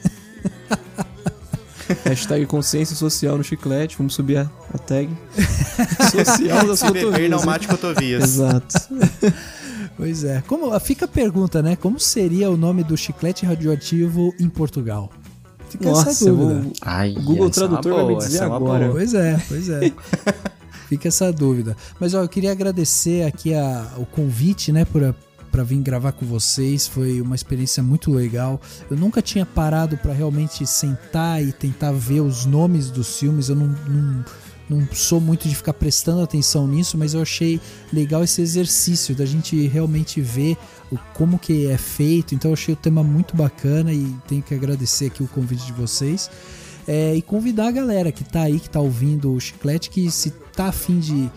Hashtag 2.03 2.45
consciência 2.45 2.95
social 2.95 3.37
no 3.37 3.43
chiclete. 3.43 3.95
Vamos 3.97 4.15
subir 4.15 4.37
a, 4.37 4.49
a 4.73 4.77
tag. 4.77 5.09
Social 6.11 6.65
das 6.67 6.79
Se 6.79 6.85
beber, 6.85 7.05
cotovias. 7.05 7.31
não 7.31 7.45
mate 7.45 7.67
cotovias. 7.67 8.23
Exato. 8.23 8.75
Pois 9.95 10.23
é. 10.23 10.41
Como, 10.47 10.77
fica 10.79 11.05
a 11.05 11.07
pergunta, 11.07 11.61
né? 11.61 11.75
Como 11.75 11.99
seria 11.99 12.49
o 12.49 12.57
nome 12.57 12.83
do 12.83 12.97
chiclete 12.97 13.45
radioativo 13.45 14.33
em 14.39 14.49
Portugal? 14.49 15.11
Fica 15.78 15.89
essa 15.89 16.05
Nossa, 16.05 16.30
eu 16.30 16.36
dúvida. 16.36 16.61
vou... 16.61 16.73
Ai, 16.82 17.11
O 17.17 17.21
Google 17.21 17.47
essa 17.49 17.63
é 17.63 17.67
Tradutor 17.67 17.93
vai 17.93 18.03
me 18.03 18.09
boa, 18.11 18.19
dizer 18.23 18.36
essa 18.36 18.43
é 18.43 18.47
agora. 18.47 18.80
boa. 18.86 18.91
Pois 18.91 19.13
é, 19.13 19.41
pois 19.47 19.69
é. 19.69 19.91
Fica 20.88 21.07
essa 21.07 21.34
dúvida. 21.34 21.76
Mas 21.99 22.13
ó, 22.13 22.21
eu 22.21 22.30
queria 22.30 22.51
agradecer 22.51 23.26
aqui 23.26 23.53
a- 23.53 23.93
o 23.97 24.05
convite, 24.05 24.71
né, 24.71 24.86
por 24.86 25.15
para 25.51 25.63
vir 25.63 25.78
gravar 25.78 26.11
com 26.11 26.26
vocês. 26.26 26.86
Foi 26.86 27.21
uma 27.21 27.34
experiência 27.34 27.82
muito 27.82 28.11
legal. 28.11 28.59
Eu 28.91 28.97
nunca 28.97 29.21
tinha 29.21 29.45
parado 29.45 29.95
para 29.97 30.11
realmente 30.11 30.67
sentar 30.67 31.41
e 31.41 31.53
tentar 31.53 31.93
ver 31.93 32.19
os 32.19 32.45
nomes 32.45 32.91
dos 32.91 33.17
filmes. 33.17 33.47
Eu 33.47 33.55
não, 33.55 33.67
não, 33.88 34.26
não 34.70 34.88
sou 34.91 35.22
muito 35.22 35.47
de 35.47 35.55
ficar 35.55 35.74
prestando 35.74 36.22
atenção 36.22 36.68
nisso, 36.68 36.97
mas 36.97 37.13
eu 37.13 37.22
achei 37.22 37.59
legal 37.93 38.24
esse 38.24 38.41
exercício 38.41 39.16
da 39.16 39.26
gente 39.26 39.68
realmente 39.68 40.20
ver 40.22 40.57
o, 40.91 40.97
como 41.13 41.38
que 41.38 41.68
é 41.68 41.78
feito. 41.78 42.34
Então 42.34 42.51
eu 42.51 42.53
achei 42.53 42.74
o 42.74 42.78
tema 42.78 43.03
muito 43.03 43.36
bacana 43.36 43.93
e 43.93 44.05
tenho 44.28 44.41
que 44.41 44.53
agradecer 44.53 45.07
aqui 45.07 45.22
o 45.22 45.28
convite 45.28 45.66
de 45.66 45.74
vocês. 45.74 46.30
É, 46.88 47.16
e 47.16 47.22
convidar 47.22 47.68
a 47.68 47.72
galera 47.72 48.11
que 48.11 48.24
tá 48.24 48.43
aí, 48.43 48.59
que 48.59 48.70
tá 48.70 48.80
ouvindo 48.80 49.34
o 49.34 49.39
Chiclete, 49.39 49.89
que 49.89 50.09
se 50.11 50.32
tá 50.55 50.68
afim 50.68 50.99
de 50.99 51.32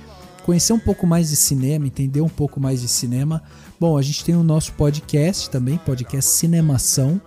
conhecer 0.44 0.72
um 0.72 0.78
pouco 0.78 1.06
mais 1.06 1.28
de 1.28 1.36
cinema, 1.36 1.86
entender 1.86 2.20
um 2.20 2.28
pouco 2.28 2.58
mais 2.58 2.80
de 2.80 2.88
cinema. 2.88 3.42
Bom, 3.78 3.96
a 3.98 4.02
gente 4.02 4.24
tem 4.24 4.34
o 4.34 4.42
nosso 4.42 4.72
podcast 4.72 5.50
também, 5.50 5.76
podcast 5.78 6.30
Cinemação, 6.30 7.20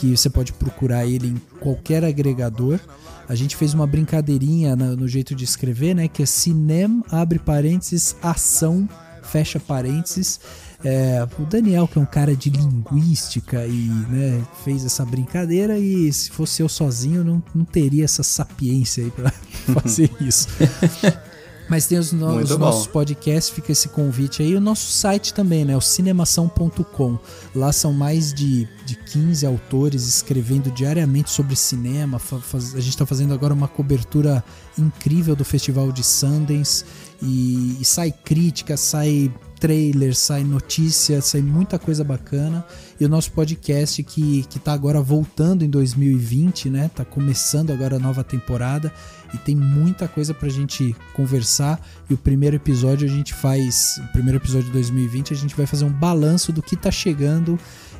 que 0.00 0.16
você 0.16 0.30
pode 0.30 0.54
procurar 0.54 1.04
ele 1.04 1.28
em 1.28 1.36
qualquer 1.60 2.02
agregador. 2.02 2.80
A 3.28 3.34
gente 3.34 3.54
fez 3.54 3.74
uma 3.74 3.86
brincadeirinha 3.86 4.74
no 4.74 5.06
jeito 5.06 5.34
de 5.34 5.44
escrever, 5.44 5.94
né? 5.94 6.08
Que 6.08 6.22
é 6.22 6.26
cinem, 6.26 7.04
abre 7.10 7.38
parênteses, 7.38 8.16
ação, 8.22 8.88
fecha 9.22 9.60
parênteses. 9.60 10.40
É, 10.82 11.28
o 11.38 11.44
Daniel, 11.44 11.86
que 11.86 11.98
é 11.98 12.00
um 12.00 12.06
cara 12.06 12.34
de 12.34 12.48
linguística 12.48 13.66
e 13.66 13.88
né, 14.08 14.42
fez 14.64 14.82
essa 14.86 15.04
brincadeira, 15.04 15.78
e 15.78 16.10
se 16.10 16.30
fosse 16.30 16.62
eu 16.62 16.68
sozinho, 16.70 17.22
não, 17.22 17.42
não 17.54 17.66
teria 17.66 18.04
essa 18.04 18.22
sapiência 18.22 19.04
aí 19.04 19.10
pra 19.10 19.30
fazer 19.80 20.10
isso. 20.18 20.48
Mas 21.70 21.86
tem 21.86 21.98
os, 21.98 22.10
no- 22.12 22.26
os 22.42 22.50
nossos 22.58 22.86
podcasts, 22.88 23.48
fica 23.54 23.70
esse 23.70 23.88
convite 23.88 24.42
aí. 24.42 24.56
O 24.56 24.60
nosso 24.60 24.90
site 24.90 25.32
também, 25.32 25.64
né? 25.64 25.76
O 25.76 25.80
cinemação.com. 25.80 27.16
Lá 27.54 27.72
são 27.72 27.92
mais 27.92 28.34
de, 28.34 28.66
de 28.84 28.96
15 28.96 29.46
autores 29.46 30.06
escrevendo 30.08 30.70
diariamente 30.72 31.30
sobre 31.30 31.54
cinema. 31.54 32.18
Faz- 32.18 32.74
a 32.74 32.80
gente 32.80 32.90
está 32.90 33.06
fazendo 33.06 33.32
agora 33.32 33.54
uma 33.54 33.68
cobertura 33.68 34.44
incrível 34.76 35.36
do 35.36 35.44
Festival 35.44 35.92
de 35.92 36.02
Sundance. 36.02 36.84
E, 37.22 37.76
e 37.80 37.84
sai 37.84 38.10
crítica, 38.10 38.76
sai 38.76 39.32
trailer, 39.60 40.14
sai 40.16 40.42
notícia, 40.42 41.20
sai 41.20 41.42
muita 41.42 41.78
coisa 41.78 42.02
bacana. 42.02 42.64
E 42.98 43.04
o 43.04 43.08
nosso 43.08 43.30
podcast 43.32 44.02
que, 44.02 44.42
que 44.48 44.58
tá 44.58 44.72
agora 44.72 45.00
voltando 45.00 45.62
em 45.64 45.68
2020, 45.70 46.70
né? 46.70 46.90
Tá 46.94 47.04
começando 47.04 47.70
agora 47.70 47.96
a 47.96 47.98
nova 47.98 48.24
temporada 48.24 48.92
e 49.34 49.38
tem 49.38 49.54
muita 49.54 50.08
coisa 50.08 50.32
pra 50.34 50.48
gente 50.48 50.96
conversar. 51.14 51.80
E 52.08 52.14
o 52.14 52.18
primeiro 52.18 52.56
episódio 52.56 53.06
a 53.06 53.10
gente 53.10 53.34
faz, 53.34 54.00
o 54.08 54.12
primeiro 54.12 54.38
episódio 54.38 54.66
de 54.66 54.72
2020, 54.72 55.32
a 55.32 55.36
gente 55.36 55.54
vai 55.54 55.66
fazer 55.66 55.84
um 55.84 55.92
balanço 55.92 56.50
do 56.52 56.62
que 56.62 56.74
tá 56.74 56.90
chegando 56.90 57.58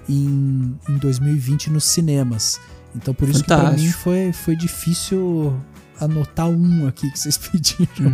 em, 0.08 0.74
em 0.88 0.96
2020 0.98 1.70
nos 1.70 1.84
cinemas. 1.84 2.58
Então 2.96 3.14
por 3.14 3.28
isso 3.28 3.40
que 3.42 3.46
pra 3.46 3.58
Fantástico. 3.58 3.82
mim 3.86 3.92
foi, 3.92 4.32
foi 4.32 4.56
difícil 4.56 5.54
anotar 6.00 6.48
um 6.48 6.88
aqui 6.88 7.10
que 7.10 7.18
vocês 7.18 7.36
pediram. 7.38 8.10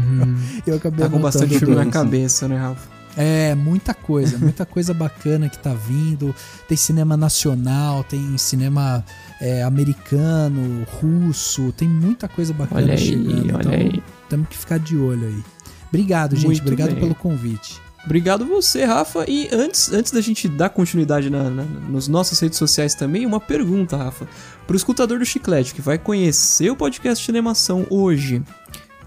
Eu 0.66 0.76
acabei 0.76 1.04
Tá 1.04 1.10
com 1.10 1.20
bastante 1.20 1.58
filme 1.58 1.74
na 1.74 1.82
dois. 1.82 1.92
cabeça, 1.94 2.46
né, 2.48 2.58
Rafa? 2.58 2.95
É, 3.16 3.54
muita 3.54 3.94
coisa, 3.94 4.36
muita 4.38 4.66
coisa 4.66 4.92
bacana 4.92 5.48
que 5.48 5.58
tá 5.58 5.72
vindo. 5.72 6.34
Tem 6.68 6.76
cinema 6.76 7.16
nacional, 7.16 8.04
tem 8.04 8.36
cinema 8.36 9.04
é, 9.40 9.62
americano, 9.62 10.86
russo, 11.00 11.72
tem 11.72 11.88
muita 11.88 12.28
coisa 12.28 12.52
bacana 12.52 12.82
Olha 12.82 12.92
aí, 12.92 12.98
chegando. 12.98 13.54
olha 13.54 13.60
então, 13.60 13.72
aí. 13.72 14.02
temos 14.28 14.48
que 14.48 14.56
ficar 14.56 14.78
de 14.78 14.96
olho 14.96 15.26
aí. 15.26 15.42
Obrigado, 15.88 16.36
gente. 16.36 16.46
Muito 16.46 16.62
obrigado 16.62 16.90
bem. 16.90 17.00
pelo 17.00 17.14
convite. 17.14 17.80
Obrigado 18.04 18.46
você, 18.46 18.84
Rafa. 18.84 19.24
E 19.28 19.48
antes, 19.52 19.92
antes 19.92 20.12
da 20.12 20.20
gente 20.20 20.46
dar 20.46 20.68
continuidade 20.68 21.28
na, 21.28 21.50
na, 21.50 21.64
nos 21.64 22.06
nossas 22.06 22.38
redes 22.38 22.56
sociais 22.56 22.94
também, 22.94 23.26
uma 23.26 23.40
pergunta, 23.40 23.96
Rafa. 23.96 24.28
Pro 24.64 24.76
escutador 24.76 25.18
do 25.18 25.24
Chiclete 25.24 25.74
que 25.74 25.80
vai 25.80 25.98
conhecer 25.98 26.70
o 26.70 26.76
podcast 26.76 27.24
de 27.24 27.30
animação 27.30 27.84
hoje, 27.90 28.42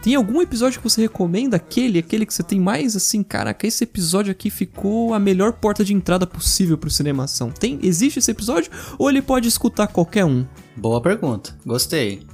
tem 0.09 0.15
algum 0.15 0.41
episódio 0.41 0.81
que 0.81 0.89
você 0.89 1.01
recomenda? 1.01 1.57
Aquele, 1.57 1.99
aquele 1.99 2.25
que 2.25 2.33
você 2.33 2.41
tem 2.41 2.59
mais 2.59 2.95
assim, 2.95 3.21
caraca, 3.21 3.67
esse 3.67 3.83
episódio 3.83 4.31
aqui 4.31 4.49
ficou 4.49 5.13
a 5.13 5.19
melhor 5.19 5.53
porta 5.53 5.85
de 5.85 5.93
entrada 5.93 6.25
possível 6.25 6.79
pro 6.79 6.89
cinemação. 6.89 7.51
Tem, 7.51 7.77
existe 7.83 8.17
esse 8.17 8.31
episódio 8.31 8.71
ou 8.97 9.07
ele 9.07 9.21
pode 9.21 9.47
escutar 9.47 9.85
qualquer 9.85 10.25
um? 10.25 10.47
Boa 10.75 10.99
pergunta. 10.99 11.55
Gostei. 11.63 12.25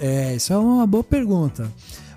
É, 0.00 0.34
isso 0.34 0.50
é 0.50 0.56
uma 0.56 0.86
boa 0.86 1.04
pergunta. 1.04 1.70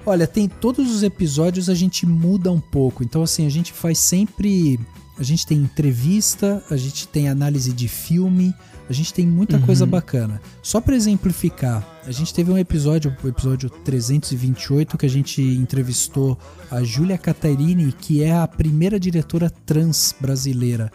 Olha, 0.06 0.26
tem 0.26 0.48
todos 0.48 0.90
os 0.90 1.04
episódios 1.04 1.70
a 1.70 1.74
gente 1.74 2.06
muda 2.06 2.50
um 2.50 2.62
pouco. 2.62 3.04
Então, 3.04 3.22
assim, 3.22 3.46
a 3.46 3.50
gente 3.50 3.74
faz 3.74 3.98
sempre. 3.98 4.80
A 5.20 5.24
gente 5.24 5.46
tem 5.46 5.58
entrevista, 5.58 6.64
a 6.72 6.78
gente 6.78 7.10
tem 7.10 7.28
análise 7.28 7.74
de 7.74 7.90
filme, 7.90 8.56
a 8.90 8.94
gente 8.94 9.14
tem 9.14 9.26
muita 9.28 9.58
Uhum. 9.58 9.64
coisa 9.64 9.86
bacana. 9.86 10.42
Só 10.64 10.80
para 10.82 10.96
exemplificar, 10.96 11.86
a 12.06 12.12
gente 12.12 12.34
teve 12.34 12.52
um 12.52 12.58
episódio, 12.58 13.16
o 13.24 13.28
episódio 13.28 13.70
328, 13.70 14.98
que 14.98 15.06
a 15.06 15.10
gente 15.10 15.42
entrevistou 15.42 16.38
a 16.72 16.84
Júlia 16.84 17.18
Catarini, 17.18 17.92
que 17.92 18.24
é 18.24 18.36
a 18.36 18.48
primeira 18.48 19.00
diretora 19.00 19.50
trans 19.66 20.16
brasileira. 20.20 20.92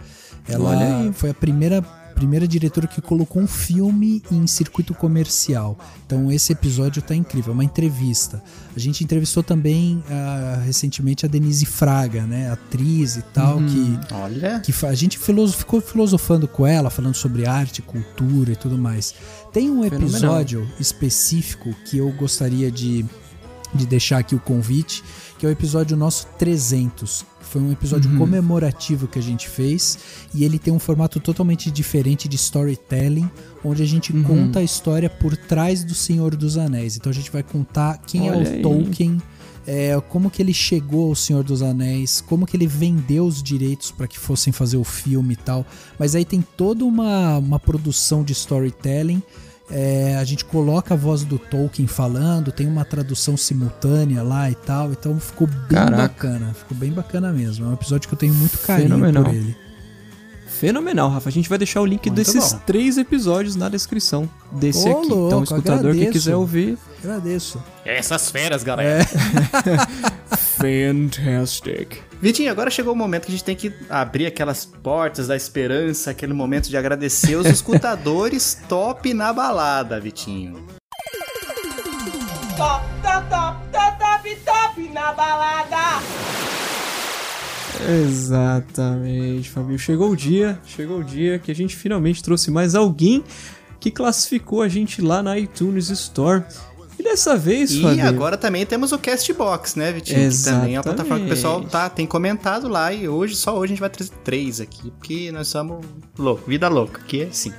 Ela 0.48 0.70
Olha 0.70 0.97
aí. 0.98 1.12
foi 1.12 1.31
a 1.31 1.35
primeira 1.35 1.82
primeira 2.12 2.47
diretora 2.47 2.86
que 2.86 3.01
colocou 3.01 3.43
um 3.43 3.47
filme 3.47 4.22
em 4.30 4.47
circuito 4.47 4.94
comercial. 4.94 5.76
Então 6.06 6.30
esse 6.30 6.52
episódio 6.52 7.02
tá 7.02 7.14
incrível, 7.14 7.52
é 7.52 7.55
uma 7.55 7.64
entrevista. 7.64 8.43
A 8.76 8.78
gente 8.78 9.02
entrevistou 9.05 9.43
também 9.43 10.02
ah, 10.10 10.62
recentemente 10.64 11.26
a 11.26 11.28
Denise 11.28 11.66
Fraga, 11.66 12.22
né, 12.22 12.51
atriz 12.51 13.16
e 13.16 13.22
tal, 13.22 13.59
Uhum. 13.59 13.66
que 13.66 14.14
Olha. 14.14 14.60
que 14.60 14.72
a 14.86 14.94
gente 14.94 15.18
filoso- 15.18 15.55
ficou 15.56 15.80
filosofando 15.80 16.47
com 16.47 16.66
ela, 16.66 16.89
falando 16.90 17.14
sobre 17.14 17.47
arte, 17.47 17.82
cultura 17.82 18.52
e 18.52 18.56
tudo 18.56 18.78
mais. 18.78 19.14
Tem 19.52 19.70
um 19.70 19.82
Fenomenal. 19.82 20.09
episódio 20.09 20.68
específico 20.80 21.74
que 21.84 21.98
eu 21.98 22.10
gostaria 22.12 22.70
de, 22.70 23.05
de 23.74 23.86
deixar 23.86 24.18
aqui 24.18 24.34
o 24.34 24.40
convite, 24.40 25.02
que 25.38 25.46
é 25.46 25.48
o 25.48 25.52
episódio 25.52 25.96
nosso 25.96 26.26
300. 26.38 27.24
Foi 27.40 27.60
um 27.60 27.72
episódio 27.72 28.10
Uhum. 28.10 28.18
comemorativo 28.18 29.06
que 29.06 29.18
a 29.18 29.22
gente 29.22 29.48
fez 29.48 29.98
e 30.34 30.44
ele 30.44 30.58
tem 30.58 30.72
um 30.72 30.78
formato 30.78 31.20
totalmente 31.20 31.70
diferente 31.70 32.26
de 32.28 32.36
storytelling, 32.36 33.28
onde 33.64 33.82
a 33.82 33.86
gente 33.86 34.12
Uhum. 34.12 34.22
conta 34.22 34.60
a 34.60 34.62
história 34.62 35.10
por 35.10 35.36
trás 35.36 35.84
do 35.84 35.94
Senhor 35.94 36.34
dos 36.36 36.56
Anéis. 36.56 36.96
Então 36.96 37.10
a 37.10 37.14
gente 37.14 37.30
vai 37.30 37.42
contar 37.42 37.98
quem 38.06 38.30
Olha 38.30 38.36
é 38.48 38.50
o 38.50 38.54
aí. 38.54 38.62
Tolkien, 38.62 39.20
é, 39.66 40.00
como 40.08 40.30
que 40.30 40.40
ele 40.42 40.54
chegou 40.54 41.08
ao 41.10 41.14
Senhor 41.14 41.44
dos 41.44 41.62
Anéis, 41.62 42.20
como 42.20 42.46
que 42.46 42.56
ele 42.56 42.66
vendeu 42.66 43.26
os 43.26 43.42
direitos 43.42 43.90
para 43.90 44.06
que 44.08 44.18
fossem 44.18 44.52
fazer 44.52 44.76
o 44.78 44.84
filme 44.84 45.34
e 45.34 45.36
tal. 45.36 45.66
Mas 45.98 46.14
aí 46.14 46.24
tem 46.24 46.40
toda 46.56 46.84
uma, 46.84 47.36
uma 47.38 47.58
produção 47.60 48.24
de 48.24 48.32
storytelling. 48.32 49.22
É, 49.70 50.16
a 50.16 50.24
gente 50.24 50.44
coloca 50.44 50.94
a 50.94 50.97
voz 50.97 51.24
do 51.24 51.39
Tolkien 51.39 51.86
falando, 51.86 52.52
tem 52.52 52.66
uma 52.66 52.84
tradução 52.84 53.36
simultânea 53.36 54.22
lá 54.22 54.51
e 54.51 54.55
tal. 54.55 54.93
Então 54.93 55.18
ficou 55.18 55.47
bem 55.47 55.56
Caraca. 55.70 55.97
bacana. 56.02 56.55
Ficou 56.55 56.76
bem 56.76 56.93
bacana 56.93 57.32
mesmo. 57.32 57.66
É 57.66 57.68
um 57.68 57.74
episódio 57.74 58.09
que 58.09 58.14
eu 58.14 58.18
tenho 58.18 58.34
muito 58.34 58.59
carinho 58.59 58.90
Fenomenal. 58.90 59.24
por 59.24 59.34
ele. 59.34 59.56
Fenomenal, 60.62 61.09
Rafa. 61.10 61.28
A 61.28 61.32
gente 61.32 61.48
vai 61.48 61.59
deixar 61.59 61.80
o 61.80 61.84
link 61.84 62.06
Muito 62.06 62.14
desses 62.14 62.52
bom. 62.52 62.60
três 62.64 62.97
episódios 62.97 63.56
na 63.56 63.68
descrição 63.68 64.30
desse 64.52 64.89
Ô, 64.89 64.98
aqui. 64.98 65.09
louco, 65.09 65.26
então, 65.26 65.40
o 65.40 65.43
escutador 65.43 65.80
que 65.80 65.89
agradeço. 65.89 66.12
quiser 66.12 66.36
ouvir. 66.36 66.78
Agradeço. 67.02 67.60
Essas 67.84 68.30
feras, 68.30 68.62
galera. 68.62 69.05
Fantastic. 70.62 71.98
Vitinho, 72.20 72.48
agora 72.52 72.70
chegou 72.70 72.93
o 72.93 72.97
momento 72.97 73.22
que 73.24 73.32
a 73.32 73.34
gente 73.34 73.43
tem 73.43 73.56
que 73.56 73.72
abrir 73.90 74.24
aquelas 74.24 74.64
portas 74.64 75.26
da 75.26 75.34
esperança, 75.34 76.12
aquele 76.12 76.32
momento 76.32 76.68
de 76.68 76.76
agradecer 76.76 77.34
os 77.34 77.47
escutadores 77.47 78.62
top 78.70 79.12
na 79.12 79.32
balada, 79.32 79.98
Vitinho. 79.98 80.64
Top, 82.56 82.84
top, 83.02 83.28
top, 83.28 83.59
top, 83.72 83.98
top, 83.98 84.36
top 84.44 84.89
na 84.90 85.12
balada. 85.12 86.01
Exatamente, 88.02 89.50
Fabinho. 89.50 89.78
Chegou 89.78 90.10
o 90.10 90.16
dia, 90.16 90.59
chegou 90.66 90.98
o 91.00 91.04
dia 91.04 91.38
que 91.38 91.50
a 91.50 91.54
gente 91.54 91.76
finalmente 91.76 92.22
trouxe 92.22 92.50
mais 92.50 92.74
alguém 92.74 93.22
que 93.80 93.90
classificou 93.90 94.62
a 94.62 94.68
gente 94.68 95.00
lá 95.02 95.22
na 95.22 95.38
iTunes 95.38 95.88
Store. 95.90 96.42
E 96.98 97.02
dessa 97.02 97.36
vez, 97.36 97.72
E 97.72 98.00
agora 98.00 98.36
também 98.36 98.64
temos 98.64 98.92
o 98.92 98.98
Castbox, 98.98 99.74
né, 99.76 99.90
Vitinho? 99.92 100.30
Que 100.30 100.44
também 100.44 100.74
é 100.74 100.78
uma 100.78 100.84
plataforma 100.84 101.18
que 101.20 101.26
o 101.26 101.28
pessoal 101.28 101.54
Exatamente. 101.54 101.72
tá, 101.72 101.90
tem 101.90 102.06
comentado 102.06 102.68
lá 102.68 102.92
e 102.92 103.09
hoje, 103.09 103.34
só 103.34 103.56
hoje 103.56 103.64
a 103.64 103.74
gente 103.74 103.80
vai 103.80 103.90
trazer 103.90 104.12
três 104.22 104.60
aqui, 104.60 104.90
porque 104.92 105.32
nós 105.32 105.48
somos 105.48 105.84
louco, 106.18 106.48
vida 106.48 106.68
louca, 106.68 107.00
que 107.06 107.22
é 107.22 107.24
assim. 107.24 107.52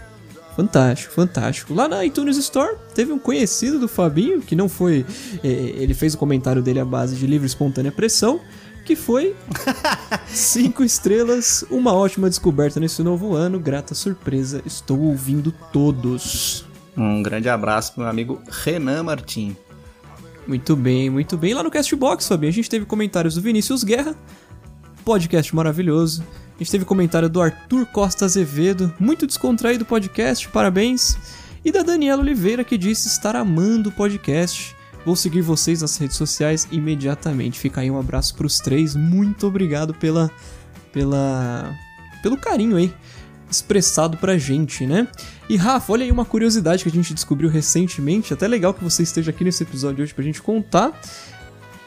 Fantástico, 0.55 1.11
fantástico. 1.13 1.73
Lá 1.73 1.87
na 1.87 2.05
iTunes 2.05 2.37
Store 2.37 2.75
teve 2.93 3.11
um 3.11 3.17
conhecido 3.17 3.79
do 3.79 3.87
Fabinho, 3.87 4.39
que 4.39 4.55
não 4.55 4.69
foi. 4.69 5.03
eh, 5.43 5.47
Ele 5.77 5.95
fez 5.95 6.13
o 6.13 6.17
comentário 6.17 6.61
dele 6.61 6.79
à 6.79 6.85
base 6.85 7.15
de 7.15 7.25
livre 7.25 7.47
espontânea 7.47 7.91
pressão, 7.91 8.39
que 8.83 8.95
foi 8.95 9.35
cinco 10.27 10.83
estrelas, 10.83 11.63
uma 11.69 11.93
ótima 11.93 12.29
descoberta 12.29 12.79
nesse 12.79 13.01
novo 13.01 13.35
ano, 13.35 13.59
grata 13.59 13.95
surpresa, 13.95 14.61
estou 14.65 14.99
ouvindo 14.99 15.53
todos. 15.71 16.65
Um 16.95 17.23
grande 17.23 17.49
abraço 17.49 17.93
pro 17.93 18.01
meu 18.01 18.09
amigo 18.09 18.41
Renan 18.49 19.03
Martim. 19.03 19.55
Muito 20.45 20.75
bem, 20.75 21.09
muito 21.09 21.37
bem. 21.37 21.53
Lá 21.53 21.63
no 21.63 21.71
Castbox, 21.71 22.27
Fabinho, 22.27 22.49
a 22.49 22.53
gente 22.53 22.69
teve 22.69 22.85
comentários 22.85 23.35
do 23.35 23.41
Vinícius 23.41 23.83
Guerra, 23.83 24.15
podcast 25.05 25.55
maravilhoso. 25.55 26.23
A 26.55 26.57
gente 26.59 26.71
teve 26.71 26.85
comentário 26.85 27.29
do 27.29 27.41
Arthur 27.41 27.85
Costa 27.87 28.25
Azevedo, 28.25 28.93
muito 28.99 29.25
descontraído 29.25 29.85
podcast, 29.85 30.47
parabéns. 30.49 31.17
E 31.65 31.71
da 31.71 31.81
Daniela 31.81 32.21
Oliveira, 32.21 32.63
que 32.63 32.77
disse 32.77 33.07
estar 33.07 33.35
amando 33.37 33.89
o 33.89 33.91
podcast. 33.91 34.75
Vou 35.05 35.15
seguir 35.15 35.41
vocês 35.41 35.81
nas 35.81 35.97
redes 35.97 36.15
sociais 36.15 36.67
imediatamente. 36.71 37.59
Fica 37.59 37.81
aí 37.81 37.91
um 37.91 37.99
abraço 37.99 38.35
pros 38.35 38.59
três. 38.59 38.95
Muito 38.95 39.47
obrigado 39.47 39.93
pela, 39.93 40.31
pela, 40.91 41.75
pelo 42.21 42.37
carinho 42.37 42.77
aí 42.77 42.93
expressado 43.53 44.17
pra 44.17 44.37
gente, 44.37 44.85
né? 44.85 45.07
E 45.47 45.55
Rafa, 45.55 45.93
olha 45.93 46.03
aí 46.03 46.11
uma 46.11 46.25
curiosidade 46.25 46.83
que 46.83 46.89
a 46.89 46.91
gente 46.91 47.13
descobriu 47.13 47.49
recentemente, 47.49 48.33
até 48.33 48.47
legal 48.47 48.73
que 48.73 48.83
você 48.83 49.03
esteja 49.03 49.29
aqui 49.29 49.43
nesse 49.43 49.61
episódio 49.63 50.03
hoje 50.03 50.13
pra 50.13 50.23
gente 50.23 50.41
contar. 50.41 50.99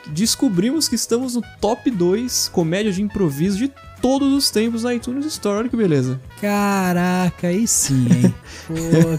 Descobrimos 0.07 0.89
que 0.89 0.95
estamos 0.95 1.35
no 1.35 1.43
top 1.61 1.91
2 1.91 2.49
comédia 2.53 2.93
de 2.93 3.03
improviso 3.03 3.59
de 3.59 3.73
todos 4.01 4.33
os 4.33 4.51
tempos 4.51 4.85
na 4.85 4.95
iTunes 4.95 5.27
Store. 5.27 5.59
Olha 5.59 5.69
que 5.69 5.77
beleza. 5.77 6.21
Caraca, 6.41 7.49
aí 7.49 7.67
sim, 7.67 8.07
hein? 8.13 8.35
Pô, 8.69 8.75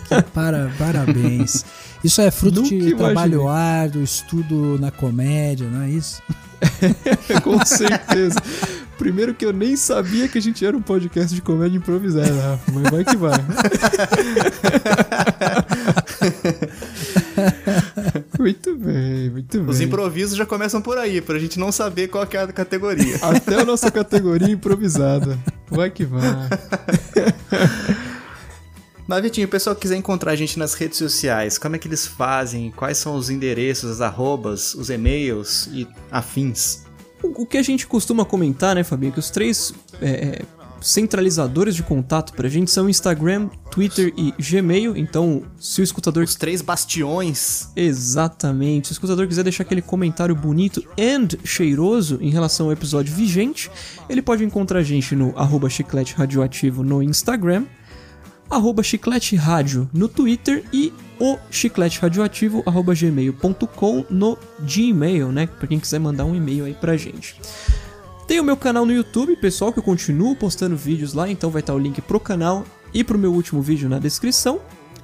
que 0.08 0.22
para, 0.32 0.72
parabéns. 0.78 1.66
Isso 2.04 2.22
é 2.22 2.32
fruto 2.32 2.62
Nunca 2.62 2.70
de 2.70 2.76
imaginei. 2.76 2.98
trabalho 2.98 3.48
árduo, 3.48 4.04
estudo 4.04 4.78
na 4.80 4.92
comédia, 4.92 5.68
não 5.70 5.82
é 5.82 5.90
isso? 5.90 6.22
Com 7.44 7.64
certeza. 7.66 8.40
Primeiro 8.98 9.34
que 9.36 9.46
eu 9.46 9.54
nem 9.54 9.76
sabia 9.76 10.28
que 10.28 10.40
a 10.40 10.42
gente 10.42 10.66
era 10.66 10.76
um 10.76 10.82
podcast 10.82 11.34
de 11.34 11.42
comédia 11.42 11.78
improvisada, 11.78 12.34
Rafa, 12.34 12.72
mas 12.72 12.90
vai 12.90 13.06
que 13.06 13.16
vai. 13.16 13.38
muito 18.40 18.76
bem, 18.76 19.30
muito 19.30 19.60
bem. 19.60 19.70
Os 19.70 19.82
improvisos 19.82 20.36
já 20.36 20.48
começam 20.48 20.82
por 20.82 20.98
aí, 20.98 21.22
pra 21.22 21.38
gente 21.38 21.60
não 21.60 21.72
saber 21.72 22.08
qual 22.08 22.26
que 22.26 22.38
é 22.38 22.42
a 22.42 22.48
categoria. 22.48 23.18
Até 23.22 23.62
a 23.62 23.66
nossa 23.66 23.92
categoria 23.92 24.50
improvisada. 24.50 25.38
Vai 25.70 25.92
que 25.92 26.06
vai. 26.06 26.24
Mas, 29.08 29.22
Vitinho, 29.22 29.48
o 29.48 29.50
pessoal 29.50 29.74
que 29.74 29.84
quiser 29.84 29.96
encontrar 29.96 30.34
a 30.34 30.36
gente 30.36 30.60
nas 30.60 30.74
redes 30.74 30.98
sociais, 30.98 31.58
como 31.58 31.78
é 31.78 31.80
que 31.80 31.88
eles 31.88 32.06
fazem? 32.06 32.72
Quais 32.72 32.98
são 32.98 33.16
os 33.16 33.30
endereços, 33.30 33.90
as 33.90 34.02
arrobas, 34.02 34.76
os 34.76 34.90
e-mails 34.90 35.70
e 35.72 35.88
afins? 36.12 36.84
O, 37.24 37.44
o 37.44 37.46
que 37.46 37.58
a 37.58 37.64
gente 37.64 37.88
costuma 37.88 38.26
comentar, 38.26 38.76
né, 38.76 38.84
Fabinho, 38.84 39.14
que 39.14 39.20
os 39.20 39.30
três 39.30 39.74
é, 40.02 40.42
centralizadores 40.82 41.76
de 41.76 41.84
contato 41.84 42.34
pra 42.34 42.50
gente 42.50 42.70
são 42.70 42.90
Instagram, 42.90 43.50
Twitter 43.72 44.14
e 44.18 44.34
Gmail. 44.38 44.98
Então, 44.98 45.44
se 45.58 45.80
o 45.80 45.84
escutador. 45.84 46.24
Os 46.24 46.36
três 46.36 46.62
bastiões. 46.62 47.70
Exatamente. 47.76 48.88
Se 48.88 48.92
o 48.92 48.96
escutador 48.96 49.26
quiser 49.26 49.44
deixar 49.44 49.64
aquele 49.64 49.82
comentário 49.82 50.36
bonito 50.36 50.84
and 51.00 51.30
cheiroso 51.46 52.18
em 52.22 52.30
relação 52.30 52.68
ao 52.68 52.74
episódio 52.74 53.14
vigente, 53.14 53.72
ele 54.10 54.22
pode 54.22 54.44
encontrar 54.44 54.80
a 54.80 54.84
gente 54.84 55.16
no 55.16 55.34
arroba 55.38 55.70
chiclete 55.70 56.14
radioativo 56.14 56.84
no 56.84 57.02
Instagram 57.02 57.66
arroba 58.50 58.84
chiclete 58.84 59.36
rádio 59.36 59.90
no 59.94 60.08
Twitter 60.08 60.64
e 60.72 60.94
o 61.20 61.38
chiclete 61.50 62.00
radioativo 62.00 62.64
arroba 62.66 62.94
gmail.com 62.94 64.06
no 64.10 64.38
Gmail, 64.62 65.32
né? 65.32 65.48
Pra 65.48 65.68
quem 65.68 65.80
quiser 65.80 66.00
mandar 66.00 66.26
um 66.26 66.36
e-mail 66.36 66.66
aí 66.66 66.74
pra 66.74 66.96
gente. 66.96 67.40
Tem 68.28 68.40
o 68.40 68.44
meu 68.44 68.58
canal 68.58 68.86
no 68.86 68.92
YouTube, 68.92 69.36
pessoal, 69.38 69.72
que 69.72 69.80
eu 69.80 69.84
continuo 69.84 70.36
postando 70.36 70.76
vídeos 70.76 71.14
lá, 71.14 71.30
então 71.30 71.50
vai 71.50 71.62
estar 71.62 71.74
o 71.74 71.80
link 71.80 72.02
pro 72.02 72.20
canal 72.20 72.66
e 72.94 73.04
pro 73.04 73.18
meu 73.18 73.34
último 73.34 73.62
vídeo 73.62 73.88
na 73.88 74.00
descrição. 74.00 74.60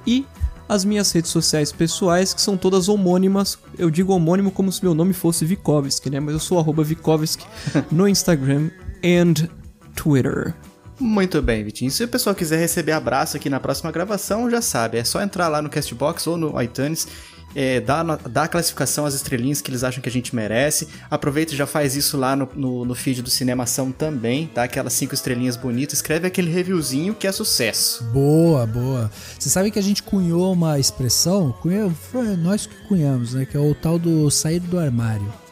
E 0.06 0.26
as 0.68 0.84
minhas 0.84 1.10
redes 1.12 1.30
sociais 1.30 1.72
pessoais, 1.72 2.34
que 2.34 2.40
são 2.40 2.56
todas 2.56 2.88
homônimas. 2.88 3.58
Eu 3.78 3.90
digo 3.90 4.12
homônimo 4.12 4.50
como 4.50 4.70
se 4.70 4.82
meu 4.82 4.94
nome 4.94 5.12
fosse 5.12 5.44
Vikovski, 5.44 6.10
né? 6.10 6.20
Mas 6.20 6.34
eu 6.34 6.40
sou 6.40 6.58
arroba 6.58 6.82
Vikovski 6.82 7.46
no 7.90 8.06
Instagram 8.08 8.70
and 9.02 9.48
Twitter. 9.94 10.54
Muito 10.98 11.42
bem, 11.42 11.64
Vitinho. 11.64 11.90
Se 11.90 12.04
o 12.04 12.08
pessoal 12.08 12.34
quiser 12.34 12.58
receber 12.58 12.92
abraço 12.92 13.36
aqui 13.36 13.50
na 13.50 13.58
próxima 13.58 13.90
gravação, 13.90 14.50
já 14.50 14.62
sabe, 14.62 14.98
é 14.98 15.04
só 15.04 15.20
entrar 15.20 15.48
lá 15.48 15.60
no 15.60 15.68
Castbox 15.68 16.26
ou 16.26 16.36
no 16.36 16.60
iTunes, 16.62 17.08
é, 17.54 17.80
dá, 17.80 18.02
a 18.42 18.48
classificação, 18.48 19.06
as 19.06 19.14
estrelinhas 19.14 19.60
que 19.60 19.70
eles 19.70 19.84
acham 19.84 20.02
que 20.02 20.08
a 20.08 20.12
gente 20.12 20.34
merece. 20.34 20.88
Aproveita 21.10 21.54
e 21.54 21.56
já 21.56 21.66
faz 21.66 21.94
isso 21.94 22.16
lá 22.16 22.34
no, 22.34 22.48
no, 22.54 22.84
no 22.84 22.94
feed 22.94 23.22
do 23.22 23.30
Cinemação 23.30 23.92
também, 23.92 24.50
dá 24.52 24.64
aquelas 24.64 24.92
cinco 24.92 25.14
estrelinhas 25.14 25.56
bonitas, 25.56 25.98
escreve 25.98 26.26
aquele 26.26 26.50
reviewzinho 26.50 27.14
que 27.14 27.26
é 27.26 27.32
sucesso. 27.32 28.04
Boa, 28.04 28.66
boa. 28.66 29.10
Você 29.38 29.48
sabe 29.48 29.70
que 29.70 29.78
a 29.78 29.82
gente 29.82 30.02
cunhou 30.02 30.52
uma 30.52 30.78
expressão, 30.78 31.52
cunhou, 31.60 31.90
foi 31.90 32.36
nós 32.36 32.66
que 32.66 32.74
cunhamos, 32.88 33.34
né? 33.34 33.44
Que 33.44 33.56
é 33.56 33.60
o 33.60 33.74
tal 33.74 33.98
do 33.98 34.30
sair 34.30 34.60
do 34.60 34.78
armário. 34.78 35.43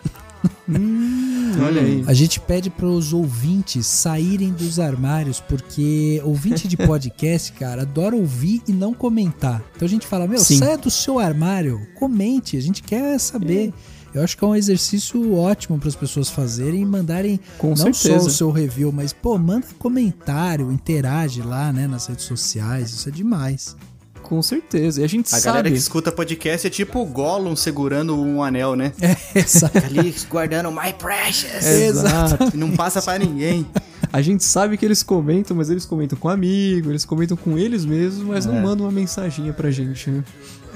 Olha 1.65 1.83
aí. 1.83 2.05
A 2.07 2.15
gente 2.15 2.41
pede 2.41 2.71
para 2.71 2.87
os 2.87 3.13
ouvintes 3.13 3.87
saírem 3.87 4.51
dos 4.53 4.79
armários, 4.81 5.41
porque 5.41 6.21
ouvinte 6.25 6.67
de 6.67 6.77
podcast, 6.77 7.53
cara, 7.59 7.83
adora 7.83 8.17
ouvir 8.17 8.63
e 8.67 8.73
não 8.73 8.95
comentar. 8.95 9.63
Então 9.77 9.87
a 9.87 9.89
gente 9.89 10.07
fala, 10.07 10.27
meu, 10.27 10.39
Sim. 10.39 10.59
saia 10.59 10.79
do 10.79 10.91
seu 10.91 11.19
armário, 11.19 11.81
comente, 11.99 12.57
a 12.57 12.61
gente 12.63 12.83
quer 12.83 13.19
saber. 13.19 13.73
Eu 14.15 14.23
acho 14.23 14.37
que 14.37 14.45
é 14.45 14.47
um 14.47 14.55
exercício 14.55 15.35
ótimo 15.35 15.79
para 15.79 15.89
as 15.89 15.97
pessoas 15.97 16.29
fazerem 16.29 16.83
e 16.83 16.85
mandarem 16.85 17.41
Com 17.57 17.69
não 17.71 17.77
certeza. 17.77 18.21
só 18.21 18.27
o 18.27 18.31
seu 18.31 18.51
review, 18.51 18.93
mas 18.93 19.11
pô, 19.13 19.39
manda 19.39 19.67
comentário, 19.79 20.71
interage 20.71 21.41
lá, 21.41 21.73
né, 21.73 21.87
nas 21.87 22.07
redes 22.09 22.27
sociais, 22.27 22.91
isso 22.91 23.09
é 23.09 23.13
demais. 23.13 23.75
Com 24.23 24.41
certeza. 24.41 25.01
E 25.01 25.05
a 25.05 25.07
gente 25.07 25.27
A 25.27 25.31
sabe. 25.31 25.45
galera 25.45 25.71
que 25.71 25.77
escuta 25.77 26.13
podcast 26.13 26.67
é 26.67 26.71
tipo 26.71 27.01
o 27.01 27.07
Gollum 27.07 27.57
segurando 27.57 28.15
um 28.19 28.43
anel, 28.43 28.77
né? 28.77 28.93
É, 29.01 29.17
Fica 29.35 29.87
ali 29.87 30.15
guardando 30.29 30.71
My 30.71 30.93
Precious. 30.93 31.65
Exato. 31.67 32.57
Não 32.57 32.73
passa 32.73 33.01
pra 33.03 33.19
ninguém. 33.19 33.67
A 34.13 34.21
gente 34.21 34.45
sabe 34.45 34.77
que 34.77 34.85
eles 34.85 35.03
comentam, 35.03 35.57
mas 35.57 35.71
eles 35.71 35.85
comentam 35.87 36.19
com 36.19 36.29
amigo, 36.29 36.91
eles 36.91 37.05
comentam 37.05 37.37
com 37.37 37.57
eles 37.57 37.85
mesmos, 37.85 38.25
mas 38.27 38.45
não 38.45 38.57
É. 38.57 38.61
mandam 38.61 38.85
uma 38.87 38.93
mensaginha 38.93 39.53
pra 39.53 39.71
gente, 39.71 40.11
né? 40.11 40.23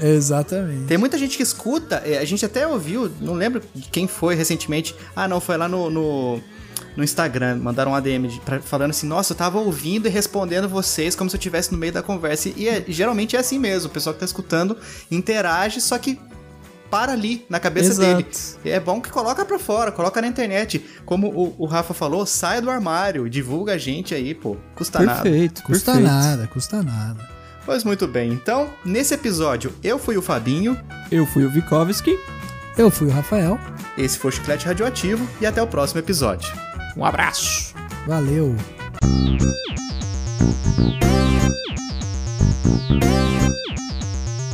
Exatamente. 0.00 0.84
Tem 0.84 0.96
muita 0.98 1.18
gente 1.18 1.36
que 1.36 1.42
escuta, 1.42 2.02
é, 2.04 2.18
a 2.18 2.24
gente 2.24 2.44
até 2.44 2.66
ouviu, 2.66 3.10
não 3.20 3.34
lembro 3.34 3.62
de 3.74 3.88
quem 3.88 4.06
foi 4.06 4.34
recentemente. 4.34 4.94
Ah, 5.14 5.26
não, 5.26 5.40
foi 5.40 5.56
lá 5.56 5.68
no, 5.68 5.90
no, 5.90 6.40
no 6.96 7.02
Instagram, 7.04 7.56
mandaram 7.56 7.92
um 7.92 7.94
ADM 7.94 8.26
de- 8.28 8.40
pra- 8.40 8.60
falando 8.60 8.90
assim: 8.90 9.06
Nossa, 9.06 9.32
eu 9.32 9.36
tava 9.36 9.58
ouvindo 9.58 10.06
e 10.06 10.10
respondendo 10.10 10.68
vocês 10.68 11.14
como 11.16 11.28
se 11.30 11.36
eu 11.36 11.38
estivesse 11.38 11.72
no 11.72 11.78
meio 11.78 11.92
da 11.92 12.02
conversa. 12.02 12.50
E 12.54 12.68
é- 12.68 12.84
geralmente 12.88 13.36
é 13.36 13.38
assim 13.38 13.58
mesmo: 13.58 13.88
o 13.88 13.92
pessoal 13.92 14.12
que 14.14 14.20
tá 14.20 14.26
escutando 14.26 14.76
interage, 15.10 15.80
só 15.80 15.96
que 15.98 16.18
para 16.90 17.12
ali 17.12 17.44
na 17.48 17.60
cabeça 17.60 17.90
Exato. 17.90 18.16
dele. 18.16 18.26
É 18.64 18.80
bom 18.80 19.00
que 19.00 19.10
coloca 19.10 19.44
pra 19.44 19.58
fora, 19.58 19.92
coloca 19.92 20.20
na 20.20 20.26
internet. 20.28 20.84
Como 21.04 21.28
o, 21.28 21.54
o 21.58 21.66
Rafa 21.66 21.94
falou, 21.94 22.24
saia 22.26 22.60
do 22.62 22.70
armário, 22.70 23.28
divulga 23.28 23.74
a 23.74 23.78
gente 23.78 24.14
aí, 24.14 24.34
pô. 24.34 24.56
Custa 24.74 25.00
nada. 25.00 25.22
Perfeito, 25.22 25.62
Custa 25.62 25.92
perfeito. 25.92 26.12
nada, 26.12 26.46
custa 26.46 26.82
nada. 26.82 27.28
Pois 27.64 27.82
muito 27.82 28.06
bem, 28.06 28.30
então, 28.32 28.70
nesse 28.84 29.12
episódio, 29.14 29.74
eu 29.82 29.98
fui 29.98 30.16
o 30.16 30.22
Fabinho, 30.22 30.78
Eu 31.10 31.26
fui 31.26 31.44
o 31.44 31.50
Vikovski. 31.50 32.16
Eu 32.78 32.90
fui 32.90 33.08
o 33.08 33.10
Rafael. 33.10 33.58
esse 33.98 34.18
foi 34.18 34.30
o 34.30 34.32
Chiclete 34.32 34.66
Radioativo 34.66 35.26
e 35.40 35.46
até 35.46 35.60
o 35.62 35.66
próximo 35.66 35.98
episódio. 35.98 36.52
Um 36.96 37.04
abraço. 37.04 37.74
Valeu. 38.06 38.54
Um 39.02 39.36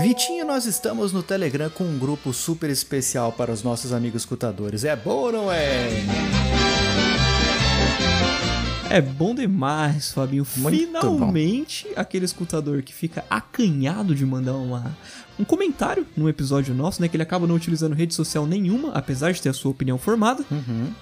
Vitinho, 0.00 0.46
nós 0.46 0.66
estamos 0.66 1.12
no 1.12 1.22
Telegram 1.22 1.68
com 1.68 1.84
um 1.84 1.98
grupo 1.98 2.32
super 2.32 2.70
especial 2.70 3.32
para 3.32 3.52
os 3.52 3.62
nossos 3.62 3.92
amigos 3.92 4.22
escutadores. 4.22 4.84
É 4.84 4.94
bom 4.94 5.16
ou 5.16 5.32
não 5.32 5.52
é? 5.52 5.88
É 8.88 9.00
bom 9.00 9.34
demais, 9.34 10.12
Fabinho. 10.12 10.46
Muito 10.56 10.78
Finalmente, 10.78 11.88
aquele 11.96 12.24
escutador 12.24 12.82
que 12.82 12.94
fica 12.94 13.24
acanhado 13.28 14.14
de 14.14 14.24
mandar 14.24 14.54
uma, 14.54 14.96
um 15.38 15.44
comentário 15.44 16.06
no 16.16 16.28
episódio 16.28 16.74
nosso, 16.74 17.00
né? 17.00 17.08
Que 17.08 17.16
ele 17.16 17.22
acaba 17.22 17.46
não 17.46 17.54
utilizando 17.54 17.94
rede 17.94 18.14
social 18.14 18.46
nenhuma, 18.46 18.92
apesar 18.92 19.32
de 19.32 19.42
ter 19.42 19.48
a 19.48 19.52
sua 19.52 19.70
opinião 19.70 19.98
formada, 19.98 20.44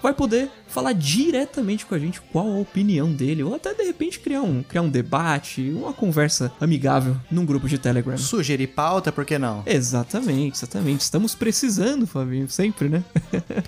vai 0.02 0.12
poder 0.12 0.50
falar 0.66 0.92
diretamente 0.92 1.86
com 1.86 1.94
a 1.94 1.98
gente 1.98 2.20
qual 2.20 2.50
a 2.50 2.58
opinião 2.58 3.12
dele, 3.12 3.42
ou 3.42 3.54
até 3.54 3.72
de 3.72 3.84
repente 3.84 4.18
criar 4.18 4.42
um, 4.42 4.62
criar 4.62 4.82
um 4.82 4.88
debate, 4.88 5.70
uma 5.70 5.92
conversa 5.92 6.52
amigável 6.60 7.16
num 7.30 7.46
grupo 7.46 7.68
de 7.68 7.78
Telegram. 7.78 8.16
Sugerir 8.18 8.66
pauta, 8.68 9.12
por 9.12 9.24
que 9.24 9.38
não? 9.38 9.62
Exatamente, 9.66 10.56
exatamente. 10.56 11.02
Estamos 11.02 11.34
precisando, 11.34 12.06
Fabinho, 12.06 12.48
sempre, 12.48 12.88
né? 12.88 13.04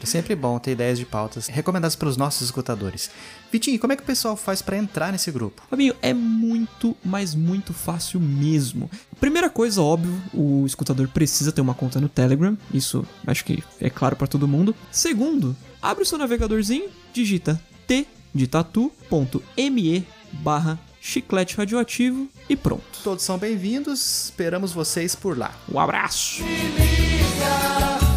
É 0.02 0.06
sempre 0.06 0.34
bom 0.34 0.58
ter 0.58 0.72
ideias 0.72 0.98
de 0.98 1.04
pautas 1.04 1.48
recomendadas 1.48 1.94
pelos 1.96 2.16
nossos 2.16 2.42
escutadores. 2.42 3.10
Vitinho, 3.50 3.78
como 3.78 3.92
é 3.92 3.96
que 3.96 4.02
o 4.02 4.06
pessoal 4.06 4.36
faz 4.36 4.60
para 4.60 4.76
entrar 4.76 5.12
nesse 5.12 5.30
grupo? 5.30 5.62
Fabinho, 5.70 5.94
é 6.02 6.12
muito, 6.12 6.96
mas 7.04 7.34
muito 7.34 7.72
fácil 7.72 8.20
mesmo. 8.20 8.90
Primeira 9.20 9.48
coisa, 9.48 9.80
óbvio, 9.80 10.20
o 10.34 10.55
escutador 10.64 11.08
precisa 11.08 11.52
ter 11.52 11.60
uma 11.60 11.74
conta 11.74 12.00
no 12.00 12.08
Telegram, 12.08 12.56
isso 12.72 13.04
acho 13.26 13.44
que 13.44 13.62
é 13.80 13.90
claro 13.90 14.16
pra 14.16 14.26
todo 14.26 14.46
mundo. 14.48 14.74
Segundo, 14.90 15.56
abre 15.82 16.02
o 16.02 16.06
seu 16.06 16.16
navegadorzinho, 16.16 16.88
digita 17.12 17.60
t 17.86 18.06
de 18.34 18.46
tatu.me 18.46 20.06
barra 20.32 20.78
chiclete 21.00 21.56
radioativo 21.56 22.28
e 22.48 22.56
pronto. 22.56 22.82
Todos 23.02 23.24
são 23.24 23.38
bem-vindos, 23.38 24.24
esperamos 24.24 24.72
vocês 24.72 25.14
por 25.14 25.36
lá. 25.36 25.54
Um 25.72 25.78
abraço! 25.78 26.42
Me 26.42 26.68
liga. 26.68 28.15